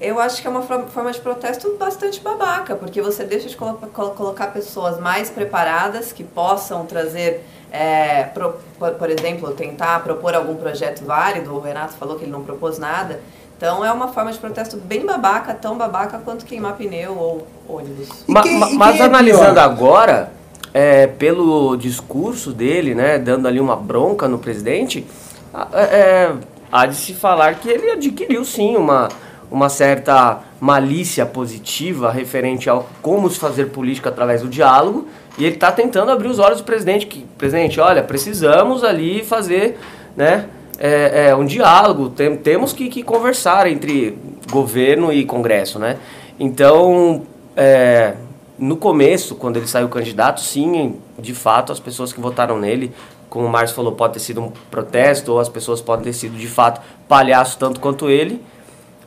Eu 0.00 0.20
acho 0.20 0.40
que 0.40 0.46
é 0.46 0.50
uma 0.50 0.62
for- 0.62 0.86
forma 0.88 1.10
de 1.10 1.20
protesto 1.20 1.76
bastante 1.78 2.20
babaca, 2.20 2.76
porque 2.76 3.02
você 3.02 3.24
deixa 3.24 3.48
de 3.48 3.56
colo- 3.56 3.78
colo- 3.92 4.10
colocar 4.12 4.46
pessoas 4.48 4.98
mais 5.00 5.28
preparadas 5.28 6.12
que 6.12 6.22
possam 6.22 6.86
trazer, 6.86 7.44
é, 7.72 8.22
pro- 8.32 8.54
por, 8.78 8.92
por 8.92 9.10
exemplo, 9.10 9.50
tentar 9.52 10.02
propor 10.04 10.34
algum 10.34 10.54
projeto 10.54 11.04
válido. 11.04 11.52
O 11.54 11.60
Renato 11.60 11.94
falou 11.94 12.16
que 12.16 12.24
ele 12.24 12.30
não 12.32 12.42
propôs 12.44 12.78
nada. 12.78 13.20
Então 13.56 13.84
é 13.84 13.90
uma 13.90 14.06
forma 14.08 14.30
de 14.30 14.38
protesto 14.38 14.76
bem 14.76 15.04
babaca, 15.04 15.52
tão 15.52 15.76
babaca 15.76 16.20
quanto 16.24 16.46
queimar 16.46 16.74
pneu 16.74 17.18
ou 17.18 17.46
ônibus. 17.68 18.08
E 18.28 18.32
Ma- 18.32 18.42
quem- 18.42 18.56
ma- 18.56 18.66
e 18.66 18.68
quem 18.70 18.78
mas 18.78 19.00
é 19.00 19.02
analisando 19.02 19.54
pior? 19.54 19.64
agora, 19.64 20.32
é, 20.80 21.08
pelo 21.08 21.74
discurso 21.76 22.52
dele, 22.52 22.94
né, 22.94 23.18
dando 23.18 23.48
ali 23.48 23.58
uma 23.58 23.74
bronca 23.74 24.28
no 24.28 24.38
presidente, 24.38 25.04
a- 25.52 25.66
é, 25.82 26.32
há 26.70 26.86
de 26.86 26.94
se 26.94 27.14
falar 27.14 27.56
que 27.56 27.68
ele 27.68 27.90
adquiriu 27.90 28.44
sim 28.44 28.76
uma, 28.76 29.08
uma 29.50 29.68
certa 29.68 30.38
malícia 30.60 31.26
positiva 31.26 32.12
referente 32.12 32.70
ao 32.70 32.88
como 33.02 33.28
se 33.28 33.40
fazer 33.40 33.66
política 33.70 34.08
através 34.08 34.42
do 34.42 34.48
diálogo, 34.48 35.08
e 35.36 35.44
ele 35.44 35.56
está 35.56 35.72
tentando 35.72 36.12
abrir 36.12 36.28
os 36.28 36.38
olhos 36.38 36.58
do 36.58 36.64
presidente, 36.64 37.06
que, 37.06 37.24
presidente, 37.36 37.80
olha, 37.80 38.02
precisamos 38.04 38.84
ali 38.84 39.24
fazer, 39.24 39.80
né, 40.16 40.44
é, 40.78 41.28
é, 41.30 41.34
um 41.34 41.44
diálogo, 41.44 42.08
tem- 42.10 42.36
temos 42.36 42.72
que, 42.72 42.88
que 42.88 43.02
conversar 43.02 43.66
entre 43.66 44.16
governo 44.48 45.12
e 45.12 45.24
Congresso, 45.24 45.76
né? 45.80 45.96
Então, 46.38 47.22
é, 47.56 48.14
no 48.58 48.76
começo, 48.76 49.34
quando 49.36 49.56
ele 49.56 49.66
saiu 49.66 49.88
candidato, 49.88 50.40
sim, 50.40 50.96
de 51.18 51.34
fato, 51.34 51.70
as 51.72 51.78
pessoas 51.80 52.12
que 52.12 52.20
votaram 52.20 52.58
nele, 52.58 52.92
como 53.30 53.46
o 53.46 53.48
Márcio 53.48 53.76
falou, 53.76 53.92
pode 53.92 54.14
ter 54.14 54.20
sido 54.20 54.40
um 54.40 54.50
protesto, 54.70 55.32
ou 55.32 55.38
as 55.40 55.48
pessoas 55.48 55.80
podem 55.80 56.04
ter 56.04 56.12
sido, 56.12 56.36
de 56.36 56.46
fato, 56.48 56.80
palhaço 57.06 57.58
tanto 57.58 57.78
quanto 57.78 58.08
ele, 58.10 58.42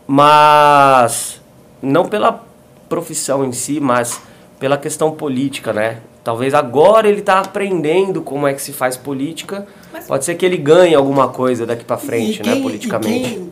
mas 0.08 1.42
não 1.82 2.06
pela 2.08 2.44
profissão 2.88 3.44
em 3.44 3.52
si, 3.52 3.80
mas 3.80 4.22
pela 4.60 4.78
questão 4.78 5.12
política, 5.12 5.74
né? 5.74 5.98
Talvez 6.24 6.54
agora 6.54 7.08
ele 7.10 7.20
está 7.22 7.40
aprendendo 7.40 8.22
como 8.22 8.46
é 8.46 8.54
que 8.54 8.62
se 8.62 8.72
faz 8.72 8.96
política. 8.96 9.66
Mas- 9.92 10.06
Pode 10.06 10.24
ser 10.24 10.36
que 10.36 10.46
ele 10.46 10.58
ganhe 10.58 10.94
alguma 10.94 11.30
coisa 11.30 11.66
daqui 11.66 11.84
para 11.84 11.98
frente, 11.98 12.42
E 12.44 12.46
né, 12.46 12.62
politicamente. 12.62 13.50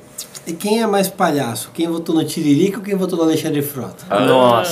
E 0.49 0.53
quem, 0.53 0.81
é 0.81 0.87
mais 0.87 1.07
palhaço? 1.07 1.69
Quem 1.73 1.87
votou 1.87 2.15
no 2.15 2.23
Tiririca 2.25 2.77
ou 2.79 2.83
quem 2.83 2.95
votou 2.95 3.17
no 3.17 3.23
Alexandre 3.25 3.61
Frota? 3.61 4.03
Nossa. 4.19 4.71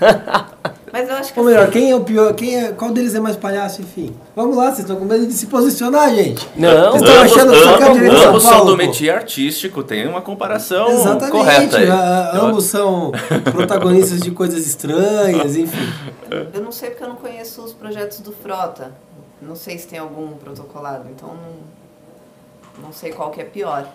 Mas 0.92 1.08
eu 1.08 1.14
acho 1.14 1.32
que 1.32 1.38
Ou 1.38 1.46
melhor, 1.46 1.62
assim, 1.64 1.72
quem 1.72 1.90
é 1.92 1.94
o 1.94 2.00
pior? 2.00 2.34
Quem 2.34 2.56
é, 2.64 2.72
qual 2.72 2.90
deles 2.90 3.14
é 3.14 3.20
mais 3.20 3.36
palhaço, 3.36 3.80
enfim? 3.80 4.12
Vamos 4.34 4.56
lá, 4.56 4.66
vocês 4.66 4.80
estão 4.80 4.96
com 4.96 5.04
medo 5.04 5.24
de 5.24 5.32
se 5.32 5.46
posicionar, 5.46 6.12
gente. 6.12 6.48
Não, 6.56 6.92
Vocês 6.92 7.02
estão 7.02 7.22
achando 7.22 7.52
que 7.52 7.92
direito 7.92 8.14
de 8.16 8.20
São 8.20 8.28
ambos 8.30 8.42
são 8.42 8.52
Paulo, 8.52 8.70
do 8.72 8.76
métier 8.76 9.14
artístico, 9.14 9.84
tem 9.84 10.08
uma 10.08 10.20
comparação 10.20 10.88
Exatamente. 10.90 11.30
correta 11.30 11.78
aí. 11.78 11.88
a- 11.88 12.32
Eu- 12.34 12.42
ambos 12.46 12.64
são 12.64 13.12
protagonistas 13.52 14.20
de 14.20 14.32
coisas 14.32 14.66
estranhas, 14.66 15.56
enfim. 15.56 15.92
eu 16.52 16.60
não 16.60 16.72
sei 16.72 16.90
porque 16.90 17.04
eu 17.04 17.08
não 17.08 17.16
conheço 17.16 17.62
os 17.62 17.72
projetos 17.72 18.18
do 18.18 18.32
Frota. 18.32 18.92
Não 19.40 19.54
sei 19.54 19.78
se 19.78 19.86
tem 19.86 19.98
algum 19.98 20.32
protocolado, 20.32 21.08
então 21.08 21.28
não, 21.28 22.82
não 22.86 22.92
sei 22.92 23.12
qual 23.12 23.30
que 23.30 23.40
é 23.40 23.44
pior. 23.44 23.86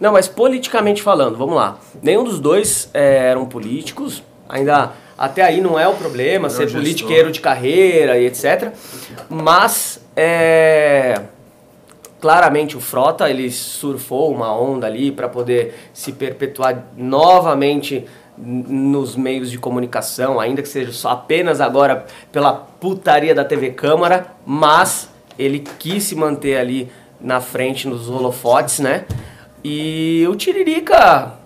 Não, 0.00 0.12
mas 0.12 0.28
politicamente 0.28 1.02
falando, 1.02 1.36
vamos 1.36 1.54
lá. 1.54 1.78
Nenhum 2.02 2.24
dos 2.24 2.40
dois 2.40 2.90
é, 2.92 3.28
eram 3.28 3.46
políticos. 3.46 4.22
Ainda 4.48 4.92
até 5.16 5.42
aí 5.42 5.60
não 5.60 5.78
é 5.78 5.86
o 5.86 5.94
problema, 5.94 6.50
ser 6.50 6.64
gestor. 6.64 6.80
politiqueiro 6.80 7.30
de 7.30 7.40
carreira 7.40 8.18
e 8.18 8.26
etc. 8.26 8.72
Mas 9.28 10.00
é, 10.16 11.22
claramente 12.20 12.76
o 12.76 12.80
Frota 12.80 13.30
ele 13.30 13.50
surfou 13.50 14.32
uma 14.32 14.52
onda 14.56 14.86
ali 14.86 15.12
para 15.12 15.28
poder 15.28 15.74
se 15.92 16.12
perpetuar 16.12 16.86
novamente 16.96 18.04
nos 18.36 19.14
meios 19.14 19.50
de 19.50 19.58
comunicação, 19.58 20.40
ainda 20.40 20.62
que 20.62 20.68
seja 20.68 20.92
só 20.92 21.10
apenas 21.10 21.60
agora 21.60 22.06
pela 22.30 22.52
putaria 22.52 23.34
da 23.34 23.44
TV 23.44 23.70
Câmara, 23.70 24.28
mas 24.44 25.08
ele 25.38 25.60
quis 25.78 26.04
se 26.04 26.14
manter 26.14 26.56
ali 26.56 26.90
na 27.20 27.40
frente 27.40 27.86
nos 27.86 28.08
holofotes, 28.08 28.80
né? 28.80 29.04
E 29.64 30.26
o 30.28 30.34
Tiririca 30.36 31.40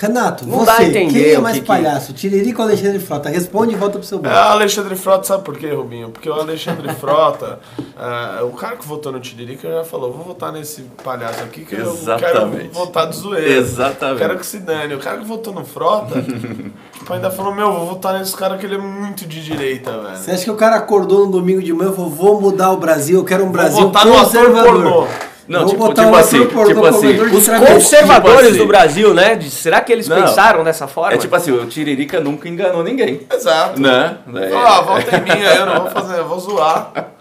Renato, 0.00 0.46
Não 0.46 0.64
dá 0.64 0.72
a 0.72 0.76
você, 0.76 0.84
entender 0.84 1.24
quem 1.24 1.34
é 1.34 1.38
mais 1.38 1.56
que 1.56 1.60
que- 1.60 1.66
palhaço? 1.66 2.14
Tiririca 2.14 2.62
ou 2.62 2.66
Alexandre 2.66 2.98
Frota? 2.98 3.28
Responde 3.28 3.74
e 3.74 3.76
volta 3.76 3.98
pro 3.98 4.08
seu 4.08 4.16
É, 4.16 4.22
bloco. 4.22 4.34
o 4.34 4.40
Alexandre 4.40 4.96
Frota, 4.96 5.24
sabe 5.24 5.44
por 5.44 5.58
quê, 5.58 5.68
Rubinho? 5.70 6.08
Porque 6.08 6.26
o 6.26 6.32
Alexandre 6.32 6.90
Frota, 6.94 7.58
é, 8.40 8.42
o 8.44 8.48
cara 8.52 8.76
que 8.76 8.86
votou 8.86 9.12
no 9.12 9.20
Tiririca 9.20 9.68
já 9.70 9.84
falou: 9.84 10.10
vou 10.10 10.24
votar 10.24 10.52
nesse 10.52 10.80
palhaço 11.04 11.40
aqui 11.42 11.66
que 11.66 11.74
eu 11.74 11.80
quero 11.80 11.90
Exatamente. 11.90 12.68
votar 12.72 13.08
de 13.10 13.16
zoeira. 13.16 13.46
Exatamente. 13.46 14.18
Quero 14.20 14.38
que 14.38 14.46
se 14.46 14.58
dane. 14.60 14.94
O 14.94 14.98
cara 15.00 15.18
que 15.18 15.26
votou 15.26 15.52
no 15.52 15.62
Frota, 15.66 16.14
tipo, 16.98 17.12
ainda 17.12 17.30
falou: 17.30 17.54
meu, 17.54 17.70
vou 17.70 17.88
votar 17.88 18.18
nesse 18.18 18.34
cara 18.34 18.56
que 18.56 18.64
ele 18.64 18.76
é 18.76 18.78
muito 18.78 19.26
de 19.26 19.44
direita, 19.44 19.90
velho. 20.00 20.16
Você 20.16 20.30
acha 20.30 20.44
que 20.44 20.50
o 20.50 20.56
cara 20.56 20.76
acordou 20.76 21.26
no 21.26 21.32
domingo 21.32 21.62
de 21.62 21.74
manhã 21.74 21.90
e 21.90 21.94
falou, 21.94 22.10
vou 22.10 22.40
mudar 22.40 22.72
o 22.72 22.78
Brasil, 22.78 23.18
eu 23.18 23.24
quero 23.24 23.44
um 23.44 23.52
Brasil 23.52 23.82
votar 23.82 24.06
no 24.06 24.16
ator 24.16 24.50
pornô. 24.50 25.06
Não, 25.48 25.60
Vou 25.60 25.70
tipo- 25.70 25.86
botar 25.86 26.02
tipo 26.04 26.14
um 26.14 26.18
assim, 26.18 26.46
tipo 26.46 26.84
assim, 26.86 27.20
Os 27.20 27.48
conservadores 27.48 28.38
Tipo 28.38 28.48
assim. 28.50 28.58
do 28.58 28.66
Brasil, 28.66 29.14
né? 29.14 29.34
De- 29.34 29.50
será 29.50 29.80
que 29.80 29.90
eles 29.92 30.06
Não. 30.06 30.20
pensaram 30.20 30.62
dessa 30.62 30.86
forma? 30.86 31.14
É 31.14 31.16
tipo 31.18 31.34
assim, 31.34 31.50
o 31.52 31.66
Tiririca 31.66 32.20
nunca 32.20 32.48
enganou 32.48 32.84
ninguém. 32.84 33.26
Exato. 33.32 33.80
Né? 33.80 34.18
Falou, 34.26 34.58
ah, 34.66 34.80
volta 34.82 35.16
em 35.16 35.22
mim 35.22 35.30
aí, 35.30 35.56
eu 35.56 35.66
não 35.66 35.80
vou 35.82 35.90
fazer, 35.90 36.18
eu 36.18 36.28
vou 36.28 36.38
zoar. 36.38 36.92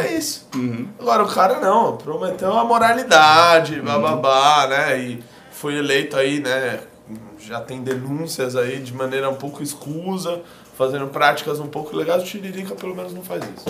É 0.00 0.12
isso. 0.12 0.46
Agora 1.00 1.24
o 1.24 1.26
cara 1.26 1.58
não, 1.58 1.96
prometeu 1.96 2.56
a 2.56 2.64
moralidade, 2.64 3.80
bababá, 3.80 4.68
né? 4.68 4.96
E 4.96 5.24
foi 5.50 5.74
eleito 5.76 6.16
aí, 6.16 6.38
né? 6.38 6.78
Já 7.40 7.58
tem 7.60 7.82
denúncias 7.82 8.54
aí 8.54 8.78
de 8.78 8.94
maneira 8.94 9.28
um 9.28 9.34
pouco 9.34 9.64
escusa, 9.64 10.40
fazendo 10.78 11.08
práticas 11.08 11.58
um 11.58 11.66
pouco 11.66 11.96
legais. 11.96 12.22
O 12.22 12.24
Tiririca 12.26 12.76
pelo 12.76 12.94
menos 12.94 13.12
não 13.12 13.22
faz 13.22 13.42
isso. 13.56 13.66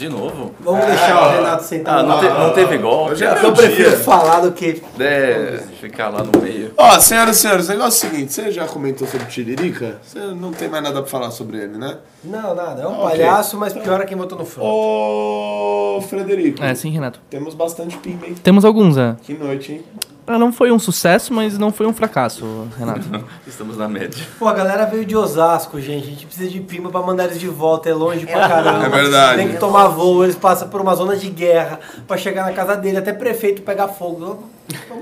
De 0.00 0.08
novo? 0.08 0.54
Vamos 0.60 0.86
deixar 0.86 1.28
o 1.28 1.30
Renato 1.36 1.62
sentar 1.62 1.98
Ah, 1.98 2.02
no 2.02 2.08
não, 2.08 2.20
te- 2.20 2.24
não 2.28 2.52
teve 2.54 2.78
é 3.26 3.36
Eu 3.36 3.42
meu 3.42 3.52
prefiro 3.52 3.90
falar 3.98 4.40
do 4.40 4.50
que... 4.52 4.82
É, 4.98 5.62
ficar 5.78 6.08
lá 6.08 6.24
no 6.24 6.40
meio. 6.40 6.72
Ó, 6.74 6.98
senhoras 6.98 7.36
e 7.36 7.40
senhores, 7.40 7.68
o 7.68 7.72
negócio 7.72 8.06
é 8.06 8.08
o 8.08 8.10
seguinte, 8.12 8.32
você 8.32 8.50
já 8.50 8.66
comentou 8.66 9.06
sobre 9.06 9.26
o 9.26 9.28
Tiririca? 9.28 9.98
Você 10.02 10.18
não 10.18 10.52
tem 10.52 10.70
mais 10.70 10.82
nada 10.82 11.02
pra 11.02 11.10
falar 11.10 11.30
sobre 11.30 11.58
ele, 11.58 11.76
né? 11.76 11.98
Não, 12.24 12.54
nada. 12.54 12.80
É 12.80 12.86
um 12.86 12.92
Ok. 12.94 13.10
palhaço, 13.10 13.58
mas 13.58 13.74
pior 13.74 14.00
é 14.00 14.06
quem 14.06 14.16
votou 14.16 14.38
no 14.38 14.46
Frota. 14.46 14.70
Ô, 14.70 16.00
Frederico. 16.08 16.64
É, 16.64 16.74
sim, 16.74 16.88
Renato. 16.88 17.20
Temos 17.28 17.52
bastante 17.54 17.98
pimba, 17.98 18.26
hein? 18.26 18.34
Temos 18.42 18.64
alguns, 18.64 18.96
é. 18.96 19.16
Que 19.22 19.34
noite, 19.34 19.72
hein? 19.72 19.84
Ah, 20.32 20.38
Não 20.38 20.52
foi 20.52 20.70
um 20.70 20.78
sucesso, 20.78 21.32
mas 21.32 21.58
não 21.58 21.72
foi 21.72 21.86
um 21.86 21.92
fracasso, 21.92 22.68
Renato. 22.78 23.02
Estamos 23.46 23.76
na 23.76 23.88
média. 23.88 24.24
Pô, 24.38 24.46
a 24.46 24.52
galera 24.52 24.86
veio 24.86 25.04
de 25.04 25.16
Osasco, 25.16 25.80
gente. 25.80 26.06
A 26.06 26.10
gente 26.10 26.26
precisa 26.26 26.48
de 26.48 26.60
pima 26.60 26.88
pra 26.90 27.02
mandar 27.02 27.24
eles 27.24 27.40
de 27.40 27.48
volta. 27.48 27.88
É 27.90 27.94
longe 27.94 28.26
pra 28.26 28.48
caramba. 28.48 28.86
É 28.86 28.88
verdade. 28.88 29.38
Tem 29.38 29.48
que 29.48 29.56
tomar 29.58 29.88
voo, 29.88 30.22
eles 30.22 30.36
passam 30.36 30.68
por 30.68 30.80
uma 30.80 30.94
zona 30.94 31.16
de 31.16 31.28
guerra 31.30 31.80
pra 32.06 32.16
chegar 32.16 32.44
na 32.46 32.52
casa 32.52 32.76
dele. 32.76 32.98
Até 32.98 33.12
prefeito 33.12 33.62
pegar 33.62 33.88
fogo. 33.88 34.44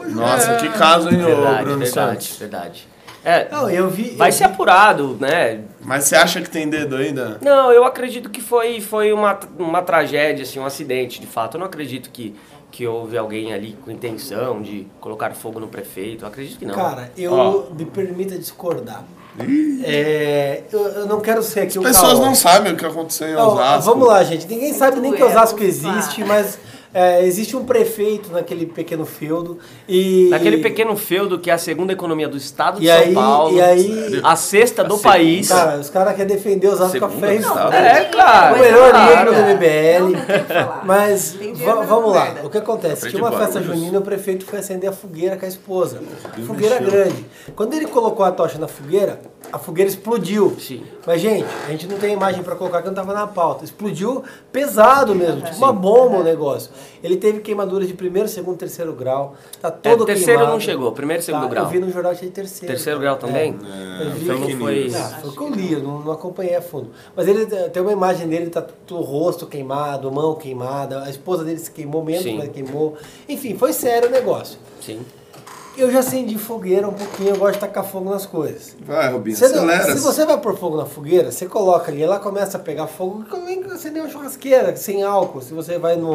Nossa, 0.09 0.55
que 0.56 0.68
caso, 0.70 1.10
hein, 1.10 1.20
ô 1.22 1.26
Verdade, 1.26 1.64
Bruno 1.64 1.78
verdade, 1.80 1.90
Santos? 2.24 2.36
verdade. 2.38 2.88
É, 3.24 3.48
Não, 3.50 3.68
eu 3.68 3.90
vi. 3.90 4.14
vai 4.16 4.28
eu 4.28 4.32
ser 4.32 4.46
vi- 4.46 4.52
apurado, 4.55 5.18
né? 5.20 5.60
Mas 5.82 6.05
você 6.05 6.16
acha 6.16 6.40
que 6.40 6.48
tem 6.48 6.68
dedo 6.70 6.96
ainda? 6.96 7.36
Não, 7.42 7.70
eu 7.70 7.84
acredito 7.84 8.30
que 8.30 8.40
foi, 8.40 8.80
foi 8.80 9.12
uma, 9.12 9.38
uma 9.59 9.82
tragédia, 9.82 10.44
assim, 10.44 10.59
um 10.59 10.64
acidente, 10.64 11.20
de 11.20 11.26
fato. 11.26 11.56
Eu 11.56 11.60
não 11.60 11.66
acredito 11.66 12.09
que, 12.10 12.34
que 12.70 12.86
houve 12.86 13.16
alguém 13.16 13.52
ali 13.52 13.76
com 13.84 13.90
intenção 13.90 14.60
de 14.62 14.86
colocar 15.00 15.30
fogo 15.32 15.58
no 15.58 15.68
prefeito. 15.68 16.24
Eu 16.24 16.28
acredito 16.28 16.58
que 16.58 16.66
não. 16.66 16.74
Cara, 16.74 17.10
eu 17.16 17.32
Ó. 17.32 17.64
me 17.74 17.84
permita 17.84 18.36
discordar. 18.38 19.04
É, 19.84 20.62
eu, 20.72 20.80
eu 20.80 21.06
não 21.06 21.20
quero 21.20 21.42
ser 21.42 21.60
aqui 21.60 21.70
As 21.70 21.76
o 21.76 21.82
pessoas 21.82 22.14
caô. 22.14 22.24
não 22.26 22.34
sabem 22.34 22.72
o 22.72 22.76
que 22.76 22.84
aconteceu 22.84 23.28
em 23.28 23.34
Não, 23.34 23.52
Osasco. 23.52 23.90
Vamos 23.90 24.08
lá, 24.08 24.24
gente. 24.24 24.46
Ninguém 24.48 24.72
sabe 24.74 25.00
nem 25.00 25.12
que 25.12 25.22
Osasco 25.22 25.62
existe, 25.62 26.24
mas 26.24 26.58
é, 26.93 27.24
existe 27.24 27.56
um 27.56 27.65
prefeito 27.65 28.31
naquele 28.32 28.66
pequeno 28.66 29.05
feudo. 29.05 29.59
E, 29.89 30.28
Naquele 30.31 30.59
pequeno 30.59 30.97
feudo 30.97 31.39
que 31.39 31.51
é 31.51 31.52
a 31.55 31.59
segunda 31.59 31.93
economia 31.93 32.28
do 32.28 32.36
estado 32.36 32.81
de 32.81 32.86
E 32.86 32.89
São 32.89 32.97
aí- 32.98 33.15
Paulo, 33.15 33.56
e 33.56 33.60
aí- 33.62 34.20
a 34.24 34.36
sexta 34.36 34.82
do 34.82 34.94
A 34.94 34.98
país. 34.98 35.48
Cara, 35.48 35.78
os 35.78 35.90
caras 35.90 36.16
querem 36.16 36.35
defender 36.36 36.69
a 36.69 36.89
Segunda 36.89 37.32
e 37.35 37.36
estado. 37.39 37.59
fogo. 37.59 37.73
É, 37.74 38.05
claro. 38.05 38.56
O 38.56 38.59
melhor 38.60 38.90
claro. 38.90 39.32
negro 39.32 39.43
do 39.44 39.48
não 39.48 40.44
falar. 40.47 40.82
Mas 40.85 41.36
vamos 41.86 42.15
lá, 42.15 42.35
o 42.44 42.51
que 42.51 42.59
acontece? 42.59 43.10
Tinha 43.10 43.23
uma 43.23 43.32
festa 43.32 43.60
junina, 43.62 43.98
o 43.98 44.02
prefeito 44.02 44.44
foi 44.47 44.59
acender 44.59 44.89
a 44.89 44.93
fogueira 44.93 45.36
com 45.36 45.44
a 45.44 45.48
esposa. 45.48 46.01
Fogueira 46.47 46.78
grande. 46.78 47.24
Quando 47.55 47.74
ele 47.74 47.86
colocou 47.86 48.24
a 48.24 48.31
tocha 48.32 48.59
na 48.59 48.69
fogueira, 48.69 49.20
a 49.52 49.59
fogueira 49.59 49.89
explodiu. 49.89 50.55
Sim. 50.59 50.82
Mas, 51.06 51.20
gente, 51.23 51.47
a 51.66 51.70
gente 51.70 51.86
não 51.86 51.97
tem 51.98 52.12
imagem 52.12 52.43
pra 52.43 52.55
colocar 52.55 52.82
que 52.82 52.89
não 52.89 52.94
tava 52.94 53.15
na 53.15 53.27
pauta. 53.27 53.65
Explodiu 53.65 54.23
pesado 54.52 55.15
mesmo, 55.15 55.40
tipo 55.43 55.56
uma 55.56 55.73
bomba 55.73 56.19
o 56.19 56.23
negócio. 56.23 56.70
Ele 57.02 57.16
teve 57.16 57.40
queimaduras 57.40 57.89
de 57.89 57.94
primeiro, 57.94 58.28
segundo, 58.28 58.59
terceiro 58.59 58.93
grau. 58.93 59.35
Tá 59.62 59.70
todo 59.70 60.02
É, 60.02 60.06
terceiro 60.06 60.32
queimado. 60.40 60.52
não 60.52 60.60
chegou, 60.60 60.93
primeiro 60.93 61.23
e 61.23 61.24
segundo 61.24 61.43
Tá, 61.44 61.48
grau. 61.48 61.65
Eu 61.65 61.70
vi 61.70 61.78
no 61.78 61.90
jornal 61.90 62.12
que 62.12 62.19
tinha 62.19 62.31
terceiro. 62.31 62.74
Terceiro 62.74 63.01
grau 63.01 63.16
também? 63.16 63.56
Eu 64.02 64.10
vi 64.10 64.24
Então 64.24 64.40
que 64.43 64.52
não 64.52 64.60
foi. 64.60 64.89
não, 64.90 65.01
foi 65.20 65.31
o 65.31 65.32
que 65.32 65.40
eu 65.40 65.48
li, 65.51 65.73
eu 65.73 65.81
não, 65.82 66.01
não 66.01 66.12
acompanhei 66.12 66.56
a 66.56 66.60
fundo. 66.62 66.90
Mas 67.16 67.27
ele 67.28 67.47
tem 67.47 67.81
uma 67.82 67.93
imagem 67.93 68.28
dele, 68.28 68.51
tá 68.51 68.66
o 68.90 69.01
rosto 69.01 69.47
queimado, 69.47 70.10
mão 70.12 70.35
queimada, 70.35 71.05
a 71.05 71.10
esposa 71.10 71.44
dele 71.44 71.59
se 71.59 71.70
queimou 71.70 72.05
menos, 72.05 72.24
Sim. 72.24 72.36
mas 72.36 72.48
queimou. 72.51 72.97
Enfim, 73.28 73.56
foi 73.56 73.73
sério 73.73 74.09
o 74.09 74.12
negócio. 74.12 74.59
Sim. 74.81 75.01
Eu 75.76 75.92
já 75.92 76.00
acendi 76.00 76.36
fogueira 76.36 76.88
um 76.88 76.92
pouquinho, 76.92 77.30
eu 77.30 77.36
gosto 77.36 77.54
de 77.54 77.60
tacar 77.60 77.84
fogo 77.84 78.10
nas 78.10 78.26
coisas. 78.26 78.74
Vai, 78.84 79.12
Rubinho, 79.12 79.36
Você 79.36 79.46
não- 79.48 79.58
acelera. 79.68 79.92
se 79.96 80.00
você 80.02 80.26
vai 80.26 80.36
pôr 80.36 80.56
fogo 80.56 80.76
na 80.76 80.84
fogueira, 80.84 81.30
você 81.30 81.46
coloca 81.46 81.92
ali, 81.92 82.02
ela 82.02 82.18
começa 82.18 82.56
a 82.56 82.60
pegar 82.60 82.88
fogo, 82.88 83.24
como 83.30 83.44
nem 83.44 83.62
que 83.62 83.70
acender 83.70 84.02
uma 84.02 84.10
churrasqueira, 84.10 84.74
sem 84.74 85.04
álcool. 85.04 85.40
Se 85.40 85.54
você 85.54 85.78
vai 85.78 85.94
no, 85.94 86.10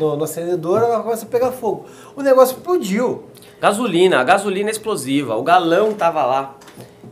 no, 0.00 0.16
no 0.16 0.24
acendedor, 0.24 0.82
ela 0.82 1.00
começa 1.04 1.24
a 1.24 1.28
pegar 1.28 1.52
fogo. 1.52 1.84
O 2.16 2.22
negócio 2.22 2.56
explodiu. 2.56 3.22
Gasolina, 3.60 4.18
a 4.20 4.24
gasolina 4.24 4.70
explosiva, 4.70 5.36
o 5.36 5.42
galão 5.44 5.92
tava 5.94 6.26
lá. 6.26 6.55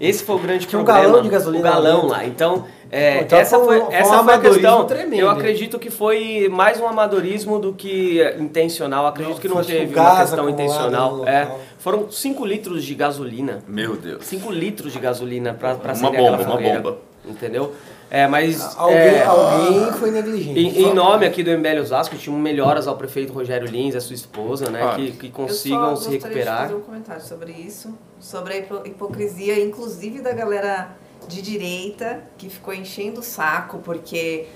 Esse 0.00 0.24
foi 0.24 0.36
o 0.36 0.38
grande 0.38 0.66
Tinha 0.66 0.80
um 0.80 0.84
problema. 0.84 1.08
galão 1.08 1.22
de 1.22 1.28
gasolina 1.28 1.68
O 1.68 1.72
galão 1.72 2.06
lá. 2.06 2.24
Então, 2.24 2.64
é, 2.90 3.20
Então 3.20 3.38
essa 3.38 3.58
foi 3.58 3.66
foi, 3.66 3.76
um- 3.78 3.84
foi 3.86 3.94
um 3.94 3.96
essa 3.96 4.24
foi 4.24 4.34
a 4.34 4.38
questão. 4.38 4.84
tremendo. 4.86 5.20
Eu 5.20 5.30
acredito 5.30 5.78
que 5.78 5.90
foi 5.90 6.48
mais 6.50 6.80
um 6.80 6.86
amadorismo 6.86 7.58
do 7.58 7.72
que 7.72 8.20
é, 8.20 8.36
intencional. 8.38 9.06
Acredito 9.06 9.34
Não, 9.34 9.40
que 9.40 9.48
não 9.48 9.54
foi 9.56 9.64
teve 9.64 9.94
uma 9.98 10.20
questão 10.20 10.48
intencional. 10.48 11.26
É, 11.26 11.48
foram 11.78 12.10
5 12.10 12.44
litros 12.44 12.84
de 12.84 12.94
gasolina. 12.94 13.62
Meu 13.68 13.96
Deus. 13.96 14.24
5 14.24 14.50
litros 14.50 14.92
de 14.92 14.98
gasolina 14.98 15.56
Uma 15.60 15.92
acender 15.92 16.10
bomba, 16.20 16.34
aquela 16.34 16.36
uma 16.48 16.56
fogueira. 16.56 16.80
bomba. 16.80 16.98
Entendeu? 17.26 17.72
É, 18.10 18.26
mas... 18.26 18.76
Alguém, 18.76 18.96
é, 18.98 19.24
alguém 19.24 19.92
foi 19.92 20.10
negligente. 20.10 20.58
Em, 20.60 20.82
em 20.84 20.94
nome 20.94 21.26
aqui 21.26 21.42
do 21.42 21.50
MBL 21.50 21.80
Osasco, 21.80 22.16
tinha 22.16 22.36
melhoras 22.36 22.86
ao 22.86 22.96
prefeito 22.96 23.32
Rogério 23.32 23.66
Lins 23.68 23.94
e 23.94 23.96
a 23.96 24.00
sua 24.00 24.14
esposa, 24.14 24.70
né? 24.70 24.82
Ah. 24.82 24.94
que, 24.94 25.12
que 25.12 25.26
Eu 25.26 25.32
consigam 25.32 25.96
só 25.96 26.02
se 26.04 26.10
recuperar. 26.10 26.62
fazer 26.62 26.74
um 26.74 26.80
comentário 26.80 27.22
sobre 27.22 27.52
isso, 27.52 27.92
sobre 28.20 28.52
a 28.54 28.58
hipo- 28.58 28.82
hipocrisia, 28.84 29.58
inclusive 29.60 30.20
da 30.20 30.32
galera 30.32 30.96
de 31.26 31.40
direita, 31.40 32.22
que 32.36 32.50
ficou 32.50 32.74
enchendo 32.74 33.20
o 33.20 33.22
saco, 33.22 33.78
porque 33.78 34.46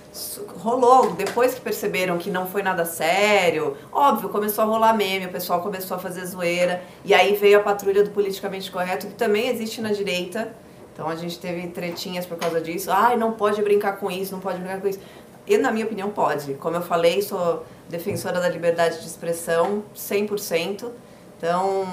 rolou, 0.59 1.12
depois 1.12 1.55
que 1.55 1.61
perceberam 1.62 2.19
que 2.19 2.31
não 2.31 2.47
foi 2.47 2.62
nada 2.62 2.85
sério, 2.85 3.75
óbvio, 3.91 4.29
começou 4.29 4.65
a 4.65 4.66
rolar 4.66 4.93
meme, 4.95 5.25
o 5.27 5.31
pessoal 5.31 5.62
começou 5.62 5.97
a 5.97 6.01
fazer 6.01 6.27
zoeira, 6.27 6.83
e 7.05 7.15
aí 7.15 7.35
veio 7.37 7.59
a 7.59 7.62
patrulha 7.62 8.05
do 8.05 8.11
politicamente 8.11 8.70
correto, 8.70 9.07
que 9.07 9.15
também 9.15 9.49
existe 9.49 9.81
na 9.81 9.93
direita, 9.93 10.53
então 10.99 11.09
a 11.09 11.15
gente 11.15 11.39
teve 11.39 11.69
tretinhas 11.69 12.27
por 12.27 12.37
causa 12.37 12.61
disso, 12.61 12.91
ai, 12.91 13.16
não 13.16 13.31
pode 13.31 13.62
brincar 13.62 13.99
com 13.99 14.11
isso, 14.11 14.33
não 14.33 14.41
pode 14.41 14.59
brincar 14.59 14.81
com 14.81 14.89
isso. 14.89 14.99
E 15.47 15.57
na 15.57 15.70
minha 15.70 15.87
opinião 15.87 16.11
pode. 16.11 16.55
Como 16.55 16.75
eu 16.75 16.83
falei, 16.83 17.23
sou 17.23 17.65
defensora 17.89 18.41
da 18.41 18.49
liberdade 18.49 18.99
de 18.99 19.07
expressão 19.07 19.85
100%. 19.97 20.91
Então, 21.39 21.87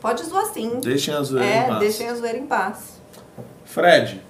pode 0.00 0.24
zoar 0.24 0.46
sim. 0.46 0.80
Deixem 0.82 1.14
a 1.14 1.22
zoeira 1.22 1.46
em 1.46 1.58
É, 1.58 1.62
paz. 1.68 1.78
deixem 1.78 2.08
a 2.08 2.14
zoeira 2.16 2.38
em 2.38 2.46
paz. 2.46 3.00
Fred, 3.64 4.20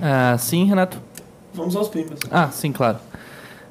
Ah, 0.00 0.36
sim, 0.38 0.64
Renato. 0.64 0.98
vamos 1.52 1.76
aos 1.76 1.88
pimbas. 1.88 2.18
Ah, 2.30 2.48
sim, 2.50 2.72
claro. 2.72 2.98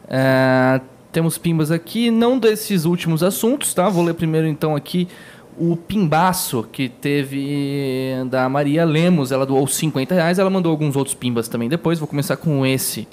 É, 0.07 0.79
temos 1.11 1.39
pimbas 1.39 1.71
aqui, 1.71 2.11
não 2.11 2.37
desses 2.37 2.85
últimos 2.85 3.23
assuntos, 3.23 3.73
tá? 3.73 3.89
Vou 3.89 4.03
ler 4.03 4.13
primeiro 4.13 4.45
então 4.45 4.75
aqui 4.75 5.07
o 5.57 5.75
pimbaço 5.75 6.67
que 6.71 6.89
teve 6.89 8.13
da 8.29 8.47
Maria 8.49 8.85
Lemos. 8.85 9.31
Ela 9.31 9.45
doou 9.45 9.67
50 9.67 10.13
reais, 10.15 10.39
ela 10.39 10.49
mandou 10.49 10.71
alguns 10.71 10.95
outros 10.95 11.15
pimbas 11.15 11.47
também 11.47 11.69
depois. 11.69 11.99
Vou 11.99 12.07
começar 12.07 12.37
com 12.37 12.65
esse. 12.65 13.07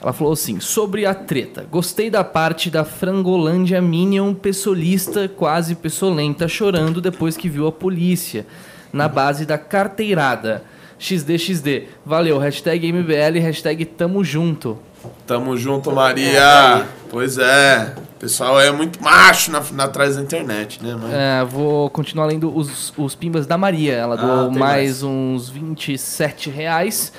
Ela 0.00 0.12
falou 0.12 0.32
assim: 0.32 0.60
sobre 0.60 1.06
a 1.06 1.14
treta. 1.14 1.66
Gostei 1.70 2.10
da 2.10 2.22
parte 2.22 2.70
da 2.70 2.84
Frangolândia 2.84 3.80
Minion 3.80 4.34
pessolista, 4.34 5.28
quase 5.28 5.74
pessolenta, 5.74 6.48
chorando 6.48 7.00
depois 7.00 7.36
que 7.36 7.48
viu 7.48 7.66
a 7.66 7.72
polícia. 7.72 8.46
Na 8.92 9.08
base 9.08 9.44
da 9.44 9.58
carteirada. 9.58 10.62
XDXD. 10.98 11.84
Valeu. 12.04 12.38
Hashtag 12.38 12.92
MBL, 12.92 13.38
hashtag 13.40 13.84
tamo 13.84 14.24
junto. 14.24 14.78
Tamo 15.26 15.56
junto, 15.56 15.92
Maria. 15.92 16.86
Pois 17.10 17.38
é. 17.38 17.94
O 18.16 18.20
pessoal 18.20 18.60
é 18.60 18.70
muito 18.72 19.02
macho 19.02 19.50
na, 19.52 19.62
na 19.72 19.84
atrás 19.84 20.16
da 20.16 20.22
internet, 20.22 20.82
né? 20.82 20.96
Mas... 21.00 21.12
É, 21.12 21.44
vou 21.44 21.88
continuar 21.90 22.26
lendo 22.26 22.54
os, 22.54 22.92
os 22.96 23.14
pimbas 23.14 23.46
da 23.46 23.56
Maria. 23.56 23.94
Ela 23.94 24.14
Ah, 24.14 24.18
doou 24.18 24.50
tem 24.50 24.58
mais, 24.58 25.02
uns 25.02 25.48
27 25.48 26.50
reais. 26.50 27.12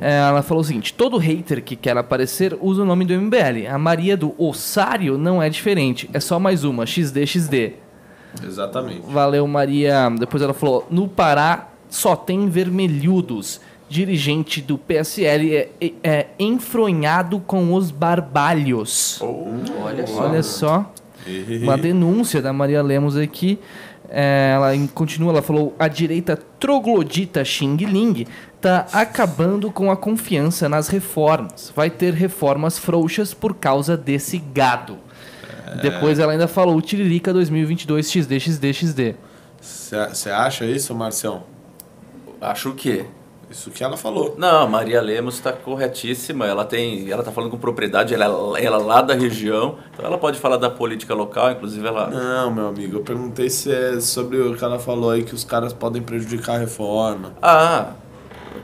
É, 0.00 0.18
ela 0.18 0.42
falou 0.42 0.60
o 0.62 0.64
seguinte: 0.66 0.92
todo 0.92 1.16
hater 1.18 1.62
que 1.62 1.76
quer 1.76 1.96
aparecer 1.96 2.56
usa 2.60 2.82
o 2.82 2.84
nome 2.84 3.04
do 3.04 3.14
MBL. 3.14 3.68
A 3.72 3.78
Maria 3.78 4.16
do 4.16 4.34
Ossário 4.38 5.16
não 5.16 5.42
é 5.42 5.48
diferente. 5.48 6.10
É 6.12 6.18
só 6.20 6.38
mais 6.38 6.64
uma, 6.64 6.84
XDXD. 6.86 7.74
Exatamente. 8.44 9.02
Valeu, 9.08 9.46
Maria. 9.46 10.10
Depois 10.18 10.42
ela 10.42 10.54
falou: 10.54 10.86
no 10.90 11.06
Pará 11.08 11.68
só 11.88 12.14
tem 12.16 12.48
vermelhudos. 12.48 13.60
Dirigente 13.90 14.62
do 14.62 14.78
PSL 14.78 15.52
é, 15.52 15.68
é, 15.80 15.92
é 16.04 16.26
enfronhado 16.38 17.40
com 17.40 17.74
os 17.74 17.90
barbalhos. 17.90 19.20
Olha 19.20 20.06
só. 20.06 20.22
Olha 20.22 20.42
só. 20.44 20.92
Uma 21.62 21.76
denúncia 21.76 22.40
da 22.40 22.52
Maria 22.52 22.80
Lemos 22.82 23.16
aqui. 23.16 23.58
É, 24.08 24.52
ela 24.54 24.70
continua, 24.94 25.32
ela 25.32 25.42
falou: 25.42 25.74
a 25.76 25.88
direita 25.88 26.38
troglodita 26.58 27.44
Xing 27.44 27.76
Ling 27.78 28.26
tá 28.60 28.86
acabando 28.92 29.72
com 29.72 29.90
a 29.90 29.96
confiança 29.96 30.68
nas 30.68 30.88
reformas. 30.88 31.72
Vai 31.74 31.90
ter 31.90 32.14
reformas 32.14 32.78
frouxas 32.78 33.34
por 33.34 33.54
causa 33.54 33.96
desse 33.96 34.38
gado. 34.38 34.98
Depois 35.82 36.20
ela 36.20 36.30
ainda 36.30 36.46
falou: 36.46 36.76
o 36.76 36.82
Tiririca 36.82 37.32
2022 37.32 38.10
XD, 38.10 38.40
XD, 38.40 38.72
XD. 38.72 39.14
Você 39.60 40.30
acha 40.30 40.64
isso, 40.64 40.94
Marcião? 40.94 41.42
Acho 42.40 42.72
que. 42.72 43.04
Isso 43.50 43.70
que 43.70 43.82
ela 43.82 43.96
falou. 43.96 44.34
Não, 44.38 44.68
Maria 44.68 45.00
Lemos 45.02 45.34
está 45.34 45.52
corretíssima. 45.52 46.46
Ela 46.46 46.64
tem, 46.64 47.10
ela 47.10 47.20
está 47.20 47.32
falando 47.32 47.50
com 47.50 47.58
propriedade. 47.58 48.14
Ela, 48.14 48.24
ela 48.24 48.58
é 48.58 48.84
lá 48.84 49.02
da 49.02 49.14
região, 49.14 49.76
então 49.92 50.04
ela 50.06 50.16
pode 50.18 50.38
falar 50.38 50.56
da 50.56 50.70
política 50.70 51.14
local. 51.14 51.50
Inclusive 51.50 51.86
ela. 51.86 52.08
Não, 52.08 52.50
meu 52.52 52.68
amigo, 52.68 52.98
eu 52.98 53.02
perguntei 53.02 53.50
se 53.50 53.72
é 53.72 53.98
sobre 54.00 54.38
o 54.40 54.54
que 54.56 54.62
ela 54.64 54.78
falou 54.78 55.10
aí, 55.10 55.24
que 55.24 55.34
os 55.34 55.42
caras 55.44 55.72
podem 55.72 56.00
prejudicar 56.00 56.56
a 56.56 56.58
reforma. 56.58 57.32
Ah, 57.42 57.92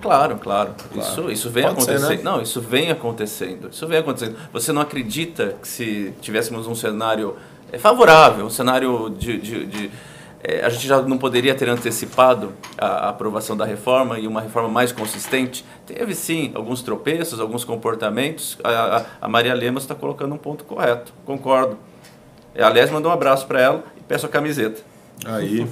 claro, 0.01 0.37
claro. 0.37 0.71
Isso, 0.95 1.31
isso 1.31 1.51
vem 1.51 1.65
Pode 1.65 1.83
ser, 1.83 1.91
acontecendo. 1.93 2.17
né? 2.19 2.23
Não, 2.23 2.41
isso 2.41 2.61
vem 2.61 2.91
acontecendo. 2.91 3.69
Isso 3.73 3.87
vem 3.89 3.99
acontecendo. 3.99 4.37
Você 4.53 4.73
não 4.73 4.83
acredita 4.83 5.57
que 5.61 5.67
se 5.67 6.15
tivéssemos 6.21 6.67
um 6.69 6.75
cenário 6.77 7.35
é, 7.73 7.79
favorável, 7.79 8.47
um 8.47 8.51
cenário 8.51 9.11
de. 9.11 9.37
de- 9.39 9.67
de- 9.67 9.91
é, 10.48 10.64
a 10.64 10.68
gente 10.68 10.86
já 10.86 11.02
não 11.02 11.18
poderia 11.18 11.55
ter 11.55 11.68
antecipado 11.68 12.52
a, 12.78 12.86
a 12.86 13.09
aprovação 13.09 13.56
da 13.56 13.64
reforma 13.64 14.18
e 14.18 14.27
uma 14.28 14.40
reforma 14.40 14.68
mais 14.68 14.93
consistente? 14.93 15.64
Teve 15.85 16.14
sim 16.14 16.52
alguns 16.55 16.82
tropeços, 16.82 17.40
alguns 17.40 17.64
comportamentos. 17.64 18.56
A, 18.62 18.70
a- 18.98 19.05
a 19.23 19.28
Maria 19.28 19.55
Lemos 19.55 19.82
está 19.82 19.94
colocando 19.94 20.35
um 20.35 20.39
ponto 20.39 20.62
correto. 20.64 21.12
Concordo. 21.24 21.77
É, 22.55 22.62
aliás, 22.62 22.90
mando 22.90 23.09
um 23.09 23.12
abraço 23.12 23.47
para 23.47 23.60
ela 23.60 23.82
e 23.97 24.01
peço 24.02 24.24
a 24.27 24.28
camiseta. 24.28 24.81
Aí. 25.24 25.66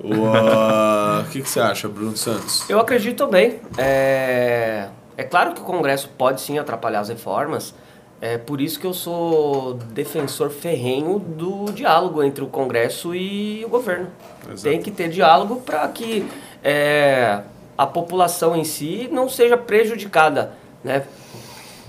O 0.00 0.14
o 0.14 1.24
que, 1.32 1.40
que 1.42 1.48
você 1.48 1.60
acha, 1.60 1.88
Bruno 1.88 2.16
Santos? 2.16 2.68
Eu 2.68 2.78
acredito 2.78 3.16
também. 3.16 3.58
É... 3.76 4.88
é 5.16 5.24
claro 5.24 5.54
que 5.54 5.60
o 5.60 5.64
Congresso 5.64 6.08
pode 6.16 6.40
sim 6.40 6.58
atrapalhar 6.58 7.00
as 7.00 7.08
reformas. 7.08 7.74
É 8.20 8.36
por 8.36 8.60
isso 8.60 8.80
que 8.80 8.86
eu 8.86 8.92
sou 8.92 9.74
defensor 9.74 10.50
ferrenho 10.50 11.20
do 11.20 11.66
diálogo 11.72 12.22
entre 12.22 12.42
o 12.42 12.48
Congresso 12.48 13.14
e 13.14 13.64
o 13.64 13.68
governo. 13.68 14.08
Exato. 14.44 14.62
Tem 14.62 14.82
que 14.82 14.90
ter 14.90 15.08
diálogo 15.08 15.60
para 15.60 15.86
que 15.88 16.28
é, 16.62 17.42
a 17.76 17.86
população 17.86 18.56
em 18.56 18.64
si 18.64 19.08
não 19.12 19.28
seja 19.28 19.56
prejudicada, 19.56 20.52
né? 20.82 21.04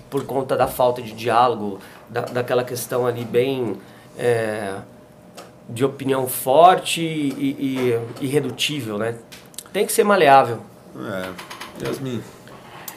Por 0.07 0.23
conta 0.26 0.56
da 0.56 0.68
falta 0.68 1.01
de 1.01 1.14
diálogo, 1.14 1.80
da, 2.07 2.22
daquela 2.22 2.64
questão 2.64 3.07
ali 3.07 3.26
bem 3.26 3.77
é, 4.18 4.76
de 5.68 5.84
opinião 5.84 6.27
forte 6.27 7.01
e, 7.01 7.99
e 8.22 8.26
irredutível, 8.26 8.99
né? 8.99 9.15
Tem 9.73 9.84
que 9.84 9.91
ser 9.91 10.03
maleável. 10.03 10.60
É. 10.95 11.88
Yasmin. 11.88 12.22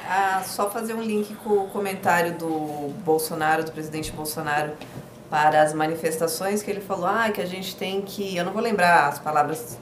Ah, 0.09 0.43
só 0.45 0.71
fazer 0.71 0.95
um 0.95 1.03
link 1.03 1.35
com 1.37 1.51
o 1.51 1.69
comentário 1.69 2.35
do 2.35 2.93
Bolsonaro, 3.05 3.65
do 3.65 3.73
presidente 3.73 4.13
Bolsonaro, 4.13 4.73
para 5.33 5.63
as 5.63 5.73
manifestações 5.73 6.63
que 6.63 6.71
ele 6.71 6.81
falou, 6.81 7.07
ah, 7.07 7.31
que 7.31 7.41
a 7.41 7.47
gente 7.47 7.75
tem 7.75 8.03
que, 8.03 8.37
eu 8.37 8.45
não 8.45 8.53
vou 8.53 8.61
lembrar 8.61 9.09
as 9.09 9.19
palavras 9.19 9.79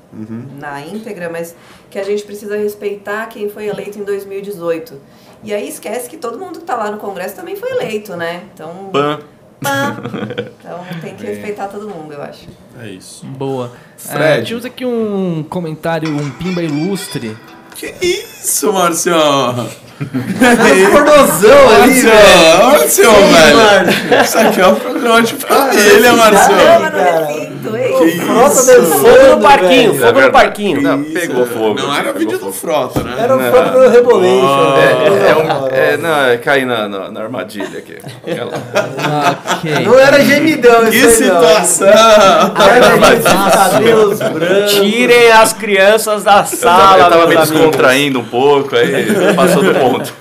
na 0.59 0.81
íntegra, 0.81 1.29
mas 1.29 1.57
que 1.91 1.99
a 1.99 2.05
gente 2.05 2.23
precisa 2.23 2.57
respeitar 2.57 3.27
quem 3.27 3.51
foi 3.51 3.67
eleito 3.67 3.99
em 3.99 4.05
2018. 4.05 5.01
E 5.43 5.53
aí 5.53 5.69
esquece 5.69 6.09
que 6.09 6.17
todo 6.17 6.39
mundo 6.39 6.59
que 6.59 6.65
está 6.65 6.77
lá 6.77 6.91
no 6.91 6.99
Congresso 6.99 7.35
também 7.35 7.57
foi 7.57 7.71
eleito, 7.71 8.15
né? 8.15 8.45
Então, 8.55 8.91
Pan. 8.93 9.21
pã. 9.61 9.97
então 10.61 10.85
tem 11.01 11.17
que 11.17 11.27
respeitar 11.27 11.67
todo 11.67 11.89
mundo, 11.89 12.13
eu 12.13 12.23
acho. 12.23 12.47
É 12.79 12.89
isso. 12.89 13.27
Boa. 13.27 13.73
Fred. 13.97 14.43
É, 14.43 14.43
tínhamos 14.43 14.65
aqui 14.65 14.85
um 14.85 15.43
comentário, 15.43 16.15
um 16.15 16.31
pimba 16.31 16.63
ilustre. 16.63 17.37
Que 17.75 17.95
isso, 18.01 18.40
Marcião? 18.73 19.69
Pornozão 20.91 21.83
ali, 21.83 22.01
velho. 22.01 22.65
Marcião, 22.71 23.13
velho. 23.13 24.23
Isso 24.25 24.39
aqui 24.39 24.61
é 24.61 24.67
um 24.67 24.75
programa 24.77 25.23
de 25.23 25.35
família, 25.35 26.13
Marcião. 26.15 26.57
Caramba, 26.57 26.91
no 26.91 27.03
recinto, 27.27 27.77
ei. 27.77 28.19
Frota 28.21 28.83
Fogo 28.83 29.37
no 29.37 29.43
parquinho, 29.43 29.93
velho. 29.93 30.07
fogo 30.07 30.21
no 30.23 30.33
parquinho. 30.33 30.81
Não, 30.81 31.03
Isso, 31.03 31.13
pegou 31.13 31.43
é. 31.43 31.47
fogo. 31.47 31.75
Não 31.75 31.93
era 31.95 32.03
Pegou 32.05 32.19
vídeo 32.19 32.39
do 32.39 32.51
Frota, 32.53 33.03
né? 33.03 33.15
Era 33.19 33.37
o 33.37 33.41
fogo 33.41 33.79
do 33.79 33.89
Rebolation. 33.91 34.77
É, 34.79 35.11
velho. 35.11 35.27
é, 35.27 35.37
um, 35.37 35.67
é, 35.71 35.97
não, 35.99 36.27
é 36.29 36.39
cair 36.39 36.65
na, 36.65 36.89
na, 36.89 37.11
na 37.11 37.21
armadilha 37.21 37.79
aqui. 37.79 37.99
Não 39.85 39.99
era 39.99 40.25
gemidão 40.25 40.87
Que 40.87 40.97
isso 40.97 41.23
aí, 41.25 41.29
não. 41.29 41.41
situação! 41.43 41.89
Brancos. 44.33 44.73
Tirem 44.73 45.31
as 45.33 45.53
crianças 45.53 46.25
da 46.25 46.31
Eu 46.31 46.37
tava, 46.37 46.47
sala, 46.57 46.99
eu 47.05 47.11
tava 47.11 47.27
me 47.27 47.37
descontraindo 47.37 48.21
um 48.21 48.25
pouco, 48.31 48.75
aí 48.77 49.35
passou 49.35 49.63
do 49.63 49.75
ponto. 49.75 50.15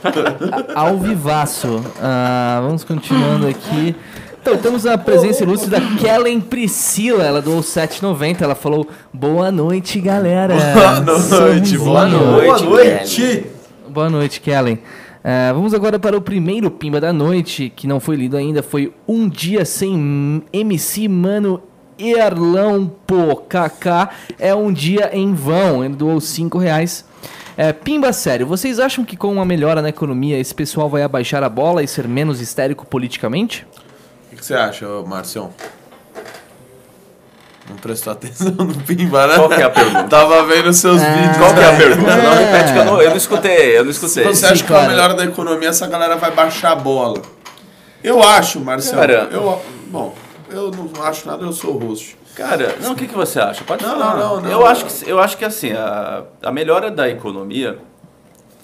Ao 0.73 0.97
vivaço. 0.97 1.83
Ah, 2.01 2.59
vamos 2.63 2.83
continuando 2.83 3.47
aqui. 3.47 3.95
Então, 4.41 4.57
temos 4.57 4.85
a 4.85 4.97
presença 4.97 5.43
ilustre 5.43 5.69
da 5.69 5.81
Kellen 5.99 6.39
Priscila. 6.39 7.23
Ela 7.23 7.41
doou 7.41 7.59
7,90. 7.61 8.41
Ela 8.41 8.55
falou: 8.55 8.87
Boa 9.13 9.51
noite, 9.51 9.99
galera. 9.99 10.55
Boa 10.55 10.99
noite, 11.01 11.77
boa 11.77 12.07
noite. 12.07 12.45
Boa 12.45 12.59
noite. 12.59 13.45
Boa 13.87 14.09
noite, 14.09 14.41
Kellen. 14.41 14.79
Ah, 15.23 15.51
vamos 15.53 15.73
agora 15.73 15.99
para 15.99 16.17
o 16.17 16.21
primeiro 16.21 16.71
pimba 16.71 17.01
da 17.01 17.11
noite, 17.11 17.71
que 17.75 17.85
não 17.85 17.99
foi 17.99 18.15
lido 18.15 18.37
ainda. 18.37 18.63
Foi 18.63 18.93
Um 19.07 19.27
Dia 19.27 19.65
Sem 19.65 20.41
MC 20.53 21.07
Mano 21.07 21.61
Erlão 21.97 22.89
Pô. 23.05 23.35
KK 23.35 24.09
é 24.39 24.55
um 24.55 24.71
dia 24.71 25.09
em 25.11 25.33
vão. 25.33 25.83
Ele 25.83 25.95
doou 25.95 26.21
5 26.21 26.57
reais. 26.57 27.05
É, 27.61 27.73
pimba 27.73 28.13
sério, 28.13 28.47
vocês 28.47 28.79
acham 28.79 29.03
que 29.03 29.17
com 29.17 29.33
uma 29.33 29.43
melhora 29.43 29.81
na 29.81 29.89
economia 29.89 30.39
esse 30.39 30.55
pessoal 30.55 30.87
vai 30.87 31.03
abaixar 31.03 31.43
a 31.43 31.49
bola 31.49 31.83
e 31.83 31.87
ser 31.89 32.07
menos 32.07 32.39
histérico 32.39 32.85
politicamente? 32.85 33.67
O 34.27 34.29
que, 34.29 34.37
que 34.37 34.45
você 34.45 34.53
acha, 34.53 34.85
Marcião? 35.05 35.49
Não 37.69 37.75
prestou 37.75 38.13
atenção 38.13 38.51
no 38.51 38.73
Pimba, 38.83 39.27
né? 39.27 39.35
Qual 39.35 39.49
que 39.49 39.61
é 39.61 39.63
a 39.65 39.69
pergunta? 39.69 40.03
Tava 40.05 40.45
vendo 40.45 40.71
seus 40.71 41.01
vídeos. 41.01 41.37
Qual 41.37 41.53
que 41.53 41.59
é 41.59 41.65
a 41.65 41.75
pergunta? 41.75 42.15
Não, 42.15 42.31
É. 42.33 42.45
repete 42.45 42.71
que 42.71 42.79
eu 42.79 42.85
não, 42.85 43.01
eu 43.01 43.09
não 43.09 43.17
escutei, 43.17 43.77
eu 43.77 43.83
não 43.83 43.91
escutei. 43.91 44.23
Você 44.23 44.45
acha 44.45 44.55
Sim, 44.55 44.61
que 44.63 44.67
com 44.71 44.77
a 44.77 44.87
melhora 44.87 45.13
da 45.13 45.25
economia 45.25 45.67
essa 45.67 45.85
galera 45.85 46.15
vai 46.15 46.31
baixar 46.31 46.71
a 46.71 46.75
bola? 46.75 47.21
Eu 48.01 48.23
acho, 48.23 48.61
Marcião. 48.61 48.95
Cara. 48.97 49.27
Eu, 49.33 49.61
bom, 49.87 50.15
eu 50.49 50.71
não 50.71 51.03
acho 51.03 51.27
nada, 51.27 51.43
eu 51.43 51.51
sou 51.51 51.75
o 51.75 51.77
host. 51.77 52.17
Cara, 52.39 52.75
não, 52.81 52.93
o 52.93 52.95
que, 52.95 53.07
que 53.07 53.13
você 53.15 53.39
acha? 53.39 53.63
Pode 53.63 53.83
Não, 53.83 53.91
falar. 53.91 54.15
não, 54.17 54.41
não, 54.41 54.49
eu, 54.51 54.59
não. 54.59 54.65
Acho 54.65 54.85
que, 54.85 55.09
eu 55.09 55.19
acho 55.19 55.37
que 55.37 55.45
assim, 55.45 55.71
a, 55.73 56.23
a 56.41 56.51
melhora 56.51 56.89
da 56.89 57.09
economia, 57.09 57.77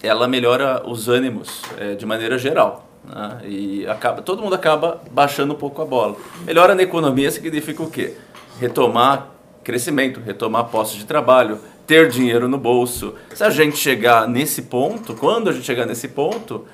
ela 0.02 0.28
melhora 0.28 0.82
os 0.86 1.08
ânimos 1.10 1.62
eh, 1.78 1.96
de 1.96 2.06
maneira 2.06 2.38
geral. 2.38 2.88
né? 3.04 3.40
E 3.44 3.88
acaba, 3.88 4.22
todo 4.22 4.42
mundo 4.42 4.56
acaba 4.56 5.02
baixando 5.12 5.54
um 5.54 5.58
pouco 5.58 5.82
a 5.82 5.86
bola. 5.86 6.16
Melhora 6.46 6.74
na 6.76 6.84
economia 6.84 7.30
significa 7.32 7.84
o 7.84 7.90
quê? 7.90 8.14
Retomar 8.60 9.28
crescimento, 9.64 10.20
retomar 10.24 10.66
postos 10.66 10.98
de 11.00 11.06
trabalho, 11.06 11.58
ter 11.88 12.08
dinheiro 12.10 12.48
no 12.48 12.58
bolso. 12.58 13.16
Se 13.34 13.44
a 13.44 13.50
gente 13.50 13.78
chegar 13.78 14.28
nesse 14.28 14.62
ponto, 14.64 15.16
quando 15.16 15.50
a 15.50 15.54
gente 15.54 15.66
chegar 15.66 15.86
nesse 15.86 16.08
ponto, 16.08 16.66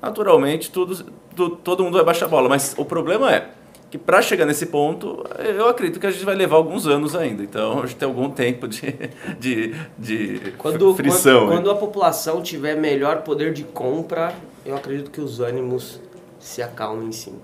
naturalmente 0.00 0.70
tudo, 0.70 1.04
tu- 1.36 1.50
todo 1.50 1.84
mundo 1.84 1.94
vai 1.94 2.04
baixar 2.04 2.24
a 2.26 2.28
bola. 2.28 2.48
Mas 2.48 2.74
o 2.78 2.84
problema 2.84 3.30
é 3.32 3.48
que 3.90 3.96
para 3.96 4.20
chegar 4.20 4.44
nesse 4.44 4.66
ponto, 4.66 5.24
eu 5.38 5.68
acredito 5.68 5.98
que 5.98 6.06
a 6.06 6.10
gente 6.10 6.24
vai 6.24 6.34
levar 6.34 6.56
alguns 6.56 6.86
anos 6.86 7.16
ainda. 7.16 7.42
Então 7.42 7.80
a 7.82 7.86
gente 7.86 7.96
tem 7.96 8.06
algum 8.06 8.30
tempo 8.30 8.68
de, 8.68 8.80
de, 9.40 9.74
de 9.98 10.52
Quando, 10.58 10.94
frição. 10.94 11.46
quando, 11.46 11.50
quando 11.56 11.70
a 11.70 11.74
população 11.74 12.42
tiver 12.42 12.74
melhor 12.74 13.22
poder 13.22 13.52
de 13.52 13.64
compra, 13.64 14.34
eu 14.64 14.76
acredito 14.76 15.10
que 15.10 15.20
os 15.20 15.40
ânimos 15.40 16.00
se 16.38 16.62
acalmem 16.62 17.10
sim. 17.12 17.38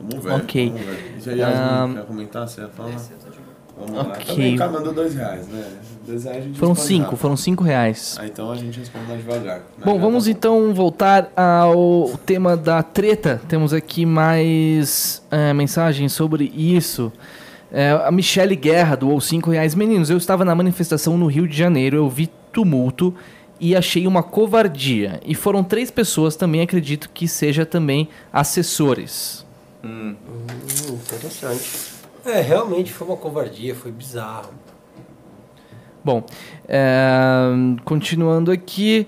Vamos 0.00 0.24
ver. 0.24 0.32
Ok. 0.32 0.70
Vamos 0.70 0.86
ver. 0.86 1.36
E 1.36 1.42
a 1.42 1.48
Yasmin, 1.48 1.68
Ahn, 1.68 1.94
quer 1.94 2.06
comentar? 2.06 2.48
Você 2.48 2.60
ia 2.60 2.68
falar? 2.68 2.90
Vamos 3.80 3.96
lá. 3.96 4.02
Ok. 4.12 4.26
Também 4.26 4.54
o 4.54 4.58
cara 4.58 4.72
mandou 4.72 4.92
dois 4.92 5.14
reais, 5.14 5.48
né? 5.48 5.64
Dois 6.06 6.24
reais 6.24 6.38
a 6.38 6.40
gente 6.40 6.58
Foram 6.58 6.74
cinco, 6.74 7.02
rápido. 7.04 7.18
foram 7.18 7.36
cinco 7.36 7.64
reais. 7.64 8.16
Ah, 8.20 8.26
então 8.26 8.50
a 8.50 8.56
gente 8.56 8.78
responde 8.78 9.06
mais 9.06 9.20
devagar. 9.20 9.62
Bom, 9.84 9.98
vamos 9.98 10.24
tá 10.24 10.30
então 10.30 10.74
voltar 10.74 11.32
ao 11.34 12.10
tema 12.26 12.56
da 12.56 12.82
treta. 12.82 13.40
Temos 13.48 13.72
aqui 13.72 14.04
mais 14.04 15.22
é, 15.30 15.52
mensagens 15.52 16.12
sobre 16.12 16.52
isso. 16.54 17.12
É, 17.72 17.90
a 17.90 18.10
Michele 18.10 18.56
Guerra 18.56 18.96
doou 18.96 19.20
5 19.20 19.50
reais. 19.50 19.74
Meninos, 19.74 20.10
eu 20.10 20.16
estava 20.18 20.44
na 20.44 20.54
manifestação 20.54 21.16
no 21.16 21.26
Rio 21.26 21.46
de 21.46 21.56
Janeiro, 21.56 21.96
eu 21.96 22.08
vi 22.08 22.28
tumulto 22.52 23.14
e 23.60 23.76
achei 23.76 24.06
uma 24.06 24.22
covardia. 24.22 25.20
E 25.24 25.34
foram 25.34 25.62
três 25.62 25.90
pessoas, 25.90 26.34
também 26.34 26.62
acredito 26.62 27.10
que 27.12 27.28
seja 27.28 27.64
também 27.64 28.08
assessores. 28.32 29.46
Hum, 29.84 30.14
interessante. 31.06 31.99
É, 32.24 32.40
realmente 32.40 32.92
foi 32.92 33.06
uma 33.08 33.16
covardia, 33.16 33.74
foi 33.74 33.90
bizarro. 33.90 34.50
Bom, 36.04 36.22
é, 36.68 37.50
continuando 37.84 38.50
aqui, 38.50 39.06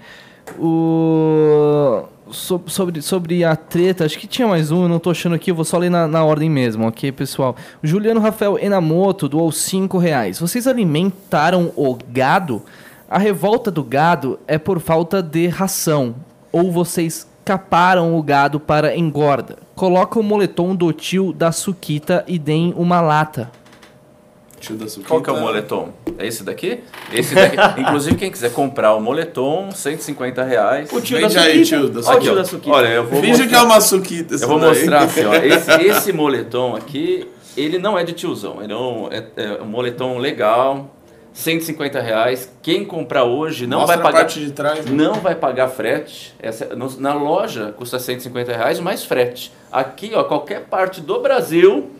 o, 0.58 2.02
so- 2.30 2.62
sobre, 2.66 3.00
sobre 3.02 3.44
a 3.44 3.56
treta, 3.56 4.04
acho 4.04 4.18
que 4.18 4.26
tinha 4.26 4.46
mais 4.46 4.70
um, 4.70 4.86
não 4.88 4.98
tô 4.98 5.10
achando 5.10 5.34
aqui, 5.34 5.50
eu 5.50 5.54
vou 5.54 5.64
só 5.64 5.78
ler 5.78 5.90
na, 5.90 6.06
na 6.06 6.22
ordem 6.24 6.50
mesmo, 6.50 6.86
ok, 6.86 7.10
pessoal? 7.12 7.56
Juliano 7.82 8.20
Rafael 8.20 8.58
Enamoto 8.58 9.28
doou 9.28 9.50
5 9.50 9.96
reais. 9.98 10.38
Vocês 10.38 10.66
alimentaram 10.66 11.72
o 11.76 11.96
gado? 12.10 12.62
A 13.08 13.18
revolta 13.18 13.70
do 13.70 13.82
gado 13.84 14.38
é 14.46 14.58
por 14.58 14.78
falta 14.80 15.22
de 15.22 15.46
ração, 15.46 16.14
ou 16.50 16.70
vocês 16.72 17.26
caparam 17.44 18.16
o 18.16 18.22
gado 18.22 18.58
para 18.60 18.96
engorda? 18.96 19.56
Coloca 19.82 20.16
o 20.16 20.22
moletom 20.22 20.76
do 20.76 20.92
tio 20.92 21.32
da 21.32 21.50
Suquita 21.50 22.24
e 22.28 22.38
deem 22.38 22.72
uma 22.76 23.00
lata. 23.00 23.50
Tio 24.60 24.76
da 24.76 24.86
Suquita. 24.86 25.08
Qual 25.08 25.20
que 25.20 25.28
é 25.28 25.32
o 25.32 25.40
moletom? 25.40 25.88
É 26.18 26.24
esse 26.24 26.44
daqui? 26.44 26.84
Esse 27.12 27.34
daqui. 27.34 27.56
Inclusive, 27.82 28.14
quem 28.14 28.30
quiser 28.30 28.52
comprar 28.52 28.94
o 28.94 29.00
moletom, 29.00 29.72
150 29.72 30.44
reais. 30.44 30.92
O 30.92 31.00
tio 31.00 31.18
Vende 31.18 31.34
da 31.34 31.40
aí, 31.42 31.64
Suquita. 31.66 31.80
tio 31.80 31.88
da 31.88 31.98
Ó, 31.98 32.00
o 32.00 32.04
Suquita. 32.04 32.20
tio 32.22 32.34
da 32.36 32.44
Suquita. 32.44 32.76
Olha, 32.76 32.86
eu 32.90 33.02
vou 33.08 33.20
Finge 33.20 33.28
mostrar, 33.42 33.48
que 33.48 33.54
é 33.56 33.60
uma 33.60 33.80
Suquita. 33.80 34.34
eu 34.36 34.46
vou 34.48 34.60
daí. 34.60 34.68
mostrar 34.68 34.98
assim, 35.02 35.24
ó. 35.24 35.34
Esse, 35.34 35.72
esse 35.82 36.12
moletom 36.12 36.76
aqui, 36.76 37.28
ele 37.56 37.76
não 37.80 37.98
é 37.98 38.04
de 38.04 38.12
tiozão. 38.12 38.62
Ele 38.62 38.72
é 38.72 38.76
um, 38.76 39.08
é- 39.10 39.26
é 39.34 39.62
um 39.62 39.66
moletom 39.66 40.16
legal, 40.18 40.94
150 41.32 42.00
reais. 42.00 42.50
Quem 42.62 42.84
comprar 42.84 43.24
hoje 43.24 43.66
não 43.66 43.80
Mostra 43.80 43.96
vai 43.96 44.04
a 44.04 44.06
pagar. 44.06 44.20
parte 44.24 44.40
de 44.40 44.52
trás. 44.52 44.84
né? 44.84 44.92
Não 44.92 45.14
vai 45.14 45.34
pagar 45.34 45.68
frete. 45.68 46.34
Essa, 46.38 46.68
na 46.98 47.14
loja 47.14 47.72
custa 47.76 47.98
150 47.98 48.52
reais 48.52 48.78
mais 48.80 49.04
frete. 49.04 49.52
Aqui, 49.70 50.12
ó, 50.14 50.24
qualquer 50.24 50.64
parte 50.64 51.00
do 51.00 51.20
Brasil 51.20 51.90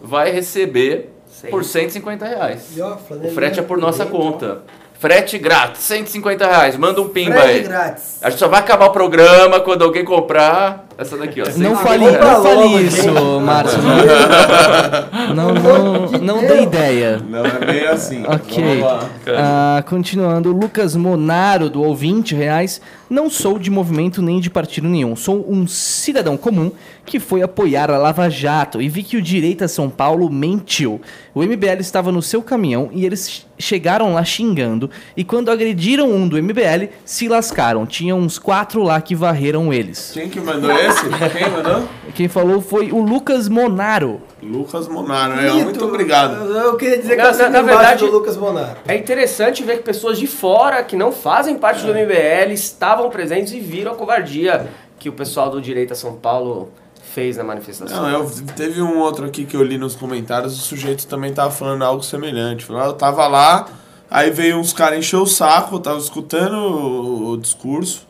vai 0.00 0.30
receber 0.30 1.10
por 1.50 1.64
150 1.64 2.26
reais. 2.26 2.76
E, 2.76 2.80
ó, 2.82 2.94
O 2.94 3.30
frete 3.34 3.60
é 3.60 3.62
por 3.62 3.78
nossa 3.78 4.04
dentro, 4.04 4.18
conta. 4.18 4.62
Frete 5.02 5.36
grátis, 5.36 5.82
150 5.82 6.46
reais. 6.46 6.76
Manda 6.76 7.02
um 7.02 7.08
pimba 7.08 7.32
Frete 7.40 7.48
aí. 7.48 7.62
grátis. 7.64 8.18
A 8.22 8.30
gente 8.30 8.38
só 8.38 8.46
vai 8.46 8.60
acabar 8.60 8.86
o 8.86 8.90
programa 8.90 9.58
quando 9.58 9.82
alguém 9.82 10.04
comprar 10.04 10.86
essa 10.96 11.16
daqui, 11.16 11.42
ó. 11.42 11.44
Não 11.44 11.74
150 11.74 11.82
fale, 11.82 12.04
não 12.04 12.20
fale 12.20 12.54
logo, 12.54 12.78
isso, 12.78 13.02
gente. 13.02 13.40
Márcio. 13.40 13.78
Não, 15.34 15.54
não, 15.54 16.10
não 16.20 16.46
dê 16.46 16.62
ideia. 16.62 17.18
Não, 17.26 17.44
é 17.44 17.58
bem 17.64 17.86
assim. 17.86 18.22
Ok. 18.26 18.62
Vamos 18.62 18.82
lá. 18.82 19.08
Ah, 19.28 19.82
continuando, 19.88 20.52
Lucas 20.52 20.94
Monaro 20.94 21.70
doou 21.70 21.94
20 21.96 22.34
reais. 22.34 22.80
Não 23.08 23.30
sou 23.30 23.58
de 23.58 23.70
movimento 23.70 24.20
nem 24.20 24.40
de 24.40 24.50
partido 24.50 24.88
nenhum. 24.88 25.16
Sou 25.16 25.44
um 25.48 25.66
cidadão 25.66 26.36
comum 26.36 26.70
que 27.04 27.18
foi 27.18 27.42
apoiar 27.42 27.90
a 27.90 27.98
Lava 27.98 28.30
Jato 28.30 28.80
e 28.80 28.88
vi 28.88 29.02
que 29.02 29.16
o 29.16 29.22
Direita 29.22 29.66
São 29.66 29.90
Paulo 29.90 30.30
mentiu. 30.30 31.00
O 31.34 31.42
MBL 31.42 31.80
estava 31.80 32.12
no 32.12 32.22
seu 32.22 32.42
caminhão 32.42 32.90
e 32.92 33.04
eles 33.04 33.44
chegaram 33.58 34.14
lá 34.14 34.24
xingando. 34.24 34.88
E 35.16 35.24
quando 35.24 35.50
agrediram 35.50 36.10
um 36.10 36.28
do 36.28 36.40
MBL, 36.40 36.88
se 37.04 37.28
lascaram. 37.28 37.84
Tinha 37.86 38.14
uns 38.14 38.38
quatro 38.38 38.82
lá 38.82 39.00
que 39.00 39.14
varreram 39.14 39.72
eles. 39.72 40.12
Quem 40.14 40.28
que 40.28 40.40
mandou 40.40 40.70
esse? 40.70 41.02
Quem 41.36 41.50
mandou? 41.50 41.88
Quem 42.14 42.28
falou 42.28 42.60
foi 42.60 42.92
o 42.92 43.00
Lucas 43.00 43.48
Monaro. 43.48 44.20
Lucas 44.42 44.86
Monaro. 44.88 45.40
É, 45.40 45.50
muito 45.64 45.84
obrigado. 45.84 46.34
Eu, 46.44 46.56
eu 46.68 46.76
queria 46.76 46.98
dizer 46.98 47.16
que 47.16 47.22
Na- 47.22 47.48
na- 47.50 47.62
verdade- 47.62 48.04
do 48.06 48.10
Lucas 48.12 48.36
Bonaro. 48.36 48.76
É 48.86 48.96
interessante 48.96 49.62
ver 49.64 49.78
que 49.78 49.82
pessoas 49.82 50.18
de 50.18 50.26
fora, 50.26 50.82
que 50.84 50.96
não 50.96 51.10
fazem 51.12 51.56
parte 51.56 51.84
do 51.84 51.92
MBL, 51.92 52.52
estavam 52.52 53.10
presentes 53.10 53.52
e 53.52 53.60
viram 53.60 53.92
a 53.92 53.94
covardia 53.96 54.66
que 54.98 55.08
o 55.08 55.12
pessoal 55.12 55.50
do 55.50 55.60
Direita 55.60 55.94
São 55.96 56.14
Paulo 56.14 56.70
fez 57.14 57.36
na 57.36 57.44
manifestação. 57.44 58.02
Não, 58.02 58.08
eu, 58.10 58.30
teve 58.56 58.80
um 58.80 58.98
outro 58.98 59.26
aqui 59.26 59.44
que 59.44 59.56
eu 59.56 59.62
li 59.62 59.76
nos 59.78 59.94
comentários, 59.94 60.54
o 60.54 60.60
sujeito 60.60 61.06
também 61.06 61.32
tava 61.32 61.50
falando 61.50 61.82
algo 61.82 62.02
semelhante. 62.02 62.64
Falou, 62.64 62.82
"Ah, 62.82 62.86
eu 62.86 62.92
tava 62.94 63.26
lá, 63.26 63.68
aí 64.10 64.30
veio 64.30 64.56
uns 64.58 64.72
caras 64.72 64.98
encher 64.98 65.16
o 65.16 65.26
saco, 65.26 65.76
eu 65.76 65.80
tava 65.80 65.98
escutando 65.98 66.54
o, 66.56 67.30
o 67.32 67.36
discurso, 67.36 68.06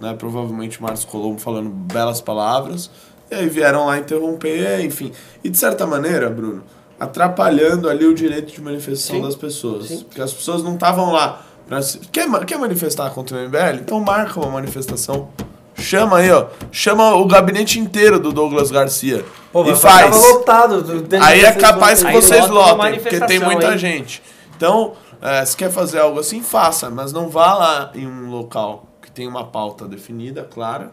né? 0.00 0.14
Provavelmente 0.14 0.78
o 0.80 0.82
Marcos 0.82 1.04
Colombo 1.04 1.40
falando 1.40 1.70
belas 1.70 2.20
palavras. 2.20 2.90
E 3.30 3.34
aí 3.36 3.48
vieram 3.48 3.86
lá 3.86 3.98
interromper, 3.98 4.80
enfim. 4.84 5.12
E 5.44 5.48
de 5.48 5.56
certa 5.56 5.86
maneira, 5.86 6.28
Bruno, 6.28 6.64
atrapalhando 6.98 7.88
ali 7.88 8.04
o 8.04 8.14
direito 8.14 8.52
de 8.52 8.60
manifestação 8.60 9.16
Sim, 9.16 9.22
das 9.22 9.36
pessoas. 9.36 9.86
sim. 9.86 10.00
Porque 10.02 10.20
as 10.20 10.32
pessoas 10.32 10.62
não 10.64 10.74
estavam 10.74 11.12
lá. 11.12 11.40
Pra, 11.68 11.78
quer, 12.10 12.28
quer 12.44 12.58
manifestar 12.58 13.10
contra 13.10 13.36
o 13.38 13.40
MBL? 13.48 13.80
Então 13.82 14.00
marca 14.00 14.40
uma 14.40 14.50
manifestação. 14.50 15.28
Chama 15.74 16.18
aí, 16.18 16.30
ó. 16.30 16.46
Chama 16.70 17.14
o 17.14 17.26
gabinete 17.26 17.78
inteiro 17.78 18.18
do 18.20 18.32
Douglas 18.32 18.70
Garcia. 18.70 19.24
Pô, 19.52 19.64
e 19.64 19.74
faz. 19.74 20.14
lotado. 20.14 20.84
Aí 21.22 21.44
é 21.44 21.52
capaz 21.52 22.02
que 22.02 22.12
vocês 22.12 22.48
lotem, 22.48 23.00
porque 23.00 23.20
tem 23.20 23.40
muita 23.40 23.72
hein? 23.72 23.78
gente. 23.78 24.22
Então, 24.56 24.92
é, 25.22 25.44
se 25.44 25.56
quer 25.56 25.70
fazer 25.70 26.00
algo 26.00 26.20
assim, 26.20 26.42
faça, 26.42 26.90
mas 26.90 27.12
não 27.12 27.28
vá 27.28 27.54
lá 27.54 27.92
em 27.94 28.06
um 28.06 28.30
local 28.30 28.86
que 29.00 29.10
tem 29.10 29.26
uma 29.26 29.44
pauta 29.46 29.86
definida, 29.86 30.44
clara, 30.44 30.92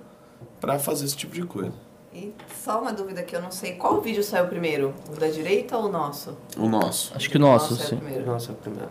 pra 0.59 0.79
fazer 0.79 1.05
esse 1.05 1.15
tipo 1.15 1.33
de 1.33 1.43
coisa. 1.43 1.73
E 2.13 2.33
só 2.63 2.81
uma 2.81 2.91
dúvida 2.91 3.21
que 3.21 3.35
eu 3.35 3.41
não 3.41 3.51
sei. 3.51 3.73
Qual 3.73 4.01
vídeo 4.01 4.23
saiu 4.23 4.47
primeiro? 4.47 4.93
O 5.07 5.19
da 5.19 5.27
direita 5.27 5.77
ou 5.77 5.85
o 5.85 5.91
nosso? 5.91 6.35
O 6.57 6.67
nosso. 6.67 7.13
Acho 7.15 7.29
que 7.29 7.37
o 7.37 7.39
nosso, 7.39 7.75
saiu 7.75 7.89
sim. 7.89 7.97
primeiro. 7.97 8.25
Nossa, 8.25 8.53
primeiro. 8.53 8.89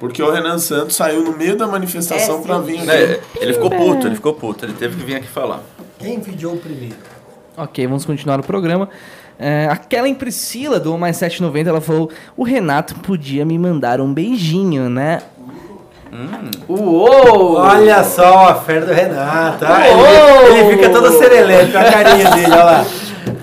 Porque 0.00 0.20
o 0.22 0.32
Renan 0.32 0.58
Santos 0.58 0.96
saiu 0.96 1.22
no 1.22 1.36
meio 1.36 1.56
da 1.56 1.66
manifestação 1.68 2.38
É, 2.38 2.42
pra 2.42 2.56
sim. 2.56 2.62
vir 2.64 2.78
aqui. 2.80 2.90
É, 2.90 3.20
ele 3.36 3.52
ficou 3.52 3.70
puto, 3.70 4.06
ele 4.06 4.14
ficou 4.16 4.32
puto. 4.34 4.64
Ele 4.64 4.72
teve 4.72 4.96
que 4.96 5.04
vir 5.04 5.14
aqui 5.16 5.28
falar. 5.28 5.60
Quem 5.98 6.18
vídeou 6.18 6.56
primeiro? 6.56 6.96
Ok, 7.56 7.86
vamos 7.86 8.04
continuar 8.06 8.40
o 8.40 8.42
programa. 8.42 8.88
É, 9.38 9.68
a 9.70 9.76
Kellen 9.76 10.14
Priscila 10.14 10.80
do 10.80 10.96
Mais 10.98 11.16
790, 11.18 11.68
ela 11.70 11.80
falou: 11.82 12.10
o 12.36 12.42
Renato 12.42 12.94
podia 12.96 13.44
me 13.44 13.58
mandar 13.58 14.00
um 14.00 14.12
beijinho, 14.12 14.88
né? 14.88 15.20
Uou! 16.68 17.54
Olha 17.56 18.02
só 18.02 18.48
a 18.48 18.54
fé 18.56 18.80
do 18.80 18.92
Renato. 18.92 19.64
Uou! 19.64 20.46
ele, 20.48 20.58
ele 20.60 20.76
fica 20.76 20.90
todo 20.90 21.10
serelepe, 21.18 21.76
a 21.76 21.90
carinha 21.92 22.30
dele, 22.30 22.46
olha 22.52 22.64
lá. 22.64 22.86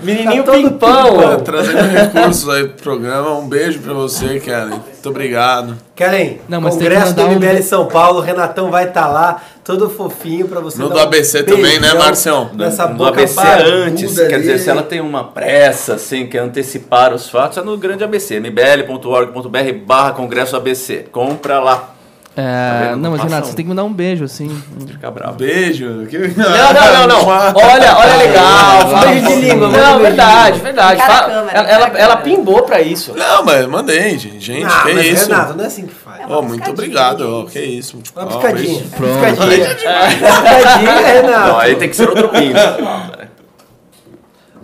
Menininho 0.02 0.44
Tá 0.44 0.52
pimpão! 0.52 1.18
Tá 1.18 1.36
Trazendo 1.38 1.82
recursos 1.90 2.48
aí 2.48 2.64
pro 2.68 2.82
programa. 2.82 3.36
Um 3.38 3.48
beijo 3.48 3.78
pra 3.80 3.92
você, 3.92 4.38
Kelly. 4.40 4.70
Muito 4.70 5.08
obrigado. 5.08 5.76
Kellen, 5.94 6.40
Não, 6.48 6.60
mas 6.60 6.74
Congresso 6.74 7.14
do 7.14 7.22
um 7.22 7.30
MBL 7.32 7.56
be- 7.56 7.62
São 7.62 7.86
Paulo, 7.86 8.18
o 8.18 8.22
Renatão 8.22 8.70
vai 8.70 8.88
estar 8.88 9.08
lá, 9.08 9.42
todo 9.64 9.88
fofinho 9.90 10.46
pra 10.46 10.60
você. 10.60 10.78
No 10.80 10.88
dar 10.88 10.94
do 10.94 11.00
um 11.00 11.02
ABC 11.04 11.42
também, 11.42 11.80
né, 11.80 11.92
Marcião? 11.94 12.50
Nessa 12.54 12.86
no 12.86 12.94
boca 12.96 13.10
ABC 13.22 13.40
antes, 13.40 14.14
quer 14.16 14.26
ali. 14.34 14.38
dizer, 14.42 14.58
se 14.58 14.70
ela 14.70 14.82
tem 14.82 15.00
uma 15.00 15.24
pressa, 15.24 15.94
assim, 15.94 16.26
quer 16.26 16.38
antecipar 16.38 17.12
os 17.12 17.28
fatos, 17.28 17.58
é 17.58 17.62
no 17.62 17.76
grande 17.76 18.04
ABC, 18.04 18.36
mbl.org.br 18.38 19.72
barra 19.86 20.12
congresso 20.12 20.56
ABC. 20.56 21.06
Compra 21.10 21.58
lá. 21.60 21.94
É, 22.36 22.90
vendo? 22.90 22.98
não, 22.98 23.10
mas 23.10 23.20
Renato, 23.22 23.46
um. 23.46 23.50
você 23.50 23.56
tem 23.56 23.64
que 23.64 23.70
me 23.70 23.76
dar 23.76 23.82
um 23.84 23.92
beijo, 23.92 24.24
assim. 24.24 24.62
Fica 24.86 25.10
bravo. 25.10 25.36
Beijo. 25.38 26.06
Que- 26.08 26.18
Não, 26.38 26.44
não, 26.72 27.06
não, 27.08 27.24
não. 27.24 27.26
Olha, 27.26 27.96
olha 27.96 28.16
legal. 28.16 28.44
Ah, 28.46 29.00
Beijo 29.06 29.26
de 29.26 29.34
língua. 29.40 29.66
um 29.68 29.72
Não, 29.72 29.98
verdade, 29.98 30.60
verdade. 30.60 31.02
Fala- 31.02 31.28
câmera, 31.28 31.50
ela, 31.58 31.68
ela, 31.68 31.98
ela 31.98 32.16
pimbou 32.18 32.62
pra 32.62 32.80
isso. 32.80 33.12
Não, 33.16 33.44
mas 33.44 33.66
mandei, 33.66 34.16
gente. 34.18 34.38
Gente, 34.40 34.64
Ah, 34.64 34.82
que 34.86 34.94
mas 34.94 35.06
isso? 35.06 35.28
Renato, 35.30 35.54
não 35.54 35.64
é 35.64 35.66
assim 35.66 35.86
que 35.86 35.94
faz. 35.94 36.22
Oh, 36.28 36.42
muito 36.42 36.70
obrigado. 36.70 37.22
Oh, 37.22 37.44
que 37.50 37.58
isso. 37.60 37.98
Uma 38.14 38.24
Oh, 38.24 38.28
piscadinha. 38.28 38.78
beijo. 38.78 38.90
Pronto. 38.90 39.18
Piscadinha. 39.18 39.66
Piscadinha, 39.74 40.96
Renato. 41.00 41.48
Não, 41.48 41.58
aí 41.58 41.74
tem 41.76 41.88
que 41.88 41.96
ser 41.96 42.08
outro 42.08 42.28
pinto. 42.28 42.58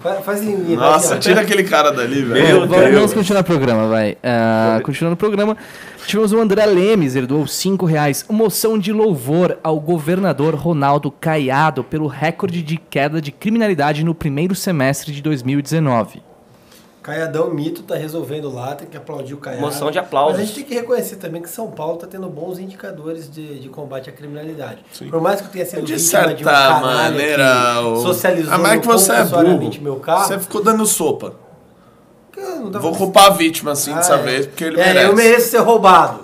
Fa- 0.05 0.21
Faz 0.21 0.43
em 0.43 0.55
mim, 0.55 0.77
Nossa, 0.77 1.19
tira 1.19 1.41
aquele 1.41 1.65
cara 1.65 1.91
dali, 1.91 2.21
Meu 2.23 2.69
velho. 2.69 2.95
Vamos, 2.95 3.15
continuar 3.15 3.41
o 3.41 3.45
programa, 3.45 3.89
vai. 3.89 4.19
Ah, 4.23 4.79
continuando 4.85 5.15
o 5.15 5.17
programa, 5.17 5.57
tivemos 6.07 6.31
o 6.31 6.39
André 6.39 6.67
Lemes, 6.67 7.17
ele 7.17 7.27
doou 7.27 7.47
5 7.47 7.87
reais. 7.87 8.23
Moção 8.29 8.79
de 8.79 8.93
louvor 8.93 9.59
ao 9.65 9.81
governador 9.81 10.55
Ronaldo 10.55 11.11
Caiado 11.11 11.83
pelo 11.83 12.07
recorde 12.07 12.63
de 12.63 12.77
queda 12.77 13.19
de 13.19 13.33
criminalidade 13.33 14.05
no 14.05 14.15
primeiro 14.15 14.55
semestre 14.55 15.11
de 15.11 15.23
2019. 15.23 16.23
Caiadão 17.05 17.51
Mito 17.51 17.83
tá 17.83 17.97
resolvendo 17.97 18.51
lá, 18.51 18.75
tem 18.75 18.89
que 18.89 18.97
aplaudir 18.97 19.35
o 19.35 19.37
Caiado. 19.37 19.61
Moção 19.61 19.91
de 19.91 19.99
aplausos. 19.99 20.33
Mas 20.33 20.41
a 20.41 20.45
gente 20.47 20.55
tem 20.55 20.65
que 20.65 20.73
reconhecer 20.73 21.17
também 21.17 21.43
que 21.43 21.51
São 21.51 21.71
Paulo 21.71 21.99
tá 21.99 22.07
tendo 22.07 22.27
bons 22.31 22.59
indicadores 22.59 23.31
de, 23.31 23.61
de 23.61 23.69
combate 23.69 24.09
à 24.09 24.13
criminalidade. 24.13 24.79
Sim. 24.91 25.11
Por 25.11 25.21
mais 25.21 25.39
que 25.39 25.47
eu 25.47 25.51
tenha 25.51 25.67
sido 25.67 25.83
De 25.83 25.99
certa 26.01 26.33
de 26.33 26.43
um 26.43 26.47
maneira, 26.47 27.77
que 27.95 28.01
socializou 28.01 28.59
mas 28.59 28.73
é 28.73 28.79
que 28.79 28.87
você 28.87 29.13
é 29.13 29.23
burro. 29.25 29.71
meu 29.83 29.97
carro. 29.97 30.29
Você 30.29 30.39
ficou 30.39 30.65
dando 30.65 30.87
sopa. 30.87 31.44
Não 32.37 32.81
Vou 32.81 32.95
culpar 32.95 33.27
a 33.27 33.31
vítima, 33.31 33.73
assim, 33.73 33.93
Ah, 33.93 33.97
dessa 33.97 34.15
é. 34.15 34.23
vez, 34.23 34.47
porque 34.47 34.65
ele 34.65 34.81
É, 34.81 34.87
merece. 34.87 35.07
eu 35.07 35.15
mereço 35.15 35.49
ser 35.51 35.59
roubado. 35.59 36.21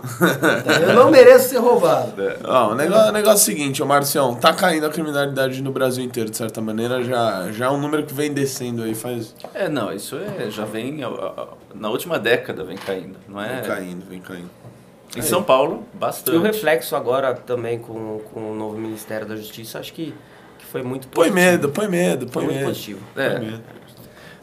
eu 0.88 0.94
não 0.94 1.10
mereço 1.12 1.48
ser 1.50 1.58
roubado. 1.58 2.12
Ó, 2.44 2.70
o 2.70 2.74
negócio, 2.74 3.08
o 3.08 3.12
negócio 3.12 3.32
é 3.32 3.34
o 3.34 3.38
seguinte, 3.56 3.82
ô 3.82 3.86
Marcião, 3.86 4.34
tá 4.34 4.52
caindo 4.52 4.86
a 4.86 4.90
criminalidade 4.90 5.62
no 5.62 5.70
Brasil 5.72 6.02
inteiro, 6.04 6.30
de 6.30 6.36
certa 6.36 6.60
maneira, 6.60 7.02
já, 7.02 7.50
já 7.52 7.66
é 7.66 7.70
um 7.70 7.78
número 7.78 8.04
que 8.04 8.12
vem 8.14 8.32
descendo 8.32 8.82
aí, 8.82 8.94
faz. 8.94 9.34
É, 9.54 9.68
não, 9.68 9.92
isso 9.92 10.16
é, 10.16 10.50
já 10.50 10.64
vem, 10.64 11.00
na 11.74 11.90
última 11.90 12.18
década 12.18 12.64
vem 12.64 12.76
caindo, 12.76 13.16
não 13.28 13.40
é? 13.40 13.56
Vem 13.60 13.64
caindo, 13.64 14.06
vem 14.08 14.20
caindo. 14.20 14.50
Em 15.16 15.22
São 15.22 15.42
Paulo, 15.42 15.84
E 15.92 15.96
bastante. 15.98 16.36
o 16.36 16.40
reflexo 16.42 16.94
agora 16.94 17.34
também 17.34 17.78
com, 17.80 18.20
com 18.32 18.52
o 18.52 18.54
novo 18.54 18.76
Ministério 18.78 19.26
da 19.26 19.34
Justiça, 19.34 19.80
acho 19.80 19.92
que, 19.92 20.14
que 20.58 20.64
foi 20.66 20.82
muito 20.84 21.08
Põe 21.08 21.28
positivo. 21.30 21.34
medo, 21.50 21.68
põe 21.70 21.88
medo, 21.88 22.26
Foi 22.28 22.32
põe 22.32 22.44
muito 22.44 22.56
medo. 22.58 22.68
positivo. 22.68 23.00
É, 23.16 23.30
Põe 23.30 23.40
medo. 23.40 23.62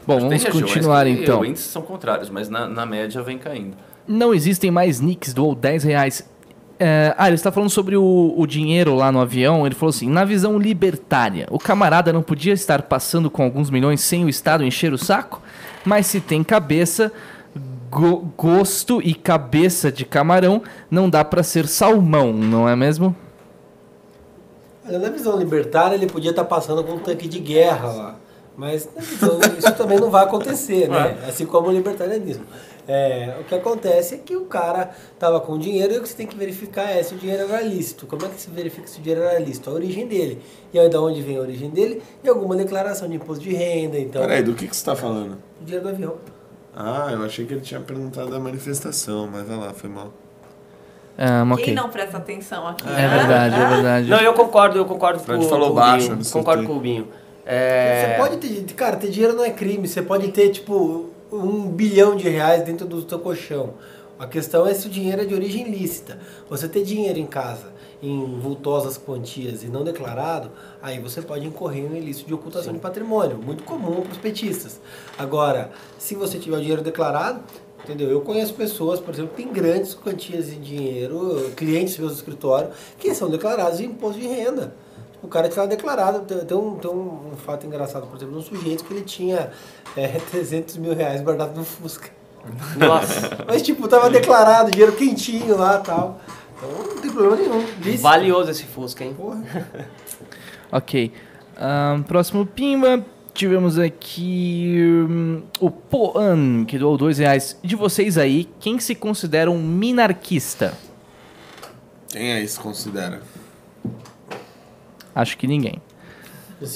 Bom, 0.08 0.20
vamos 0.22 0.44
continuar 0.46 1.06
que 1.06 1.12
então. 1.12 1.42
Os 1.42 1.48
índices 1.48 1.68
são 1.70 1.82
contrários, 1.82 2.30
mas 2.30 2.48
na, 2.50 2.68
na 2.68 2.86
média 2.86 3.22
vem 3.22 3.38
caindo. 3.38 3.76
Não 4.08 4.34
existem 4.34 4.72
mais 4.72 5.02
nicks 5.02 5.34
do 5.34 5.54
10 5.54 5.84
reais. 5.84 6.28
É, 6.80 7.14
ah, 7.18 7.28
ele 7.28 7.36
está 7.36 7.52
falando 7.52 7.70
sobre 7.72 7.98
o, 7.98 8.34
o 8.38 8.48
dinheiro 8.48 8.96
lá 8.96 9.12
no 9.12 9.20
avião. 9.20 9.66
Ele 9.66 9.76
falou 9.76 9.90
assim: 9.90 10.10
na 10.10 10.24
visão 10.24 10.58
libertária, 10.58 11.46
o 11.52 11.60
camarada 11.60 12.14
não 12.14 12.22
podia 12.22 12.54
estar 12.54 12.84
passando 12.84 13.30
com 13.30 13.44
alguns 13.44 13.70
milhões 13.70 14.00
sem 14.00 14.24
o 14.24 14.30
Estado 14.30 14.64
encher 14.64 14.94
o 14.94 14.98
saco? 14.98 15.42
Mas 15.84 16.06
se 16.08 16.22
tem 16.22 16.44
cabeça, 16.44 17.12
go- 17.92 18.32
gosto 18.38 19.02
e 19.02 19.14
cabeça 19.14 19.92
de 19.92 20.06
camarão, 20.06 20.62
não 20.90 21.10
dá 21.10 21.26
pra 21.26 21.44
ser 21.44 21.68
salmão, 21.68 22.32
não 22.32 22.70
é 22.70 22.76
mesmo? 22.76 23.14
Olha, 24.88 25.00
Na 25.00 25.10
visão 25.10 25.38
libertária, 25.38 25.96
ele 25.96 26.08
podia 26.08 26.30
estar 26.32 26.46
passando 26.46 26.84
com 26.84 26.94
um 26.94 27.00
tanque 27.00 27.28
de 27.28 27.40
guerra 27.40 27.88
lá. 27.92 28.16
Mas 28.58 28.90
visão- 28.98 29.40
isso 29.58 29.72
também 29.76 30.00
não 30.00 30.10
vai 30.10 30.24
acontecer, 30.24 30.90
né? 30.90 31.16
Assim 31.28 31.46
como 31.46 31.68
o 31.70 31.72
libertarianismo. 31.72 32.44
É, 32.88 33.36
o 33.40 33.44
que 33.44 33.54
acontece 33.54 34.16
é 34.16 34.18
que 34.18 34.36
o 34.36 34.46
cara 34.46 34.92
estava 35.14 35.40
com 35.42 35.58
dinheiro 35.60 35.94
e 35.94 35.98
o 35.98 36.02
que 36.02 36.10
você 36.10 36.16
tem 36.16 36.26
que 36.26 36.36
verificar 36.36 36.90
é 36.90 37.04
se 37.04 37.14
o 37.14 37.18
dinheiro 37.18 37.44
era 37.44 37.62
lícito. 37.62 38.08
Como 38.08 38.26
é 38.26 38.30
que 38.30 38.42
se 38.42 38.50
verifica 38.50 38.88
se 38.88 39.00
o 39.00 39.02
dinheiro 39.04 39.24
era 39.26 39.38
lícito? 39.40 39.70
A 39.70 39.74
origem 39.74 40.08
dele. 40.08 40.42
E 40.74 40.80
aí, 40.80 40.90
de 40.90 40.98
onde 40.98 41.22
vem 41.22 41.38
a 41.38 41.42
origem 41.42 41.70
dele? 41.70 42.02
E 42.24 42.30
alguma 42.30 42.56
declaração 42.56 43.08
de 43.08 43.16
imposto 43.16 43.44
de 43.44 43.54
renda. 43.54 44.00
Então, 44.00 44.22
Peraí, 44.24 44.42
do 44.42 44.54
que, 44.56 44.68
que 44.68 44.76
você 44.76 44.86
tá 44.86 44.96
falando? 44.96 45.38
o 45.62 45.64
dinheiro 45.66 45.84
do 45.86 45.90
avião. 45.90 46.16
Ah, 46.76 47.10
eu 47.12 47.24
achei 47.24 47.46
que 47.46 47.54
ele 47.54 47.62
tinha 47.62 47.80
perguntado 47.82 48.30
da 48.32 48.40
manifestação, 48.40 49.28
mas 49.32 49.48
vai 49.48 49.58
lá, 49.58 49.74
foi 49.74 49.90
mal. 49.90 50.14
Ah, 51.18 51.44
ok. 51.52 51.66
Quem 51.66 51.74
não 51.76 51.90
presta 51.90 52.18
atenção 52.18 52.68
aqui? 52.68 52.88
É 52.88 52.92
né? 52.92 53.08
verdade, 53.18 53.56
é 53.56 53.68
verdade. 53.68 54.10
Não, 54.10 54.20
eu 54.20 54.34
concordo, 54.34 54.78
eu 54.78 54.86
concordo 54.86 55.22
com, 55.24 55.38
o- 55.38 55.42
falou 55.50 55.68
com 55.68 55.74
o 55.74 55.76
baixo, 55.76 56.10
Binho. 56.16 56.32
Concordo 56.32 56.64
com 56.66 56.74
o 56.74 56.80
Binho. 56.80 57.08
É, 57.48 58.18
Você 58.18 58.22
pode 58.22 58.38
ter, 58.38 58.74
cara, 58.74 58.98
ter 58.98 59.10
dinheiro 59.10 59.34
não 59.34 59.44
é 59.44 59.52
crime. 59.52 59.88
Você 59.88 60.02
pode 60.02 60.28
ter, 60.30 60.50
tipo, 60.50 61.10
um 61.32 61.70
bilhão 61.70 62.16
de 62.16 62.28
reais 62.28 62.64
dentro 62.64 62.86
do 62.86 63.08
seu 63.08 63.20
colchão. 63.20 63.76
A 64.20 64.28
questão 64.28 64.68
é 64.68 64.74
se 64.74 64.88
o 64.88 64.90
dinheiro 64.90 65.22
é 65.22 65.26
de 65.26 65.34
origem 65.34 65.70
lícita. 65.70 66.20
Você 66.50 66.68
ter 66.68 66.84
dinheiro 66.84 67.18
em 67.18 67.26
casa 67.26 67.78
em 68.02 68.40
vultosas 68.40 68.98
quantias 68.98 69.64
e 69.64 69.68
não 69.68 69.84
declarado, 69.84 70.52
aí 70.82 71.00
você 71.00 71.22
pode 71.22 71.48
incorrer 71.48 71.90
no 71.90 71.98
ilícito 71.98 72.28
de 72.28 72.34
ocultação 72.34 72.74
de 72.74 72.80
patrimônio, 72.80 73.38
muito 73.38 73.64
comum 73.64 74.02
para 74.02 74.12
os 74.12 74.18
petistas. 74.18 74.80
Agora, 75.18 75.72
se 75.98 76.14
você 76.14 76.38
tiver 76.38 76.58
o 76.58 76.60
dinheiro 76.60 76.84
declarado, 76.84 77.42
entendeu? 77.84 78.10
Eu 78.10 78.22
conheço 78.22 78.54
pessoas, 78.54 79.00
por 79.00 79.14
exemplo, 79.14 79.32
que 79.36 79.44
têm 79.44 79.52
grandes 79.52 79.96
quantias 79.96 80.48
de 80.48 80.58
dinheiro, 80.58 81.52
clientes 81.56 81.98
do 81.98 82.08
escritório, 82.08 82.70
que 83.00 83.16
são 83.16 83.30
declarados 83.30 83.80
em 83.80 83.86
imposto 83.86 84.20
de 84.20 84.28
renda. 84.28 84.76
O 85.22 85.28
cara 85.28 85.48
estava 85.48 85.68
declarado. 85.68 86.22
Tem, 86.22 86.58
um, 86.58 86.76
tem 86.76 86.92
um, 86.92 87.32
um 87.34 87.38
fato 87.38 87.66
engraçado, 87.66 88.08
por 88.08 88.18
exemplo, 88.18 88.38
um 88.38 88.42
sujeito 88.42 88.84
que 88.84 88.94
ele 88.94 89.04
tinha 89.04 89.52
é, 89.96 90.08
300 90.32 90.78
mil 90.78 90.94
reais 90.94 91.22
guardado 91.22 91.56
no 91.56 91.64
Fusca. 91.64 92.10
Nossa, 92.78 93.46
Mas, 93.46 93.62
tipo, 93.62 93.88
tava 93.88 94.10
declarado, 94.10 94.72
dinheiro 94.72 94.94
quentinho 94.94 95.58
lá 95.58 95.80
e 95.80 95.86
tal. 95.86 96.22
Então 96.56 96.70
não 96.70 97.02
tem 97.02 97.12
problema 97.12 97.36
nenhum. 97.36 97.98
Valioso 97.98 98.52
esse 98.52 98.64
Fusca, 98.64 99.04
hein? 99.04 99.14
Porra. 99.16 99.44
Ok. 100.70 101.14
Ahn, 101.56 102.04
próximo 102.04 102.46
Pimba. 102.46 103.04
Tivemos 103.34 103.80
aqui 103.80 104.76
hum, 105.08 105.44
o 105.62 105.72
Poan, 105.72 106.66
que 106.66 106.78
doou 106.78 106.98
dois 106.98 107.20
reais. 107.20 107.58
De 107.64 107.76
vocês 107.76 108.18
aí, 108.18 108.50
quem 108.60 108.80
se 108.80 108.96
considera 108.96 109.50
um 109.50 109.62
minarquista? 109.62 110.74
Quem 112.10 112.34
aí 112.34 112.48
se 112.48 112.60
considera? 112.60 113.22
Acho 115.18 115.36
que 115.36 115.48
ninguém. 115.48 115.82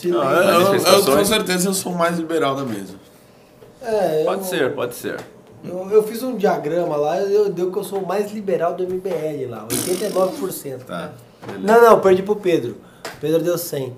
Não, 0.05 0.31
eu, 0.31 0.73
eu- 0.73 0.75
eu, 0.75 1.05
com 1.17 1.25
certeza 1.25 1.69
eu 1.69 1.73
sou 1.75 1.91
o 1.91 1.97
mais 1.97 2.17
liberal 2.17 2.55
da 2.55 2.63
mesa. 2.63 2.95
é, 3.83 4.21
eu- 4.21 4.25
Pode 4.25 4.45
ser, 4.47 4.73
pode 4.73 4.95
ser. 4.95 5.17
Eu, 5.63 5.87
eu 5.91 6.01
fiz 6.01 6.23
um 6.23 6.35
diagrama 6.35 6.95
lá, 6.95 7.19
eu 7.21 7.51
deu 7.51 7.71
que 7.71 7.77
eu 7.77 7.83
sou 7.83 7.99
o 7.99 8.07
mais 8.07 8.31
liberal 8.31 8.73
do 8.73 8.83
MBL 8.83 9.47
lá, 9.47 9.67
89%. 9.69 10.79
Tá. 10.85 11.11
beleza. 11.45 11.63
Não, 11.67 11.81
não, 11.91 11.99
perdi 11.99 12.23
pro 12.23 12.35
Pedro. 12.35 12.77
O 13.05 13.19
Pedro 13.21 13.41
deu 13.43 13.57
100. 13.59 13.95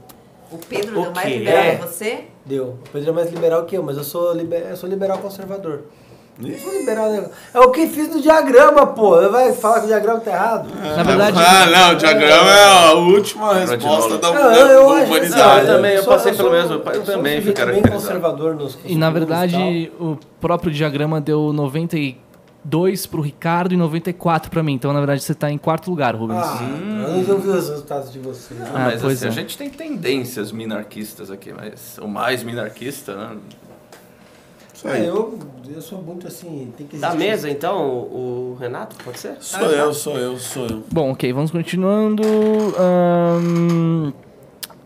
O 0.51 0.57
Pedro 0.57 0.99
O 0.99 1.03
deu 1.03 1.11
mais 1.13 1.33
liberal 1.33 1.63
É. 1.63 1.75
que 1.77 1.81
você? 1.87 2.23
Deu. 2.45 2.65
O 2.65 2.89
Pedro 2.91 3.09
é 3.09 3.13
mais 3.13 3.31
liberal 3.31 3.63
que 3.63 3.77
eu, 3.77 3.83
mas 3.83 3.95
eu 3.95 4.03
sou, 4.03 4.33
liber, 4.33 4.67
eu 4.69 4.75
sou 4.75 4.89
liberal 4.89 5.19
conservador. 5.19 5.83
Eu 6.39 6.83
né? 7.21 7.29
É 7.53 7.59
o 7.59 7.69
que 7.69 7.85
fiz 7.87 8.09
no 8.09 8.19
diagrama, 8.19 8.87
pô. 8.87 9.29
Vai 9.29 9.53
falar 9.53 9.79
que 9.79 9.85
o 9.85 9.87
diagrama 9.87 10.19
tá 10.19 10.31
errado? 10.31 10.69
Na 10.97 11.03
verdade, 11.03 11.37
Ah, 11.39 11.65
não, 11.67 11.91
o 11.93 11.95
diagrama 11.95 12.49
é 12.49 12.65
a 12.65 12.93
última 12.93 13.53
resposta 13.53 14.17
da, 14.17 14.31
da 14.31 14.57
eu 14.57 14.89
acho 14.89 15.05
humanidade. 15.05 15.67
Eu 15.67 15.75
também, 15.75 15.95
eu 15.95 16.03
passei 16.03 16.33
pelo 16.33 16.51
mesmo, 16.51 16.73
eu 16.73 17.03
também 17.03 17.41
fui 17.41 17.55
sujeito 17.55 17.81
bem 17.83 17.91
conservador 17.91 18.55
nos 18.55 18.77
e 18.83 18.95
na 18.95 19.09
verdade 19.11 19.91
o 19.99 20.17
próprio 20.41 20.71
diagrama 20.71 21.21
deu 21.21 21.53
92 21.53 23.05
pro 23.05 23.21
Ricardo 23.21 23.73
e 23.73 23.77
94 23.77 24.49
pra 24.49 24.63
mim. 24.63 24.73
Então, 24.73 24.91
na 24.91 24.99
verdade, 24.99 25.21
você 25.21 25.35
tá 25.35 25.51
em 25.51 25.57
quarto 25.57 25.89
lugar, 25.89 26.15
Rubens. 26.15 26.39
Ah, 26.43 26.59
eu 26.63 27.23
não 27.27 27.39
vi 27.39 27.49
os 27.49 27.69
resultados 27.69 28.11
de 28.11 28.19
vocês. 28.19 28.59
Ah, 28.61 28.69
Ah, 28.73 28.79
mas 28.91 29.01
pois 29.01 29.17
assim, 29.17 29.25
é. 29.25 29.29
a 29.29 29.31
gente 29.31 29.57
tem 29.57 29.69
tendências 29.69 30.51
minarquistas 30.51 31.29
aqui, 31.29 31.53
mas 31.53 31.97
o 32.01 32.07
mais 32.07 32.43
minarquista, 32.43 33.15
né? 33.15 33.37
Isso 34.83 34.87
É, 34.87 34.91
aí. 34.99 35.05
eu, 35.05 35.39
eu 35.73 35.81
sou 35.81 36.01
muito 36.01 36.27
assim, 36.27 36.73
tem 36.77 36.85
que 36.87 36.97
Da 36.97 37.13
mesa, 37.15 37.49
então, 37.49 37.81
o 37.87 38.33
o 38.53 38.57
Renato, 38.59 38.95
pode 39.03 39.19
ser? 39.19 39.35
Sou 39.39 39.61
eu, 39.61 39.93
sou 39.93 40.17
eu, 40.17 40.37
sou 40.37 40.67
eu. 40.67 40.83
Bom, 40.91 41.11
ok, 41.11 41.31
vamos 41.33 41.49
continuando. 41.51 42.21
Ahn, 42.77 44.11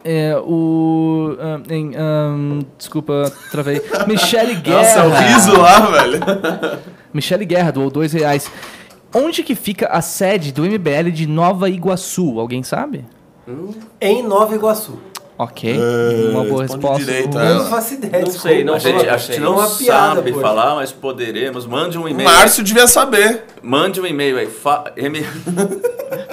é, 0.03 0.37
o. 0.37 1.35
em, 1.69 1.95
ahn, 1.95 2.61
desculpa, 2.77 3.31
travei. 3.51 3.81
Michele 4.07 4.53
Nossa, 4.55 5.05
o 5.05 5.09
Guerra. 5.09 5.19
riso 5.27 5.57
lá, 5.57 5.79
velho. 5.91 6.19
Michele 7.13 7.45
Guerra 7.45 7.71
doou 7.71 7.89
dois 7.89 8.13
reais. 8.13 8.49
Onde 9.13 9.43
que 9.43 9.55
fica 9.55 9.87
a 9.87 10.01
sede 10.01 10.51
do 10.51 10.63
MBL 10.63 11.11
de 11.13 11.27
Nova 11.27 11.69
Iguaçu? 11.69 12.39
Alguém 12.39 12.61
sabe? 12.63 13.03
Em 13.99 14.21
Nova 14.23 14.53
Iguaçu. 14.55 14.97
Ok, 15.39 15.69
É, 15.79 16.29
uma 16.31 16.43
boa 16.45 16.63
resposta. 16.63 17.05
direito, 17.05 17.37
O- 17.37 17.39
é. 17.39 17.51
Eu 17.51 17.55
não 17.55 17.65
faço 17.69 17.93
ideia. 17.93 18.23
Não 18.25 18.31
sei, 18.31 18.63
não 18.63 18.73
A 18.73 18.79
gente, 18.79 19.07
a 19.07 19.17
gente 19.17 19.35
É 19.37 19.39
não 19.39 19.55
piada, 19.77 20.15
sabe 20.15 20.31
pô. 20.33 20.41
falar, 20.41 20.73
mas 20.75 20.91
poderemos. 20.91 21.67
Mande 21.67 21.95
um 21.97 22.03
O 22.05 22.09
e-mail. 22.09 22.27
Márcio 22.27 22.63
devia 22.63 22.87
saber. 22.87 23.43
Mande 23.61 24.01
um 24.01 24.05
e-mail 24.07 24.37
aí. 24.39 24.47
Fa 24.47 24.91
m... 24.97 25.23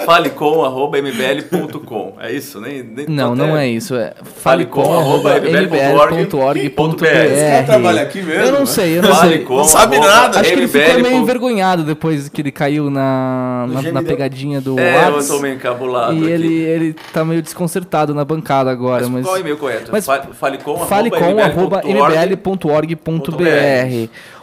falecom.mbl.com. 0.05 2.15
É 2.21 2.33
isso? 2.33 2.61
Nem, 2.61 2.83
nem 2.83 3.07
Não, 3.09 3.35
não 3.35 3.57
é 3.57 3.67
isso. 3.69 3.95
É 3.95 4.13
falecom.mbl.org.br. 4.43 7.05
Cara 7.05 7.63
trabalha 7.65 8.03
aqui 8.03 8.23
mesmo, 8.23 8.43
Eu 8.45 8.53
não 8.53 8.61
né? 8.61 8.67
sei, 8.67 8.99
eu 8.99 9.03
não 9.03 9.15
Fale 9.15 9.37
sei. 9.37 9.45
com 9.45 9.57
Não 9.57 9.65
sabe 9.65 9.97
arroba 9.97 10.11
nada. 10.11 10.41
Acho 10.41 10.51
que 10.53 10.59
ele 10.59 10.69
ficou 10.69 11.01
meio 11.01 11.17
envergonhado 11.17 11.83
depois 11.85 12.29
que 12.29 12.41
ele 12.43 12.53
caiu 12.53 12.91
na, 12.91 13.67
na, 13.69 13.83
na 13.93 14.03
pegadinha 14.03 14.61
do 14.61 14.79
É, 14.79 15.07
eu 15.09 15.15
Whats. 15.15 15.29
tô 15.29 15.39
meio 15.41 15.55
encabulado 15.55 16.15
E 16.15 16.31
ele, 16.31 16.53
ele 16.63 16.95
tá 17.13 17.25
meio 17.25 17.41
desconcertado 17.43 18.15
na 18.15 18.25
bancada 18.25 18.71
agora, 18.71 19.03
Mas, 19.03 19.11
mas... 19.11 19.25
qual 19.25 19.37
é 19.37 19.39
o 19.39 19.41
e-mail 19.41 19.57
correto? 19.57 19.91
mas- 19.93 20.05
Fale- 20.05 20.25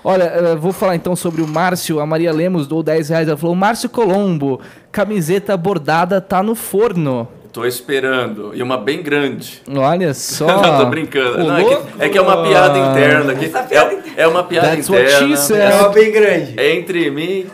Olha, 0.04 0.24
eu 0.24 0.58
vou 0.58 0.74
falar 0.74 0.96
então 0.96 1.16
sobre 1.16 1.42
o 1.42 1.48
Márcio. 1.48 2.00
A 2.00 2.06
Maria 2.06 2.32
Lemos 2.34 2.68
dou 2.68 2.82
10 2.82 3.10
reais. 3.10 3.28
Ela 3.28 3.38
falou: 3.38 3.56
Márcio 3.56 3.90
Colombo, 3.90 4.60
camiseta 4.92 5.56
bordada 5.56 6.20
tá 6.20 6.42
no 6.42 6.56
forno. 6.56 7.28
Tô 7.54 7.66
esperando. 7.66 8.52
E 8.56 8.64
uma 8.64 8.78
bem 8.78 9.04
grande. 9.04 9.62
Olha 9.76 10.14
só. 10.16 10.48
Não, 10.48 10.78
tô 10.80 10.86
brincando. 10.86 11.38
Não, 11.40 11.58
é, 11.58 11.64
que, 11.64 11.78
é 12.00 12.10
que 12.10 12.18
é 12.18 12.22
uma 12.22 12.44
piada 12.44 12.78
interna 12.78 13.34
piada 13.36 13.94
É, 14.16 14.22
é 14.24 14.28
uma 14.28 14.44
piada 14.44 14.70
That's 14.70 14.90
what 14.90 15.04
interna. 15.04 15.28
she 15.28 15.38
said. 15.38 15.60
É 15.62 15.76
uma 15.76 15.90
bem 15.90 16.12
grande. 16.12 16.54
É 16.58 16.76
entre 16.76 17.12
mim. 17.12 17.46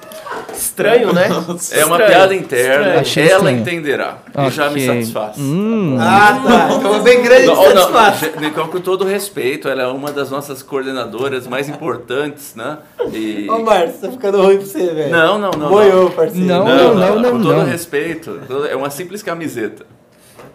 Estranho, 0.53 1.13
né? 1.13 1.27
É 1.27 1.33
uma 1.33 1.55
Estranho. 1.55 1.97
piada 1.97 2.35
interna. 2.35 2.99
Achei 3.01 3.23
Ela 3.27 3.35
estranho. 3.51 3.59
entenderá. 3.59 4.17
E 4.37 4.49
já 4.49 4.69
me 4.69 4.85
satisfaz. 4.85 5.37
Hum. 5.37 5.97
Ah, 5.99 6.41
tá. 6.43 6.69
Então 6.75 6.91
uma 6.91 6.99
bem 6.99 7.21
grande 7.21 7.45
Não, 7.47 7.55
não, 7.55 7.91
satisfaz. 7.91 8.19
gente, 8.19 8.51
com 8.51 8.79
todo 8.79 9.05
respeito, 9.05 9.67
ela 9.67 9.83
é 9.83 9.87
uma 9.87 10.11
das 10.11 10.31
nossas 10.31 10.63
coordenadoras 10.63 11.47
mais 11.47 11.69
importantes, 11.69 12.55
né? 12.55 12.79
E... 13.11 13.47
Ô, 13.49 13.59
Márcio, 13.59 13.99
tá 14.01 14.11
ficando 14.11 14.41
ruim 14.41 14.57
pra 14.57 14.65
você, 14.65 14.87
velho. 14.93 15.11
Não, 15.11 15.37
não, 15.37 15.51
não. 15.51 15.69
Boiou, 15.69 16.09
parceiro. 16.11 16.45
Não, 16.45 16.65
Não, 16.65 16.77
não, 16.77 16.95
não, 16.95 17.19
não, 17.19 17.31
com 17.33 17.41
todo 17.41 17.57
não. 17.57 17.65
respeito. 17.65 18.39
É 18.69 18.75
uma 18.75 18.89
simples 18.89 19.21
camiseta. 19.21 19.85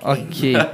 Ok. 0.03 0.55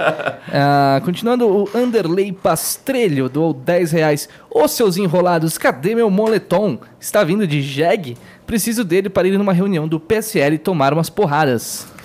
Ah, 0.51 0.99
continuando, 1.05 1.47
o 1.47 1.69
Anderley 1.75 2.31
Pastrelho 2.31 3.29
doou 3.29 3.53
10 3.53 3.91
reais. 3.91 4.27
Ô 4.49 4.67
seus 4.67 4.97
enrolados, 4.97 5.59
cadê 5.59 5.93
meu 5.93 6.09
moletom? 6.09 6.79
Está 6.99 7.23
vindo 7.23 7.45
de 7.45 7.61
jegue? 7.61 8.17
Preciso 8.49 8.83
dele 8.83 9.09
para 9.11 9.27
ir 9.27 9.37
numa 9.37 9.53
reunião 9.53 9.87
do 9.87 9.99
PSL 9.99 10.55
e 10.55 10.57
tomar 10.57 10.91
umas 10.91 11.07
porradas. 11.07 11.85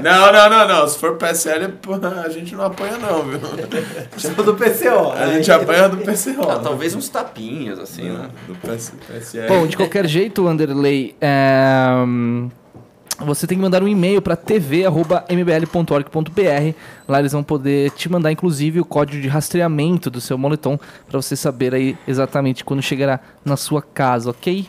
não, 0.00 0.32
não, 0.32 0.48
não, 0.48 0.68
não. 0.68 0.86
Se 0.86 0.96
for 0.96 1.16
PSL, 1.16 1.74
a 2.24 2.28
gente 2.28 2.54
não 2.54 2.66
apanha 2.66 2.96
não, 2.96 3.24
viu? 3.24 3.40
Sou 4.16 4.44
do 4.44 4.54
PCO. 4.54 5.10
A 5.16 5.26
gente 5.32 5.50
apanha 5.50 5.88
do 5.88 5.96
PCO. 5.96 6.48
Ah, 6.48 6.60
talvez 6.60 6.94
uns 6.94 7.08
tapinhas, 7.08 7.80
assim, 7.80 8.04
né? 8.04 8.30
Do 8.46 8.54
PS, 8.54 8.92
PSL. 9.04 9.48
Bom, 9.48 9.66
de 9.66 9.76
qualquer 9.76 10.06
jeito, 10.06 10.46
Anderley, 10.46 11.16
é, 11.20 11.88
você 13.18 13.44
tem 13.44 13.58
que 13.58 13.62
mandar 13.62 13.82
um 13.82 13.88
e-mail 13.88 14.22
para 14.22 14.36
tv.mbl.org.br. 14.36 15.18
Lá 17.08 17.18
eles 17.18 17.32
vão 17.32 17.42
poder 17.42 17.90
te 17.90 18.08
mandar, 18.08 18.30
inclusive, 18.30 18.78
o 18.78 18.84
código 18.84 19.20
de 19.20 19.26
rastreamento 19.26 20.08
do 20.08 20.20
seu 20.20 20.38
moletom 20.38 20.78
para 21.08 21.20
você 21.20 21.34
saber 21.34 21.74
aí 21.74 21.98
exatamente 22.06 22.64
quando 22.64 22.80
chegará 22.80 23.18
na 23.44 23.56
sua 23.56 23.82
casa, 23.82 24.30
ok? 24.30 24.68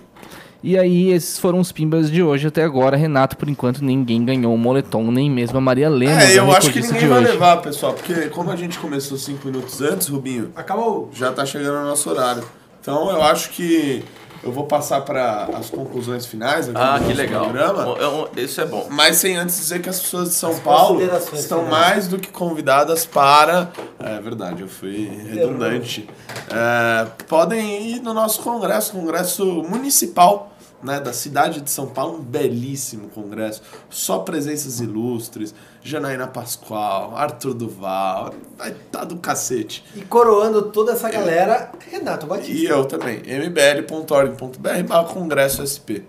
E 0.61 0.77
aí, 0.77 1.11
esses 1.11 1.39
foram 1.39 1.59
os 1.59 1.71
pimbas 1.71 2.11
de 2.11 2.21
hoje 2.21 2.47
até 2.47 2.63
agora. 2.63 2.97
Renato, 2.97 3.37
por 3.37 3.47
enquanto, 3.47 3.83
ninguém 3.83 4.25
ganhou 4.25 4.53
o 4.53 4.57
moletom, 4.57 5.09
nem 5.09 5.31
mesmo 5.31 5.57
a 5.57 5.61
Maria 5.61 5.89
Lemos. 5.89 6.21
É, 6.23 6.27
a 6.27 6.33
eu 6.33 6.51
acho 6.51 6.71
que 6.71 6.81
ninguém 6.81 7.07
vai 7.07 7.21
hoje. 7.21 7.31
levar, 7.31 7.57
pessoal, 7.57 7.93
porque 7.93 8.27
como 8.27 8.51
a 8.51 8.55
gente 8.55 8.77
começou 8.77 9.17
cinco 9.17 9.47
minutos 9.47 9.81
antes, 9.81 10.09
Rubinho, 10.09 10.51
Acabou. 10.55 11.09
já 11.13 11.31
tá 11.31 11.45
chegando 11.45 11.77
o 11.77 11.83
nosso 11.87 12.09
horário. 12.09 12.43
Então 12.81 13.09
eu 13.09 13.21
acho 13.23 13.49
que 13.51 14.03
eu 14.43 14.51
vou 14.51 14.65
passar 14.65 15.01
para 15.01 15.45
as 15.57 15.69
conclusões 15.69 16.25
finais 16.25 16.69
aqui 16.69 16.77
Ah, 16.79 16.97
do 16.97 17.05
que 17.07 17.13
legal. 17.13 17.43
programa. 17.45 17.95
Isso 18.37 18.61
é 18.61 18.65
bom. 18.65 18.87
Mas 18.89 19.17
sem 19.17 19.35
antes 19.37 19.57
dizer 19.57 19.81
que 19.81 19.89
as 19.89 19.99
pessoas 19.99 20.29
de 20.29 20.35
São 20.35 20.51
As 20.51 20.59
Paulo 20.59 21.01
estão 21.33 21.63
finais. 21.65 21.69
mais 21.69 22.07
do 22.07 22.17
que 22.19 22.29
convidadas 22.29 23.05
para. 23.05 23.71
É 23.99 24.19
verdade, 24.19 24.61
eu 24.61 24.67
fui 24.67 25.09
redundante. 25.29 26.09
É, 26.49 27.05
podem 27.27 27.87
ir 27.91 28.01
no 28.01 28.13
nosso 28.13 28.41
congresso, 28.41 28.91
congresso 28.93 29.45
municipal. 29.69 30.51
Né, 30.81 30.97
da 30.97 31.11
cidade 31.11 31.59
de 31.59 31.69
São 31.69 31.87
Paulo, 31.87 32.19
um 32.19 32.21
belíssimo 32.21 33.09
congresso, 33.09 33.61
só 33.89 34.19
presenças 34.19 34.79
ilustres, 34.79 35.53
Janaína 35.83 36.25
Pascoal, 36.25 37.17
Arthur 37.17 37.53
Duval, 37.53 38.33
vai 38.57 38.73
tá 38.89 39.03
do 39.03 39.17
cacete. 39.17 39.83
E 39.93 40.01
coroando 40.01 40.61
toda 40.71 40.93
essa 40.93 41.09
galera, 41.09 41.69
Renato 41.91 42.25
E 42.25 42.29
Batista. 42.29 42.71
eu 42.71 42.85
também, 42.85 43.21
mbl.org.br 43.25 45.03
congresso 45.13 45.67
SP. 45.67 46.07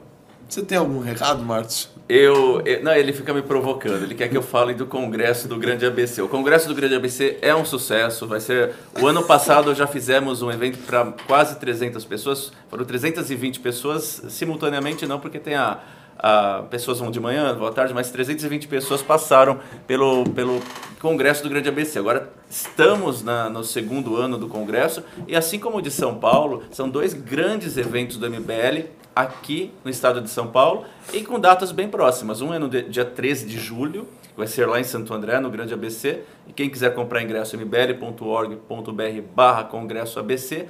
Você 0.49 0.63
tem 0.63 0.79
algum 0.79 1.01
recado, 1.01 1.45
Marcos? 1.45 1.89
Eu, 2.13 2.61
eu- 2.67 2.83
Não, 2.83 2.93
ele 2.93 3.13
fica 3.13 3.33
me 3.33 3.41
provocando. 3.41 4.03
Ele 4.03 4.15
quer 4.17 4.29
que 4.29 4.37
eu 4.37 4.43
fale 4.43 4.75
do 4.75 4.85
Congresso 4.85 5.47
do 5.47 5.57
Grande 5.57 5.87
ABC. 5.87 6.21
O 6.21 6.29
Congresso 6.29 6.67
do 6.67 6.75
Grande 6.75 6.95
ABC 6.97 7.39
é 7.41 7.55
um 7.55 7.65
sucesso. 7.65 8.27
Vai 8.27 8.41
ser. 8.41 8.73
O 9.01 9.07
ano 9.07 9.23
passado 9.23 9.73
já 9.75 9.87
fizemos 9.87 10.43
um 10.43 10.51
evento 10.51 10.79
para 10.79 11.13
quase 11.27 11.59
300 11.61 12.05
pessoas. 12.05 12.53
Foram 12.69 12.85
320 12.85 13.61
pessoas 13.61 14.23
simultaneamente, 14.29 15.07
não 15.07 15.21
porque 15.21 15.39
tem 15.39 15.55
a. 15.55 15.79
a- 16.19 16.65
pessoas 16.69 16.99
vão 16.99 17.11
de 17.13 17.21
manhã, 17.21 17.57
à 17.65 17.71
tarde, 17.73 17.95
mas 17.95 18.11
320 18.11 18.67
pessoas 18.67 19.01
passaram 19.03 19.61
pelo, 19.87 20.25
pelo 20.31 20.61
Congresso 21.01 21.43
do 21.45 21.49
Grande 21.49 21.69
ABC. 21.69 21.99
Agora 21.99 22.29
estamos 22.51 23.23
na- 23.23 23.49
no 23.49 23.63
segundo 23.65 24.17
ano 24.17 24.37
do 24.37 24.49
Congresso 24.49 25.03
e 25.29 25.35
assim 25.37 25.59
como 25.61 25.79
o 25.79 25.81
de 25.83 25.91
São 25.93 26.17
Paulo, 26.17 26.65
são 26.73 26.89
dois 26.91 27.15
grandes 27.15 27.77
eventos 27.77 28.17
do 28.17 28.27
MBL 28.27 28.87
aqui 29.15 29.73
no 29.85 29.91
estado 29.91 30.21
de 30.21 30.31
São 30.31 30.49
Paulo 30.49 30.85
e 31.13 31.23
com 31.23 31.39
datas 31.39 31.73
bem 31.73 31.89
próximas. 31.89 32.41
Um 32.41 32.55
é 32.55 32.59
no 32.59 32.69
dia 32.69 33.05
13 33.05 33.47
de 33.47 33.59
julho, 33.59 34.09
que 34.23 34.37
vai 34.37 34.47
ser 34.47 34.67
lá 34.67 34.81
em 34.81 34.85
Santo 34.85 35.13
André, 35.13 35.41
no 35.41 35.51
Grande 35.51 35.75
ABC. 35.75 36.23
E 36.47 36.53
quem 36.53 36.71
quiser 36.71 36.95
comprar 36.95 37.23
ingresso, 37.23 37.57
mbl.org.br 37.57 39.23
barra 39.35 39.65
congresso 39.65 40.19
ABC. 40.19 40.67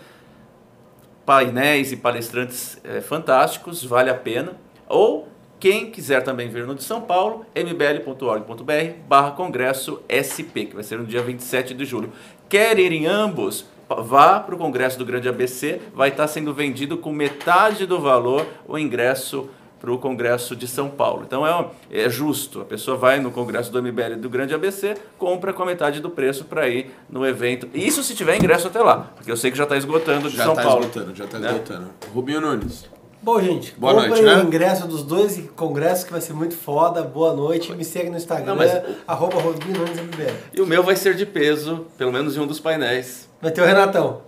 Painéis 1.24 1.92
e 1.92 1.96
palestrantes 1.96 2.80
eh, 2.82 3.00
fantásticos, 3.00 3.84
vale 3.84 4.10
a 4.10 4.14
pena. 4.14 4.56
Ou 4.88 5.28
quem 5.60 5.90
quiser 5.90 6.22
também 6.22 6.48
vir 6.48 6.66
no 6.66 6.74
de 6.74 6.82
São 6.82 7.02
Paulo, 7.02 7.44
mbl.org.br 7.54 8.94
barra 9.06 9.32
congresso 9.32 10.02
SP, 10.08 10.64
que 10.64 10.74
vai 10.74 10.82
ser 10.82 10.98
no 10.98 11.04
dia 11.04 11.22
27 11.22 11.74
de 11.74 11.84
julho. 11.84 12.10
Quer 12.48 12.78
ir 12.78 12.90
em 12.90 13.06
ambos? 13.06 13.66
Vá 13.98 14.38
para 14.40 14.54
o 14.54 14.58
Congresso 14.58 14.98
do 14.98 15.04
Grande 15.04 15.28
ABC, 15.28 15.80
vai 15.94 16.10
estar 16.10 16.28
sendo 16.28 16.54
vendido 16.54 16.96
com 16.96 17.12
metade 17.12 17.86
do 17.86 17.98
valor 18.00 18.46
o 18.68 18.78
ingresso 18.78 19.48
para 19.80 19.90
o 19.90 19.98
Congresso 19.98 20.54
de 20.54 20.68
São 20.68 20.88
Paulo. 20.90 21.22
Então 21.26 21.46
é, 21.46 21.66
é 21.90 22.08
justo, 22.10 22.60
a 22.60 22.64
pessoa 22.64 22.96
vai 22.96 23.18
no 23.18 23.30
Congresso 23.30 23.72
do 23.72 23.82
MBL 23.82 24.16
do 24.18 24.28
Grande 24.28 24.54
ABC, 24.54 24.94
compra 25.18 25.52
com 25.52 25.62
a 25.62 25.66
metade 25.66 26.00
do 26.00 26.10
preço 26.10 26.44
para 26.44 26.68
ir 26.68 26.90
no 27.08 27.26
evento. 27.26 27.66
Isso 27.74 28.02
se 28.02 28.14
tiver 28.14 28.36
ingresso 28.36 28.68
até 28.68 28.80
lá, 28.80 29.10
porque 29.16 29.32
eu 29.32 29.36
sei 29.36 29.50
que 29.50 29.56
já 29.56 29.64
está 29.64 29.76
esgotando 29.76 30.28
de 30.30 30.36
Já 30.36 30.44
São 30.44 30.54
tá 30.54 30.62
Paulo. 30.62 30.80
esgotando, 30.82 31.14
já 31.14 31.26
tá 31.26 31.38
Né? 31.38 31.48
esgotando. 31.48 31.88
Rubinho 32.14 32.40
Nunes. 32.42 32.88
Bom, 33.22 33.38
gente, 33.38 33.74
Boa 33.76 33.92
noite, 33.92 34.22
né? 34.22 34.36
o 34.36 34.46
ingresso 34.46 34.86
dos 34.86 35.02
dois 35.02 35.38
congressos 35.54 36.04
que 36.04 36.12
vai 36.12 36.22
ser 36.22 36.32
muito 36.32 36.56
foda. 36.56 37.02
Boa 37.02 37.34
noite. 37.34 37.70
Me 37.72 37.84
segue 37.84 38.08
no 38.08 38.16
Instagram, 38.16 38.46
Não, 38.46 38.56
mas- 38.56 38.82
arroba 39.06 39.36
MBL. 39.36 40.32
E 40.54 40.60
o 40.62 40.66
meu 40.66 40.82
vai 40.82 40.96
ser 40.96 41.14
de 41.14 41.26
peso, 41.26 41.86
pelo 41.98 42.10
menos 42.10 42.34
em 42.34 42.40
um 42.40 42.46
dos 42.46 42.58
painéis. 42.58 43.28
Vai 43.42 43.50
ter 43.50 43.60
o 43.60 43.66
Renatão. 43.66 44.22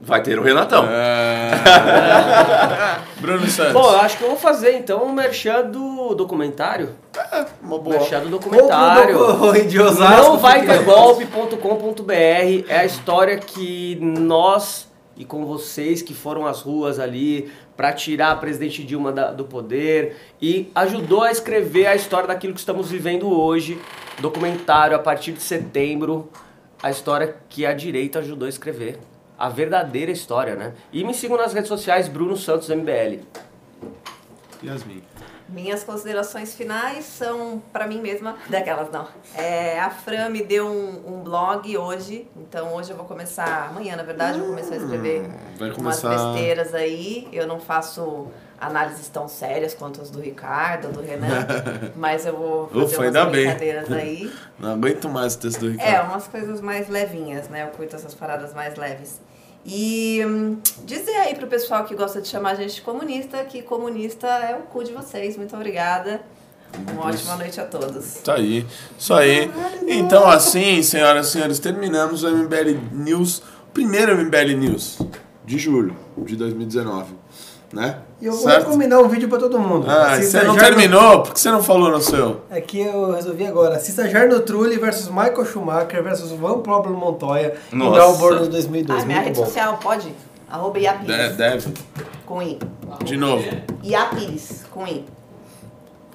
Vai 0.00 0.20
ter 0.24 0.36
o 0.36 0.42
Renatão. 0.42 0.84
É. 0.90 1.52
Bruno 3.20 3.46
Santos. 3.46 3.72
Bom, 3.72 3.92
eu 3.92 4.00
acho 4.00 4.18
que 4.18 4.24
eu 4.24 4.28
vou 4.28 4.36
fazer 4.38 4.76
então 4.76 5.04
um 5.04 5.12
merchan 5.12 5.62
do 5.62 6.16
documentário. 6.16 6.90
uma 7.62 7.78
boa. 7.78 7.98
Merchan 7.98 8.22
do 8.22 8.28
documentário. 8.28 9.16
Não 10.00 10.36
vai 10.36 10.66
ter 10.66 10.82
golpe.com.br. 10.82 12.12
É 12.68 12.78
a 12.80 12.84
história 12.84 13.38
que 13.38 13.96
nós 14.00 14.92
e 15.16 15.24
com 15.24 15.46
vocês 15.46 16.02
que 16.02 16.12
foram 16.12 16.44
às 16.46 16.60
ruas 16.60 16.98
ali 16.98 17.50
para 17.76 17.92
tirar 17.92 18.30
a 18.32 18.36
presidente 18.36 18.84
Dilma 18.84 19.10
da- 19.12 19.32
do 19.32 19.44
poder 19.44 20.16
e 20.40 20.70
ajudou 20.74 21.22
a 21.22 21.30
escrever 21.30 21.86
a 21.86 21.94
história 21.94 22.26
daquilo 22.28 22.52
que 22.54 22.60
estamos 22.60 22.90
vivendo 22.90 23.28
hoje. 23.30 23.80
Documentário 24.20 24.96
a 24.96 24.98
partir 25.00 25.32
de 25.32 25.42
setembro. 25.42 26.30
A 26.82 26.90
história 26.90 27.36
que 27.48 27.64
a 27.66 27.72
direita 27.72 28.18
ajudou 28.20 28.46
a 28.46 28.48
escrever. 28.48 28.98
A 29.38 29.48
verdadeira 29.48 30.12
história, 30.12 30.54
né? 30.54 30.74
E 30.92 31.02
me 31.02 31.12
sigam 31.14 31.36
nas 31.36 31.52
redes 31.52 31.68
sociais, 31.68 32.06
Bruno 32.08 32.36
Santos 32.36 32.68
MBL. 32.68 33.20
Yasmin. 34.62 35.02
Minhas 35.48 35.84
considerações 35.84 36.54
finais 36.54 37.04
são 37.04 37.62
para 37.72 37.86
mim 37.86 38.00
mesma, 38.00 38.36
daquelas 38.48 38.90
não. 38.90 39.06
É, 39.34 39.78
a 39.78 39.90
Fran 39.90 40.30
me 40.30 40.42
deu 40.42 40.66
um, 40.66 41.16
um 41.18 41.22
blog 41.22 41.76
hoje, 41.76 42.26
então 42.36 42.74
hoje 42.74 42.90
eu 42.90 42.96
vou 42.96 43.04
começar, 43.04 43.68
amanhã 43.68 43.94
na 43.94 44.02
verdade, 44.02 44.38
eu 44.38 44.46
vou 44.46 44.54
começar 44.54 44.74
a 44.74 44.78
escrever 44.78 45.22
Hum, 45.22 45.32
vai 45.58 45.68
umas 45.68 46.00
começar- 46.00 46.32
besteiras 46.32 46.74
aí. 46.74 47.28
Eu 47.32 47.46
não 47.46 47.60
faço 47.60 48.28
análises 48.58 49.06
tão 49.08 49.28
sérias 49.28 49.74
quanto 49.74 50.00
as 50.00 50.08
do 50.10 50.18
Ricardo, 50.20 50.90
do 50.90 51.02
Renan, 51.02 51.46
mas 51.94 52.24
eu 52.24 52.34
vou 52.36 52.68
fazer 52.68 52.84
Ufa, 52.84 52.96
umas 53.02 53.06
ainda 53.06 53.24
bem. 53.26 53.42
brincadeiras 53.44 53.92
aí. 53.92 54.32
Não 54.58 54.72
aguento 54.72 55.08
mais 55.10 55.34
o 55.34 55.38
texto 55.40 55.60
do 55.60 55.70
Ricardo. 55.70 55.94
É, 55.94 56.00
umas 56.00 56.26
coisas 56.26 56.60
mais 56.62 56.88
levinhas, 56.88 57.48
né? 57.50 57.64
Eu 57.64 57.68
curto 57.76 57.94
essas 57.94 58.14
paradas 58.14 58.54
mais 58.54 58.76
leves. 58.76 59.20
E 59.64 60.22
hum, 60.26 60.58
dizer 60.84 61.16
aí 61.16 61.34
pro 61.34 61.46
pessoal 61.46 61.84
que 61.84 61.94
gosta 61.94 62.20
de 62.20 62.28
chamar 62.28 62.50
a 62.50 62.54
gente 62.54 62.74
de 62.74 62.82
comunista 62.82 63.42
que 63.44 63.62
comunista 63.62 64.26
é 64.26 64.54
o 64.56 64.62
cu 64.62 64.84
de 64.84 64.92
vocês. 64.92 65.36
Muito 65.36 65.54
obrigada. 65.56 66.20
Uma 66.92 67.06
ótima 67.06 67.36
noite 67.36 67.60
a 67.60 67.64
todos. 67.64 68.14
Tá 68.24 68.34
aí. 68.34 68.66
Isso 68.98 69.14
aí. 69.14 69.50
Então, 69.86 70.28
assim, 70.28 70.82
senhoras 70.82 71.28
e 71.28 71.30
senhores, 71.30 71.58
terminamos 71.58 72.24
o 72.24 72.30
MBL 72.30 72.78
News, 72.92 73.42
primeiro 73.72 74.16
MBL 74.16 74.56
News 74.58 74.98
de 75.44 75.58
julho 75.58 75.96
de 76.18 76.36
2019. 76.36 77.14
Né? 77.74 77.96
E 78.20 78.26
eu 78.26 78.32
vou 78.32 78.42
certo? 78.42 78.66
recomendar 78.66 79.00
um 79.00 79.08
vídeo 79.08 79.28
pra 79.28 79.38
todo 79.38 79.58
mundo. 79.58 79.86
Ah, 79.90 80.12
Assista 80.12 80.40
você 80.40 80.46
não 80.46 80.56
terminou? 80.56 81.22
Por 81.22 81.34
que 81.34 81.40
você 81.40 81.50
não 81.50 81.62
falou 81.62 81.90
no 81.90 82.00
seu? 82.00 82.42
É 82.50 82.60
que 82.60 82.80
eu 82.80 83.12
resolvi 83.12 83.44
agora. 83.46 83.76
Assista 83.76 84.08
Jarno 84.08 84.38
Trulli 84.40 84.78
versus 84.78 85.08
Michael 85.08 85.44
Schumacher 85.44 86.02
versus 86.02 86.30
Van 86.30 86.60
Pablo 86.60 86.96
Montoya 86.96 87.54
no. 87.72 87.90
Melbourne 87.90 88.48
2002. 88.48 89.02
Ah, 89.02 89.04
minha 89.04 89.16
Muito 89.22 89.28
rede 89.28 89.40
bom. 89.40 89.46
social 89.46 89.78
pode? 89.82 90.14
Arroba 90.48 90.78
De- 90.78 90.84
Iapires, 90.84 91.36
deve. 91.36 91.74
com 92.24 92.40
I. 92.40 92.58
De 93.04 93.16
novo. 93.16 93.44
Iapires, 93.82 94.64
com 94.70 94.86
I. 94.86 95.04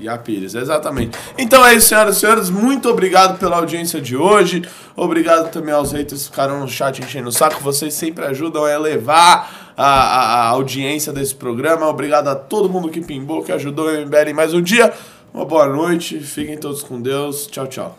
E 0.01 0.07
a 0.07 0.17
Pires, 0.17 0.55
exatamente. 0.55 1.17
Então 1.37 1.65
é 1.65 1.73
isso, 1.75 1.89
senhoras 1.89 2.15
e 2.15 2.19
senhores. 2.21 2.49
Muito 2.49 2.89
obrigado 2.89 3.37
pela 3.37 3.57
audiência 3.57 3.99
de 3.99 4.15
hoje. 4.15 4.63
Obrigado 4.95 5.51
também 5.51 5.73
aos 5.73 5.91
haters 5.91 6.21
que 6.23 6.29
ficaram 6.29 6.61
no 6.61 6.69
chat 6.69 6.99
enchendo 7.01 7.27
o 7.27 7.31
saco. 7.33 7.59
Vocês 7.61 7.93
sempre 7.93 8.23
ajudam 8.23 8.63
a 8.63 8.71
elevar 8.71 9.68
a, 9.81 9.85
a- 9.85 10.35
a 10.41 10.47
audiência 10.49 11.13
desse 11.13 11.33
programa. 11.33 11.87
Obrigado 11.87 12.27
a 12.27 12.35
todo 12.35 12.69
mundo 12.69 12.89
que 12.89 12.99
pimbou, 13.01 13.43
que 13.43 13.51
ajudou 13.51 13.87
o 13.87 13.91
MBL 14.05 14.29
em 14.29 14.33
mais 14.33 14.53
um 14.53 14.61
dia. 14.61 14.93
Uma 15.33 15.45
boa 15.45 15.67
noite. 15.67 16.19
Fiquem 16.19 16.57
todos 16.57 16.83
com 16.83 17.01
Deus. 17.01 17.47
Tchau, 17.47 17.67
tchau. 17.67 17.95